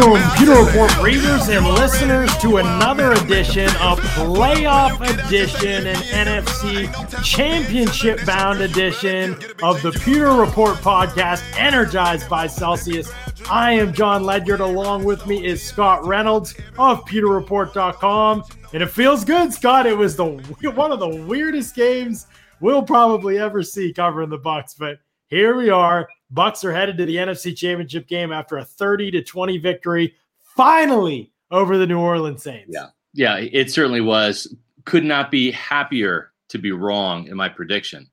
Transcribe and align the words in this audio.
Welcome, 0.00 0.30
Pewter 0.38 0.64
Report 0.64 1.02
readers 1.02 1.48
and 1.50 1.66
listeners, 1.66 2.34
to 2.38 2.56
another 2.56 3.12
edition 3.12 3.66
of 3.82 4.00
Playoff 4.00 4.98
Edition 5.02 5.86
and 5.86 5.98
NFC 5.98 7.22
Championship 7.22 8.24
Bound 8.24 8.62
Edition 8.62 9.34
of 9.62 9.82
the 9.82 9.92
Pewter 9.92 10.32
Report 10.32 10.76
podcast, 10.76 11.42
energized 11.58 12.30
by 12.30 12.46
Celsius. 12.46 13.12
I 13.50 13.72
am 13.72 13.92
John 13.92 14.24
Ledyard. 14.24 14.60
Along 14.60 15.04
with 15.04 15.26
me 15.26 15.44
is 15.44 15.62
Scott 15.62 16.06
Reynolds 16.06 16.54
of 16.78 17.04
PewterReport.com. 17.04 18.44
And 18.72 18.82
it 18.82 18.88
feels 18.90 19.22
good, 19.22 19.52
Scott. 19.52 19.84
It 19.84 19.98
was 19.98 20.16
the 20.16 20.24
one 20.74 20.92
of 20.92 21.00
the 21.00 21.24
weirdest 21.26 21.74
games 21.74 22.26
we'll 22.58 22.84
probably 22.84 23.38
ever 23.38 23.62
see 23.62 23.92
covering 23.92 24.30
the 24.30 24.38
Bucks, 24.38 24.72
but 24.72 24.96
here 25.26 25.56
we 25.56 25.68
are. 25.68 26.08
Bucks 26.30 26.64
are 26.64 26.72
headed 26.72 26.96
to 26.98 27.06
the 27.06 27.16
NFC 27.16 27.56
Championship 27.56 28.06
game 28.06 28.32
after 28.32 28.58
a 28.58 28.64
30 28.64 29.10
to 29.12 29.22
20 29.22 29.58
victory, 29.58 30.14
finally 30.42 31.32
over 31.50 31.76
the 31.76 31.86
New 31.86 31.98
Orleans 31.98 32.42
Saints. 32.42 32.70
Yeah, 32.72 32.86
yeah, 33.12 33.36
it 33.36 33.70
certainly 33.70 34.00
was. 34.00 34.54
Could 34.84 35.04
not 35.04 35.30
be 35.30 35.50
happier 35.50 36.32
to 36.48 36.58
be 36.58 36.72
wrong 36.72 37.26
in 37.26 37.36
my 37.36 37.48
prediction. 37.48 38.08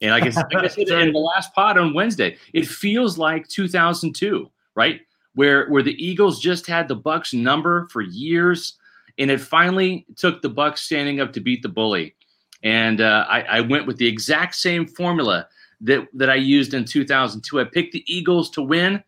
And 0.00 0.12
like 0.12 0.24
I 0.24 0.30
said, 0.30 0.44
like 0.52 0.64
I 0.64 0.68
said 0.68 0.88
in 0.88 1.12
the 1.12 1.18
last 1.18 1.52
pod 1.54 1.76
on 1.76 1.92
Wednesday, 1.92 2.36
it 2.52 2.66
feels 2.66 3.18
like 3.18 3.48
2002, 3.48 4.50
right? 4.74 5.00
Where 5.34 5.68
where 5.68 5.82
the 5.82 6.02
Eagles 6.04 6.40
just 6.40 6.66
had 6.66 6.88
the 6.88 6.94
Bucks 6.94 7.34
number 7.34 7.88
for 7.88 8.00
years, 8.00 8.78
and 9.18 9.30
it 9.30 9.40
finally 9.40 10.06
took 10.16 10.40
the 10.40 10.48
Bucks 10.48 10.82
standing 10.82 11.20
up 11.20 11.32
to 11.32 11.40
beat 11.40 11.62
the 11.62 11.68
bully. 11.68 12.14
And 12.62 13.00
uh, 13.00 13.24
I, 13.28 13.42
I 13.42 13.60
went 13.60 13.86
with 13.86 13.98
the 13.98 14.06
exact 14.06 14.54
same 14.54 14.86
formula 14.86 15.48
that 15.82 16.06
that 16.14 16.30
I 16.30 16.36
used 16.36 16.74
in 16.74 16.84
2002. 16.84 17.60
I 17.60 17.64
picked 17.64 17.92
the 17.92 18.04
Eagles 18.06 18.50
to 18.50 18.62
win. 18.62 19.02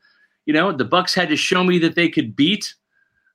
You 0.46 0.54
know, 0.54 0.72
the 0.72 0.84
Bucks 0.84 1.14
had 1.14 1.28
to 1.28 1.36
show 1.36 1.62
me 1.62 1.78
that 1.78 1.94
they 1.94 2.08
could 2.08 2.34
beat 2.34 2.74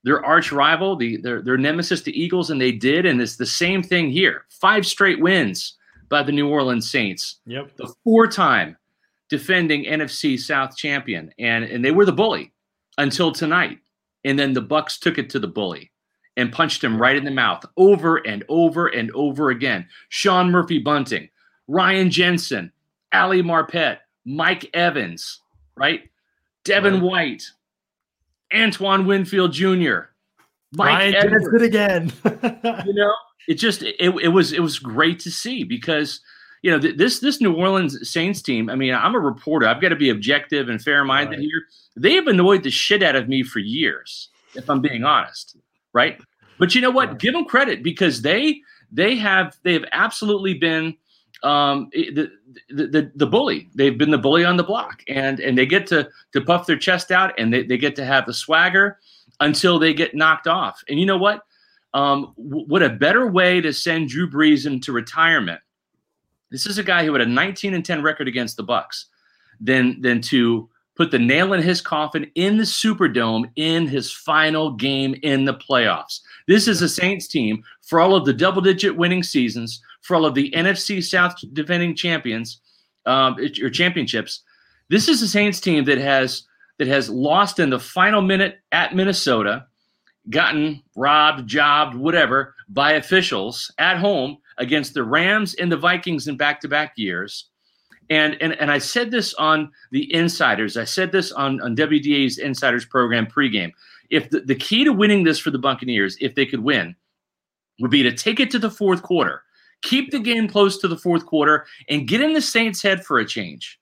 their 0.04 0.24
arch 0.24 0.52
rival, 0.52 0.96
the 0.96 1.18
their, 1.18 1.42
their 1.42 1.58
nemesis, 1.58 2.02
the 2.02 2.20
Eagles, 2.20 2.50
and 2.50 2.62
they 2.62 2.72
did. 2.72 3.06
And 3.06 3.22
it's 3.22 3.38
the 3.38 3.46
same 3.46 3.84
thing 3.84 4.10
here. 4.10 4.46
Five 4.50 4.86
straight 4.86 5.20
wins 5.20 5.76
by 6.10 6.24
the 6.24 6.32
New 6.32 6.48
Orleans 6.48 6.90
Saints. 6.90 7.40
Yep. 7.46 7.76
The 7.78 7.94
four-time 8.04 8.78
defending 9.30 9.86
NFC 9.86 10.40
South 10.40 10.78
champion, 10.78 11.32
and 11.40 11.66
and 11.66 11.84
they 11.84 11.92
were 11.92 12.06
the 12.06 12.14
bully 12.14 12.54
until 12.98 13.32
tonight. 13.32 13.80
And 14.24 14.40
then 14.40 14.54
the 14.54 14.62
Bucks 14.62 14.98
took 14.98 15.18
it 15.18 15.30
to 15.32 15.40
the 15.40 15.48
bully 15.48 15.92
and 16.38 16.52
punched 16.52 16.84
him 16.84 17.02
right 17.02 17.16
in 17.16 17.24
the 17.24 17.32
mouth 17.32 17.64
over 17.78 18.18
and 18.18 18.44
over 18.50 18.88
and 18.88 19.12
over 19.12 19.50
again. 19.50 19.88
Sean 20.10 20.52
Murphy 20.52 20.80
Bunting, 20.80 21.30
Ryan 21.68 22.10
Jensen, 22.10 22.72
Ali 23.16 23.42
Marpet, 23.42 24.00
Mike 24.26 24.70
Evans, 24.74 25.42
right? 25.76 26.04
Devin 26.64 26.96
right. 26.96 27.04
White, 27.04 27.44
Antoine 28.54 29.06
Winfield 29.06 29.54
Jr., 29.54 30.10
Mike 30.74 30.90
Ryan 30.90 31.16
Edwards. 31.16 31.48
it 31.54 31.62
again. 31.62 32.14
you 32.86 32.94
know, 32.94 33.14
it 33.48 33.56
just 33.56 33.84
it, 33.84 33.96
it 34.00 34.30
was 34.30 34.52
it 34.52 34.60
was 34.60 34.80
great 34.80 35.20
to 35.20 35.32
see 35.32 35.64
because 35.64 36.22
you 36.62 36.72
know 36.72 36.80
th- 36.80 36.98
this 36.98 37.20
this 37.20 37.40
New 37.40 37.54
Orleans 37.54 38.10
Saints 38.10 38.42
team. 38.42 38.70
I 38.70 38.76
mean, 38.76 38.94
I'm 38.94 39.16
a 39.16 39.20
reporter. 39.20 39.68
I've 39.68 39.82
got 39.82 39.90
to 39.90 39.96
be 39.96 40.10
objective 40.10 40.70
and 40.70 40.82
fair 40.82 41.04
minded 41.06 41.38
right. 41.38 41.46
here. 41.46 41.64
They 41.96 42.14
have 42.16 42.28
annoyed 42.28 42.64
the 42.64 42.72
shit 42.72 43.04
out 43.04 43.16
of 43.16 43.30
me 43.30 43.44
for 43.44 43.60
years, 43.60 44.30
if 44.56 44.70
I'm 44.70 44.82
being 44.82 45.04
honest. 45.04 45.56
Right, 45.94 46.20
but 46.58 46.76
you 46.76 46.82
know 46.82 46.92
what? 46.92 47.10
Right. 47.10 47.20
Give 47.20 47.34
them 47.34 47.46
credit 47.46 47.84
because 47.84 48.22
they 48.22 48.62
they 48.92 49.16
have 49.16 49.56
they 49.64 49.74
have 49.74 49.86
absolutely 49.92 50.56
been 50.56 50.96
um, 51.46 51.90
the, 51.94 52.32
the, 52.70 53.12
the, 53.16 53.28
bully. 53.28 53.70
They've 53.76 53.98
been 53.98 54.10
the 54.10 54.18
bully 54.18 54.44
on 54.44 54.58
the 54.58 54.64
block, 54.64 55.04
and 55.08 55.40
and 55.40 55.58
they 55.58 55.66
get 55.66 55.86
to 55.88 56.10
to 56.34 56.42
puff 56.42 56.66
their 56.66 56.78
chest 56.78 57.12
out, 57.12 57.34
and 57.38 57.54
they, 57.54 57.64
they 57.64 57.78
get 57.78 57.96
to 57.98 58.06
have 58.06 58.26
the 58.26 58.34
swagger 58.34 59.00
until 59.40 59.78
they 59.78 59.94
get 59.94 60.16
knocked 60.16 60.48
off. 60.48 60.84
And 60.90 61.00
you 61.00 61.06
know 61.06 61.18
what? 61.18 61.46
Um, 61.94 62.34
what 62.36 62.82
a 62.82 62.90
better 62.90 63.28
way 63.28 63.62
to 63.62 63.72
send 63.72 64.10
Drew 64.10 64.30
Brees 64.30 64.66
into 64.66 64.92
retirement. 64.92 65.62
This 66.50 66.66
is 66.66 66.78
a 66.78 66.84
guy 66.84 67.06
who 67.06 67.14
had 67.14 67.22
a 67.22 67.26
19 67.26 67.74
and 67.74 67.86
10 67.86 68.02
record 68.02 68.28
against 68.28 68.58
the 68.58 68.64
Bucks, 68.64 69.06
than 69.62 70.02
than 70.02 70.22
to 70.22 70.68
put 70.96 71.12
the 71.12 71.20
nail 71.20 71.54
in 71.54 71.62
his 71.62 71.82
coffin 71.82 72.30
in 72.36 72.58
the 72.58 72.64
Superdome 72.64 73.50
in 73.56 73.88
his 73.88 74.12
final 74.12 74.72
game 74.72 75.16
in 75.24 75.46
the 75.46 75.54
playoffs. 75.54 76.22
This 76.48 76.68
is 76.68 76.82
a 76.82 76.90
Saints 76.90 77.28
team 77.28 77.64
for 77.82 78.00
all 78.00 78.16
of 78.16 78.26
the 78.26 78.34
double 78.34 78.62
digit 78.62 78.96
winning 78.96 79.24
seasons, 79.24 79.82
for 80.02 80.16
all 80.16 80.26
of 80.26 80.36
the 80.36 80.52
NFC 80.52 81.04
South 81.04 81.36
defending 81.54 81.96
champions 81.96 82.62
um, 83.06 83.36
or 83.62 83.70
championships. 83.70 84.42
This 84.90 85.08
is 85.08 85.22
a 85.22 85.28
Saints 85.28 85.60
team 85.60 85.86
that 85.86 85.98
has 85.98 86.44
that 86.78 86.88
has 86.88 87.10
lost 87.10 87.60
in 87.60 87.70
the 87.70 87.80
final 87.80 88.22
minute 88.22 88.60
at 88.72 88.96
Minnesota, 88.96 89.66
gotten 90.30 90.84
robbed, 90.96 91.48
jobbed, 91.48 91.96
whatever 91.96 92.54
by 92.70 92.94
officials 92.94 93.72
at 93.78 93.98
home 93.98 94.38
against 94.58 94.94
the 94.94 95.04
Rams 95.04 95.54
and 95.56 95.72
the 95.72 95.78
Vikings 95.78 96.28
in 96.28 96.36
back-to-back 96.36 96.94
years. 96.98 97.50
And, 98.10 98.38
and 98.42 98.54
and 98.54 98.72
I 98.72 98.78
said 98.78 99.10
this 99.10 99.34
on 99.36 99.72
the 99.92 100.14
Insiders. 100.14 100.78
I 100.78 100.84
said 100.84 101.12
this 101.12 101.32
on, 101.32 101.60
on 101.62 101.76
WDAE's 101.76 102.38
Insiders 102.38 102.86
program 102.86 103.26
pregame. 103.26 103.72
If 104.10 104.30
the, 104.30 104.42
the 104.42 104.56
key 104.56 104.84
to 104.84 104.94
winning 104.94 105.24
this 105.24 105.40
for 105.40 105.50
the 105.50 105.58
Buccaneers, 105.58 106.16
if 106.22 106.36
they 106.36 106.46
could 106.46 106.60
win, 106.60 106.96
would 107.80 107.92
be 107.92 108.04
to 108.04 108.14
take 108.14 108.40
it 108.40 108.52
to 108.52 108.60
the 108.60 108.70
fourth 108.70 109.02
quarter 109.02 109.42
keep 109.86 110.12
the 110.12 110.20
game 110.20 110.48
close 110.48 110.78
to 110.80 110.88
the 110.88 110.98
fourth 110.98 111.26
quarter, 111.26 111.66
and 111.90 112.08
get 112.08 112.22
in 112.22 112.34
the 112.34 112.42
Saints' 112.42 112.82
head 112.82 113.06
for 113.06 113.20
a 113.20 113.26
change. 113.26 113.80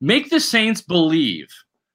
Make 0.00 0.30
the 0.30 0.40
Saints 0.40 0.80
believe 0.80 1.48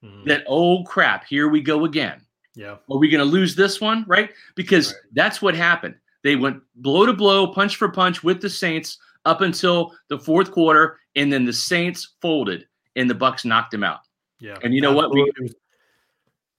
mm-hmm. 0.03 0.27
that, 0.27 0.43
oh 0.47 0.83
crap, 0.83 1.25
here 1.25 1.49
we 1.49 1.61
go 1.61 1.85
again. 1.85 2.21
Yeah. 2.55 2.77
Are 2.89 2.97
we 2.97 3.09
going 3.09 3.23
to 3.23 3.31
lose 3.31 3.55
this 3.55 3.81
one? 3.81 4.05
Right? 4.07 4.31
Because 4.55 4.93
right. 4.93 5.01
that's 5.13 5.41
what 5.41 5.55
happened. 5.55 5.95
They 6.23 6.35
went 6.35 6.61
blow 6.75 7.05
to 7.05 7.13
blow, 7.13 7.47
punch 7.47 7.75
for 7.75 7.89
punch 7.89 8.23
with 8.23 8.41
the 8.41 8.49
Saints 8.49 8.97
up 9.27 9.41
until 9.41 9.93
the 10.09 10.17
fourth 10.17 10.51
quarter, 10.51 10.97
and 11.15 11.31
then 11.31 11.45
the 11.45 11.53
Saints 11.53 12.15
folded 12.21 12.65
and 12.95 13.09
the 13.09 13.15
Bucks 13.15 13.45
knocked 13.45 13.71
them 13.71 13.83
out. 13.83 13.99
Yeah. 14.39 14.57
And 14.63 14.73
you 14.73 14.81
know 14.81 14.91
Absolutely. 14.91 15.31
what? 15.41 15.51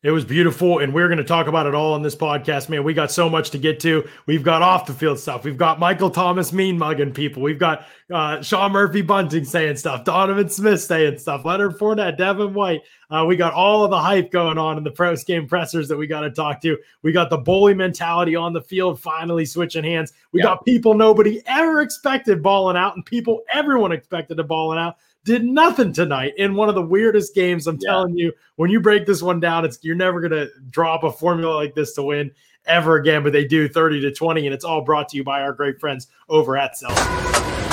It 0.05 0.13
was 0.13 0.25
beautiful, 0.25 0.79
and 0.79 0.95
we're 0.95 1.09
going 1.09 1.19
to 1.19 1.25
talk 1.25 1.49
about 1.49 1.67
it 1.67 1.75
all 1.75 1.93
on 1.93 2.03
this 2.03 2.15
podcast, 2.15 2.69
man. 2.69 2.85
We 2.85 2.95
got 2.95 3.11
so 3.11 3.29
much 3.29 3.51
to 3.51 3.59
get 3.59 3.81
to. 3.81 4.09
We've 4.27 4.45
got 4.45 4.63
off 4.63 4.87
the 4.87 4.95
field 4.95 5.19
stuff. 5.19 5.43
We've 5.43 5.57
got 5.57 5.81
Michael 5.81 6.09
Thomas 6.09 6.53
mean 6.53 6.79
mugging 6.79 7.13
people. 7.13 7.43
We've 7.43 7.59
got 7.59 7.85
uh, 8.15 8.41
Sean 8.41 8.71
Murphy 8.71 9.03
Bunting 9.03 9.45
saying 9.45 9.75
stuff. 9.75 10.05
Donovan 10.05 10.51
Smith 10.51 10.81
saying 10.81 11.19
stuff. 11.19 11.45
Leonard 11.45 11.77
Fournette, 11.79 12.17
Devin 12.17 12.55
White. 12.55 12.83
Uh, 13.11 13.25
we 13.27 13.35
got 13.35 13.55
all 13.55 13.83
of 13.83 13.91
the 13.91 13.99
hype 13.99 14.31
going 14.31 14.57
on 14.57 14.79
in 14.79 14.85
the 14.85 14.91
post 14.93 15.27
game 15.27 15.49
pressers 15.49 15.89
that 15.89 15.97
we 15.97 16.07
got 16.07 16.21
to 16.21 16.31
talk 16.31 16.61
to. 16.61 16.79
We 17.03 17.11
got 17.11 17.29
the 17.29 17.39
bully 17.39 17.75
mentality 17.75 18.37
on 18.37 18.53
the 18.53 18.63
field 18.63 19.01
finally 19.01 19.47
switching 19.47 19.83
hands. 19.83 20.13
We 20.31 20.41
got 20.43 20.65
people 20.65 20.95
nobody 20.95 21.43
ever 21.47 21.81
expected 21.81 22.41
balling 22.41 22.77
out, 22.77 22.95
and 22.95 23.05
people 23.05 23.43
everyone 23.53 23.91
expected 23.91 24.37
to 24.37 24.45
balling 24.45 24.79
out 24.79 24.95
did 25.29 25.45
nothing 25.45 25.93
tonight 25.93 26.33
in 26.39 26.55
one 26.55 26.71
of 26.71 26.75
the 26.75 26.83
weirdest 26.83 27.35
games. 27.35 27.67
I'm 27.67 27.79
yeah. 27.83 27.91
telling 27.91 28.17
you, 28.17 28.33
when 28.57 28.71
you 28.71 28.81
break 28.81 29.05
this 29.05 29.23
one 29.23 29.41
down, 29.41 29.67
it's 29.67 29.79
you're 29.83 29.95
never 29.95 30.23
gonna 30.23 30.47
drop 30.71 31.05
a 31.05 31.13
formula 31.13 31.55
like 31.55 31.75
this 31.75 31.93
to 31.97 32.03
win 32.03 32.31
ever 32.65 32.97
again. 32.97 33.23
But 33.23 33.35
they 33.35 33.45
do 33.45 33.69
30 33.69 34.01
to 34.01 34.11
20, 34.11 34.47
and 34.47 34.55
it's 34.55 34.65
all 34.65 34.81
brought 34.81 35.11
to 35.11 35.19
you 35.19 35.25
by 35.25 35.43
our 35.43 35.53
great 35.53 35.79
friends 35.79 36.07
over 36.31 36.57
at 36.57 36.79
Celsius. 36.79 37.68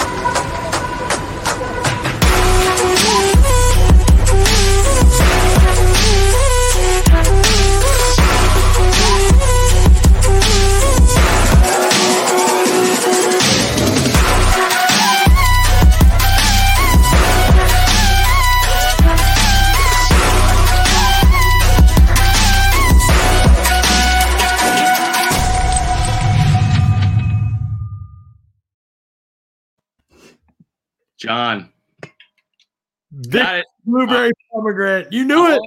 John. 31.18 31.72
It. 32.04 33.66
Blueberry 33.86 34.30
uh, 34.30 34.54
pomegranate. 34.54 35.12
You 35.12 35.26
knew 35.26 35.48
it. 35.48 35.60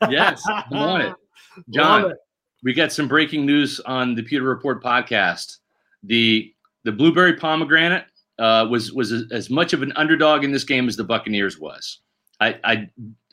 Oh, 0.00 0.10
yes, 0.10 0.42
I'm 0.48 0.76
on 0.76 1.00
it. 1.02 1.14
John, 1.70 2.10
it. 2.10 2.16
we 2.62 2.72
got 2.72 2.92
some 2.92 3.08
breaking 3.08 3.44
news 3.44 3.80
on 3.80 4.14
the 4.14 4.22
Pewter 4.22 4.44
Report 4.44 4.82
podcast. 4.82 5.58
The 6.02 6.52
the 6.84 6.92
blueberry 6.92 7.34
pomegranate 7.34 8.06
uh, 8.38 8.66
was 8.70 8.92
was 8.92 9.12
as 9.32 9.50
much 9.50 9.72
of 9.72 9.82
an 9.82 9.92
underdog 9.96 10.44
in 10.44 10.52
this 10.52 10.64
game 10.64 10.88
as 10.88 10.96
the 10.96 11.04
Buccaneers 11.04 11.58
was. 11.58 12.00
I 12.40 12.58
I, 12.64 12.88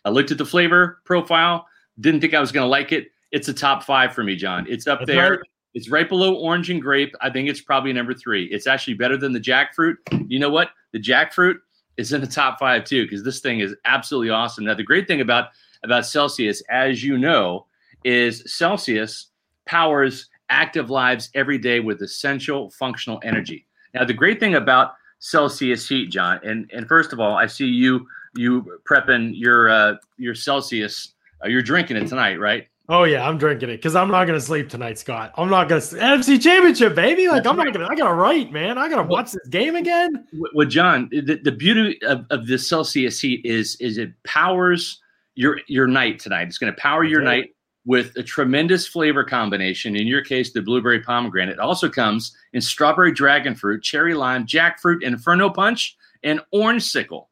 I 0.06 0.10
looked 0.10 0.32
at 0.32 0.38
the 0.38 0.46
flavor 0.46 1.02
profile, 1.06 1.66
didn't 2.00 2.22
think 2.22 2.34
I 2.34 2.40
was 2.40 2.52
going 2.52 2.66
to 2.66 2.70
like 2.70 2.92
it. 2.92 3.08
It's 3.32 3.48
a 3.48 3.54
top 3.54 3.84
five 3.84 4.14
for 4.14 4.24
me, 4.24 4.36
John. 4.36 4.66
It's 4.68 4.88
up 4.88 5.00
That's 5.00 5.12
there. 5.12 5.32
Right. 5.32 5.40
It's 5.74 5.90
right 5.90 6.08
below 6.08 6.36
orange 6.36 6.70
and 6.70 6.82
grape. 6.82 7.16
I 7.22 7.30
think 7.30 7.50
it's 7.50 7.62
probably 7.62 7.94
number 7.94 8.14
three. 8.14 8.46
It's 8.46 8.68
actually 8.68 8.96
better 8.96 9.18
than 9.18 9.32
the 9.32 9.40
jackfruit. 9.40 9.96
You 10.28 10.40
know 10.40 10.50
what? 10.50 10.72
The 10.92 11.00
jackfruit 11.00 11.56
is 11.98 12.12
in 12.14 12.22
the 12.22 12.28
top 12.28 12.60
five 12.60 12.84
too 12.84 13.04
because 13.04 13.24
this 13.24 13.40
thing 13.40 13.60
is 13.60 13.76
absolutely 13.86 14.30
awesome. 14.30 14.66
Now 14.66 14.74
the 14.74 14.84
great 14.84 15.08
thing 15.08 15.22
about 15.22 15.50
about 15.84 16.06
Celsius, 16.06 16.62
as 16.70 17.04
you 17.04 17.18
know, 17.18 17.66
is 18.04 18.44
Celsius 18.46 19.28
powers 19.66 20.30
active 20.50 20.90
lives 20.90 21.30
every 21.34 21.58
day 21.58 21.80
with 21.80 22.02
essential 22.02 22.70
functional 22.72 23.20
energy. 23.24 23.66
Now, 23.94 24.06
the 24.06 24.14
great 24.14 24.40
thing 24.40 24.56
about 24.56 24.94
Celsius 25.20 25.88
heat, 25.88 26.12
John, 26.12 26.40
and 26.44 26.70
and 26.74 26.88
first 26.88 27.14
of 27.14 27.20
all, 27.20 27.36
I 27.36 27.48
see 27.48 27.66
you 27.66 28.08
you 28.36 28.80
prepping 28.90 29.32
your 29.34 29.70
uh, 29.70 29.96
your 30.18 30.36
Celsius. 30.36 31.14
Uh, 31.44 31.48
you're 31.48 31.62
drinking 31.62 31.98
it 31.98 32.08
tonight, 32.08 32.40
right? 32.40 32.68
Oh 32.92 33.06
yeah, 33.06 33.26
I'm 33.26 33.38
drinking 33.38 33.70
it 33.70 33.78
because 33.78 33.96
I'm 33.96 34.12
not 34.12 34.26
gonna 34.26 34.42
sleep 34.42 34.68
tonight, 34.68 35.00
Scott. 35.00 35.32
I'm 35.38 35.50
not 35.50 35.70
gonna 35.70 35.80
NFC 35.80 36.42
Championship, 36.42 36.94
baby. 36.94 37.30
Like 37.30 37.48
I'm 37.48 37.56
not 37.56 37.72
gonna. 37.72 37.88
I 37.90 37.96
gotta 37.96 38.14
write, 38.14 38.52
man. 38.52 38.78
I 38.78 38.90
gotta 38.90 39.08
watch 39.08 39.32
this 39.32 39.48
game 39.48 39.78
again. 39.78 40.28
Well, 40.54 40.68
John, 40.68 41.08
the, 41.10 41.40
the 41.42 41.54
beauty 41.54 41.98
of, 42.04 42.26
of 42.32 42.48
the 42.48 42.60
Celsius 42.60 43.22
heat 43.22 43.46
is 43.46 43.78
is 43.78 43.98
it 43.98 44.12
powers 44.26 45.00
your 45.36 45.62
your 45.70 45.88
night 45.88 46.20
tonight. 46.20 46.50
It's 46.50 46.58
gonna 46.58 46.74
power 46.74 47.06
your 47.06 47.22
night 47.22 47.56
with 47.86 48.14
a 48.18 48.24
tremendous 48.24 48.86
flavor 48.90 49.24
combination. 49.24 49.96
In 49.96 50.06
your 50.06 50.22
case, 50.22 50.52
the 50.52 50.62
blueberry 50.62 51.00
pomegranate. 51.00 51.54
It 51.54 51.60
also 51.60 51.88
comes 51.88 52.36
in 52.52 52.60
strawberry 52.60 53.14
dragon 53.14 53.56
fruit, 53.56 53.84
cherry 53.84 54.14
lime, 54.14 54.46
jackfruit, 54.46 55.02
inferno 55.02 55.50
punch, 55.50 55.96
and 56.24 56.42
orange 56.52 56.84
sickle. 56.84 57.30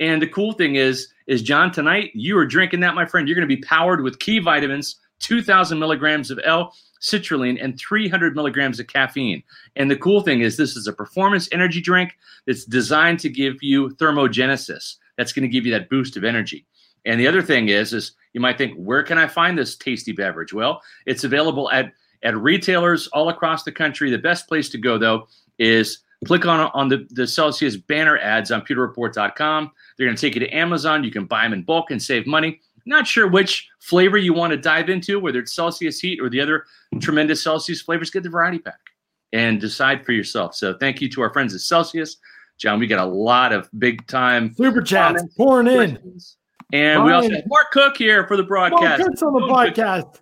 And 0.00 0.20
the 0.20 0.26
cool 0.26 0.52
thing 0.52 0.76
is, 0.76 1.08
is 1.26 1.42
John, 1.42 1.70
tonight 1.70 2.10
you 2.14 2.36
are 2.36 2.46
drinking 2.46 2.80
that, 2.80 2.94
my 2.94 3.06
friend. 3.06 3.28
You're 3.28 3.36
going 3.36 3.48
to 3.48 3.56
be 3.56 3.62
powered 3.62 4.02
with 4.02 4.18
key 4.18 4.38
vitamins, 4.38 4.96
2,000 5.20 5.78
milligrams 5.78 6.30
of 6.30 6.40
L 6.44 6.74
citrulline, 7.00 7.62
and 7.62 7.78
300 7.78 8.34
milligrams 8.34 8.80
of 8.80 8.86
caffeine. 8.86 9.42
And 9.76 9.90
the 9.90 9.96
cool 9.96 10.22
thing 10.22 10.40
is, 10.40 10.56
this 10.56 10.74
is 10.74 10.86
a 10.86 10.92
performance 10.92 11.48
energy 11.52 11.80
drink 11.80 12.16
that's 12.46 12.64
designed 12.64 13.20
to 13.20 13.28
give 13.28 13.62
you 13.62 13.90
thermogenesis. 13.96 14.96
That's 15.16 15.32
going 15.32 15.42
to 15.42 15.52
give 15.52 15.66
you 15.66 15.72
that 15.72 15.90
boost 15.90 16.16
of 16.16 16.24
energy. 16.24 16.66
And 17.04 17.20
the 17.20 17.28
other 17.28 17.42
thing 17.42 17.68
is, 17.68 17.92
is 17.92 18.12
you 18.32 18.40
might 18.40 18.58
think, 18.58 18.74
where 18.76 19.02
can 19.02 19.18
I 19.18 19.26
find 19.26 19.56
this 19.56 19.76
tasty 19.76 20.12
beverage? 20.12 20.52
Well, 20.52 20.82
it's 21.06 21.24
available 21.24 21.70
at 21.70 21.92
at 22.22 22.36
retailers 22.38 23.06
all 23.08 23.28
across 23.28 23.62
the 23.62 23.72
country. 23.72 24.10
The 24.10 24.18
best 24.18 24.48
place 24.48 24.70
to 24.70 24.78
go 24.78 24.98
though 24.98 25.28
is 25.58 25.98
click 26.24 26.46
on 26.46 26.70
on 26.74 26.88
the, 26.88 27.06
the 27.10 27.26
Celsius 27.26 27.76
banner 27.76 28.18
ads 28.18 28.50
on 28.50 28.62
pewterreport.com. 28.62 29.70
They're 29.96 30.06
going 30.06 30.16
to 30.16 30.20
take 30.20 30.34
you 30.34 30.40
to 30.40 30.50
Amazon. 30.50 31.04
You 31.04 31.10
can 31.10 31.26
buy 31.26 31.42
them 31.42 31.52
in 31.52 31.62
bulk 31.62 31.90
and 31.90 32.02
save 32.02 32.26
money. 32.26 32.60
Not 32.86 33.06
sure 33.06 33.28
which 33.28 33.68
flavor 33.80 34.18
you 34.18 34.34
want 34.34 34.50
to 34.50 34.56
dive 34.56 34.90
into, 34.90 35.18
whether 35.18 35.38
it's 35.38 35.54
Celsius 35.54 36.00
Heat 36.00 36.20
or 36.20 36.28
the 36.28 36.40
other 36.40 36.64
tremendous 37.00 37.42
Celsius 37.42 37.80
flavors. 37.80 38.10
Get 38.10 38.22
the 38.22 38.28
variety 38.28 38.58
pack 38.58 38.80
and 39.32 39.60
decide 39.60 40.04
for 40.04 40.12
yourself. 40.12 40.54
So 40.54 40.74
thank 40.74 41.00
you 41.00 41.08
to 41.10 41.22
our 41.22 41.32
friends 41.32 41.54
at 41.54 41.60
Celsius. 41.60 42.18
John, 42.58 42.78
we 42.78 42.86
got 42.86 43.04
a 43.04 43.10
lot 43.10 43.52
of 43.52 43.68
big 43.78 44.06
time 44.06 44.54
super 44.54 44.82
chats 44.82 45.24
pouring 45.36 45.66
in. 45.66 45.98
And 46.72 47.02
Brian. 47.02 47.04
we 47.04 47.12
also 47.12 47.30
have 47.30 47.44
Mark 47.46 47.70
Cook 47.72 47.96
here 47.96 48.26
for 48.26 48.36
the 48.36 48.42
broadcast. 48.42 49.00
Mark 49.00 49.10
Cook's 49.10 49.22
on 49.22 49.32
the 49.32 49.40
podcast. 49.40 50.20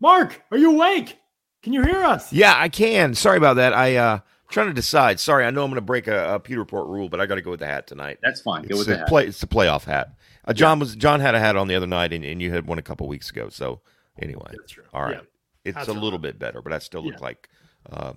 Mark, 0.00 0.42
are 0.50 0.58
you 0.58 0.72
awake? 0.72 1.18
Can 1.62 1.72
you 1.72 1.82
hear 1.82 2.02
us? 2.02 2.32
Yeah, 2.32 2.54
I 2.56 2.68
can. 2.68 3.14
Sorry 3.14 3.38
about 3.38 3.54
that. 3.54 3.72
I 3.72 3.96
uh 3.96 4.18
trying 4.54 4.68
to 4.68 4.72
decide. 4.72 5.20
Sorry, 5.20 5.44
I 5.44 5.50
know 5.50 5.64
I'm 5.64 5.70
going 5.70 5.76
to 5.76 5.82
break 5.82 6.06
a, 6.06 6.34
a 6.34 6.40
Pewter 6.40 6.60
Report 6.60 6.88
rule, 6.88 7.08
but 7.08 7.20
I 7.20 7.26
got 7.26 7.34
to 7.34 7.42
go 7.42 7.50
with 7.50 7.60
the 7.60 7.66
hat 7.66 7.86
tonight. 7.86 8.18
That's 8.22 8.40
fine. 8.40 8.62
Go 8.62 8.68
it's 8.70 8.78
with 8.78 8.86
the 8.86 8.98
hat. 8.98 9.08
Play, 9.08 9.26
it's 9.26 9.40
the 9.40 9.46
playoff 9.46 9.84
hat. 9.84 10.14
Uh, 10.46 10.52
John 10.52 10.78
yeah. 10.78 10.80
was 10.80 10.96
John 10.96 11.20
had 11.20 11.34
a 11.34 11.40
hat 11.40 11.56
on 11.56 11.68
the 11.68 11.74
other 11.74 11.86
night, 11.86 12.12
and, 12.12 12.24
and 12.24 12.40
you 12.40 12.52
had 12.52 12.66
one 12.66 12.78
a 12.78 12.82
couple 12.82 13.06
weeks 13.08 13.30
ago. 13.30 13.48
So 13.50 13.80
anyway, 14.18 14.52
That's 14.52 14.72
true. 14.72 14.84
all 14.94 15.02
right, 15.02 15.16
yeah. 15.16 15.20
it's 15.64 15.76
That's 15.76 15.88
a 15.88 15.92
right. 15.92 16.02
little 16.02 16.18
bit 16.18 16.38
better, 16.38 16.62
but 16.62 16.72
I 16.72 16.78
still 16.78 17.04
look 17.04 17.14
yeah. 17.14 17.24
like 17.24 17.48
uh, 17.90 18.12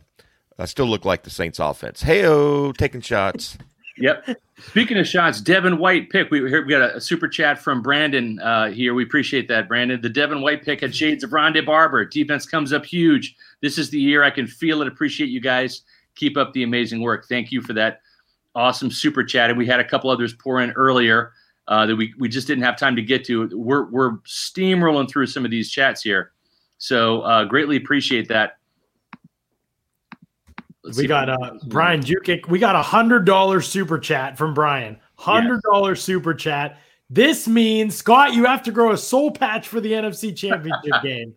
I 0.60 0.66
still 0.66 0.86
look 0.86 1.06
like 1.06 1.24
the 1.24 1.30
Saints 1.30 1.60
offense. 1.60 2.04
Heyo, 2.04 2.76
taking 2.78 3.02
shots. 3.02 3.58
Yep. 4.00 4.40
Speaking 4.60 4.98
of 5.00 5.08
shots, 5.08 5.42
Devin 5.42 5.80
White 5.80 6.12
pick. 6.12 6.30
We, 6.30 6.42
we 6.42 6.50
got 6.70 6.84
a, 6.84 6.98
a, 6.98 7.02
super 7.02 7.28
chat 7.28 7.58
from 7.58 7.82
Brandon 7.82 8.40
uh, 8.40 8.70
here. 8.70 8.94
We 8.94 9.02
appreciate 9.02 9.48
that, 9.48 9.68
Brandon. 9.68 10.00
The 10.00 10.10
Devin 10.10 10.42
White 10.42 10.64
pick 10.64 10.82
had 10.82 10.96
shades 10.96 11.24
of 11.24 11.32
Rondé 11.32 11.66
Barber. 11.66 12.06
Defense 12.06 12.46
comes 12.46 12.74
up 12.74 12.86
huge. 12.86 13.36
This 13.62 13.80
is 13.80 13.90
the 13.90 14.00
year. 14.00 14.24
I 14.24 14.30
can 14.30 14.46
feel 14.46 14.84
it. 14.84 14.88
Appreciate 14.88 15.30
you 15.32 15.42
guys. 15.42 15.82
Keep 16.18 16.38
up 16.38 16.54
the 16.54 16.64
amazing 16.64 17.02
work. 17.02 17.28
Thank 17.28 17.52
you 17.52 17.62
for 17.62 17.74
that 17.74 18.02
awesome 18.56 18.92
super 18.92 19.24
chat. 19.24 19.50
And 19.50 19.58
we 19.58 19.66
had 19.66 19.80
a 19.80 19.88
couple 19.88 20.10
others 20.10 20.34
pour 20.34 20.62
in 20.62 20.72
earlier 20.72 21.32
uh, 21.68 21.86
that 21.86 21.96
we, 21.96 22.14
we 22.18 22.28
just 22.28 22.48
didn't 22.48 22.64
have 22.64 22.78
time 22.78 22.96
to 22.96 23.02
get 23.02 23.24
to. 23.26 23.50
We're, 23.54 23.86
we're 23.90 24.18
steamrolling 24.20 25.10
through 25.10 25.28
some 25.28 25.46
of 25.46 25.52
these 25.52 25.70
chats 25.70 26.02
here. 26.02 26.32
So 26.78 27.22
uh, 27.22 27.46
greatly 27.46 27.78
appreciate 27.78 28.28
that. 28.30 28.58
Let's 30.84 30.98
we 30.98 31.08
got 31.08 31.30
uh, 31.30 31.54
Brian 31.68 32.02
Jukic. 32.02 32.48
We 32.48 32.60
got 32.60 32.76
a 32.76 32.82
hundred 32.82 33.26
dollar 33.26 33.62
super 33.62 34.00
chat 34.00 34.38
from 34.38 34.54
Brian. 34.54 34.98
Hundred 35.16 35.62
dollar 35.64 35.92
yes. 35.92 36.02
super 36.02 36.34
chat. 36.34 36.78
This 37.10 37.48
means 37.48 37.96
Scott, 37.96 38.34
you 38.34 38.46
have 38.46 38.64
to 38.64 38.72
grow 38.72 38.92
a 38.92 38.98
soul 38.98 39.32
patch 39.32 39.68
for 39.68 39.82
the 39.82 39.92
NFC 39.92 40.36
Championship 40.36 41.04
game. 41.04 41.36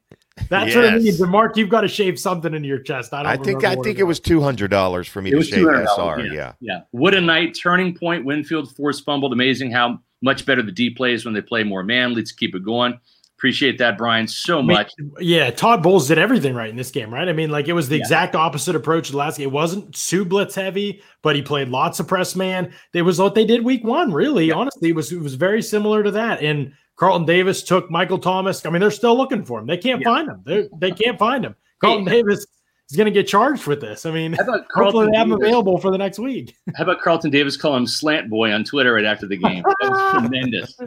That's 0.49 0.69
yes. 0.69 0.77
what 0.77 0.85
it 0.85 1.03
means. 1.03 1.21
And 1.21 1.31
Mark, 1.31 1.57
you've 1.57 1.69
got 1.69 1.83
to 1.83 1.89
shave 1.89 2.19
something 2.19 2.55
into 2.55 2.69
your 2.69 2.81
chest. 2.81 3.13
I, 3.13 3.33
I 3.33 3.37
think 3.37 3.65
I 3.65 3.77
think 3.77 3.99
it 3.99 4.05
was 4.05 4.21
two 4.21 4.41
hundred 4.41 4.71
dollars 4.71 5.09
for 5.09 5.23
me 5.23 5.31
it 5.31 5.37
to 5.37 5.43
shave 5.43 5.67
SR. 5.67 6.21
Yeah. 6.21 6.33
yeah, 6.33 6.53
yeah. 6.61 6.81
What 6.91 7.15
a 7.15 7.21
night! 7.21 7.57
Turning 7.61 7.95
point. 7.95 8.25
Winfield 8.25 8.75
force 8.75 9.01
fumbled. 9.01 9.33
Amazing 9.33 9.71
how 9.71 10.01
much 10.23 10.47
better 10.47 10.63
the 10.63 10.73
D 10.73 10.91
plays 10.91 11.25
when 11.25 11.35
they 11.35 11.41
play 11.41 11.63
more 11.63 11.83
man. 11.83 12.15
Let's 12.15 12.33
keep 12.33 12.55
it 12.55 12.65
going. 12.65 12.99
Appreciate 13.41 13.79
that, 13.79 13.97
Brian, 13.97 14.29
so 14.29 14.59
I 14.59 14.61
mean, 14.61 14.77
much. 14.77 14.93
Yeah, 15.19 15.51
Todd 15.51 15.83
Bowles 15.83 16.07
did 16.09 16.19
everything 16.19 16.55
right 16.55 16.69
in 16.69 16.77
this 16.77 16.91
game, 16.91 17.13
right? 17.13 17.27
I 17.27 17.33
mean, 17.33 17.49
like 17.49 17.69
it 17.69 17.73
was 17.73 17.89
the 17.89 17.97
yeah. 17.97 18.03
exact 18.03 18.37
opposite 18.37 18.77
approach 18.77 19.07
to 19.07 19.13
the 19.13 19.19
last 19.19 19.39
game. 19.39 19.49
It 19.49 19.53
wasn't 19.53 19.97
Sue 19.97 20.27
Blitz 20.27 20.55
heavy, 20.55 21.03
but 21.23 21.35
he 21.35 21.41
played 21.41 21.69
lots 21.69 21.99
of 22.01 22.07
press 22.07 22.37
man. 22.37 22.71
It 22.93 23.01
was 23.01 23.19
what 23.19 23.35
they 23.35 23.47
did 23.47 23.65
week 23.65 23.83
one, 23.83 24.13
really. 24.13 24.49
Yeah. 24.49 24.57
Honestly, 24.57 24.91
it 24.91 24.95
was 24.95 25.11
it 25.11 25.23
was 25.23 25.37
very 25.37 25.63
similar 25.63 26.03
to 26.03 26.11
that. 26.11 26.43
And 26.43 26.75
Carlton 27.01 27.25
Davis 27.25 27.63
took 27.63 27.91
Michael 27.91 28.19
Thomas. 28.19 28.67
I 28.67 28.69
mean, 28.69 28.81
they're 28.81 28.91
still 28.91 29.17
looking 29.17 29.43
for 29.43 29.59
him. 29.59 29.67
They 29.67 29.79
can't 29.79 30.03
yeah. 30.03 30.05
find 30.05 30.29
him. 30.29 30.43
They 30.45 30.69
they 30.77 30.91
can't 30.91 31.19
find 31.19 31.43
him. 31.43 31.57
Carlton 31.81 32.07
hey. 32.07 32.17
Davis 32.17 32.47
is 32.91 32.97
going 32.97 33.07
to 33.07 33.11
get 33.11 33.27
charged 33.27 33.67
with 33.67 33.81
this. 33.81 34.05
I 34.05 34.11
mean, 34.11 34.37
hopefully 34.75 35.09
they 35.11 35.17
have 35.17 35.29
him 35.29 35.33
available 35.33 35.79
for 35.79 35.91
the 35.91 35.97
next 35.97 36.19
week. 36.19 36.55
How 36.77 36.85
about 36.85 37.01
Carlton 37.01 37.31
Davis 37.31 37.57
call 37.57 37.75
him 37.75 37.87
Slant 37.87 38.29
Boy 38.29 38.53
on 38.53 38.65
Twitter 38.65 38.93
right 38.93 39.07
after 39.07 39.27
the 39.27 39.39
game? 39.39 39.63
That 39.81 39.91
was 39.91 40.13
tremendous. 40.29 40.79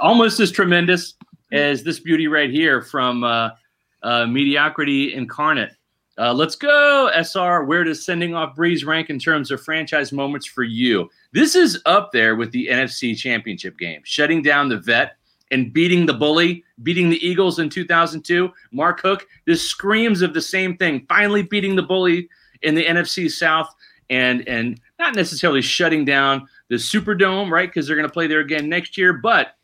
Almost 0.00 0.40
as 0.40 0.50
tremendous 0.50 1.16
as 1.52 1.82
this 1.82 2.00
beauty 2.00 2.28
right 2.28 2.48
here 2.48 2.80
from 2.80 3.22
uh, 3.22 3.50
uh, 4.02 4.24
Mediocrity 4.24 5.12
Incarnate. 5.12 5.72
Uh, 6.16 6.32
let's 6.32 6.56
go, 6.56 7.10
SR. 7.14 7.64
Where 7.64 7.84
does 7.84 8.06
sending 8.06 8.34
off 8.34 8.56
Brees 8.56 8.86
rank 8.86 9.10
in 9.10 9.18
terms 9.18 9.50
of 9.50 9.62
franchise 9.62 10.12
moments 10.12 10.46
for 10.46 10.62
you? 10.62 11.10
This 11.34 11.54
is 11.54 11.82
up 11.84 12.10
there 12.10 12.36
with 12.36 12.52
the 12.52 12.68
NFC 12.68 13.14
Championship 13.14 13.78
game, 13.78 14.00
shutting 14.04 14.40
down 14.40 14.70
the 14.70 14.78
vet 14.78 15.16
and 15.52 15.72
beating 15.72 16.06
the 16.06 16.14
bully, 16.14 16.64
beating 16.82 17.10
the 17.10 17.24
Eagles 17.24 17.58
in 17.58 17.68
2002. 17.68 18.50
Mark 18.72 19.00
Cook, 19.00 19.26
this 19.46 19.62
screams 19.62 20.22
of 20.22 20.34
the 20.34 20.40
same 20.40 20.76
thing. 20.76 21.06
Finally 21.08 21.42
beating 21.42 21.76
the 21.76 21.82
bully 21.82 22.28
in 22.62 22.74
the 22.74 22.84
NFC 22.84 23.30
South 23.30 23.72
and 24.10 24.46
and 24.48 24.80
not 24.98 25.14
necessarily 25.14 25.62
shutting 25.62 26.04
down 26.04 26.48
the 26.68 26.76
Superdome, 26.76 27.50
right? 27.50 27.68
Because 27.68 27.86
they're 27.86 27.96
going 27.96 28.08
to 28.08 28.12
play 28.12 28.26
there 28.26 28.40
again 28.40 28.68
next 28.68 28.96
year, 28.98 29.12
but 29.12 29.54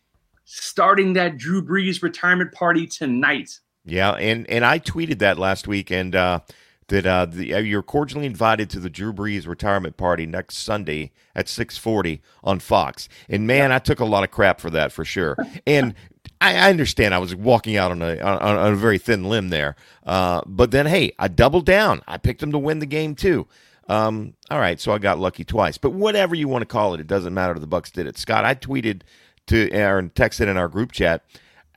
starting 0.45 1.13
that 1.15 1.37
Drew 1.37 1.63
Brees 1.63 2.03
retirement 2.03 2.53
party 2.53 2.87
tonight. 2.87 3.61
Yeah, 3.85 4.13
and 4.13 4.49
and 4.49 4.65
I 4.65 4.79
tweeted 4.79 5.19
that 5.19 5.39
last 5.39 5.69
week, 5.69 5.91
and 5.91 6.15
uh, 6.15 6.41
that 6.89 7.07
uh, 7.07 7.27
the, 7.27 7.55
uh, 7.55 7.59
you're 7.59 7.83
cordially 7.83 8.27
invited 8.27 8.69
to 8.71 8.81
the 8.81 8.91
Drew 8.91 9.13
Brees 9.13 9.47
retirement 9.47 9.97
party 9.97 10.27
next 10.27 10.57
Sunday 10.57 11.13
at 11.35 11.47
6:40 11.47 12.21
on 12.43 12.59
Fox. 12.59 13.09
And 13.29 13.47
man, 13.47 13.73
I 13.73 13.79
took 13.79 14.01
a 14.01 14.05
lot 14.05 14.25
of 14.25 14.31
crap 14.31 14.61
for 14.61 14.71
that 14.71 14.93
for 14.93 15.05
sure. 15.05 15.37
And 15.67 15.95
I, 16.41 16.57
I 16.57 16.71
understand 16.71 17.15
I 17.15 17.19
was 17.19 17.35
walking 17.35 17.77
out 17.77 17.91
on 17.91 18.03
a 18.03 18.19
on, 18.21 18.39
on 18.59 18.73
a 18.73 18.77
very 18.77 18.99
thin 18.99 19.25
limb 19.25 19.51
there, 19.51 19.77
uh, 20.07 20.43
but 20.47 20.71
then 20.71 20.87
hey, 20.87 21.13
I 21.19 21.29
doubled 21.29 21.67
down. 21.67 22.03
I 22.09 22.17
picked 22.17 22.41
them 22.41 22.53
to 22.53 22.59
win 22.59 22.79
the 22.79 22.87
game 22.87 23.15
too. 23.15 23.47
Um, 23.89 24.35
all 24.51 24.59
right, 24.59 24.79
so 24.79 24.93
I 24.93 24.99
got 24.99 25.19
lucky 25.19 25.45
twice. 25.45 25.79
But 25.79 25.91
whatever 25.91 26.35
you 26.35 26.47
want 26.47 26.63
to 26.63 26.67
call 26.67 26.95
it, 26.95 27.01
it 27.01 27.07
doesn't 27.07 27.33
matter. 27.33 27.59
The 27.59 27.67
Bucks 27.67 27.91
did 27.91 28.07
it. 28.07 28.19
Scott, 28.19 28.45
I 28.45 28.55
tweeted 28.55 29.03
to 29.47 29.71
or 29.75 30.03
texted 30.15 30.47
in 30.49 30.57
our 30.57 30.69
group 30.69 30.93
chat 30.93 31.25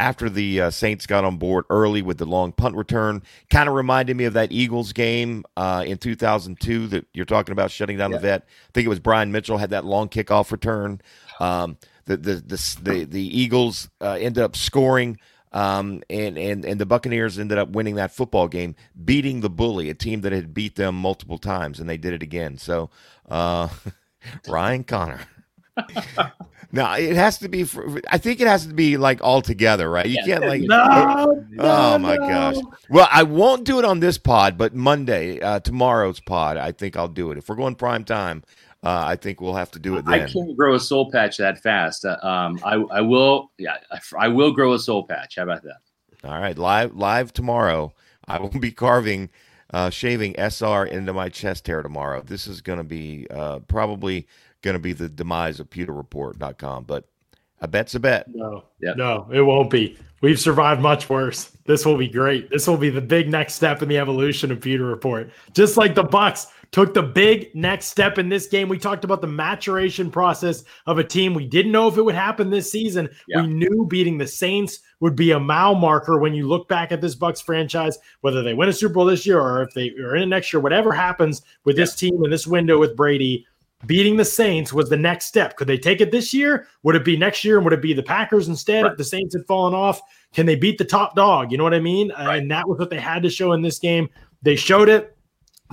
after 0.01 0.31
the 0.31 0.62
uh, 0.62 0.72
Saints 0.72 1.05
got 1.05 1.24
on 1.24 1.38
board 1.38 1.63
early 1.70 2.01
with 2.01 2.17
the 2.17 2.25
long 2.25 2.51
punt 2.51 2.75
return. 2.75 3.22
Kind 3.51 3.70
of 3.70 3.75
reminded 3.75 4.17
me 4.17 4.25
of 4.25 4.34
that 4.34 4.51
Eagles 4.51 4.93
game 4.93 5.46
uh, 5.55 5.84
in 5.86 6.00
2002 6.00 6.88
that 6.88 7.05
you're 7.13 7.24
talking 7.24 7.51
about 7.51 7.70
shutting 7.70 7.98
down 7.98 8.10
yeah. 8.10 8.17
the 8.17 8.22
vet. 8.22 8.41
I 8.41 8.72
think 8.74 8.88
it 8.88 8.89
was 8.89 9.00
Brian 9.00 9.31
Mitchell 9.31 9.60
had 9.60 9.70
that 9.70 9.86
long 9.86 10.10
kickoff 10.10 10.51
return. 10.51 11.01
Um, 11.39 11.77
the, 12.05 12.17
the, 12.17 12.34
the, 12.34 12.77
the, 12.81 13.03
the 13.05 13.39
Eagles 13.39 13.91
uh, 14.01 14.17
ended 14.20 14.43
up 14.43 14.55
scoring. 14.55 15.20
Um, 15.53 16.01
and, 16.10 16.36
and, 16.36 16.65
and 16.65 16.81
the 16.81 16.86
Buccaneers 16.88 17.38
ended 17.38 17.60
up 17.60 17.70
winning 17.70 17.96
that 17.96 18.12
football 18.12 18.48
game, 18.48 18.75
beating 19.05 19.41
the 19.41 19.50
bully, 19.51 19.89
a 19.91 19.93
team 19.93 20.22
that 20.22 20.31
had 20.31 20.53
beat 20.53 20.77
them 20.77 20.96
multiple 20.96 21.38
times, 21.38 21.79
and 21.79 21.88
they 21.88 21.98
did 21.98 22.13
it 22.13 22.24
again. 22.24 22.58
So, 22.58 22.89
uh, 23.29 23.67
Ryan 24.48 24.84
Connor. 24.84 25.20
No, 26.74 26.94
it 26.94 27.16
has 27.16 27.38
to 27.40 27.50
be. 27.50 27.63
For, 27.63 28.01
I 28.10 28.18
think 28.18 28.40
it 28.40 28.48
has 28.48 28.66
to 28.66 28.74
be 28.74 28.98
like 28.98 29.22
all 29.22 29.42
together, 29.42 29.90
right? 29.90 30.08
You 30.08 30.24
can't 30.25 30.46
like. 30.46 30.62
No, 30.62 30.78
oh, 30.80 31.46
no, 31.50 32.00
my 32.00 32.16
no. 32.16 32.28
gosh. 32.28 32.56
Well, 32.90 33.08
I 33.12 33.24
won't 33.24 33.66
do 33.66 33.80
it 33.80 33.86
on 33.86 34.00
this 34.00 34.18
pod, 34.18 34.58
but 34.58 34.74
Monday, 34.74 35.42
uh, 35.42 35.60
tomorrow's 35.60 36.22
pod, 36.22 36.58
I 36.58 36.72
think 36.72 36.96
I'll 36.96 37.10
do 37.10 37.32
it. 37.32 37.38
If 37.38 37.50
we're 37.50 37.56
going 37.56 37.75
prime 37.75 38.06
time, 38.06 38.44
uh, 38.84 39.04
I 39.06 39.16
think 39.16 39.42
we'll 39.42 39.56
have 39.56 39.72
to 39.72 39.80
do 39.80 39.98
it 39.98 40.06
then. 40.06 40.22
I 40.22 40.32
can't 40.32 40.56
grow 40.56 40.75
a 40.75 40.80
soul 40.80 41.12
patch 41.12 41.38
that 41.38 41.62
fast. 41.62 42.06
Uh, 42.06 42.18
um, 42.24 42.60
I, 42.63 42.75
I 42.75 43.01
will. 43.01 43.51
Yeah, 43.58 43.78
I 44.18 44.30
will 44.30 44.51
grow 44.51 44.74
a 44.74 44.80
soul 44.80 45.06
patch. 45.06 45.36
How 45.36 45.44
about 45.44 45.63
that? 45.63 45.78
All 46.24 46.40
right, 46.40 46.58
live 46.58 46.96
live 46.96 47.34
tomorrow. 47.34 47.94
I 48.28 48.40
will 48.40 48.50
be 48.50 48.72
carving, 48.72 49.30
uh, 49.74 49.90
shaving 49.90 50.36
SR 50.38 50.86
into 50.86 51.12
my 51.12 51.28
chest 51.28 51.68
hair 51.68 51.82
tomorrow. 51.82 52.22
This 52.22 52.48
is 52.48 52.62
going 52.62 52.78
to 52.78 52.84
be 52.84 53.28
uh, 53.30 53.60
probably 53.60 54.28
going 54.62 54.75
to 54.75 54.80
be 54.80 54.94
the 54.94 55.10
demise 55.10 55.60
of 55.60 55.70
pewterreport.com, 55.70 56.84
but 56.86 57.06
a 57.60 57.68
bet's 57.68 57.96
a 57.96 58.00
bet. 58.00 58.27
No, 58.34 58.63
yep. 58.82 58.98
no, 58.98 59.27
it 59.32 59.41
won't 59.41 59.70
be. 59.70 59.98
We've 60.22 60.39
survived 60.39 60.82
much 60.82 61.10
worse. 61.10 61.58
This 61.65 61.86
will 61.86 61.98
be 61.98 62.08
great. 62.08 62.50
This 62.50 62.68
will 62.68 62.77
be 62.77 62.89
the 62.89 63.01
big 63.01 63.30
next 63.30 63.56
step 63.56 63.82
in 63.82 63.89
the 63.89 63.98
evolution 63.98 64.51
of 64.51 64.62
Pewter 64.62 64.86
Report. 64.86 65.32
Just 65.53 65.77
like 65.77 65.96
the 65.96 66.03
Bucks 66.03 66.48
took 66.72 66.94
the 66.94 67.03
big 67.03 67.53
next 67.53 67.88
step 67.88 68.18
in 68.18 68.30
this 68.30 68.48
game. 68.48 68.70
We 68.70 68.77
talked 68.77 69.03
about 69.03 69.22
the 69.22 69.27
maturation 69.27 70.10
process 70.10 70.63
of 70.86 71.00
a 71.00 71.03
team. 71.03 71.34
We 71.34 71.46
didn't 71.46 71.72
know 71.72 71.88
if 71.88 71.98
it 71.98 72.03
would 72.03 72.15
happen 72.15 72.50
this 72.50 72.72
season. 72.72 73.10
Yeah. 73.27 73.41
We 73.41 73.48
knew 73.48 73.88
beating 73.89 74.18
the 74.18 74.27
Saints 74.27 74.80
would 75.01 75.15
be 75.15 75.32
a 75.32 75.39
mile 75.39 75.75
marker 75.75 76.18
when 76.18 76.34
you 76.34 76.48
look 76.48 76.70
back 76.70 76.91
at 76.91 77.01
this 77.01 77.15
Bucks 77.15 77.41
franchise, 77.41 77.98
whether 78.22 78.41
they 78.41 78.53
win 78.53 78.70
a 78.70 78.74
Super 78.74 78.94
Bowl 78.94 79.06
this 79.06 79.25
year 79.25 79.39
or 79.39 79.63
if 79.63 79.74
they 79.74 79.89
are 80.00 80.15
in 80.15 80.24
it 80.24 80.27
next 80.27 80.53
year, 80.53 80.62
whatever 80.62 80.91
happens 80.91 81.41
with 81.65 81.77
yeah. 81.77 81.84
this 81.84 81.96
team 81.96 82.24
in 82.24 82.32
this 82.32 82.48
window 82.48 82.80
with 82.80 82.96
Brady 82.96 83.46
beating 83.85 84.17
the 84.17 84.25
Saints 84.25 84.73
was 84.73 84.89
the 84.89 84.97
next 84.97 85.25
step. 85.25 85.55
Could 85.57 85.67
they 85.67 85.77
take 85.77 86.01
it 86.01 86.11
this 86.11 86.33
year? 86.33 86.67
Would 86.83 86.95
it 86.95 87.05
be 87.05 87.17
next 87.17 87.43
year? 87.43 87.57
And 87.57 87.65
would 87.65 87.73
it 87.73 87.81
be 87.81 87.93
the 87.93 88.03
Packers 88.03 88.47
instead 88.47 88.83
right. 88.83 88.91
if 88.91 88.97
the 88.97 89.03
Saints 89.03 89.35
had 89.35 89.45
fallen 89.45 89.73
off? 89.73 90.01
Can 90.33 90.45
they 90.45 90.55
beat 90.55 90.77
the 90.77 90.85
top 90.85 91.15
dog? 91.15 91.51
You 91.51 91.57
know 91.57 91.63
what 91.63 91.73
I 91.73 91.79
mean? 91.79 92.11
Right. 92.17 92.38
And 92.38 92.51
that 92.51 92.67
was 92.67 92.79
what 92.79 92.89
they 92.89 93.00
had 93.00 93.23
to 93.23 93.29
show 93.29 93.53
in 93.53 93.61
this 93.61 93.79
game. 93.79 94.09
They 94.41 94.55
showed 94.55 94.89
it. 94.89 95.15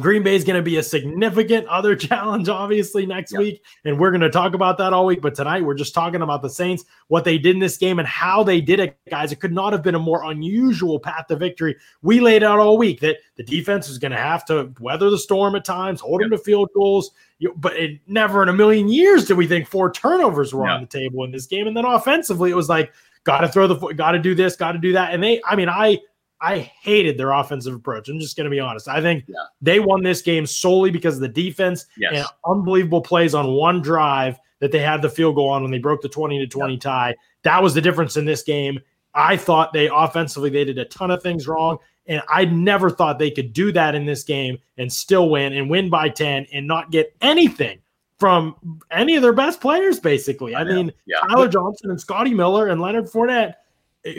Green 0.00 0.22
Bay 0.22 0.36
is 0.36 0.44
going 0.44 0.56
to 0.56 0.62
be 0.62 0.76
a 0.76 0.82
significant 0.82 1.66
other 1.66 1.96
challenge, 1.96 2.48
obviously, 2.48 3.04
next 3.04 3.32
yep. 3.32 3.40
week. 3.40 3.64
And 3.84 3.98
we're 3.98 4.10
going 4.10 4.20
to 4.20 4.30
talk 4.30 4.54
about 4.54 4.78
that 4.78 4.92
all 4.92 5.06
week. 5.06 5.20
But 5.20 5.34
tonight, 5.34 5.64
we're 5.64 5.74
just 5.74 5.94
talking 5.94 6.22
about 6.22 6.42
the 6.42 6.50
Saints, 6.50 6.84
what 7.08 7.24
they 7.24 7.38
did 7.38 7.56
in 7.56 7.60
this 7.60 7.76
game, 7.76 7.98
and 7.98 8.06
how 8.06 8.42
they 8.42 8.60
did 8.60 8.80
it, 8.80 8.96
guys. 9.10 9.32
It 9.32 9.40
could 9.40 9.52
not 9.52 9.72
have 9.72 9.82
been 9.82 9.94
a 9.94 10.00
more 10.00 10.30
unusual 10.30 11.00
path 11.00 11.26
to 11.28 11.36
victory. 11.36 11.76
We 12.02 12.20
laid 12.20 12.42
out 12.42 12.58
all 12.58 12.78
week 12.78 13.00
that 13.00 13.16
the 13.36 13.42
defense 13.42 13.88
is 13.88 13.98
going 13.98 14.12
to 14.12 14.18
have 14.18 14.44
to 14.46 14.72
weather 14.80 15.10
the 15.10 15.18
storm 15.18 15.56
at 15.56 15.64
times, 15.64 16.00
hold 16.00 16.20
yep. 16.20 16.30
them 16.30 16.38
to 16.38 16.44
field 16.44 16.70
goals. 16.74 17.10
But 17.56 17.76
it, 17.76 18.00
never 18.06 18.42
in 18.42 18.48
a 18.48 18.52
million 18.52 18.88
years 18.88 19.26
did 19.26 19.36
we 19.36 19.46
think 19.46 19.68
four 19.68 19.92
turnovers 19.92 20.54
were 20.54 20.66
yep. 20.66 20.74
on 20.74 20.80
the 20.80 20.86
table 20.86 21.24
in 21.24 21.30
this 21.30 21.46
game. 21.46 21.66
And 21.66 21.76
then 21.76 21.84
offensively, 21.84 22.50
it 22.50 22.56
was 22.56 22.68
like, 22.68 22.92
got 23.24 23.40
to 23.40 23.48
throw 23.48 23.66
the 23.66 23.74
got 23.94 24.12
to 24.12 24.18
do 24.18 24.34
this, 24.34 24.56
got 24.56 24.72
to 24.72 24.78
do 24.78 24.92
that. 24.92 25.12
And 25.12 25.22
they, 25.22 25.40
I 25.44 25.54
mean, 25.54 25.68
I, 25.68 25.98
I 26.40 26.58
hated 26.58 27.18
their 27.18 27.32
offensive 27.32 27.74
approach. 27.74 28.08
I'm 28.08 28.20
just 28.20 28.36
going 28.36 28.44
to 28.44 28.50
be 28.50 28.60
honest. 28.60 28.88
I 28.88 29.00
think 29.00 29.24
yeah. 29.26 29.36
they 29.60 29.80
won 29.80 30.02
this 30.02 30.22
game 30.22 30.46
solely 30.46 30.90
because 30.90 31.16
of 31.16 31.20
the 31.20 31.28
defense 31.28 31.86
yes. 31.96 32.12
and 32.14 32.26
unbelievable 32.46 33.00
plays 33.00 33.34
on 33.34 33.52
one 33.52 33.82
drive 33.82 34.38
that 34.60 34.72
they 34.72 34.78
had 34.78 35.02
the 35.02 35.10
field 35.10 35.34
goal 35.34 35.50
on 35.50 35.62
when 35.62 35.70
they 35.70 35.78
broke 35.78 36.02
the 36.02 36.08
20 36.08 36.38
to 36.38 36.46
20 36.46 36.74
yeah. 36.74 36.80
tie. 36.80 37.14
That 37.42 37.62
was 37.62 37.74
the 37.74 37.80
difference 37.80 38.16
in 38.16 38.24
this 38.24 38.42
game. 38.42 38.80
I 39.14 39.36
thought 39.36 39.72
they 39.72 39.88
offensively 39.88 40.50
they 40.50 40.64
did 40.64 40.78
a 40.78 40.84
ton 40.84 41.10
of 41.10 41.22
things 41.22 41.48
wrong 41.48 41.78
and 42.06 42.22
I 42.28 42.46
never 42.46 42.88
thought 42.88 43.18
they 43.18 43.30
could 43.30 43.52
do 43.52 43.70
that 43.72 43.94
in 43.94 44.06
this 44.06 44.22
game 44.24 44.58
and 44.78 44.92
still 44.92 45.28
win 45.28 45.52
and 45.52 45.68
win 45.68 45.90
by 45.90 46.08
10 46.08 46.46
and 46.52 46.66
not 46.66 46.90
get 46.90 47.14
anything 47.20 47.80
from 48.18 48.56
any 48.90 49.14
of 49.16 49.22
their 49.22 49.32
best 49.32 49.60
players 49.60 50.00
basically. 50.00 50.54
I, 50.54 50.62
I 50.62 50.64
mean, 50.64 50.92
yeah. 51.06 51.18
Tyler 51.28 51.48
Johnson 51.48 51.90
and 51.90 52.00
Scotty 52.00 52.34
Miller 52.34 52.68
and 52.68 52.80
Leonard 52.80 53.06
Fournette 53.06 53.54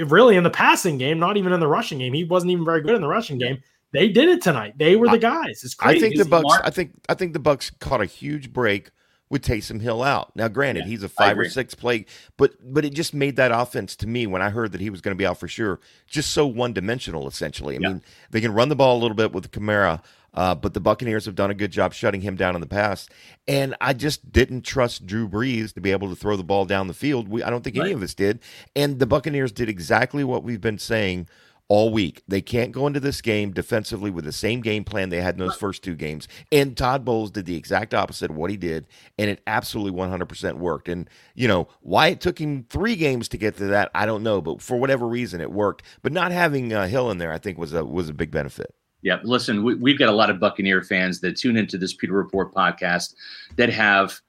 really 0.06 0.36
in 0.36 0.44
the 0.44 0.50
passing 0.50 0.98
game, 0.98 1.20
not 1.20 1.38
even 1.38 1.54
in 1.54 1.60
the 1.60 1.68
rushing 1.68 2.00
game. 2.00 2.14
He 2.14 2.24
wasn't 2.24 2.52
even 2.52 2.66
very 2.66 2.82
good 2.82 2.96
in 2.96 3.02
the 3.02 3.08
rushing 3.08 3.38
game. 3.38 3.62
They 3.92 4.10
did 4.10 4.30
it 4.30 4.42
tonight. 4.42 4.78
They 4.78 4.96
were 4.96 5.10
the 5.10 5.18
guys. 5.18 5.64
It's 5.64 5.74
crazy. 5.74 5.98
I 5.98 6.10
think 6.10 6.18
the 6.18 6.26
Bucks. 6.26 6.60
I 6.64 6.70
think 6.70 6.92
I 7.10 7.16
think 7.16 7.34
the 7.34 7.40
Bucks 7.40 7.72
caught 7.80 8.02
a 8.02 8.06
huge 8.06 8.54
break 8.54 8.92
with 9.30 9.44
Taysom 9.44 9.82
Hill 9.82 10.04
out. 10.04 10.36
Now, 10.36 10.48
granted, 10.48 10.82
yeah, 10.82 10.90
he's 10.90 11.04
a 11.04 11.10
five 11.10 11.38
or 11.38 11.50
six 11.50 11.74
play, 11.74 12.06
but 12.38 12.54
but 12.62 12.86
it 12.86 12.94
just 12.94 13.14
made 13.14 13.36
that 13.38 13.52
offense 13.52 13.96
to 13.98 14.08
me 14.08 14.28
when 14.28 14.42
I 14.42 14.50
heard 14.50 14.72
that 14.74 14.82
he 14.82 14.90
was 14.90 15.02
going 15.02 15.16
to 15.16 15.18
be 15.18 15.26
out 15.26 15.40
for 15.40 15.48
sure, 15.48 15.80
just 16.08 16.32
so 16.32 16.46
one 16.46 16.74
dimensional. 16.74 17.28
Essentially, 17.28 17.76
I 17.78 17.80
yeah. 17.80 17.88
mean, 17.90 18.04
they 18.32 18.42
can 18.42 18.54
run 18.54 18.70
the 18.70 18.76
ball 18.76 18.98
a 18.98 19.02
little 19.02 19.16
bit 19.16 19.32
with 19.32 19.50
Kamara, 19.52 20.02
uh, 20.34 20.56
but 20.56 20.74
the 20.74 20.80
Buccaneers 20.80 21.26
have 21.26 21.36
done 21.36 21.52
a 21.52 21.56
good 21.56 21.72
job 21.72 21.94
shutting 21.94 22.22
him 22.22 22.36
down 22.36 22.56
in 22.56 22.62
the 22.62 22.68
past. 22.68 23.12
And 23.48 23.76
I 23.82 23.94
just 23.94 24.32
didn't 24.32 24.62
trust 24.62 25.06
Drew 25.06 25.28
Brees 25.28 25.74
to 25.74 25.82
be 25.82 25.92
able 25.92 26.10
to 26.10 26.16
throw 26.16 26.36
the 26.36 26.44
ball 26.44 26.66
down 26.66 26.88
the 26.88 26.94
field. 26.94 27.28
We, 27.28 27.44
I 27.44 27.50
don't 27.50 27.64
think 27.64 27.78
right. 27.78 27.86
any 27.86 27.94
of 27.94 28.04
us 28.04 28.14
did. 28.14 28.40
And 28.76 29.00
the 29.00 29.08
Buccaneers 29.08 29.52
did 29.52 29.70
exactly 29.70 30.24
what 30.24 30.44
we've 30.44 30.62
been 30.62 30.80
saying 30.80 31.28
all 31.70 31.92
week. 31.92 32.24
They 32.28 32.42
can't 32.42 32.72
go 32.72 32.88
into 32.88 33.00
this 33.00 33.22
game 33.22 33.52
defensively 33.52 34.10
with 34.10 34.26
the 34.26 34.32
same 34.32 34.62
game 34.62 34.84
plan 34.84 35.10
they 35.10 35.22
had 35.22 35.36
in 35.36 35.40
those 35.40 35.56
first 35.56 35.84
two 35.84 35.96
games. 35.96 36.28
And 36.52 36.76
Todd 36.76 37.06
Bowles 37.06 37.32
did 37.32 37.46
the 37.46 37.56
exact 37.56 37.94
opposite 37.94 38.32
of 38.32 38.36
what 38.36 38.50
he 38.50 38.58
did, 38.58 38.88
and 39.18 39.30
it 39.30 39.42
absolutely 39.48 39.98
100% 39.98 40.56
worked. 40.56 40.90
And, 40.90 41.08
you 41.36 41.48
know, 41.48 41.68
why 41.82 42.08
it 42.08 42.22
took 42.22 42.40
him 42.40 42.66
three 42.70 42.96
games 42.96 43.30
to 43.30 43.38
get 43.38 43.56
to 43.58 43.66
that, 43.68 43.92
I 43.94 44.08
don't 44.08 44.24
know, 44.24 44.42
but 44.42 44.62
for 44.62 44.78
whatever 44.78 45.08
reason, 45.08 45.42
it 45.42 45.52
worked. 45.52 45.84
But 46.02 46.12
not 46.12 46.32
having 46.32 46.74
uh, 46.74 46.88
Hill 46.88 47.12
in 47.12 47.20
there, 47.20 47.32
I 47.32 47.38
think, 47.38 47.58
was 47.58 47.74
a 47.74 47.86
was 47.86 48.10
a 48.10 48.14
big 48.14 48.32
benefit. 48.32 48.74
Yeah, 49.02 49.20
listen, 49.24 49.64
we, 49.64 49.92
have 49.92 50.00
got 50.00 50.10
a 50.10 50.14
lot 50.14 50.30
of 50.30 50.40
Buccaneer 50.40 50.84
fans 50.84 51.22
that 51.22 51.38
tune 51.38 51.56
into 51.56 51.78
this 51.78 51.94
Pewter 51.94 52.14
Report 52.14 52.54
podcast 52.54 53.16
that 53.56 53.70
have 53.70 54.20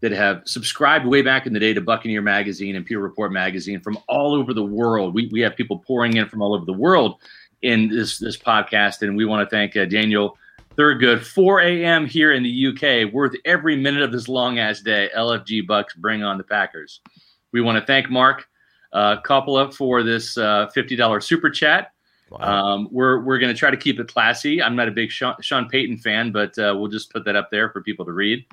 that 0.00 0.12
have 0.12 0.42
subscribed 0.44 1.06
way 1.06 1.22
back 1.22 1.46
in 1.46 1.52
the 1.52 1.60
day 1.60 1.72
to 1.72 1.80
Buccaneer 1.80 2.20
Magazine 2.20 2.76
and 2.76 2.84
Pewter 2.84 3.00
Report 3.00 3.32
Magazine 3.32 3.80
from 3.80 3.98
all 4.06 4.34
over 4.34 4.52
the 4.52 4.64
world. 4.64 5.14
We, 5.14 5.28
we 5.32 5.40
have 5.40 5.56
people 5.56 5.78
pouring 5.78 6.16
in 6.16 6.28
from 6.28 6.42
all 6.42 6.54
over 6.54 6.66
the 6.66 6.74
world 6.74 7.20
in 7.62 7.88
this 7.88 8.18
this 8.18 8.36
podcast, 8.36 9.02
and 9.02 9.16
we 9.16 9.24
want 9.24 9.48
to 9.48 9.54
thank 9.54 9.76
uh, 9.76 9.86
Daniel 9.86 10.36
Thurgood. 10.76 11.22
4 11.22 11.60
a.m. 11.60 12.06
here 12.06 12.32
in 12.32 12.42
the 12.42 12.66
UK, 12.68 13.12
worth 13.12 13.34
every 13.44 13.76
minute 13.76 14.02
of 14.02 14.12
this 14.12 14.28
long 14.28 14.58
ass 14.58 14.80
day. 14.80 15.10
LFG 15.16 15.66
Bucks 15.66 15.94
bring 15.94 16.22
on 16.22 16.38
the 16.38 16.44
Packers. 16.44 17.00
We 17.52 17.60
want 17.60 17.78
to 17.78 17.86
thank 17.86 18.10
Mark 18.10 18.46
uh, 18.92 19.20
Coppola 19.22 19.72
for 19.72 20.02
this 20.02 20.36
uh, 20.36 20.68
$50 20.74 21.22
super 21.22 21.50
chat. 21.50 21.93
Um, 22.40 22.88
we're 22.90 23.20
we're 23.20 23.38
going 23.38 23.52
to 23.52 23.58
try 23.58 23.70
to 23.70 23.76
keep 23.76 23.98
it 24.00 24.08
classy. 24.08 24.62
I'm 24.62 24.76
not 24.76 24.88
a 24.88 24.90
big 24.90 25.10
Sean, 25.10 25.34
Sean 25.40 25.68
Payton 25.68 25.98
fan, 25.98 26.32
but 26.32 26.58
uh, 26.58 26.74
we'll 26.76 26.90
just 26.90 27.12
put 27.12 27.24
that 27.24 27.36
up 27.36 27.50
there 27.50 27.70
for 27.70 27.80
people 27.80 28.04
to 28.04 28.12
read. 28.12 28.44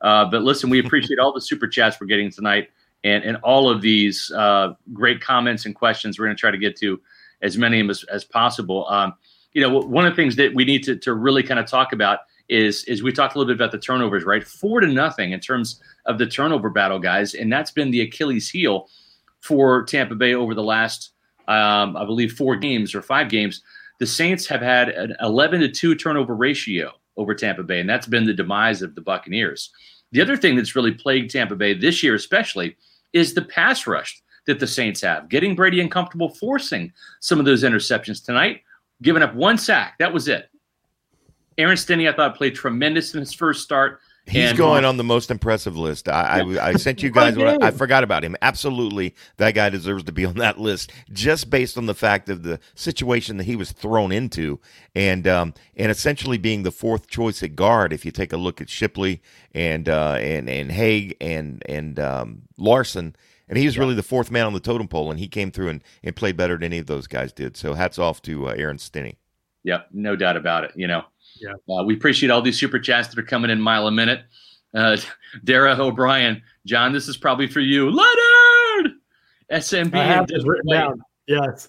Uh, 0.00 0.24
but 0.24 0.42
listen, 0.42 0.70
we 0.70 0.78
appreciate 0.78 1.18
all 1.18 1.32
the 1.32 1.40
super 1.40 1.68
chats 1.68 2.00
we're 2.00 2.06
getting 2.06 2.30
tonight, 2.30 2.70
and 3.04 3.24
and 3.24 3.36
all 3.38 3.70
of 3.70 3.80
these 3.80 4.30
uh, 4.32 4.74
great 4.92 5.20
comments 5.20 5.66
and 5.66 5.74
questions. 5.74 6.18
We're 6.18 6.26
going 6.26 6.36
to 6.36 6.40
try 6.40 6.50
to 6.50 6.58
get 6.58 6.76
to 6.76 7.00
as 7.42 7.56
many 7.56 7.80
of 7.80 7.84
them 7.84 7.90
as, 7.90 8.04
as 8.04 8.24
possible. 8.24 8.86
Um, 8.88 9.14
you 9.52 9.60
know, 9.60 9.78
one 9.80 10.06
of 10.06 10.12
the 10.12 10.16
things 10.16 10.36
that 10.36 10.54
we 10.54 10.64
need 10.64 10.84
to 10.84 10.96
to 10.96 11.14
really 11.14 11.42
kind 11.42 11.60
of 11.60 11.66
talk 11.66 11.92
about 11.92 12.20
is 12.48 12.84
is 12.84 13.02
we 13.02 13.12
talked 13.12 13.34
a 13.34 13.38
little 13.38 13.52
bit 13.52 13.56
about 13.56 13.72
the 13.72 13.78
turnovers, 13.78 14.24
right? 14.24 14.46
Four 14.46 14.80
to 14.80 14.86
nothing 14.86 15.32
in 15.32 15.40
terms 15.40 15.80
of 16.06 16.18
the 16.18 16.26
turnover 16.26 16.70
battle, 16.70 16.98
guys, 16.98 17.34
and 17.34 17.52
that's 17.52 17.70
been 17.70 17.90
the 17.90 18.02
Achilles 18.02 18.48
heel 18.50 18.88
for 19.40 19.84
Tampa 19.84 20.14
Bay 20.14 20.34
over 20.34 20.54
the 20.54 20.62
last 20.62 21.12
um, 21.50 21.96
I 21.96 22.04
believe, 22.04 22.32
four 22.32 22.56
games 22.56 22.94
or 22.94 23.02
five 23.02 23.28
games, 23.28 23.62
the 23.98 24.06
Saints 24.06 24.46
have 24.46 24.62
had 24.62 24.88
an 24.88 25.16
11 25.20 25.60
to 25.60 25.68
2 25.68 25.94
turnover 25.96 26.34
ratio 26.34 26.92
over 27.16 27.34
Tampa 27.34 27.64
Bay, 27.64 27.80
and 27.80 27.90
that's 27.90 28.06
been 28.06 28.24
the 28.24 28.32
demise 28.32 28.82
of 28.82 28.94
the 28.94 29.00
Buccaneers. 29.00 29.70
The 30.12 30.22
other 30.22 30.36
thing 30.36 30.56
that's 30.56 30.76
really 30.76 30.92
plagued 30.92 31.30
Tampa 31.30 31.56
Bay 31.56 31.74
this 31.74 32.02
year, 32.02 32.14
especially, 32.14 32.76
is 33.12 33.34
the 33.34 33.42
pass 33.42 33.86
rush 33.86 34.22
that 34.46 34.60
the 34.60 34.66
Saints 34.66 35.00
have, 35.00 35.28
getting 35.28 35.56
Brady 35.56 35.80
uncomfortable, 35.80 36.30
forcing 36.30 36.92
some 37.20 37.40
of 37.40 37.44
those 37.44 37.64
interceptions 37.64 38.24
tonight, 38.24 38.62
giving 39.02 39.22
up 39.22 39.34
one 39.34 39.58
sack. 39.58 39.96
That 39.98 40.14
was 40.14 40.28
it. 40.28 40.48
Aaron 41.58 41.76
Stinnie, 41.76 42.08
I 42.08 42.12
thought, 42.12 42.36
played 42.36 42.54
tremendous 42.54 43.12
in 43.12 43.20
his 43.20 43.34
first 43.34 43.62
start. 43.62 44.00
He's 44.26 44.50
and, 44.50 44.58
going 44.58 44.84
on 44.84 44.96
the 44.96 45.04
most 45.04 45.30
impressive 45.30 45.76
list. 45.76 46.08
I. 46.08 46.40
I, 46.40 46.68
I, 46.68 46.72
sent 46.74 47.02
you 47.02 47.10
guys. 47.10 47.36
what 47.36 47.62
I, 47.62 47.68
I, 47.68 47.70
forgot 47.70 48.04
about 48.04 48.24
him. 48.24 48.36
Absolutely, 48.42 49.14
that 49.38 49.52
guy 49.52 49.70
deserves 49.70 50.04
to 50.04 50.12
be 50.12 50.24
on 50.24 50.34
that 50.34 50.58
list, 50.58 50.92
just 51.12 51.50
based 51.50 51.76
on 51.76 51.86
the 51.86 51.94
fact 51.94 52.28
of 52.28 52.42
the 52.42 52.60
situation 52.74 53.38
that 53.38 53.44
he 53.44 53.56
was 53.56 53.72
thrown 53.72 54.12
into, 54.12 54.60
and 54.94 55.26
um, 55.26 55.54
and 55.76 55.90
essentially 55.90 56.38
being 56.38 56.62
the 56.62 56.70
fourth 56.70 57.08
choice 57.08 57.42
at 57.42 57.56
guard. 57.56 57.92
If 57.92 58.04
you 58.04 58.12
take 58.12 58.32
a 58.32 58.36
look 58.36 58.60
at 58.60 58.68
Shipley 58.68 59.20
and 59.52 59.88
uh, 59.88 60.14
and 60.14 60.48
and 60.48 60.70
Haeg 60.70 61.16
and 61.20 61.62
and 61.66 61.98
um, 61.98 62.42
Larsen, 62.56 63.16
and 63.48 63.58
he 63.58 63.66
was 63.66 63.74
yeah. 63.74 63.80
really 63.80 63.94
the 63.94 64.02
fourth 64.02 64.30
man 64.30 64.46
on 64.46 64.52
the 64.52 64.60
totem 64.60 64.86
pole, 64.86 65.10
and 65.10 65.18
he 65.18 65.28
came 65.28 65.50
through 65.50 65.68
and, 65.68 65.82
and 66.04 66.14
played 66.14 66.36
better 66.36 66.54
than 66.54 66.64
any 66.64 66.78
of 66.78 66.86
those 66.86 67.06
guys 67.06 67.32
did. 67.32 67.56
So 67.56 67.74
hats 67.74 67.98
off 67.98 68.22
to 68.22 68.48
uh, 68.48 68.54
Aaron 68.56 68.78
Stinnie. 68.78 69.18
Yeah, 69.64 69.82
no 69.92 70.14
doubt 70.14 70.36
about 70.36 70.64
it. 70.64 70.72
You 70.76 70.86
know. 70.86 71.04
Yeah. 71.40 71.52
Uh, 71.68 71.84
we 71.84 71.94
appreciate 71.94 72.30
all 72.30 72.42
these 72.42 72.58
super 72.58 72.78
chats 72.78 73.08
that 73.08 73.18
are 73.18 73.24
coming 73.24 73.50
in 73.50 73.60
mile 73.60 73.86
a 73.86 73.90
minute. 73.90 74.22
Uh, 74.74 74.96
Dara 75.44 75.76
O'Brien, 75.78 76.42
John, 76.66 76.92
this 76.92 77.08
is 77.08 77.16
probably 77.16 77.46
for 77.46 77.60
you. 77.60 77.90
Leonard! 77.90 78.94
SMB. 79.50 79.94
I 79.94 80.04
have 80.04 80.28
this 80.28 80.44
written 80.44 80.70
down. 80.70 81.02
Yes. 81.26 81.68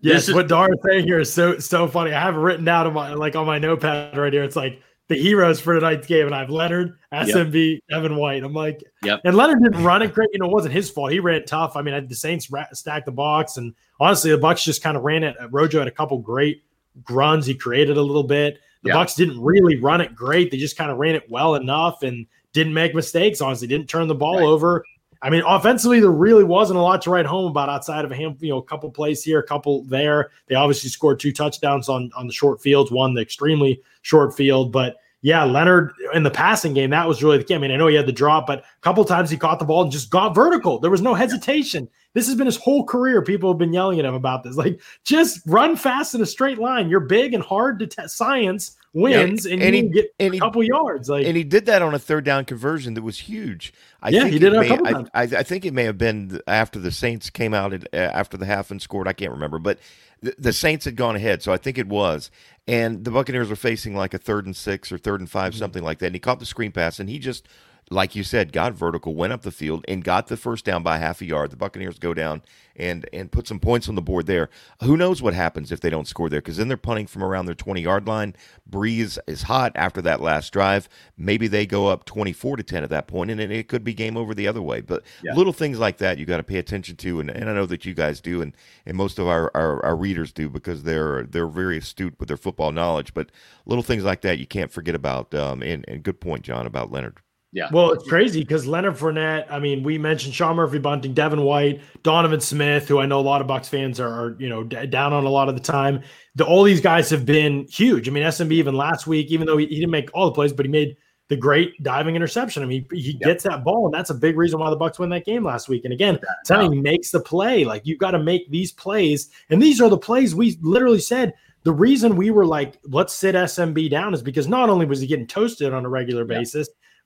Yes, 0.00 0.28
is- 0.28 0.34
what 0.34 0.48
Dara's 0.48 0.78
saying 0.84 1.04
here 1.06 1.20
is 1.20 1.32
so 1.32 1.58
so 1.58 1.86
funny. 1.86 2.12
I 2.12 2.20
have 2.20 2.34
it 2.34 2.38
written 2.38 2.64
down 2.64 2.86
on 2.86 2.92
my 2.92 3.14
like 3.14 3.36
on 3.36 3.46
my 3.46 3.58
notepad 3.58 4.16
right 4.16 4.32
here. 4.32 4.42
It's 4.42 4.56
like 4.56 4.82
the 5.08 5.14
heroes 5.16 5.60
for 5.60 5.74
tonight's 5.74 6.06
game, 6.06 6.26
and 6.26 6.34
I 6.34 6.40
have 6.40 6.50
Leonard, 6.50 6.98
SMB, 7.12 7.72
yep. 7.74 7.80
Devin 7.90 8.16
White. 8.16 8.42
I'm 8.42 8.52
like, 8.52 8.82
yep. 9.04 9.20
And 9.24 9.36
Leonard 9.36 9.62
didn't 9.62 9.84
run 9.84 10.02
it 10.02 10.14
great. 10.14 10.30
You 10.32 10.40
know, 10.40 10.46
it 10.46 10.52
wasn't 10.52 10.74
his 10.74 10.90
fault. 10.90 11.12
He 11.12 11.20
ran 11.20 11.36
it 11.36 11.46
tough. 11.46 11.76
I 11.76 11.82
mean, 11.82 12.08
the 12.08 12.14
Saints 12.14 12.50
stacked 12.72 13.06
the 13.06 13.12
box, 13.12 13.58
and 13.58 13.74
honestly, 14.00 14.30
the 14.30 14.38
Bucks 14.38 14.64
just 14.64 14.82
kind 14.82 14.96
of 14.96 15.02
ran 15.04 15.22
it. 15.22 15.36
Rojo 15.50 15.78
had 15.78 15.88
a 15.88 15.92
couple 15.92 16.18
great 16.18 16.64
runs. 17.10 17.46
He 17.46 17.54
created 17.54 17.96
a 17.96 18.02
little 18.02 18.24
bit. 18.24 18.58
The 18.82 18.88
yeah. 18.88 18.94
Bucks 18.94 19.14
didn't 19.14 19.40
really 19.40 19.76
run 19.76 20.00
it 20.00 20.14
great. 20.14 20.50
They 20.50 20.58
just 20.58 20.76
kind 20.76 20.90
of 20.90 20.98
ran 20.98 21.14
it 21.14 21.30
well 21.30 21.54
enough 21.54 22.02
and 22.02 22.26
didn't 22.52 22.74
make 22.74 22.94
mistakes. 22.94 23.40
Honestly, 23.40 23.68
didn't 23.68 23.88
turn 23.88 24.08
the 24.08 24.14
ball 24.14 24.38
right. 24.38 24.44
over. 24.44 24.84
I 25.22 25.30
mean, 25.30 25.44
offensively, 25.46 26.00
there 26.00 26.10
really 26.10 26.42
wasn't 26.42 26.80
a 26.80 26.82
lot 26.82 27.00
to 27.02 27.10
write 27.10 27.26
home 27.26 27.48
about 27.48 27.68
outside 27.68 28.04
of 28.04 28.10
a 28.10 28.16
handful, 28.16 28.44
you 28.44 28.52
know, 28.52 28.58
a 28.58 28.62
couple 28.62 28.90
plays 28.90 29.22
here, 29.22 29.38
a 29.38 29.46
couple 29.46 29.84
there. 29.84 30.30
They 30.48 30.56
obviously 30.56 30.90
scored 30.90 31.20
two 31.20 31.32
touchdowns 31.32 31.88
on 31.88 32.10
on 32.16 32.26
the 32.26 32.32
short 32.32 32.60
fields, 32.60 32.90
one 32.90 33.14
the 33.14 33.22
extremely 33.22 33.80
short 34.02 34.34
field, 34.34 34.72
but 34.72 34.96
yeah, 35.22 35.44
Leonard 35.44 35.92
in 36.14 36.24
the 36.24 36.30
passing 36.30 36.74
game, 36.74 36.90
that 36.90 37.06
was 37.06 37.22
really 37.22 37.38
the 37.38 37.44
key. 37.44 37.54
I 37.54 37.58
mean, 37.58 37.70
I 37.70 37.76
know 37.76 37.86
he 37.86 37.94
had 37.94 38.06
the 38.06 38.12
drop, 38.12 38.48
but 38.48 38.58
a 38.58 38.80
couple 38.80 39.04
times 39.04 39.30
he 39.30 39.36
caught 39.36 39.60
the 39.60 39.64
ball 39.64 39.82
and 39.82 39.92
just 39.92 40.10
got 40.10 40.34
vertical. 40.34 40.80
There 40.80 40.90
was 40.90 41.00
no 41.00 41.14
hesitation. 41.14 41.88
This 42.14 42.26
has 42.26 42.36
been 42.36 42.46
his 42.46 42.56
whole 42.56 42.84
career. 42.84 43.22
People 43.22 43.50
have 43.52 43.58
been 43.58 43.72
yelling 43.72 43.98
at 43.98 44.04
him 44.04 44.14
about 44.14 44.42
this. 44.42 44.56
Like, 44.56 44.80
just 45.04 45.40
run 45.46 45.76
fast 45.76 46.14
in 46.14 46.20
a 46.20 46.26
straight 46.26 46.58
line. 46.58 46.88
You're 46.88 47.00
big 47.00 47.34
and 47.34 47.42
hard 47.42 47.78
to 47.78 47.86
test. 47.86 48.16
Science 48.16 48.76
wins, 48.92 49.46
yeah, 49.46 49.54
and, 49.54 49.62
and, 49.62 49.76
you 49.76 49.82
he, 49.84 49.88
get 49.88 50.14
and 50.20 50.34
a 50.34 50.38
couple 50.38 50.60
he, 50.60 50.68
yards. 50.68 51.08
Like, 51.08 51.26
and 51.26 51.36
he 51.36 51.44
did 51.44 51.66
that 51.66 51.82
on 51.82 51.94
a 51.94 51.98
third 51.98 52.24
down 52.24 52.44
conversion 52.44 52.94
that 52.94 53.02
was 53.02 53.18
huge. 53.18 53.72
I 54.02 54.10
yeah, 54.10 54.26
he 54.26 54.38
did 54.38 54.52
it 54.52 54.60
may, 54.60 54.70
I, 54.70 55.04
I, 55.14 55.22
I, 55.22 55.42
think 55.42 55.64
it 55.64 55.72
may 55.72 55.84
have 55.84 55.98
been 55.98 56.40
after 56.46 56.78
the 56.78 56.90
Saints 56.90 57.30
came 57.30 57.54
out 57.54 57.72
at, 57.72 57.88
after 57.94 58.36
the 58.36 58.46
half 58.46 58.70
and 58.70 58.80
scored. 58.82 59.08
I 59.08 59.12
can't 59.12 59.32
remember, 59.32 59.58
but 59.58 59.78
the, 60.20 60.34
the 60.38 60.52
Saints 60.52 60.84
had 60.84 60.96
gone 60.96 61.16
ahead, 61.16 61.42
so 61.42 61.52
I 61.52 61.56
think 61.56 61.78
it 61.78 61.88
was. 61.88 62.30
And 62.66 63.04
the 63.04 63.10
Buccaneers 63.10 63.48
were 63.48 63.56
facing 63.56 63.96
like 63.96 64.14
a 64.14 64.18
third 64.18 64.46
and 64.46 64.54
six 64.54 64.92
or 64.92 64.98
third 64.98 65.20
and 65.20 65.30
5 65.30 65.52
mm-hmm. 65.52 65.58
something 65.58 65.82
like 65.82 65.98
that. 65.98 66.06
And 66.06 66.14
he 66.14 66.20
caught 66.20 66.38
the 66.38 66.46
screen 66.46 66.72
pass, 66.72 67.00
and 67.00 67.08
he 67.08 67.18
just 67.18 67.48
like 67.92 68.16
you 68.16 68.24
said, 68.24 68.52
got 68.52 68.72
vertical, 68.72 69.14
went 69.14 69.32
up 69.32 69.42
the 69.42 69.50
field, 69.50 69.84
and 69.86 70.02
got 70.02 70.26
the 70.26 70.36
first 70.36 70.64
down 70.64 70.82
by 70.82 70.98
half 70.98 71.20
a 71.20 71.24
yard. 71.24 71.50
The 71.50 71.56
Buccaneers 71.56 71.98
go 71.98 72.14
down 72.14 72.42
and 72.74 73.06
and 73.12 73.30
put 73.30 73.46
some 73.46 73.60
points 73.60 73.88
on 73.88 73.94
the 73.94 74.02
board 74.02 74.26
there. 74.26 74.48
Who 74.82 74.96
knows 74.96 75.20
what 75.20 75.34
happens 75.34 75.70
if 75.70 75.80
they 75.80 75.90
don't 75.90 76.08
score 76.08 76.28
there? 76.28 76.40
Because 76.40 76.56
then 76.56 76.68
they're 76.68 76.76
punting 76.76 77.06
from 77.06 77.22
around 77.22 77.46
their 77.46 77.54
20 77.54 77.82
yard 77.82 78.06
line. 78.06 78.34
Brees 78.68 79.18
is 79.26 79.42
hot 79.42 79.72
after 79.74 80.00
that 80.02 80.20
last 80.20 80.52
drive. 80.52 80.88
Maybe 81.16 81.46
they 81.48 81.66
go 81.66 81.88
up 81.88 82.04
24 82.04 82.56
to 82.56 82.62
10 82.62 82.82
at 82.82 82.90
that 82.90 83.06
point, 83.06 83.30
and 83.30 83.40
it, 83.40 83.50
it 83.50 83.68
could 83.68 83.84
be 83.84 83.94
game 83.94 84.16
over 84.16 84.34
the 84.34 84.48
other 84.48 84.62
way. 84.62 84.80
But 84.80 85.02
yeah. 85.22 85.34
little 85.34 85.52
things 85.52 85.78
like 85.78 85.98
that 85.98 86.18
you 86.18 86.24
got 86.24 86.38
to 86.38 86.42
pay 86.42 86.58
attention 86.58 86.96
to, 86.96 87.20
and, 87.20 87.30
and 87.30 87.48
I 87.48 87.52
know 87.52 87.66
that 87.66 87.84
you 87.84 87.94
guys 87.94 88.20
do, 88.20 88.40
and 88.42 88.56
and 88.86 88.96
most 88.96 89.18
of 89.18 89.26
our, 89.26 89.50
our, 89.54 89.84
our 89.84 89.96
readers 89.96 90.32
do 90.32 90.48
because 90.48 90.82
they're 90.82 91.24
they're 91.24 91.46
very 91.46 91.78
astute 91.78 92.18
with 92.18 92.28
their 92.28 92.36
football 92.36 92.72
knowledge. 92.72 93.14
But 93.14 93.30
little 93.66 93.82
things 93.82 94.04
like 94.04 94.22
that 94.22 94.38
you 94.38 94.46
can't 94.46 94.72
forget 94.72 94.94
about. 94.94 95.34
Um, 95.34 95.62
and, 95.62 95.84
and 95.88 96.02
good 96.02 96.20
point, 96.20 96.42
John, 96.42 96.66
about 96.66 96.90
Leonard. 96.90 97.20
Yeah. 97.52 97.68
Well, 97.70 97.92
it's 97.92 98.08
crazy 98.08 98.40
because 98.40 98.66
Leonard 98.66 98.96
Fournette, 98.96 99.46
I 99.50 99.58
mean, 99.58 99.82
we 99.82 99.98
mentioned 99.98 100.34
Sean 100.34 100.56
Murphy 100.56 100.78
Bunting, 100.78 101.12
Devin 101.12 101.42
White, 101.42 101.82
Donovan 102.02 102.40
Smith, 102.40 102.88
who 102.88 102.98
I 102.98 103.04
know 103.04 103.20
a 103.20 103.22
lot 103.22 103.42
of 103.42 103.46
Bucks 103.46 103.68
fans 103.68 104.00
are, 104.00 104.08
are 104.08 104.36
you 104.38 104.48
know, 104.48 104.64
d- 104.64 104.86
down 104.86 105.12
on 105.12 105.24
a 105.24 105.28
lot 105.28 105.50
of 105.50 105.54
the 105.54 105.60
time. 105.60 106.02
The, 106.34 106.46
all 106.46 106.62
these 106.62 106.80
guys 106.80 107.10
have 107.10 107.26
been 107.26 107.66
huge. 107.68 108.08
I 108.08 108.10
mean, 108.10 108.24
SMB 108.24 108.52
even 108.52 108.74
last 108.74 109.06
week, 109.06 109.30
even 109.30 109.46
though 109.46 109.58
he, 109.58 109.66
he 109.66 109.76
didn't 109.76 109.90
make 109.90 110.08
all 110.14 110.24
the 110.24 110.32
plays, 110.32 110.54
but 110.54 110.64
he 110.64 110.72
made 110.72 110.96
the 111.28 111.36
great 111.36 111.82
diving 111.82 112.16
interception. 112.16 112.62
I 112.62 112.66
mean, 112.66 112.86
he, 112.90 113.00
he 113.00 113.12
gets 113.14 113.44
that 113.44 113.64
ball, 113.64 113.84
and 113.84 113.94
that's 113.94 114.10
a 114.10 114.14
big 114.14 114.38
reason 114.38 114.58
why 114.58 114.70
the 114.70 114.76
Bucks 114.76 114.98
win 114.98 115.10
that 115.10 115.26
game 115.26 115.44
last 115.44 115.68
week. 115.68 115.84
And 115.84 115.92
again, 115.92 116.18
telling 116.46 116.82
makes 116.82 117.10
the 117.10 117.20
play. 117.20 117.64
Like 117.64 117.82
you've 117.84 117.98
got 117.98 118.12
to 118.12 118.18
make 118.18 118.50
these 118.50 118.72
plays, 118.72 119.30
and 119.50 119.60
these 119.60 119.80
are 119.80 119.90
the 119.90 119.98
plays 119.98 120.34
we 120.34 120.58
literally 120.62 121.00
said. 121.00 121.34
The 121.64 121.72
reason 121.72 122.16
we 122.16 122.30
were 122.30 122.44
like, 122.44 122.80
let's 122.84 123.12
sit 123.14 123.34
SMB 123.34 123.90
down 123.90 124.14
is 124.14 124.22
because 124.22 124.48
not 124.48 124.68
only 124.68 124.84
was 124.84 125.00
he 125.00 125.06
getting 125.06 125.26
toasted 125.28 125.72
on 125.72 125.84
a 125.84 125.88
regular 125.88 126.26
yeah. 126.28 126.38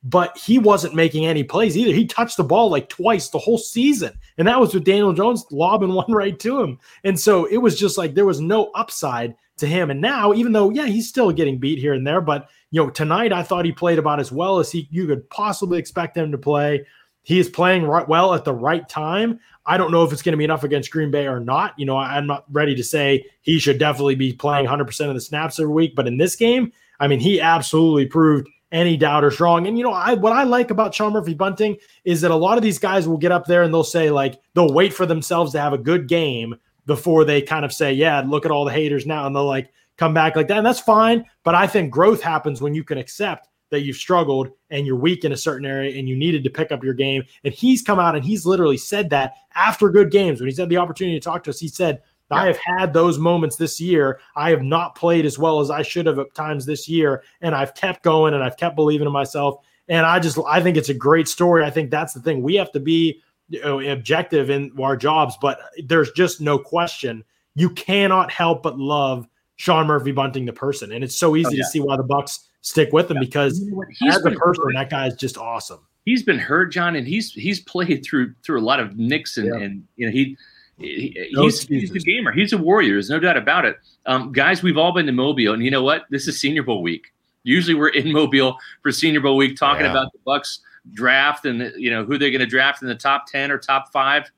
But 0.09 0.39
he 0.39 0.57
wasn't 0.57 0.95
making 0.95 1.27
any 1.27 1.43
plays 1.43 1.77
either. 1.77 1.93
He 1.93 2.07
touched 2.07 2.37
the 2.37 2.45
ball 2.45 2.71
like 2.71 2.89
twice 2.89 3.29
the 3.29 3.41
whole 3.41 3.59
season, 3.59 4.17
and 4.39 4.47
that 4.47 4.61
was 4.61 4.73
with 4.73 4.85
Daniel 4.85 5.13
Jones 5.13 5.45
lobbing 5.51 5.93
one 5.95 6.11
right 6.13 6.39
to 6.41 6.61
him. 6.61 6.79
And 7.03 7.19
so 7.19 7.47
it 7.47 7.57
was 7.57 7.79
just 7.79 7.99
like 7.99 8.15
there 8.15 8.25
was 8.25 8.41
no 8.41 8.71
upside 8.75 9.35
to 9.57 9.67
him. 9.67 9.91
And 9.91 10.01
now, 10.01 10.33
even 10.33 10.53
though 10.53 10.71
yeah, 10.71 10.87
he's 10.87 11.09
still 11.09 11.33
getting 11.33 11.59
beat 11.59 11.81
here 11.81 11.93
and 11.93 12.07
there, 12.07 12.21
but 12.21 12.49
you 12.71 12.83
know 12.83 12.91
tonight 12.91 13.33
I 13.33 13.43
thought 13.43 13.65
he 13.65 13.73
played 13.73 13.99
about 13.99 14.21
as 14.21 14.31
well 14.31 14.61
as 14.61 14.71
he 14.71 14.89
you 14.93 15.07
could 15.09 15.29
possibly 15.29 15.79
expect 15.79 16.17
him 16.17 16.31
to 16.31 16.39
play. 16.39 16.87
He 17.23 17.41
is 17.41 17.49
playing 17.49 17.83
right 17.83 18.07
well 18.09 18.35
at 18.35 18.45
the 18.45 18.55
right 18.55 18.89
time. 18.89 19.41
I 19.67 19.77
don't 19.77 19.91
know 19.91 20.05
if 20.05 20.13
it's 20.13 20.23
going 20.23 20.35
to 20.35 20.39
be 20.39 20.45
enough 20.45 20.63
against 20.63 20.93
Green 20.93 21.11
Bay 21.11 21.27
or 21.27 21.41
not. 21.41 21.77
You 21.77 21.85
know, 21.85 21.97
I'm 21.97 22.29
not 22.29 22.45
ready 22.53 22.77
to 22.77 22.85
say 22.85 23.25
he 23.41 23.59
should 23.59 23.79
definitely 23.79 24.15
be 24.15 24.33
playing 24.33 24.67
100% 24.67 25.09
of 25.09 25.15
the 25.15 25.21
snaps 25.21 25.59
every 25.59 25.73
week, 25.73 25.97
but 25.97 26.07
in 26.07 26.19
this 26.19 26.37
game, 26.37 26.71
I 27.01 27.09
mean, 27.09 27.19
he 27.19 27.41
absolutely 27.41 28.07
proved 28.07 28.49
any 28.73 28.97
doubters 28.97 29.41
wrong. 29.41 29.67
And 29.67 29.79
you 29.79 29.85
know, 29.85 29.93
I 29.93 30.15
what 30.15 30.33
I 30.33 30.43
like 30.45 30.71
about 30.71 30.95
Sean 30.95 31.13
Murphy 31.13 31.35
Bunting 31.35 31.77
is 32.05 32.21
that 32.21 32.31
a 32.31 32.37
lot 32.37 32.59
of 32.59 32.65
these 32.65 32.79
guys 32.79 33.07
will 33.07 33.19
get 33.19 33.33
up 33.33 33.47
there 33.47 33.63
and 33.63 33.73
they'll 33.73 33.85
say 33.85 34.11
like 34.11 34.41
they'll 34.55 34.73
wait 34.73 34.93
for 34.93 35.07
themselves 35.07 35.53
to 35.53 35.61
have 35.61 35.73
a 35.73 35.79
good 35.79 36.09
game 36.09 36.57
before 36.87 37.25
they 37.25 37.43
kind 37.43 37.65
of 37.65 37.73
say, 37.73 37.93
"Yeah, 37.93 38.23
look 38.27 38.45
at 38.45 38.51
all 38.51 38.65
the 38.65 38.73
haters 38.73 39.07
now," 39.07 39.27
and 39.27 39.35
they'll 39.35 39.47
like 39.47 39.73
come 39.97 40.15
back 40.15 40.37
like 40.37 40.49
that, 40.49 40.59
and 40.59 40.67
that's 40.67 40.81
fine. 40.81 41.25
But 41.45 41.55
I 41.55 41.67
think 41.67 41.91
growth 41.91 42.23
happens 42.23 42.61
when 42.61 42.75
you 42.75 42.85
can 42.85 42.99
accept 42.99 43.49
that 43.71 43.81
you've 43.81 43.97
struggled 43.97 44.49
and 44.71 44.87
you're 44.87 44.97
weak 44.97 45.25
in 45.25 45.33
a 45.33 45.37
certain 45.37 45.67
area 45.67 45.99
and 45.99 46.09
you 46.09 46.17
needed 46.17 46.45
to 46.45 46.51
pick 46.51 46.71
up 46.71 46.85
your 46.85 46.95
game. 46.95 47.25
And 47.45 47.53
he's 47.53 47.83
come 47.83 47.99
out 47.99 48.15
and 48.15 48.25
he's 48.25 48.47
literally 48.47 48.77
said 48.77 49.11
that 49.11 49.35
after 49.55 49.91
good 49.91 50.11
games 50.11 50.41
when 50.41 50.49
he's 50.49 50.59
had 50.59 50.69
the 50.69 50.77
opportunity 50.77 51.19
to 51.19 51.25
talk 51.25 51.43
to 51.45 51.51
us. 51.51 51.59
He 51.59 51.69
said 51.69 52.01
yeah. 52.31 52.39
I 52.39 52.47
have 52.47 52.59
had 52.59 52.93
those 52.93 53.19
moments 53.19 53.57
this 53.57 53.81
year. 53.81 54.21
I 54.35 54.51
have 54.51 54.63
not 54.63 54.95
played 54.95 55.27
as 55.27 55.39
well 55.39 55.61
as 55.61 55.71
I 55.71 55.83
should 55.83 56.07
have 56.07 56.19
at 56.19 56.35
times 56.35 56.67
this 56.67 56.89
year, 56.89 57.23
and 57.41 57.55
I've 57.55 57.75
kept 57.75 58.03
going 58.03 58.35
and 58.35 58.43
I've 58.43 58.57
kept 58.57 58.77
believing 58.77 59.07
in 59.07 59.13
myself. 59.13 59.65
And 59.89 60.05
I 60.05 60.19
just 60.19 60.39
I 60.47 60.61
think 60.61 60.77
it's 60.77 60.89
a 60.89 60.95
great 60.95 61.29
story. 61.29 61.65
I 61.65 61.71
think 61.71 61.91
that's 61.91 62.13
the 62.13 62.21
thing. 62.21 62.43
We 62.43 62.57
have 62.57 62.73
to 62.73 62.81
be 62.81 63.23
you 63.49 63.63
know, 63.63 63.81
objective 63.81 64.51
in 64.51 64.73
our 64.81 64.97
jobs, 64.97 65.37
but 65.41 65.61
there's 65.85 66.11
just 66.13 66.41
no 66.41 66.59
question 66.59 67.23
you 67.57 67.71
cannot 67.71 68.31
help 68.31 68.63
but 68.63 68.79
love 68.79 69.27
Sean 69.57 69.87
Murphy 69.87 70.13
Bunting 70.13 70.45
the 70.45 70.53
person, 70.53 70.93
and 70.93 71.03
it's 71.03 71.17
so 71.17 71.31
oh, 71.31 71.37
easy 71.37 71.49
oh, 71.49 71.51
yeah. 71.53 71.63
to 71.63 71.69
see 71.71 71.81
why 71.81 71.97
the 71.97 72.03
Bucks 72.03 72.49
stick 72.61 72.93
with 72.93 73.11
him 73.11 73.17
yeah. 73.17 73.21
because 73.21 73.63
as 74.07 74.17
a 74.19 74.31
person, 74.33 74.65
hurt. 74.65 74.75
that 74.75 74.91
guy 74.91 75.07
is 75.07 75.15
just 75.15 75.39
awesome. 75.39 75.81
He's 76.05 76.23
been 76.23 76.39
hurt, 76.39 76.67
John, 76.67 76.95
and 76.95 77.07
he's 77.07 77.33
he's 77.33 77.61
played 77.61 78.05
through 78.05 78.35
through 78.45 78.61
a 78.61 78.63
lot 78.63 78.79
of 78.79 78.97
nicks 78.97 79.39
and, 79.39 79.51
and 79.51 79.85
you 79.97 80.07
know 80.07 80.13
he 80.13 80.37
he's, 80.79 81.67
he's 81.67 81.91
a 81.91 81.99
gamer. 81.99 82.33
He's 82.33 82.53
a 82.53 82.59
warrior. 82.59 82.95
There's 82.95 83.11
no 83.11 83.19
doubt 83.19 83.37
about 83.37 83.65
it. 83.65 83.77
Um, 84.05 84.33
guys, 84.33 84.63
we've 84.63 84.77
all 84.77 84.93
been 84.93 85.07
to 85.07 85.13
Mobile, 85.13 85.55
and 85.55 85.65
you 85.65 85.71
know 85.71 85.83
what? 85.83 86.05
This 86.11 86.29
is 86.29 86.39
Senior 86.39 86.63
Bowl 86.63 86.83
week. 86.83 87.13
Usually, 87.45 87.75
we're 87.75 87.89
in 87.89 88.13
Mobile 88.13 88.59
for 88.83 88.93
Senior 88.93 89.21
Bowl 89.21 89.37
week, 89.37 89.57
talking 89.57 89.85
yeah. 89.85 89.91
about 89.91 90.13
the 90.13 90.19
Bucks 90.25 90.61
draft 90.93 91.47
and 91.47 91.73
you 91.77 91.91
know 91.91 92.05
who 92.05 92.17
they're 92.17 92.31
going 92.31 92.41
to 92.41 92.47
draft 92.47 92.81
in 92.83 92.89
the 92.89 92.95
top 92.95 93.27
ten 93.27 93.51
or 93.51 93.59
top 93.59 93.93
five. 93.93 94.31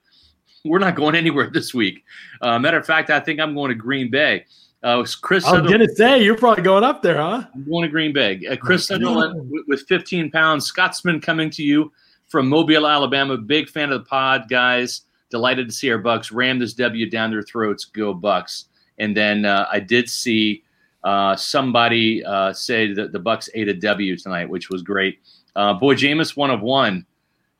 We're 0.64 0.78
not 0.78 0.94
going 0.94 1.14
anywhere 1.14 1.50
this 1.52 1.74
week. 1.74 2.04
Uh, 2.40 2.58
matter 2.58 2.78
of 2.78 2.86
fact, 2.86 3.10
I 3.10 3.20
think 3.20 3.40
I'm 3.40 3.54
going 3.54 3.70
to 3.70 3.74
Green 3.74 4.10
Bay. 4.10 4.44
Uh, 4.80 5.04
Chris, 5.22 5.44
I'm 5.44 5.66
gonna 5.66 5.88
say 5.88 6.22
you're 6.22 6.36
probably 6.36 6.62
going 6.62 6.84
up 6.84 7.02
there, 7.02 7.16
huh? 7.16 7.42
I'm 7.52 7.68
going 7.68 7.82
to 7.82 7.88
Green 7.88 8.12
Bay. 8.12 8.40
Uh, 8.48 8.54
Chris 8.54 8.86
Sunderland 8.86 9.50
with, 9.50 9.64
with 9.66 9.80
15 9.88 10.30
pounds. 10.30 10.66
Scotsman 10.66 11.20
coming 11.20 11.50
to 11.50 11.64
you 11.64 11.90
from 12.28 12.48
Mobile, 12.48 12.86
Alabama. 12.86 13.36
Big 13.36 13.68
fan 13.68 13.90
of 13.90 14.04
the 14.04 14.08
pod, 14.08 14.48
guys 14.48 15.02
delighted 15.30 15.68
to 15.68 15.74
see 15.74 15.90
our 15.90 15.98
Bucks 15.98 16.32
ram 16.32 16.58
this 16.58 16.74
W 16.74 17.08
down 17.08 17.30
their 17.30 17.42
throats. 17.42 17.84
Go 17.84 18.14
Bucks! 18.14 18.66
And 18.98 19.16
then 19.16 19.44
uh, 19.44 19.66
I 19.70 19.80
did 19.80 20.08
see 20.08 20.64
uh, 21.04 21.36
somebody 21.36 22.24
uh, 22.24 22.52
say 22.52 22.92
that 22.92 23.12
the 23.12 23.18
Bucks 23.18 23.48
ate 23.54 23.68
a 23.68 23.74
W 23.74 24.16
tonight, 24.16 24.48
which 24.48 24.70
was 24.70 24.82
great. 24.82 25.20
Uh, 25.56 25.74
boy, 25.74 25.94
Jameis 25.94 26.36
one 26.36 26.50
of 26.50 26.60
one. 26.60 27.06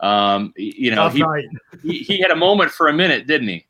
Um, 0.00 0.52
you 0.56 0.94
know, 0.94 1.08
he, 1.08 1.24
he, 1.82 1.98
he 1.98 2.20
had 2.20 2.30
a 2.30 2.36
moment 2.36 2.70
for 2.70 2.88
a 2.88 2.92
minute, 2.92 3.26
didn't 3.26 3.48
he? 3.48 3.66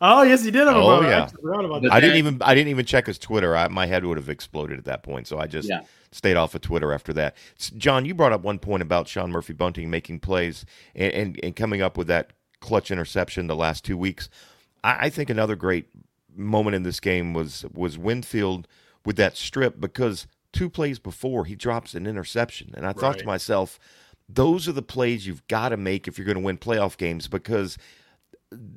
Oh 0.00 0.22
yes, 0.22 0.42
he 0.42 0.50
did 0.50 0.66
have 0.66 0.76
a 0.76 0.80
oh, 0.80 1.00
moment. 1.00 1.32
Yeah. 1.42 1.90
I, 1.90 1.96
I 1.96 2.00
didn't 2.00 2.16
even 2.16 2.42
I 2.42 2.54
didn't 2.54 2.68
even 2.68 2.84
check 2.84 3.06
his 3.06 3.18
Twitter. 3.18 3.56
I, 3.56 3.68
my 3.68 3.86
head 3.86 4.04
would 4.04 4.18
have 4.18 4.28
exploded 4.28 4.78
at 4.78 4.84
that 4.84 5.02
point, 5.02 5.26
so 5.26 5.38
I 5.38 5.46
just 5.46 5.68
yeah. 5.68 5.80
stayed 6.10 6.36
off 6.36 6.54
of 6.54 6.60
Twitter 6.60 6.92
after 6.92 7.12
that. 7.14 7.36
John, 7.78 8.04
you 8.04 8.14
brought 8.14 8.32
up 8.32 8.42
one 8.42 8.58
point 8.58 8.82
about 8.82 9.08
Sean 9.08 9.30
Murphy 9.30 9.54
Bunting 9.54 9.90
making 9.90 10.20
plays 10.20 10.66
and, 10.94 11.12
and, 11.12 11.40
and 11.42 11.56
coming 11.56 11.80
up 11.80 11.96
with 11.96 12.08
that 12.08 12.32
clutch 12.64 12.90
interception 12.90 13.46
the 13.46 13.54
last 13.54 13.84
two 13.84 13.96
weeks. 13.96 14.28
I, 14.82 15.06
I 15.06 15.10
think 15.10 15.28
another 15.28 15.54
great 15.54 15.86
moment 16.34 16.74
in 16.74 16.82
this 16.82 16.98
game 16.98 17.34
was 17.34 17.64
was 17.72 17.98
Winfield 17.98 18.66
with 19.04 19.16
that 19.16 19.36
strip 19.36 19.78
because 19.78 20.26
two 20.52 20.70
plays 20.70 20.98
before 20.98 21.44
he 21.44 21.54
drops 21.54 21.94
an 21.94 22.06
interception, 22.06 22.72
and 22.74 22.84
I 22.84 22.88
right. 22.88 22.96
thought 22.96 23.18
to 23.18 23.26
myself, 23.26 23.78
those 24.28 24.66
are 24.66 24.72
the 24.72 24.82
plays 24.82 25.26
you've 25.26 25.46
got 25.46 25.68
to 25.68 25.76
make 25.76 26.08
if 26.08 26.18
you're 26.18 26.24
going 26.24 26.38
to 26.38 26.42
win 26.42 26.58
playoff 26.58 26.96
games 26.96 27.28
because 27.28 27.76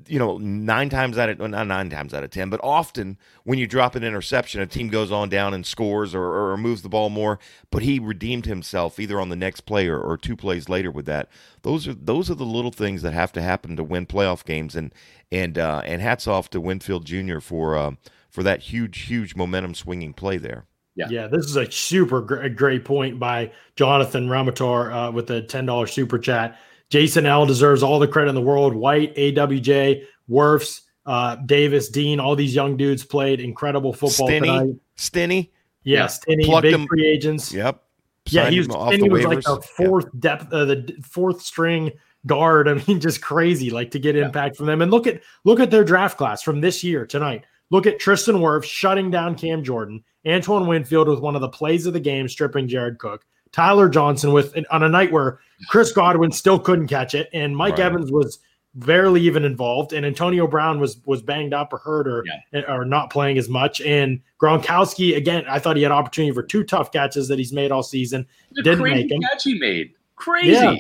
you 0.08 0.20
know, 0.20 0.38
nine 0.38 0.90
times 0.90 1.18
out 1.18 1.30
of 1.30 1.40
well, 1.40 1.48
not 1.48 1.68
nine 1.68 1.90
times 1.90 2.14
out 2.14 2.24
of 2.24 2.30
ten, 2.30 2.50
but 2.50 2.60
often 2.64 3.18
when 3.44 3.60
you 3.60 3.68
drop 3.68 3.96
an 3.96 4.04
interception, 4.04 4.62
a 4.62 4.66
team 4.66 4.90
goes 4.90 5.12
on 5.12 5.30
down 5.30 5.54
and 5.54 5.66
scores 5.66 6.16
or, 6.16 6.24
or 6.24 6.58
moves 6.58 6.82
the 6.82 6.90
ball 6.90 7.10
more. 7.10 7.40
But 7.72 7.84
he 7.84 8.00
redeemed 8.00 8.46
himself 8.46 9.00
either 9.00 9.20
on 9.20 9.30
the 9.30 9.36
next 9.36 9.62
play 9.62 9.88
or, 9.88 10.00
or 10.00 10.18
two 10.18 10.36
plays 10.36 10.70
later 10.70 10.92
with 10.92 11.06
that. 11.06 11.30
Those 11.62 11.88
are 11.88 11.94
those 11.94 12.30
are 12.30 12.36
the 12.36 12.46
little 12.46 12.72
things 12.72 13.02
that 13.02 13.14
have 13.14 13.32
to 13.34 13.42
happen 13.42 13.76
to 13.76 13.84
win 13.84 14.06
playoff 14.06 14.46
games. 14.46 14.76
And 14.76 14.94
and 15.32 15.58
uh, 15.58 15.82
and 15.86 16.02
hats 16.02 16.28
off 16.28 16.50
to 16.52 16.62
Winfield 16.62 17.06
Jr. 17.06 17.40
for 17.40 17.78
uh, 17.78 17.92
for 18.30 18.44
that 18.44 18.62
huge 18.62 19.02
huge 19.02 19.36
momentum 19.36 19.74
swinging 19.74 20.14
play 20.14 20.38
there. 20.38 20.66
Yeah. 20.96 21.08
yeah, 21.12 21.28
this 21.28 21.46
is 21.46 21.56
a 21.56 21.70
super 21.70 22.22
great, 22.22 22.56
great 22.56 22.84
point 22.84 23.20
by 23.20 23.52
Jonathan 23.76 24.28
Ramatar 24.28 25.10
uh, 25.10 25.12
with 25.12 25.30
a 25.30 25.42
ten 25.42 25.66
dollars 25.66 25.92
super 25.92 26.18
chat. 26.18 26.58
Jason 26.90 27.26
Licht 27.26 27.48
deserves 27.48 27.84
all 27.84 28.00
the 28.00 28.08
credit 28.08 28.30
in 28.30 28.36
the 28.36 28.42
world. 28.42 28.74
White, 28.74 29.16
AWJ, 29.16 30.06
Wirfs, 30.30 30.82
uh, 31.06 31.36
Davis, 31.36 31.90
Dean, 31.90 32.20
all 32.20 32.36
these 32.36 32.56
young 32.56 32.78
dudes 32.78 33.04
played 33.04 33.40
incredible 33.40 33.94
football 33.94 34.28
Stinnie, 34.28 34.48
tonight. 34.48 34.76
Stinnie, 34.96 35.52
yeah, 35.84 36.08
Stinnie, 36.08 36.46
Plucked 36.46 36.64
big 36.64 36.76
him. 36.76 36.88
free 36.88 37.06
agents. 37.06 37.54
Yep. 37.54 37.82
yeah, 38.30 38.50
he 38.50 38.60
was. 38.60 38.68
Was 38.68 39.26
like 39.26 39.42
the 39.42 39.62
fourth 39.76 40.06
yeah. 40.06 40.20
depth, 40.20 40.54
uh, 40.54 40.66
the 40.66 40.98
fourth 41.04 41.42
string 41.42 41.92
guard. 42.26 42.68
I 42.68 42.76
mean, 42.76 43.00
just 43.02 43.22
crazy, 43.22 43.70
like 43.70 43.92
to 43.92 44.00
get 44.00 44.16
yeah. 44.16 44.26
impact 44.26 44.58
from 44.58 44.66
them. 44.66 44.82
And 44.82 44.92
look 44.92 45.08
at 45.08 45.22
look 45.46 45.60
at 45.60 45.72
their 45.72 45.84
draft 45.84 46.18
class 46.18 46.42
from 46.42 46.62
this 46.62 46.84
year 46.84 47.06
tonight. 47.06 47.46
Look 47.70 47.86
at 47.86 48.00
Tristan 48.00 48.36
Wirfs 48.36 48.64
shutting 48.64 49.12
down 49.12 49.36
Cam 49.36 49.64
Jordan, 49.64 50.04
Antoine 50.26 50.68
Winfield 50.68 51.10
with 51.10 51.20
one 51.20 51.36
of 51.36 51.42
the 51.42 51.50
plays 51.50 51.86
of 51.86 51.94
the 51.94 52.00
game, 52.00 52.30
stripping 52.30 52.68
Jared 52.68 52.98
Cook, 52.98 53.26
Tyler 53.58 53.90
Johnson 53.90 54.34
with 54.34 54.56
on 54.70 54.84
a 54.84 54.90
night 54.90 55.12
where 55.12 55.40
Chris 55.68 55.92
Godwin 55.92 56.32
still 56.32 56.60
couldn't 56.60 56.88
catch 56.88 57.16
it, 57.16 57.28
and 57.34 57.58
Mike 57.58 57.80
right. 57.80 57.88
Evans 57.88 58.12
was 58.12 58.38
barely 58.76 59.20
even 59.22 59.44
involved, 59.44 59.94
and 59.94 60.06
Antonio 60.06 60.46
Brown 60.46 60.80
was 60.80 61.00
was 61.06 61.24
banged 61.24 61.56
up 61.56 61.74
or 61.74 61.80
hurt 61.80 62.08
or 62.08 62.24
yeah. 62.28 62.60
Eh, 62.60 62.72
or 62.72 62.86
not 62.86 63.10
playing 63.10 63.40
as 63.40 63.50
much. 63.50 63.82
And 63.82 64.22
Gronkowski 64.40 65.18
again, 65.18 65.44
I 65.50 65.58
thought 65.58 65.76
he 65.76 65.82
had 65.82 65.92
opportunity 65.92 66.36
for 66.36 66.44
two 66.44 66.64
tough 66.64 66.92
catches 66.92 67.28
that 67.30 67.40
he's 67.40 67.52
made 67.52 67.72
all 67.72 67.82
season. 67.82 68.28
The 68.52 68.62
didn't 68.62 68.84
make 68.84 69.10
them. 69.10 69.22
Catch 69.22 69.46
he 69.46 69.58
made 69.58 69.94
crazy. 70.16 70.52
Yeah. 70.52 70.76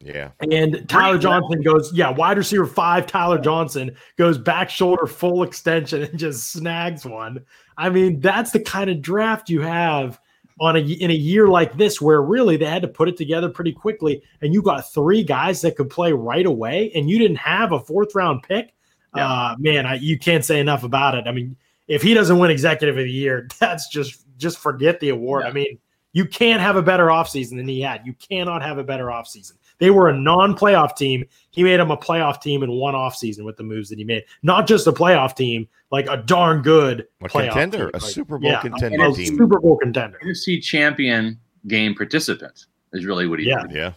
Yeah. 0.00 0.30
And 0.52 0.86
Tyler 0.88 1.18
Johnson 1.18 1.60
goes, 1.62 1.92
yeah, 1.92 2.10
wide 2.10 2.38
receiver 2.38 2.66
five, 2.66 3.06
Tyler 3.06 3.38
Johnson 3.38 3.96
goes 4.16 4.38
back 4.38 4.70
shoulder 4.70 5.06
full 5.06 5.42
extension 5.42 6.02
and 6.02 6.16
just 6.18 6.52
snags 6.52 7.04
one. 7.04 7.44
I 7.76 7.88
mean, 7.88 8.20
that's 8.20 8.52
the 8.52 8.60
kind 8.60 8.90
of 8.90 9.02
draft 9.02 9.48
you 9.48 9.62
have 9.62 10.20
on 10.60 10.76
a 10.76 10.80
in 10.80 11.10
a 11.10 11.14
year 11.14 11.48
like 11.48 11.76
this 11.76 12.00
where 12.00 12.22
really 12.22 12.56
they 12.56 12.64
had 12.64 12.82
to 12.82 12.88
put 12.88 13.08
it 13.08 13.16
together 13.16 13.48
pretty 13.48 13.72
quickly 13.72 14.22
and 14.42 14.52
you 14.52 14.62
got 14.62 14.92
three 14.92 15.22
guys 15.22 15.60
that 15.60 15.76
could 15.76 15.90
play 15.90 16.12
right 16.12 16.46
away 16.46 16.90
and 16.94 17.08
you 17.08 17.18
didn't 17.18 17.36
have 17.36 17.72
a 17.72 17.80
fourth 17.80 18.14
round 18.14 18.42
pick 18.42 18.74
yeah. 19.14 19.26
uh, 19.26 19.56
man 19.58 19.86
I, 19.86 19.94
you 19.94 20.18
can't 20.18 20.44
say 20.44 20.60
enough 20.60 20.84
about 20.84 21.14
it 21.14 21.26
i 21.26 21.32
mean 21.32 21.56
if 21.86 22.02
he 22.02 22.14
doesn't 22.14 22.38
win 22.38 22.50
executive 22.50 22.96
of 22.96 23.04
the 23.04 23.10
year 23.10 23.48
that's 23.58 23.88
just 23.88 24.24
just 24.36 24.58
forget 24.58 25.00
the 25.00 25.10
award 25.10 25.44
yeah. 25.44 25.50
i 25.50 25.52
mean 25.52 25.78
you 26.12 26.24
can't 26.24 26.60
have 26.60 26.76
a 26.76 26.82
better 26.82 27.06
offseason 27.06 27.56
than 27.56 27.68
he 27.68 27.80
had 27.80 28.02
you 28.04 28.14
cannot 28.14 28.62
have 28.62 28.78
a 28.78 28.84
better 28.84 29.06
offseason 29.06 29.52
they 29.78 29.90
were 29.90 30.08
a 30.08 30.16
non-playoff 30.16 30.96
team. 30.96 31.24
He 31.50 31.62
made 31.62 31.78
them 31.80 31.90
a 31.90 31.96
playoff 31.96 32.40
team 32.40 32.62
in 32.62 32.72
one 32.72 32.94
offseason 32.94 33.44
with 33.44 33.56
the 33.56 33.62
moves 33.62 33.88
that 33.90 33.98
he 33.98 34.04
made. 34.04 34.24
Not 34.42 34.66
just 34.66 34.86
a 34.86 34.92
playoff 34.92 35.36
team, 35.36 35.68
like 35.90 36.08
a 36.08 36.16
darn 36.16 36.62
good 36.62 37.06
a 37.22 37.28
contender, 37.28 37.90
team. 37.90 37.90
a 37.94 37.98
like, 37.98 38.02
Super 38.02 38.38
Bowl 38.38 38.50
yeah, 38.50 38.60
contender 38.60 39.04
a 39.04 39.12
team. 39.12 39.36
Super 39.36 39.60
Bowl 39.60 39.78
contender. 39.78 40.18
NFC 40.24 40.62
champion 40.62 41.38
game 41.66 41.94
participant 41.94 42.66
is 42.92 43.04
really 43.04 43.26
what 43.26 43.38
he 43.38 43.46
yeah. 43.46 43.62
did. 43.62 43.72
Yeah. 43.72 43.92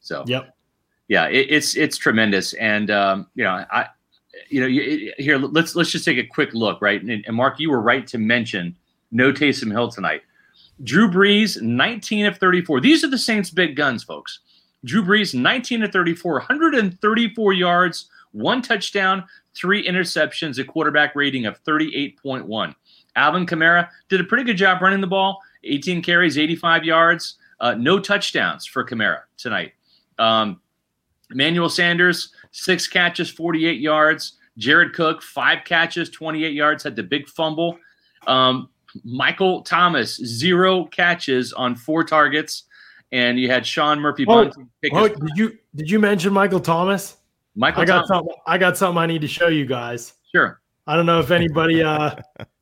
So 0.00 0.24
yep. 0.26 0.54
Yeah, 1.08 1.26
it, 1.28 1.46
it's 1.48 1.74
it's 1.74 1.96
tremendous, 1.96 2.52
and 2.54 2.90
um, 2.90 3.28
you 3.34 3.42
know, 3.42 3.64
I, 3.70 3.86
you 4.50 4.60
know, 4.60 4.66
you, 4.66 5.12
here 5.16 5.38
let's 5.38 5.74
let's 5.74 5.90
just 5.90 6.04
take 6.04 6.18
a 6.18 6.26
quick 6.26 6.52
look, 6.52 6.82
right? 6.82 7.00
And, 7.02 7.24
and 7.26 7.34
Mark, 7.34 7.58
you 7.58 7.70
were 7.70 7.80
right 7.80 8.06
to 8.08 8.18
mention 8.18 8.76
no 9.10 9.32
Taysom 9.32 9.72
Hill 9.72 9.90
tonight. 9.90 10.20
Drew 10.84 11.10
Brees, 11.10 11.60
19 11.60 12.26
of 12.26 12.38
34. 12.38 12.80
These 12.80 13.02
are 13.02 13.08
the 13.08 13.18
Saints' 13.18 13.50
big 13.50 13.74
guns, 13.74 14.04
folks. 14.04 14.40
Drew 14.84 15.02
Brees, 15.02 15.34
19 15.34 15.80
to 15.80 15.88
34, 15.88 16.32
134 16.34 17.52
yards, 17.52 18.08
one 18.32 18.62
touchdown, 18.62 19.24
three 19.54 19.86
interceptions, 19.86 20.58
a 20.58 20.64
quarterback 20.64 21.14
rating 21.16 21.46
of 21.46 21.62
38.1. 21.64 22.74
Alvin 23.16 23.46
Kamara 23.46 23.88
did 24.08 24.20
a 24.20 24.24
pretty 24.24 24.44
good 24.44 24.56
job 24.56 24.80
running 24.80 25.00
the 25.00 25.06
ball, 25.06 25.40
18 25.64 26.02
carries, 26.02 26.38
85 26.38 26.84
yards, 26.84 27.38
uh, 27.60 27.74
no 27.74 27.98
touchdowns 27.98 28.66
for 28.66 28.84
Kamara 28.84 29.22
tonight. 29.36 29.72
Um, 30.18 30.60
Emmanuel 31.30 31.68
Sanders, 31.68 32.32
six 32.52 32.86
catches, 32.86 33.30
48 33.30 33.80
yards. 33.80 34.34
Jared 34.56 34.92
Cook, 34.92 35.22
five 35.22 35.64
catches, 35.64 36.10
28 36.10 36.52
yards, 36.52 36.82
had 36.82 36.96
the 36.96 37.02
big 37.02 37.28
fumble. 37.28 37.78
Um, 38.26 38.68
Michael 39.04 39.62
Thomas, 39.62 40.16
zero 40.16 40.84
catches 40.86 41.52
on 41.52 41.76
four 41.76 42.02
targets 42.02 42.64
and 43.12 43.38
you 43.38 43.50
had 43.50 43.66
Sean 43.66 44.00
Murphy 44.00 44.24
Bunting. 44.24 44.68
Oh, 44.92 45.04
oh 45.04 45.08
did 45.08 45.36
you 45.36 45.58
did 45.74 45.90
you 45.90 45.98
mention 45.98 46.32
Michael 46.32 46.60
Thomas? 46.60 47.16
Michael, 47.54 47.82
I 47.82 47.84
got 47.84 47.94
Thomas. 47.94 48.08
something. 48.08 48.34
I 48.46 48.58
got 48.58 48.76
something 48.76 48.98
I 48.98 49.06
need 49.06 49.22
to 49.22 49.28
show 49.28 49.48
you 49.48 49.66
guys. 49.66 50.14
Sure. 50.32 50.60
I 50.86 50.96
don't 50.96 51.06
know 51.06 51.20
if 51.20 51.30
anybody 51.30 51.82
uh, 51.82 52.14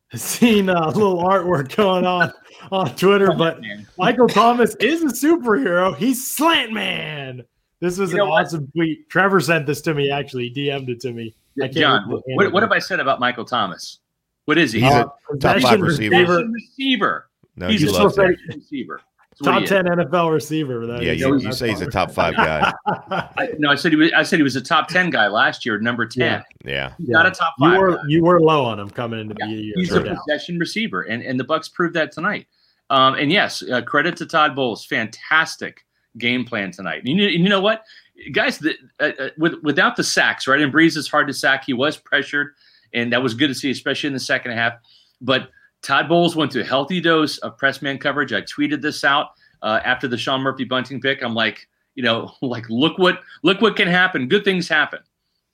has 0.09 0.23
seen 0.23 0.69
a 0.69 0.89
little 0.89 1.23
artwork 1.23 1.75
going 1.77 2.07
on 2.07 2.33
on 2.73 2.95
Twitter, 2.97 3.33
but 3.33 3.61
Michael 3.99 4.29
Thomas 4.29 4.75
is 4.77 5.03
a 5.03 5.07
superhero. 5.07 5.97
He's 5.97 6.27
Slant 6.27 6.73
Man. 6.73 7.45
This 7.81 7.99
was 7.99 8.13
you 8.13 8.23
an 8.23 8.29
awesome 8.29 8.63
what? 8.63 8.73
tweet. 8.75 9.11
Trevor 9.11 9.41
sent 9.41 9.67
this 9.67 9.81
to 9.83 9.95
me. 9.95 10.11
Actually, 10.11 10.51
DM'd 10.51 10.89
it 10.89 11.01
to 11.01 11.13
me. 11.13 11.35
John, 11.73 12.05
what, 12.09 12.53
what 12.53 12.63
have 12.63 12.73
I 12.73 12.79
said 12.79 13.01
about 13.01 13.19
Michael 13.19 13.45
Thomas? 13.45 14.01
What 14.45 14.59
is 14.59 14.73
he? 14.73 14.81
He's 14.81 14.93
uh, 14.93 15.09
a 15.33 15.37
top 15.39 15.61
five 15.61 15.81
receiver. 15.81 16.15
receiver. 16.17 16.45
receiver. 16.53 17.31
No, 17.57 17.69
he's 17.69 17.83
a 17.83 18.09
receiver 18.49 19.01
top 19.43 19.65
ten 19.65 19.85
NFL 19.85 20.33
receiver. 20.33 20.87
That 20.87 21.03
yeah, 21.03 21.13
you, 21.13 21.39
you 21.39 21.53
say 21.53 21.69
he's 21.69 21.81
a 21.81 21.91
top 21.91 22.11
five 22.11 22.37
guy. 22.37 22.73
I, 22.87 23.49
no, 23.59 23.71
I 23.71 23.75
said 23.75 23.93
he 23.93 23.97
was. 23.97 24.13
I 24.17 24.23
said 24.23 24.39
he 24.39 24.43
was 24.43 24.57
a 24.57 24.61
top 24.61 24.89
ten 24.89 25.11
guy 25.11 25.29
last 25.29 25.67
year, 25.67 25.79
number 25.79 26.07
ten. 26.07 26.43
Yeah, 26.65 26.93
yeah. 26.99 27.13
not 27.13 27.27
a 27.27 27.31
top 27.31 27.55
five. 27.59 27.75
You 27.75 27.81
were 27.81 27.97
guy. 27.97 28.03
you 28.09 28.25
were 28.25 28.41
low 28.41 28.65
on 28.65 28.81
him 28.81 28.91
coming 28.91 29.21
into 29.21 29.35
yeah. 29.39 29.47
the 29.47 29.53
year. 29.53 29.75
He's 29.77 29.93
a 29.93 30.01
possession 30.01 30.59
receiver, 30.59 31.03
and 31.03 31.23
and 31.23 31.39
the 31.39 31.45
Bucks 31.45 31.69
proved 31.69 31.95
that 31.95 32.13
tonight. 32.13 32.47
Um, 32.91 33.15
and 33.15 33.33
yes, 33.33 33.63
uh, 33.63 33.83
credit 33.83 34.17
to 34.19 34.27
Todd 34.27 34.55
Bowles. 34.55 34.85
Fantastic 34.85 35.85
game 36.19 36.45
plan 36.45 36.71
tonight. 36.71 37.03
And 37.05 37.19
you, 37.19 37.29
you 37.29 37.49
know 37.49 37.61
what, 37.61 37.85
guys? 38.33 38.59
The, 38.59 38.75
uh, 39.01 39.11
uh, 39.19 39.29
with, 39.39 39.55
without 39.63 39.97
the 39.97 40.05
sacks, 40.05 40.47
right? 40.47 40.61
And 40.61 40.73
Brees 40.73 40.97
is 40.97 41.09
hard 41.09 41.27
to 41.29 41.35
sack. 41.35 41.65
He 41.67 41.73
was 41.73 41.97
pressured, 41.97 42.55
and 42.95 43.13
that 43.13 43.23
was 43.23 43.35
good 43.35 43.49
to 43.49 43.55
see, 43.55 43.71
especially 43.71 44.09
in 44.09 44.15
the 44.15 44.21
second 44.21 44.53
half. 44.53 44.75
But 45.21 45.51
Todd 45.83 46.09
Bowles 46.09 46.37
went 46.37 46.51
to 46.53 46.61
a 46.61 46.65
healthy 46.65 47.01
dose 47.01 47.39
of 47.39 47.57
press 47.59 47.83
man 47.83 47.99
coverage. 47.99 48.33
I 48.33 48.43
tweeted 48.43 48.83
this 48.83 49.05
out 49.05 49.31
uh, 49.63 49.81
after 49.85 50.09
the 50.09 50.19
Sean 50.19 50.41
Murphy 50.41 50.65
Bunting 50.65 51.01
pick. 51.01 51.23
I'm 51.23 51.35
like, 51.35 51.69
you 51.95 52.03
know, 52.03 52.33
like 52.43 52.69
look 52.69 52.99
what 52.99 53.21
look 53.43 53.61
what 53.61 53.77
can 53.77 53.89
happen. 53.89 54.29
Good 54.29 54.45
things 54.45 54.69
happen 54.69 55.01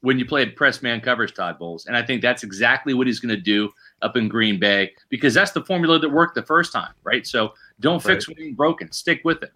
when 0.00 0.18
you 0.18 0.26
play 0.26 0.44
press 0.46 0.82
man 0.82 1.00
coverage, 1.00 1.34
Todd 1.34 1.58
Bowles, 1.58 1.86
and 1.86 1.96
I 1.96 2.02
think 2.02 2.22
that's 2.22 2.42
exactly 2.42 2.94
what 2.94 3.06
he's 3.06 3.20
going 3.20 3.34
to 3.34 3.40
do 3.40 3.70
up 4.02 4.16
in 4.16 4.28
Green 4.28 4.58
Bay 4.58 4.92
because 5.08 5.32
that's 5.32 5.52
the 5.52 5.64
formula 5.64 5.98
that 5.98 6.08
worked 6.08 6.34
the 6.34 6.42
first 6.42 6.72
time, 6.72 6.92
right? 7.04 7.26
So 7.26 7.54
don't 7.80 8.04
right. 8.04 8.14
fix 8.14 8.28
what's 8.28 8.40
broken. 8.56 8.90
Stick 8.90 9.20
with 9.24 9.42
it. 9.42 9.52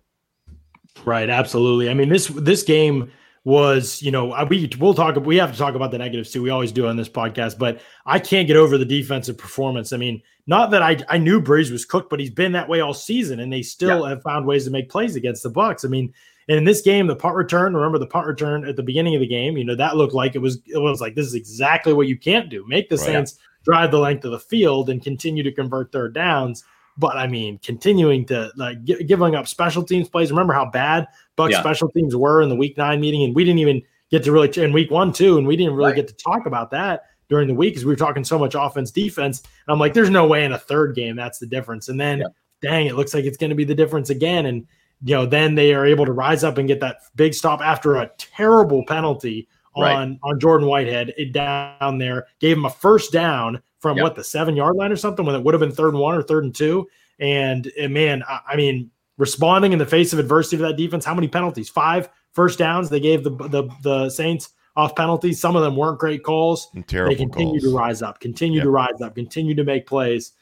Right, 1.04 1.28
absolutely. 1.28 1.90
I 1.90 1.94
mean 1.94 2.08
this 2.08 2.28
this 2.28 2.62
game 2.62 3.10
was, 3.46 4.02
you 4.02 4.10
know, 4.10 4.34
we 4.50 4.68
we'll 4.78 4.94
talk. 4.94 5.14
We 5.16 5.36
have 5.36 5.52
to 5.52 5.58
talk 5.58 5.76
about 5.76 5.92
the 5.92 5.98
negatives 5.98 6.32
too. 6.32 6.42
We 6.42 6.50
always 6.50 6.72
do 6.72 6.88
on 6.88 6.96
this 6.96 7.08
podcast, 7.08 7.58
but 7.58 7.80
I 8.04 8.18
can't 8.18 8.48
get 8.48 8.56
over 8.56 8.76
the 8.76 8.84
defensive 8.84 9.38
performance. 9.38 9.92
I 9.92 9.98
mean, 9.98 10.20
not 10.46 10.70
that 10.70 10.82
I 10.82 10.98
I 11.08 11.18
knew 11.18 11.40
Brees 11.40 11.72
was 11.72 11.84
cooked, 11.84 12.10
but 12.10 12.20
he's 12.20 12.30
been 12.30 12.52
that 12.52 12.68
way 12.68 12.80
all 12.80 12.94
season, 12.94 13.40
and 13.40 13.52
they 13.52 13.62
still 13.62 14.02
yeah. 14.02 14.10
have 14.10 14.22
found 14.22 14.46
ways 14.46 14.64
to 14.64 14.70
make 14.70 14.88
plays 14.88 15.16
against 15.16 15.42
the 15.42 15.50
Bucks. 15.50 15.84
I 15.84 15.88
mean, 15.88 16.12
and 16.48 16.58
in 16.58 16.64
this 16.64 16.82
game, 16.82 17.08
the 17.08 17.16
punt 17.16 17.34
return. 17.34 17.74
Remember 17.74 17.98
the 17.98 18.06
punt 18.06 18.26
return 18.26 18.66
at 18.66 18.76
the 18.76 18.82
beginning 18.82 19.14
of 19.14 19.20
the 19.20 19.26
game? 19.26 19.56
You 19.56 19.64
know 19.64 19.74
that 19.74 19.96
looked 19.96 20.14
like 20.14 20.34
it 20.34 20.40
was. 20.40 20.60
It 20.66 20.78
was 20.78 21.00
like 21.00 21.14
this 21.14 21.26
is 21.26 21.34
exactly 21.34 21.92
what 21.92 22.06
you 22.06 22.16
can't 22.16 22.48
do. 22.48 22.64
Make 22.68 22.88
the 22.88 22.96
right. 22.96 23.06
Saints 23.06 23.38
drive 23.64 23.90
the 23.90 23.98
length 23.98 24.24
of 24.24 24.30
the 24.30 24.38
field 24.38 24.88
and 24.88 25.02
continue 25.02 25.42
to 25.42 25.52
convert 25.52 25.90
third 25.90 26.14
downs. 26.14 26.62
But 26.96 27.16
I 27.16 27.26
mean, 27.26 27.58
continuing 27.64 28.24
to 28.26 28.52
like 28.56 28.82
g- 28.84 29.02
giving 29.02 29.34
up 29.34 29.48
special 29.48 29.82
teams 29.82 30.08
plays. 30.08 30.30
Remember 30.30 30.52
how 30.52 30.70
bad 30.70 31.08
Buck 31.34 31.50
yeah. 31.50 31.60
special 31.60 31.90
teams 31.90 32.14
were 32.14 32.40
in 32.40 32.48
the 32.48 32.56
Week 32.56 32.76
Nine 32.78 33.00
meeting, 33.00 33.24
and 33.24 33.34
we 33.34 33.44
didn't 33.44 33.58
even 33.58 33.82
get 34.12 34.22
to 34.24 34.32
really 34.32 34.50
in 34.62 34.72
Week 34.72 34.92
One 34.92 35.12
too, 35.12 35.38
and 35.38 35.46
we 35.46 35.56
didn't 35.56 35.74
really 35.74 35.90
right. 35.90 35.96
get 35.96 36.08
to 36.08 36.14
talk 36.14 36.46
about 36.46 36.70
that 36.70 37.02
during 37.28 37.48
the 37.48 37.54
week 37.54 37.74
because 37.74 37.84
we 37.84 37.92
were 37.92 37.96
talking 37.96 38.24
so 38.24 38.38
much 38.38 38.54
offense 38.54 38.90
defense. 38.90 39.40
And 39.40 39.72
I'm 39.72 39.78
like, 39.78 39.94
there's 39.94 40.10
no 40.10 40.26
way 40.26 40.44
in 40.44 40.52
a 40.52 40.58
third 40.58 40.94
game 40.94 41.16
that's 41.16 41.38
the 41.38 41.46
difference. 41.46 41.88
And 41.88 42.00
then, 42.00 42.20
yeah. 42.20 42.26
dang, 42.60 42.86
it 42.86 42.94
looks 42.94 43.14
like 43.14 43.24
it's 43.24 43.36
going 43.36 43.50
to 43.50 43.56
be 43.56 43.64
the 43.64 43.74
difference 43.74 44.10
again. 44.10 44.46
And 44.46 44.66
you 45.04 45.14
know, 45.14 45.26
then 45.26 45.54
they 45.54 45.74
are 45.74 45.84
able 45.84 46.06
to 46.06 46.12
rise 46.12 46.44
up 46.44 46.58
and 46.58 46.68
get 46.68 46.80
that 46.80 47.00
big 47.14 47.34
stop 47.34 47.60
after 47.60 47.96
a 47.96 48.10
terrible 48.18 48.84
penalty 48.86 49.48
on 49.74 49.82
right. 49.82 50.18
on 50.22 50.40
Jordan 50.40 50.68
Whitehead 50.68 51.12
it 51.18 51.32
down 51.32 51.98
there. 51.98 52.26
Gave 52.40 52.56
him 52.56 52.64
a 52.64 52.70
first 52.70 53.12
down 53.12 53.62
from 53.78 53.98
yep. 53.98 54.04
what 54.04 54.14
the 54.14 54.24
seven 54.24 54.56
yard 54.56 54.76
line 54.76 54.90
or 54.90 54.96
something 54.96 55.26
when 55.26 55.34
it 55.34 55.42
would 55.42 55.54
have 55.54 55.60
been 55.60 55.72
third 55.72 55.90
and 55.90 55.98
one 55.98 56.16
or 56.16 56.22
third 56.22 56.44
and 56.44 56.54
two. 56.54 56.88
And, 57.18 57.70
and 57.78 57.92
man, 57.92 58.22
I, 58.26 58.40
I, 58.48 58.56
mean, 58.56 58.90
responding 59.18 59.72
in 59.72 59.78
the 59.78 59.86
face 59.86 60.12
of 60.12 60.18
adversity 60.18 60.56
to 60.58 60.62
that 60.64 60.76
defense, 60.76 61.04
how 61.04 61.14
many 61.14 61.28
penalties? 61.28 61.68
Five 61.68 62.08
first 62.32 62.58
downs 62.58 62.88
they 62.88 63.00
gave 63.00 63.22
the 63.22 63.30
the, 63.30 63.68
the 63.82 64.10
Saints 64.10 64.50
off 64.76 64.94
penalties. 64.94 65.40
Some 65.40 65.56
of 65.56 65.62
them 65.62 65.76
weren't 65.76 65.98
great 65.98 66.22
calls. 66.22 66.68
And 66.74 66.86
terrible 66.86 67.14
they 67.14 67.18
continue 67.18 67.60
calls. 67.60 67.72
to 67.72 67.76
rise 67.76 68.02
up, 68.02 68.20
continue 68.20 68.58
yep. 68.58 68.64
to 68.64 68.70
rise 68.70 69.00
up, 69.00 69.14
continue 69.14 69.54
to 69.54 69.64
make 69.64 69.86
plays. 69.86 70.32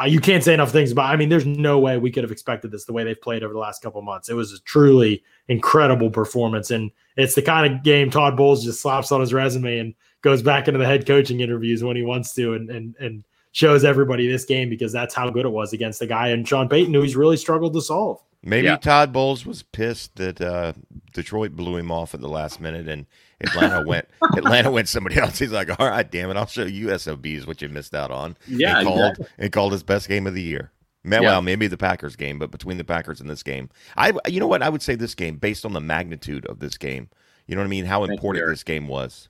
Uh, 0.00 0.04
you 0.04 0.20
can't 0.20 0.42
say 0.42 0.54
enough 0.54 0.70
things 0.70 0.90
about. 0.90 1.12
I 1.12 1.16
mean, 1.16 1.28
there's 1.28 1.44
no 1.44 1.78
way 1.78 1.98
we 1.98 2.10
could 2.10 2.24
have 2.24 2.32
expected 2.32 2.70
this 2.70 2.86
the 2.86 2.94
way 2.94 3.04
they've 3.04 3.20
played 3.20 3.42
over 3.42 3.52
the 3.52 3.58
last 3.58 3.82
couple 3.82 4.00
months. 4.00 4.30
It 4.30 4.34
was 4.34 4.52
a 4.52 4.60
truly 4.60 5.22
incredible 5.48 6.08
performance, 6.08 6.70
and 6.70 6.90
it's 7.18 7.34
the 7.34 7.42
kind 7.42 7.70
of 7.70 7.82
game 7.82 8.10
Todd 8.10 8.34
Bowles 8.34 8.64
just 8.64 8.80
slaps 8.80 9.12
on 9.12 9.20
his 9.20 9.34
resume 9.34 9.78
and 9.78 9.94
goes 10.22 10.42
back 10.42 10.66
into 10.66 10.78
the 10.78 10.86
head 10.86 11.06
coaching 11.06 11.40
interviews 11.40 11.84
when 11.84 11.94
he 11.94 12.02
wants 12.02 12.32
to, 12.36 12.54
and 12.54 12.70
and 12.70 12.96
and 13.00 13.24
shows 13.52 13.84
everybody 13.84 14.26
this 14.26 14.46
game 14.46 14.70
because 14.70 14.92
that's 14.92 15.14
how 15.14 15.28
good 15.28 15.44
it 15.44 15.50
was 15.50 15.74
against 15.74 15.98
the 15.98 16.06
guy 16.06 16.28
and 16.28 16.48
Sean 16.48 16.70
Payton 16.70 16.94
who 16.94 17.02
he's 17.02 17.16
really 17.16 17.36
struggled 17.36 17.74
to 17.74 17.82
solve. 17.82 18.18
Maybe 18.42 18.66
yeah. 18.66 18.76
Todd 18.76 19.12
Bowles 19.12 19.46
was 19.46 19.62
pissed 19.62 20.16
that 20.16 20.40
uh, 20.40 20.72
Detroit 21.12 21.52
blew 21.52 21.76
him 21.76 21.92
off 21.92 22.14
at 22.14 22.20
the 22.20 22.28
last 22.28 22.60
minute 22.60 22.88
and 22.88 23.06
Atlanta 23.44 23.86
went 23.86 24.08
Atlanta 24.36 24.70
went 24.70 24.88
somebody 24.88 25.16
else. 25.18 25.38
He's 25.38 25.52
like, 25.52 25.68
all 25.80 25.88
right, 25.88 26.10
damn 26.10 26.30
it, 26.30 26.36
I'll 26.36 26.46
show 26.46 26.64
you 26.64 26.96
SOBs 26.96 27.46
what 27.46 27.62
you 27.62 27.68
missed 27.68 27.94
out 27.94 28.10
on. 28.10 28.36
Yeah, 28.46 28.78
and 28.78 28.86
called 28.86 29.00
exactly. 29.00 29.26
and 29.38 29.52
called 29.52 29.72
his 29.72 29.82
best 29.82 30.08
game 30.08 30.26
of 30.26 30.34
the 30.34 30.42
year. 30.42 30.70
Well, 31.04 31.22
yeah. 31.22 31.40
maybe 31.40 31.66
the 31.66 31.76
Packers 31.76 32.14
game, 32.14 32.38
but 32.38 32.52
between 32.52 32.78
the 32.78 32.84
Packers 32.84 33.20
and 33.20 33.28
this 33.28 33.42
game, 33.42 33.70
I 33.96 34.12
you 34.26 34.40
know 34.40 34.46
what 34.46 34.62
I 34.62 34.68
would 34.68 34.82
say 34.82 34.94
this 34.94 35.14
game 35.14 35.36
based 35.36 35.64
on 35.64 35.72
the 35.72 35.80
magnitude 35.80 36.46
of 36.46 36.60
this 36.60 36.76
game 36.76 37.10
You 37.46 37.56
know 37.56 37.62
what 37.62 37.66
I 37.66 37.70
mean? 37.70 37.84
How 37.84 38.04
important 38.04 38.46
this 38.46 38.62
game 38.62 38.88
was. 38.88 39.28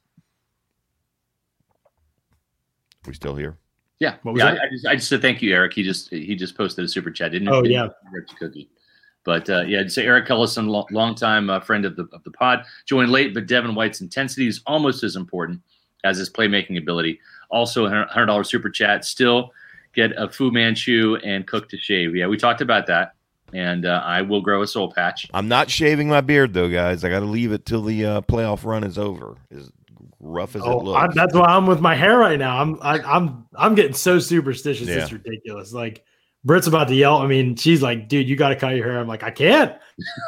We 3.07 3.15
still 3.15 3.35
here? 3.35 3.59
Yeah, 3.99 4.17
yeah. 4.25 4.47
I, 4.47 4.51
I, 4.51 4.69
just, 4.71 4.87
I 4.87 4.95
just 4.97 5.09
said 5.09 5.23
thank 5.23 5.43
you, 5.43 5.55
Eric. 5.55 5.75
He 5.75 5.83
just 5.83 6.11
he 6.11 6.35
just 6.35 6.57
posted 6.57 6.85
a 6.85 6.89
super 6.89 7.11
chat. 7.11 7.33
Didn't 7.33 7.49
oh 7.49 7.63
yeah, 7.65 7.89
cookie. 8.39 8.69
But 9.25 9.49
uh, 9.49 9.63
yeah, 9.63 9.81
I'd 9.81 9.93
say 9.93 10.05
Eric 10.05 10.31
Ellison, 10.31 10.67
long, 10.69 10.87
longtime 10.91 11.49
uh, 11.49 11.61
friend 11.61 11.85
of 11.85 11.97
the 11.97 12.09
of 12.13 12.23
the 12.25 12.31
pod, 12.31 12.65
joined 12.87 13.13
late, 13.13 13.35
but 13.35 13.47
Devin 13.47 13.75
White's 13.75 14.01
intensity 14.01 14.49
is 14.49 14.61
almost 14.67 15.05
as 15.05 15.17
important 15.17 15.61
as 16.05 16.19
his 16.19 16.29
playmaking 16.29 16.79
ability. 16.79 17.21
Also, 17.51 17.87
a 17.87 18.07
hundred 18.07 18.27
dollar 18.27 18.45
super 18.45 18.69
chat. 18.69 19.05
Still 19.05 19.53
get 19.95 20.13
a 20.17 20.29
Fu 20.29 20.51
Manchu 20.51 21.17
and 21.25 21.47
cook 21.47 21.69
to 21.69 21.79
shave. 21.79 22.17
Yeah, 22.17 22.27
we 22.27 22.37
talked 22.37 22.61
about 22.61 22.87
that, 22.89 23.15
and 23.53 23.87
uh, 23.87 24.03
I 24.05 24.23
will 24.23 24.41
grow 24.41 24.63
a 24.63 24.67
soul 24.67 24.93
patch. 24.93 25.29
I'm 25.33 25.49
not 25.49 25.71
shaving 25.71 26.09
my 26.09 26.21
beard 26.21 26.53
though, 26.53 26.69
guys. 26.69 27.05
I 27.05 27.09
got 27.09 27.21
to 27.21 27.27
leave 27.27 27.53
it 27.53 27.65
till 27.65 27.83
the 27.83 28.05
uh, 28.05 28.21
playoff 28.23 28.65
run 28.65 28.83
is 28.83 28.99
over. 28.99 29.37
As 29.55 29.71
rough 30.19 30.57
as 30.57 30.63
oh, 30.65 30.81
it 30.81 30.85
looks. 30.85 30.99
I, 30.99 31.09
that's 31.15 31.35
why 31.35 31.47
I'm 31.47 31.67
with 31.67 31.81
my 31.81 31.95
hair 31.95 32.19
right 32.19 32.39
now. 32.39 32.61
I'm 32.61 32.79
I, 32.81 32.97
am 32.97 33.05
i 33.05 33.17
I'm, 33.17 33.47
I'm 33.57 33.75
getting 33.75 33.95
so 33.95 34.19
superstitious. 34.19 34.89
Yeah. 34.89 35.03
It's 35.03 35.13
ridiculous. 35.13 35.73
Like 35.73 36.05
Britt's 36.45 36.67
about 36.67 36.89
to 36.89 36.95
yell. 36.95 37.19
I 37.19 37.27
mean, 37.27 37.57
she's 37.57 37.83
like, 37.83 38.09
"Dude, 38.09 38.29
you 38.29 38.37
got 38.37 38.51
to 38.51 38.57
cut 38.57 38.75
your 38.75 38.85
hair." 38.85 38.99
I'm 38.99 39.09
like, 39.09 39.23
"I 39.23 39.31
can't. 39.31 39.77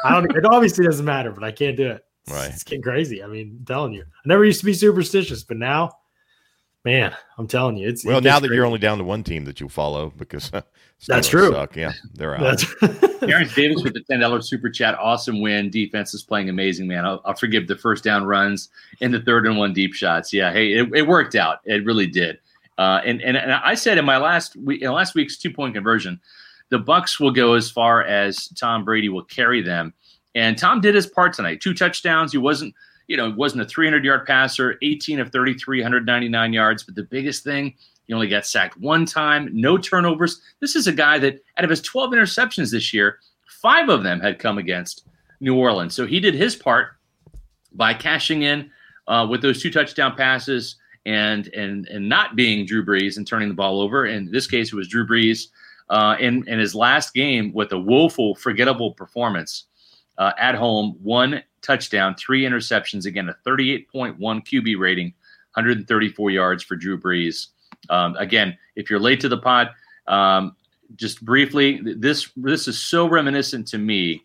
I 0.03 0.11
don't. 0.11 0.31
it 0.35 0.45
obviously 0.45 0.85
doesn't 0.85 1.05
matter, 1.05 1.31
but 1.31 1.43
I 1.43 1.51
can't 1.51 1.75
do 1.75 1.89
it. 1.89 2.05
Right. 2.29 2.49
It's 2.49 2.63
getting 2.63 2.81
crazy. 2.81 3.23
I 3.23 3.27
mean, 3.27 3.57
I'm 3.59 3.65
telling 3.65 3.93
you, 3.93 4.03
I 4.03 4.27
never 4.27 4.45
used 4.45 4.59
to 4.61 4.65
be 4.65 4.73
superstitious, 4.73 5.43
but 5.43 5.57
now 5.57 5.91
man, 6.85 7.15
I'm 7.37 7.47
telling 7.47 7.75
you, 7.75 7.89
it's 7.89 8.05
well. 8.05 8.19
It 8.19 8.23
now 8.23 8.39
that 8.39 8.51
you're 8.51 8.65
only 8.65 8.79
down 8.79 8.99
to 8.99 9.03
one 9.03 9.23
team 9.23 9.43
that 9.45 9.59
you 9.59 9.67
follow 9.67 10.13
because 10.15 10.53
uh, 10.53 10.61
that's 11.07 11.27
true. 11.27 11.51
Suck. 11.51 11.75
Yeah, 11.75 11.91
they're 12.13 12.35
out. 12.35 12.63
Aaron 13.23 13.49
Davis 13.53 13.83
with 13.83 13.93
the 13.93 14.03
ten 14.09 14.21
dollars 14.21 14.47
super 14.47 14.69
chat. 14.69 14.97
Awesome 14.97 15.41
win. 15.41 15.69
Defense 15.69 16.13
is 16.13 16.23
playing 16.23 16.47
amazing, 16.47 16.87
man. 16.87 17.05
I'll, 17.05 17.21
I'll, 17.25 17.35
forgive 17.35 17.67
the 17.67 17.75
first 17.75 18.03
down 18.03 18.23
runs 18.23 18.69
and 19.01 19.13
the 19.13 19.19
third 19.19 19.47
and 19.47 19.57
one 19.57 19.73
deep 19.73 19.93
shots. 19.93 20.31
Yeah, 20.31 20.53
hey, 20.53 20.73
it, 20.73 20.87
it 20.93 21.07
worked 21.07 21.35
out. 21.35 21.59
It 21.65 21.83
really 21.83 22.07
did. 22.07 22.39
Uh, 22.77 23.01
and, 23.05 23.21
and 23.21 23.37
and 23.37 23.53
I 23.53 23.75
said 23.75 23.97
in 23.97 24.05
my 24.05 24.17
last 24.17 24.55
week, 24.57 24.81
in 24.81 24.91
last 24.91 25.15
week's 25.15 25.37
two 25.37 25.51
point 25.51 25.73
conversion, 25.73 26.19
the 26.69 26.79
Bucks 26.79 27.19
will 27.19 27.31
go 27.31 27.53
as 27.53 27.69
far 27.69 28.03
as 28.03 28.47
Tom 28.49 28.83
Brady 28.83 29.09
will 29.09 29.23
carry 29.23 29.61
them. 29.61 29.93
And 30.33 30.57
Tom 30.57 30.81
did 30.81 30.95
his 30.95 31.07
part 31.07 31.33
tonight. 31.33 31.61
Two 31.61 31.73
touchdowns. 31.73 32.33
He 32.33 32.37
wasn't 32.37 32.75
you 33.07 33.17
know, 33.17 33.29
wasn't 33.31 33.61
a 33.61 33.65
300 33.65 34.03
yard 34.03 34.25
passer, 34.25 34.77
18 34.81 35.19
of 35.19 35.31
33, 35.31 35.79
199 35.79 36.53
yards. 36.53 36.83
But 36.83 36.95
the 36.95 37.03
biggest 37.03 37.43
thing, 37.43 37.75
he 38.07 38.13
only 38.13 38.27
got 38.27 38.45
sacked 38.45 38.79
one 38.79 39.05
time, 39.05 39.49
no 39.51 39.77
turnovers. 39.77 40.41
This 40.59 40.75
is 40.75 40.87
a 40.87 40.91
guy 40.91 41.19
that 41.19 41.43
out 41.57 41.63
of 41.63 41.69
his 41.69 41.81
12 41.81 42.11
interceptions 42.11 42.71
this 42.71 42.93
year, 42.93 43.19
five 43.47 43.89
of 43.89 44.03
them 44.03 44.19
had 44.19 44.39
come 44.39 44.57
against 44.57 45.07
New 45.39 45.55
Orleans. 45.55 45.93
So 45.93 46.05
he 46.05 46.19
did 46.19 46.33
his 46.33 46.55
part 46.55 46.93
by 47.73 47.93
cashing 47.93 48.43
in 48.43 48.71
uh, 49.07 49.27
with 49.29 49.41
those 49.41 49.61
two 49.61 49.71
touchdown 49.71 50.15
passes 50.15 50.77
and 51.05 51.47
and 51.53 51.87
and 51.87 52.07
not 52.09 52.35
being 52.35 52.65
Drew 52.65 52.85
Brees 52.85 53.17
and 53.17 53.27
turning 53.27 53.49
the 53.49 53.55
ball 53.55 53.79
over. 53.81 54.05
In 54.05 54.31
this 54.31 54.47
case, 54.47 54.73
it 54.73 54.75
was 54.75 54.87
Drew 54.87 55.05
Brees 55.05 55.47
uh, 55.89 56.15
in 56.19 56.47
in 56.47 56.59
his 56.59 56.75
last 56.75 57.13
game 57.13 57.53
with 57.53 57.71
a 57.71 57.79
woeful, 57.79 58.35
forgettable 58.35 58.93
performance 58.93 59.65
uh, 60.17 60.31
at 60.37 60.55
home, 60.55 60.97
one 61.01 61.43
touchdown, 61.61 62.15
three 62.15 62.43
interceptions. 62.43 63.05
Again, 63.05 63.29
a 63.29 63.35
38.1 63.47 64.17
QB 64.17 64.79
rating, 64.79 65.07
134 65.53 66.31
yards 66.31 66.63
for 66.63 66.75
Drew 66.75 66.99
Brees. 66.99 67.47
Um, 67.89 68.15
again, 68.17 68.57
if 68.75 68.89
you're 68.89 68.99
late 68.99 69.19
to 69.21 69.29
the 69.29 69.37
pod, 69.37 69.69
um, 70.07 70.55
just 70.95 71.23
briefly, 71.23 71.81
this 71.83 72.31
this 72.35 72.67
is 72.67 72.79
so 72.79 73.07
reminiscent 73.07 73.67
to 73.67 73.77
me 73.77 74.23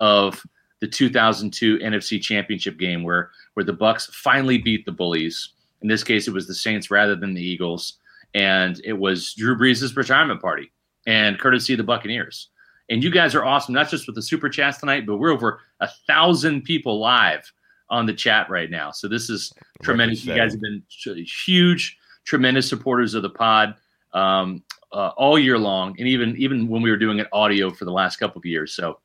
of 0.00 0.44
the 0.80 0.86
2002 0.86 1.78
NFC 1.78 2.20
Championship 2.20 2.78
game 2.78 3.02
where 3.02 3.30
where 3.54 3.64
the 3.64 3.72
Bucks 3.72 4.06
finally 4.12 4.58
beat 4.58 4.84
the 4.86 4.92
Bullies. 4.92 5.50
In 5.82 5.88
this 5.88 6.04
case, 6.04 6.28
it 6.28 6.34
was 6.34 6.46
the 6.46 6.54
Saints 6.54 6.90
rather 6.90 7.16
than 7.16 7.34
the 7.34 7.42
Eagles, 7.42 7.98
and 8.34 8.80
it 8.84 8.92
was 8.92 9.34
Drew 9.34 9.56
Brees' 9.56 9.96
retirement 9.96 10.40
party, 10.40 10.72
and 11.06 11.38
courtesy 11.38 11.74
of 11.74 11.78
the 11.78 11.84
Buccaneers. 11.84 12.48
And 12.90 13.04
you 13.04 13.10
guys 13.10 13.34
are 13.34 13.44
awesome, 13.44 13.72
not 13.72 13.88
just 13.88 14.06
with 14.06 14.16
the 14.16 14.22
super 14.22 14.48
chats 14.48 14.78
tonight, 14.78 15.06
but 15.06 15.18
we're 15.18 15.30
over 15.30 15.60
a 15.78 15.88
thousand 16.06 16.62
people 16.62 16.98
live 16.98 17.50
on 17.88 18.06
the 18.06 18.12
chat 18.12 18.50
right 18.50 18.70
now. 18.70 18.90
So 18.90 19.08
this 19.08 19.30
is 19.30 19.52
tremendous. 19.82 20.24
You 20.24 20.34
guys 20.34 20.52
have 20.52 20.60
been 20.60 20.82
huge, 21.24 21.98
tremendous 22.24 22.68
supporters 22.68 23.14
of 23.14 23.22
the 23.22 23.30
pod 23.30 23.74
um, 24.12 24.62
uh, 24.92 25.10
all 25.16 25.38
year 25.38 25.58
long, 25.58 25.94
and 25.98 26.08
even 26.08 26.36
even 26.36 26.68
when 26.68 26.82
we 26.82 26.90
were 26.90 26.96
doing 26.96 27.18
it 27.20 27.28
audio 27.32 27.70
for 27.70 27.84
the 27.84 27.92
last 27.92 28.16
couple 28.16 28.38
of 28.38 28.44
years. 28.44 28.74
So 28.74 28.98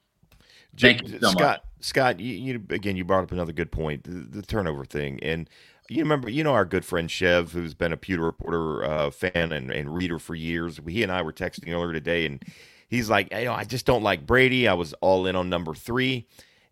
thank 0.77 1.03
you 1.03 1.19
so 1.19 1.29
Scott, 1.29 1.39
much. 1.39 1.61
Scott, 1.81 2.19
you, 2.19 2.33
you, 2.33 2.63
again, 2.69 2.95
you 2.95 3.05
brought 3.05 3.23
up 3.23 3.31
another 3.31 3.53
good 3.53 3.71
point, 3.71 4.03
the, 4.03 4.39
the, 4.39 4.41
turnover 4.41 4.85
thing, 4.85 5.19
and 5.21 5.47
you 5.89 5.99
remember, 6.03 6.29
you 6.29 6.43
know, 6.43 6.53
our 6.53 6.65
good 6.65 6.85
friend 6.85 7.09
Chev, 7.09 7.51
who's 7.51 7.73
been 7.73 7.93
a 7.93 7.97
Pewter 7.97 8.23
Reporter 8.23 8.83
uh, 8.83 9.11
fan 9.11 9.51
and, 9.51 9.71
and 9.71 9.95
reader 9.95 10.19
for 10.19 10.35
years. 10.35 10.79
He 10.87 11.03
and 11.03 11.11
I 11.11 11.21
were 11.21 11.33
texting 11.33 11.73
earlier 11.73 11.93
today, 11.93 12.25
and 12.25 12.43
he's 12.87 13.09
like, 13.09 13.31
you 13.31 13.45
know, 13.45 13.53
I 13.53 13.63
just 13.63 13.85
don't 13.85 14.03
like 14.03 14.25
Brady. 14.25 14.67
I 14.67 14.73
was 14.73 14.93
all 14.93 15.25
in 15.25 15.35
on 15.35 15.49
number 15.49 15.73
three. 15.73 16.27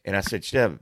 And 0.06 0.18
I 0.18 0.22
said, 0.22 0.44
Chev, 0.44 0.80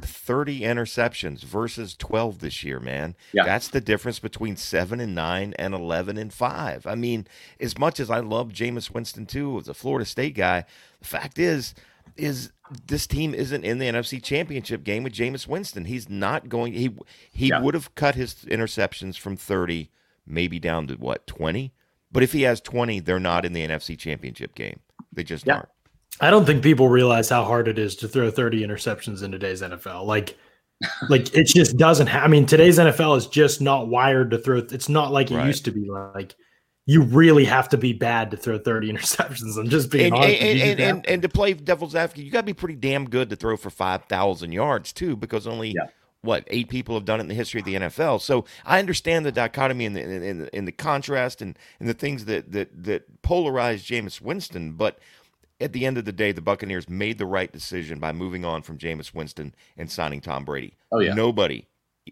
30 0.00 0.60
interceptions 0.60 1.42
versus 1.42 1.96
12 1.96 2.38
this 2.40 2.64
year, 2.64 2.80
man. 2.80 3.14
Yeah. 3.32 3.44
That's 3.44 3.68
the 3.68 3.80
difference 3.80 4.18
between 4.18 4.56
seven 4.56 5.00
and 5.00 5.14
nine 5.14 5.54
and 5.58 5.74
11 5.74 6.16
and 6.16 6.32
five. 6.32 6.86
I 6.86 6.94
mean, 6.94 7.26
as 7.60 7.78
much 7.78 8.00
as 8.00 8.10
I 8.10 8.20
love 8.20 8.52
Jameis 8.52 8.90
Winston 8.92 9.26
too, 9.26 9.58
as 9.58 9.68
a 9.68 9.74
Florida 9.74 10.04
State 10.04 10.34
guy, 10.34 10.64
the 11.00 11.06
fact 11.06 11.38
is, 11.38 11.74
is 12.16 12.52
this 12.86 13.06
team 13.06 13.34
isn't 13.34 13.64
in 13.64 13.78
the 13.78 13.86
NFC 13.86 14.22
Championship 14.22 14.84
game 14.84 15.02
with 15.02 15.12
Jameis 15.12 15.46
Winston. 15.46 15.84
He's 15.84 16.08
not 16.08 16.48
going. 16.48 16.72
He 16.72 16.94
he 17.32 17.48
yeah. 17.48 17.60
would 17.60 17.74
have 17.74 17.94
cut 17.94 18.14
his 18.14 18.34
interceptions 18.48 19.18
from 19.18 19.36
30, 19.36 19.90
maybe 20.26 20.58
down 20.58 20.86
to 20.88 20.94
what 20.94 21.26
20. 21.26 21.72
But 22.10 22.22
if 22.22 22.32
he 22.32 22.42
has 22.42 22.60
20, 22.60 23.00
they're 23.00 23.20
not 23.20 23.44
in 23.44 23.52
the 23.52 23.66
NFC 23.66 23.98
Championship 23.98 24.54
game. 24.54 24.80
They 25.12 25.24
just 25.24 25.46
yeah. 25.46 25.54
aren't. 25.54 25.68
I 26.20 26.30
don't 26.30 26.46
think 26.46 26.62
people 26.62 26.88
realize 26.88 27.28
how 27.28 27.44
hard 27.44 27.68
it 27.68 27.78
is 27.78 27.94
to 27.96 28.08
throw 28.08 28.30
30 28.30 28.66
interceptions 28.66 29.22
in 29.22 29.30
today's 29.30 29.62
NFL. 29.62 30.04
Like, 30.04 30.36
like 31.08 31.34
it 31.34 31.46
just 31.46 31.76
doesn't. 31.76 32.08
Ha- 32.08 32.20
I 32.20 32.28
mean, 32.28 32.46
today's 32.46 32.78
NFL 32.78 33.16
is 33.18 33.26
just 33.26 33.60
not 33.60 33.88
wired 33.88 34.30
to 34.30 34.38
throw. 34.38 34.58
It's 34.58 34.88
not 34.88 35.12
like 35.12 35.30
it 35.30 35.36
right. 35.36 35.46
used 35.46 35.64
to 35.66 35.70
be. 35.70 35.88
Like, 35.88 36.34
you 36.88 37.02
really 37.02 37.44
have 37.44 37.68
to 37.68 37.76
be 37.76 37.92
bad 37.92 38.30
to 38.30 38.36
throw 38.38 38.58
30 38.58 38.90
interceptions. 38.92 39.58
I'm 39.58 39.68
just 39.68 39.90
being 39.90 40.06
and, 40.06 40.14
honest. 40.14 40.40
And, 40.40 40.60
and, 40.60 40.80
and, 40.80 41.06
and, 41.06 41.22
to 41.22 41.28
play 41.28 41.52
devil's 41.52 41.94
advocate, 41.94 42.24
you 42.24 42.30
got 42.30 42.40
to 42.40 42.46
be 42.46 42.54
pretty 42.54 42.76
damn 42.76 43.10
good 43.10 43.28
to 43.28 43.36
throw 43.36 43.58
for 43.58 43.68
5,000 43.68 44.52
yards, 44.52 44.94
too, 44.94 45.14
because 45.14 45.46
only 45.46 45.72
yeah 45.76 45.88
what 46.22 46.42
eight 46.48 46.68
people 46.68 46.96
have 46.96 47.04
done 47.04 47.20
it 47.20 47.22
in 47.22 47.28
the 47.28 47.34
history 47.34 47.60
of 47.60 47.64
the 47.64 47.76
NFL. 47.76 48.20
So 48.20 48.44
I 48.64 48.80
understand 48.80 49.24
the 49.24 49.30
dichotomy 49.30 49.86
and 49.86 49.94
the 49.94 50.02
in 50.02 50.38
the, 50.38 50.56
in 50.56 50.64
the 50.64 50.72
contrast 50.72 51.40
and, 51.40 51.56
and 51.78 51.88
the 51.88 51.94
things 51.94 52.24
that 52.24 52.50
that 52.52 52.84
that 52.84 53.22
polarize 53.22 53.84
Jameis 53.84 54.20
Winston. 54.20 54.72
But 54.72 54.98
at 55.60 55.72
the 55.72 55.86
end 55.86 55.96
of 55.96 56.04
the 56.04 56.12
day, 56.12 56.32
the 56.32 56.40
Buccaneers 56.40 56.88
made 56.88 57.18
the 57.18 57.26
right 57.26 57.52
decision 57.52 58.00
by 58.00 58.12
moving 58.12 58.44
on 58.44 58.62
from 58.62 58.78
Jameis 58.78 59.14
Winston 59.14 59.54
and 59.76 59.90
signing 59.90 60.20
Tom 60.20 60.44
Brady. 60.44 60.74
Oh 60.90 60.98
yeah, 60.98 61.14
nobody 61.14 61.66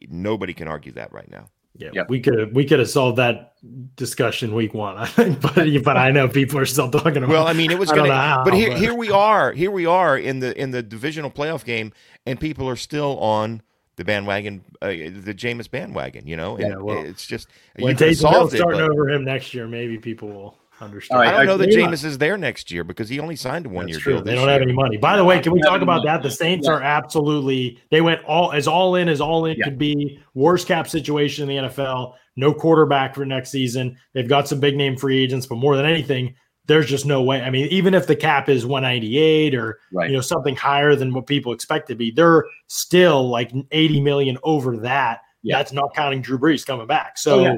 nobody 0.09 0.55
can 0.55 0.69
argue 0.69 0.93
that 0.93 1.13
right 1.13 1.31
now. 1.31 1.49
Yeah, 1.79 1.91
yep. 1.93 2.09
we 2.09 2.21
could 2.21 2.39
have 2.39 2.53
we 2.53 2.65
could 2.65 2.79
have 2.79 2.89
solved 2.89 3.19
that 3.19 3.55
discussion 3.97 4.55
week 4.55 4.75
one, 4.75 4.97
I 4.99 5.07
think. 5.07 5.41
But 5.41 5.67
but 5.83 5.97
I 5.97 6.11
know 6.11 6.29
people 6.29 6.59
are 6.59 6.67
still 6.67 6.91
talking 6.91 7.19
about. 7.19 7.29
Well, 7.29 7.47
I 7.47 7.53
mean, 7.53 7.71
it 7.71 7.79
was 7.79 7.91
going 7.91 8.11
to. 8.11 8.43
But 8.45 8.55
here, 8.55 8.71
but 8.71 8.79
here 8.79 8.95
we 8.95 9.11
are. 9.11 9.53
Here 9.53 9.71
we 9.71 9.87
are 9.87 10.17
in 10.17 10.41
the 10.41 10.59
in 10.61 10.71
the 10.71 10.83
divisional 10.83 11.31
playoff 11.31 11.65
game, 11.65 11.93
and 12.25 12.39
people 12.41 12.69
are 12.69 12.77
still 12.77 13.19
on 13.19 13.63
the 13.97 14.05
bandwagon, 14.05 14.63
uh, 14.83 14.89
the 14.89 15.35
Jameis 15.35 15.71
bandwagon. 15.71 16.27
You 16.27 16.37
know, 16.37 16.59
yeah, 16.59 16.77
well, 16.77 17.05
it's 17.05 17.27
just 17.27 17.49
when 17.77 17.97
Taysom 17.97 18.55
starting 18.55 18.81
it, 18.81 18.91
over 18.91 19.09
him 19.11 19.25
next 19.25 19.55
year, 19.55 19.67
maybe 19.67 19.99
people 19.99 20.29
will 20.29 20.59
understand. 20.85 21.21
Right, 21.21 21.29
I 21.29 21.33
don't 21.33 21.41
uh, 21.41 21.45
know 21.45 21.57
that 21.59 21.71
Jameis 21.71 22.05
is 22.05 22.19
there 22.19 22.37
next 22.37 22.71
year 22.71 22.85
because 22.85 23.09
he 23.09 23.19
only 23.19 23.37
signed 23.37 23.67
a 23.67 23.69
one 23.69 23.89
year 23.89 23.99
deal. 23.99 24.23
They 24.23 24.35
don't 24.35 24.45
year. 24.45 24.53
have 24.53 24.63
any 24.63 24.73
money. 24.73 24.97
By 24.97 25.17
the 25.17 25.25
way, 25.25 25.41
can 25.41 25.53
we 25.53 25.61
talk 25.61 25.83
about 25.83 26.05
that? 26.05 26.23
The 26.23 26.31
Saints 26.31 26.67
yeah. 26.67 26.75
are 26.75 26.83
absolutely 26.83 27.81
they 27.91 28.01
went 28.01 28.25
all 28.25 28.53
as 28.53 28.69
all 28.69 28.95
in 28.97 29.09
as 29.09 29.21
all 29.21 29.47
in 29.47 29.57
yeah. 29.57 29.65
could 29.65 29.79
be. 29.79 30.23
Worst 30.35 30.67
cap 30.69 30.89
situation 30.89 31.49
in 31.49 31.57
the 31.57 31.69
NFL. 31.69 32.15
No 32.37 32.53
quarterback 32.53 33.15
for 33.15 33.25
next 33.25 33.51
season. 33.51 33.97
They've 34.13 34.29
got 34.29 34.49
some 34.49 34.61
big 34.61 34.77
name 34.77 34.97
free 34.97 35.23
agents, 35.23 35.47
but 35.47 35.57
more 35.57 35.77
than 35.77 35.87
anything, 35.87 36.35
there's 36.67 36.87
just 36.87 37.07
no 37.07 37.23
way. 37.23 37.41
I 37.41 37.51
mean, 37.51 37.67
even 37.69 37.95
if 37.95 38.07
the 38.07 38.17
cap 38.17 38.49
is 38.49 38.67
198 38.67 39.55
or 39.55 39.79
right. 39.93 40.11
you 40.11 40.17
know 40.17 40.21
something 40.21 40.57
higher 40.57 40.95
than 40.95 41.15
what 41.15 41.27
people 41.27 41.53
expect 41.53 41.89
to 41.89 41.95
be, 41.95 42.11
they're 42.11 42.45
still 42.67 43.29
like 43.29 43.53
80 43.71 44.01
million 44.01 44.39
over 44.43 44.77
that. 44.79 45.21
Yeah. 45.43 45.59
That's 45.59 45.73
not 45.73 45.95
counting 45.95 46.23
Drew 46.23 46.39
Brees 46.39 46.67
coming 46.67 46.87
back. 46.87 47.19
So, 47.19 47.39
oh, 47.39 47.43
yeah. 47.43 47.57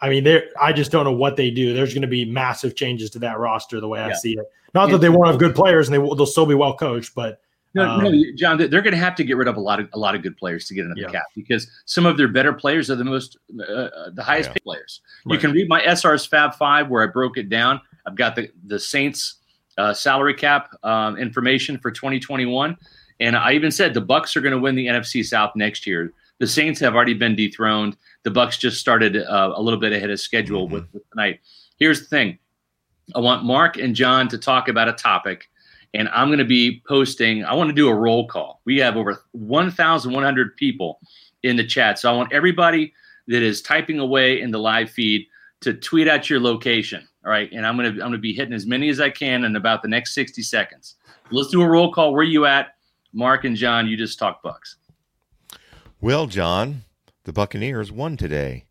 I 0.00 0.08
mean, 0.08 0.24
there. 0.24 0.44
I 0.60 0.72
just 0.72 0.90
don't 0.90 1.04
know 1.04 1.12
what 1.12 1.36
they 1.36 1.50
do. 1.50 1.74
There's 1.74 1.92
going 1.92 2.02
to 2.02 2.08
be 2.08 2.24
massive 2.24 2.74
changes 2.74 3.10
to 3.10 3.18
that 3.20 3.38
roster 3.38 3.80
the 3.80 3.88
way 3.88 4.00
yeah. 4.00 4.08
I 4.08 4.12
see 4.12 4.32
it. 4.32 4.50
Not 4.74 4.90
that 4.90 4.98
they 4.98 5.08
won't 5.08 5.26
have 5.26 5.38
good 5.38 5.54
players 5.54 5.88
and 5.88 5.94
they 5.94 5.98
will, 5.98 6.14
they'll 6.14 6.26
still 6.26 6.46
be 6.46 6.54
well 6.54 6.76
coached, 6.76 7.14
but 7.14 7.40
no, 7.74 7.88
um, 7.88 8.02
no, 8.02 8.22
John, 8.36 8.56
they're 8.58 8.82
going 8.82 8.92
to 8.92 8.96
have 8.96 9.14
to 9.16 9.24
get 9.24 9.36
rid 9.36 9.46
of 9.46 9.56
a 9.56 9.60
lot 9.60 9.78
of 9.78 9.88
a 9.92 9.98
lot 9.98 10.14
of 10.14 10.22
good 10.22 10.36
players 10.36 10.66
to 10.66 10.74
get 10.74 10.84
into 10.84 10.94
the 10.94 11.02
yeah. 11.02 11.10
cap 11.10 11.26
because 11.36 11.70
some 11.84 12.04
of 12.04 12.16
their 12.16 12.28
better 12.28 12.52
players 12.52 12.90
are 12.90 12.96
the 12.96 13.04
most 13.04 13.36
uh, 13.60 13.62
uh 13.62 14.10
the 14.10 14.22
highest 14.22 14.48
yeah. 14.48 14.54
paid 14.54 14.64
players. 14.64 15.00
Right. 15.24 15.34
You 15.34 15.38
can 15.40 15.52
read 15.52 15.68
my 15.68 15.80
SR's 15.82 16.26
Fab 16.26 16.54
Five 16.54 16.88
where 16.88 17.02
I 17.02 17.06
broke 17.06 17.36
it 17.36 17.48
down. 17.48 17.80
I've 18.06 18.16
got 18.16 18.34
the 18.34 18.50
the 18.66 18.78
Saints 18.78 19.36
uh, 19.78 19.94
salary 19.94 20.34
cap 20.34 20.76
um, 20.82 21.16
information 21.16 21.78
for 21.78 21.90
2021. 21.90 22.76
And 23.20 23.36
I 23.36 23.52
even 23.52 23.70
said 23.70 23.94
the 23.94 24.00
Bucks 24.00 24.36
are 24.36 24.40
going 24.40 24.52
to 24.52 24.58
win 24.58 24.74
the 24.74 24.86
NFC 24.86 25.24
South 25.24 25.52
next 25.54 25.86
year. 25.86 26.12
The 26.38 26.46
Saints 26.46 26.80
have 26.80 26.94
already 26.94 27.14
been 27.14 27.36
dethroned. 27.36 27.96
The 28.22 28.30
Bucks 28.30 28.58
just 28.58 28.80
started 28.80 29.16
uh, 29.16 29.52
a 29.54 29.62
little 29.62 29.80
bit 29.80 29.92
ahead 29.92 30.10
of 30.10 30.20
schedule 30.20 30.64
mm-hmm. 30.64 30.74
with, 30.74 30.92
with 30.92 31.10
tonight. 31.10 31.40
Here's 31.78 32.00
the 32.00 32.06
thing: 32.06 32.38
I 33.14 33.20
want 33.20 33.44
Mark 33.44 33.76
and 33.76 33.94
John 33.94 34.28
to 34.28 34.38
talk 34.38 34.68
about 34.68 34.88
a 34.88 34.92
topic, 34.92 35.48
and 35.94 36.08
I'm 36.10 36.28
going 36.28 36.38
to 36.38 36.44
be 36.44 36.82
posting. 36.86 37.44
I 37.44 37.54
want 37.54 37.68
to 37.68 37.74
do 37.74 37.88
a 37.88 37.94
roll 37.94 38.26
call. 38.26 38.60
We 38.64 38.78
have 38.78 38.96
over 38.96 39.24
1,100 39.32 40.56
people 40.56 41.00
in 41.42 41.56
the 41.56 41.66
chat, 41.66 41.98
so 41.98 42.12
I 42.12 42.16
want 42.16 42.32
everybody 42.32 42.92
that 43.28 43.42
is 43.42 43.62
typing 43.62 43.98
away 43.98 44.40
in 44.40 44.50
the 44.50 44.58
live 44.58 44.90
feed 44.90 45.26
to 45.60 45.74
tweet 45.74 46.08
out 46.08 46.28
your 46.28 46.40
location. 46.40 47.06
All 47.24 47.30
right, 47.30 47.50
and 47.52 47.66
I'm 47.66 47.76
gonna 47.76 47.90
I'm 47.90 47.98
gonna 47.98 48.18
be 48.18 48.32
hitting 48.32 48.54
as 48.54 48.66
many 48.66 48.88
as 48.88 49.00
I 49.00 49.10
can 49.10 49.44
in 49.44 49.56
about 49.56 49.82
the 49.82 49.88
next 49.88 50.14
60 50.14 50.42
seconds. 50.42 50.96
Let's 51.30 51.50
do 51.50 51.62
a 51.62 51.68
roll 51.68 51.92
call. 51.92 52.12
Where 52.12 52.22
are 52.22 52.24
you 52.24 52.46
at, 52.46 52.74
Mark 53.12 53.44
and 53.44 53.54
John? 53.54 53.86
You 53.86 53.96
just 53.96 54.18
talk 54.18 54.42
Bucks. 54.42 54.76
Well, 56.00 56.26
John, 56.26 56.82
the 57.30 57.34
Buccaneers 57.34 57.92
won 57.92 58.16
today. 58.16 58.64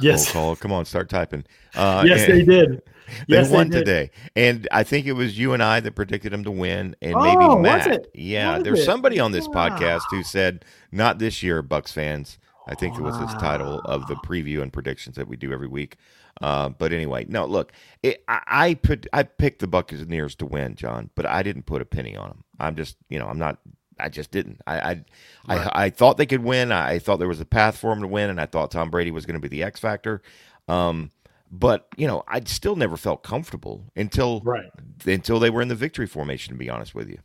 Yes. 0.00 0.34
Roll 0.34 0.44
call. 0.46 0.56
Come 0.56 0.72
on, 0.72 0.86
start 0.86 1.10
typing. 1.10 1.44
Uh, 1.74 2.04
yes, 2.06 2.26
they 2.26 2.42
did. 2.42 2.82
They 3.26 3.36
yes, 3.38 3.48
won 3.48 3.70
they 3.70 3.78
today, 3.78 4.10
and 4.36 4.68
I 4.70 4.82
think 4.82 5.06
it 5.06 5.14
was 5.14 5.38
you 5.38 5.54
and 5.54 5.62
I 5.62 5.80
that 5.80 5.94
predicted 5.94 6.30
them 6.30 6.44
to 6.44 6.50
win, 6.50 6.94
and 7.00 7.14
oh, 7.14 7.22
maybe 7.22 7.62
Matt. 7.62 8.06
Yeah, 8.12 8.58
there's 8.58 8.84
somebody 8.84 9.18
on 9.18 9.32
this 9.32 9.48
podcast 9.48 10.02
who 10.10 10.22
said 10.22 10.66
not 10.92 11.18
this 11.18 11.42
year, 11.42 11.62
Bucks 11.62 11.90
fans. 11.90 12.38
I 12.66 12.74
think 12.74 12.98
it 12.98 13.00
was 13.00 13.16
his 13.16 13.32
title 13.36 13.80
of 13.86 14.06
the 14.08 14.14
preview 14.16 14.60
and 14.60 14.70
predictions 14.70 15.16
that 15.16 15.26
we 15.26 15.38
do 15.38 15.54
every 15.54 15.68
week. 15.68 15.96
Uh, 16.42 16.68
but 16.68 16.92
anyway, 16.92 17.24
no, 17.30 17.46
look, 17.46 17.72
it, 18.02 18.22
I, 18.28 18.42
I 18.46 18.74
put 18.74 19.06
I 19.14 19.22
picked 19.22 19.60
the 19.60 19.66
Buccaneers 19.66 20.34
to 20.34 20.44
win, 20.44 20.74
John, 20.74 21.08
but 21.14 21.24
I 21.24 21.42
didn't 21.42 21.64
put 21.64 21.80
a 21.80 21.86
penny 21.86 22.14
on 22.14 22.28
them. 22.28 22.44
I'm 22.60 22.76
just, 22.76 22.98
you 23.08 23.18
know, 23.18 23.26
I'm 23.26 23.38
not. 23.38 23.58
I 24.00 24.08
just 24.08 24.30
didn't. 24.30 24.60
I 24.66 24.78
I, 24.78 24.88
right. 24.90 25.04
I, 25.48 25.84
I 25.84 25.90
thought 25.90 26.16
they 26.16 26.26
could 26.26 26.42
win. 26.42 26.72
I 26.72 26.98
thought 26.98 27.18
there 27.18 27.28
was 27.28 27.40
a 27.40 27.46
path 27.46 27.78
for 27.78 27.90
them 27.90 28.00
to 28.02 28.08
win, 28.08 28.30
and 28.30 28.40
I 28.40 28.46
thought 28.46 28.70
Tom 28.70 28.90
Brady 28.90 29.10
was 29.10 29.26
going 29.26 29.40
to 29.40 29.40
be 29.40 29.48
the 29.48 29.62
X 29.62 29.80
factor. 29.80 30.22
Um, 30.68 31.10
but 31.50 31.88
you 31.96 32.06
know, 32.06 32.24
I 32.28 32.40
still 32.44 32.76
never 32.76 32.96
felt 32.96 33.22
comfortable 33.22 33.84
until 33.96 34.40
right. 34.40 34.70
until 35.06 35.40
they 35.40 35.50
were 35.50 35.62
in 35.62 35.68
the 35.68 35.74
victory 35.74 36.06
formation. 36.06 36.54
To 36.54 36.58
be 36.58 36.70
honest 36.70 36.94
with 36.94 37.08
you. 37.08 37.18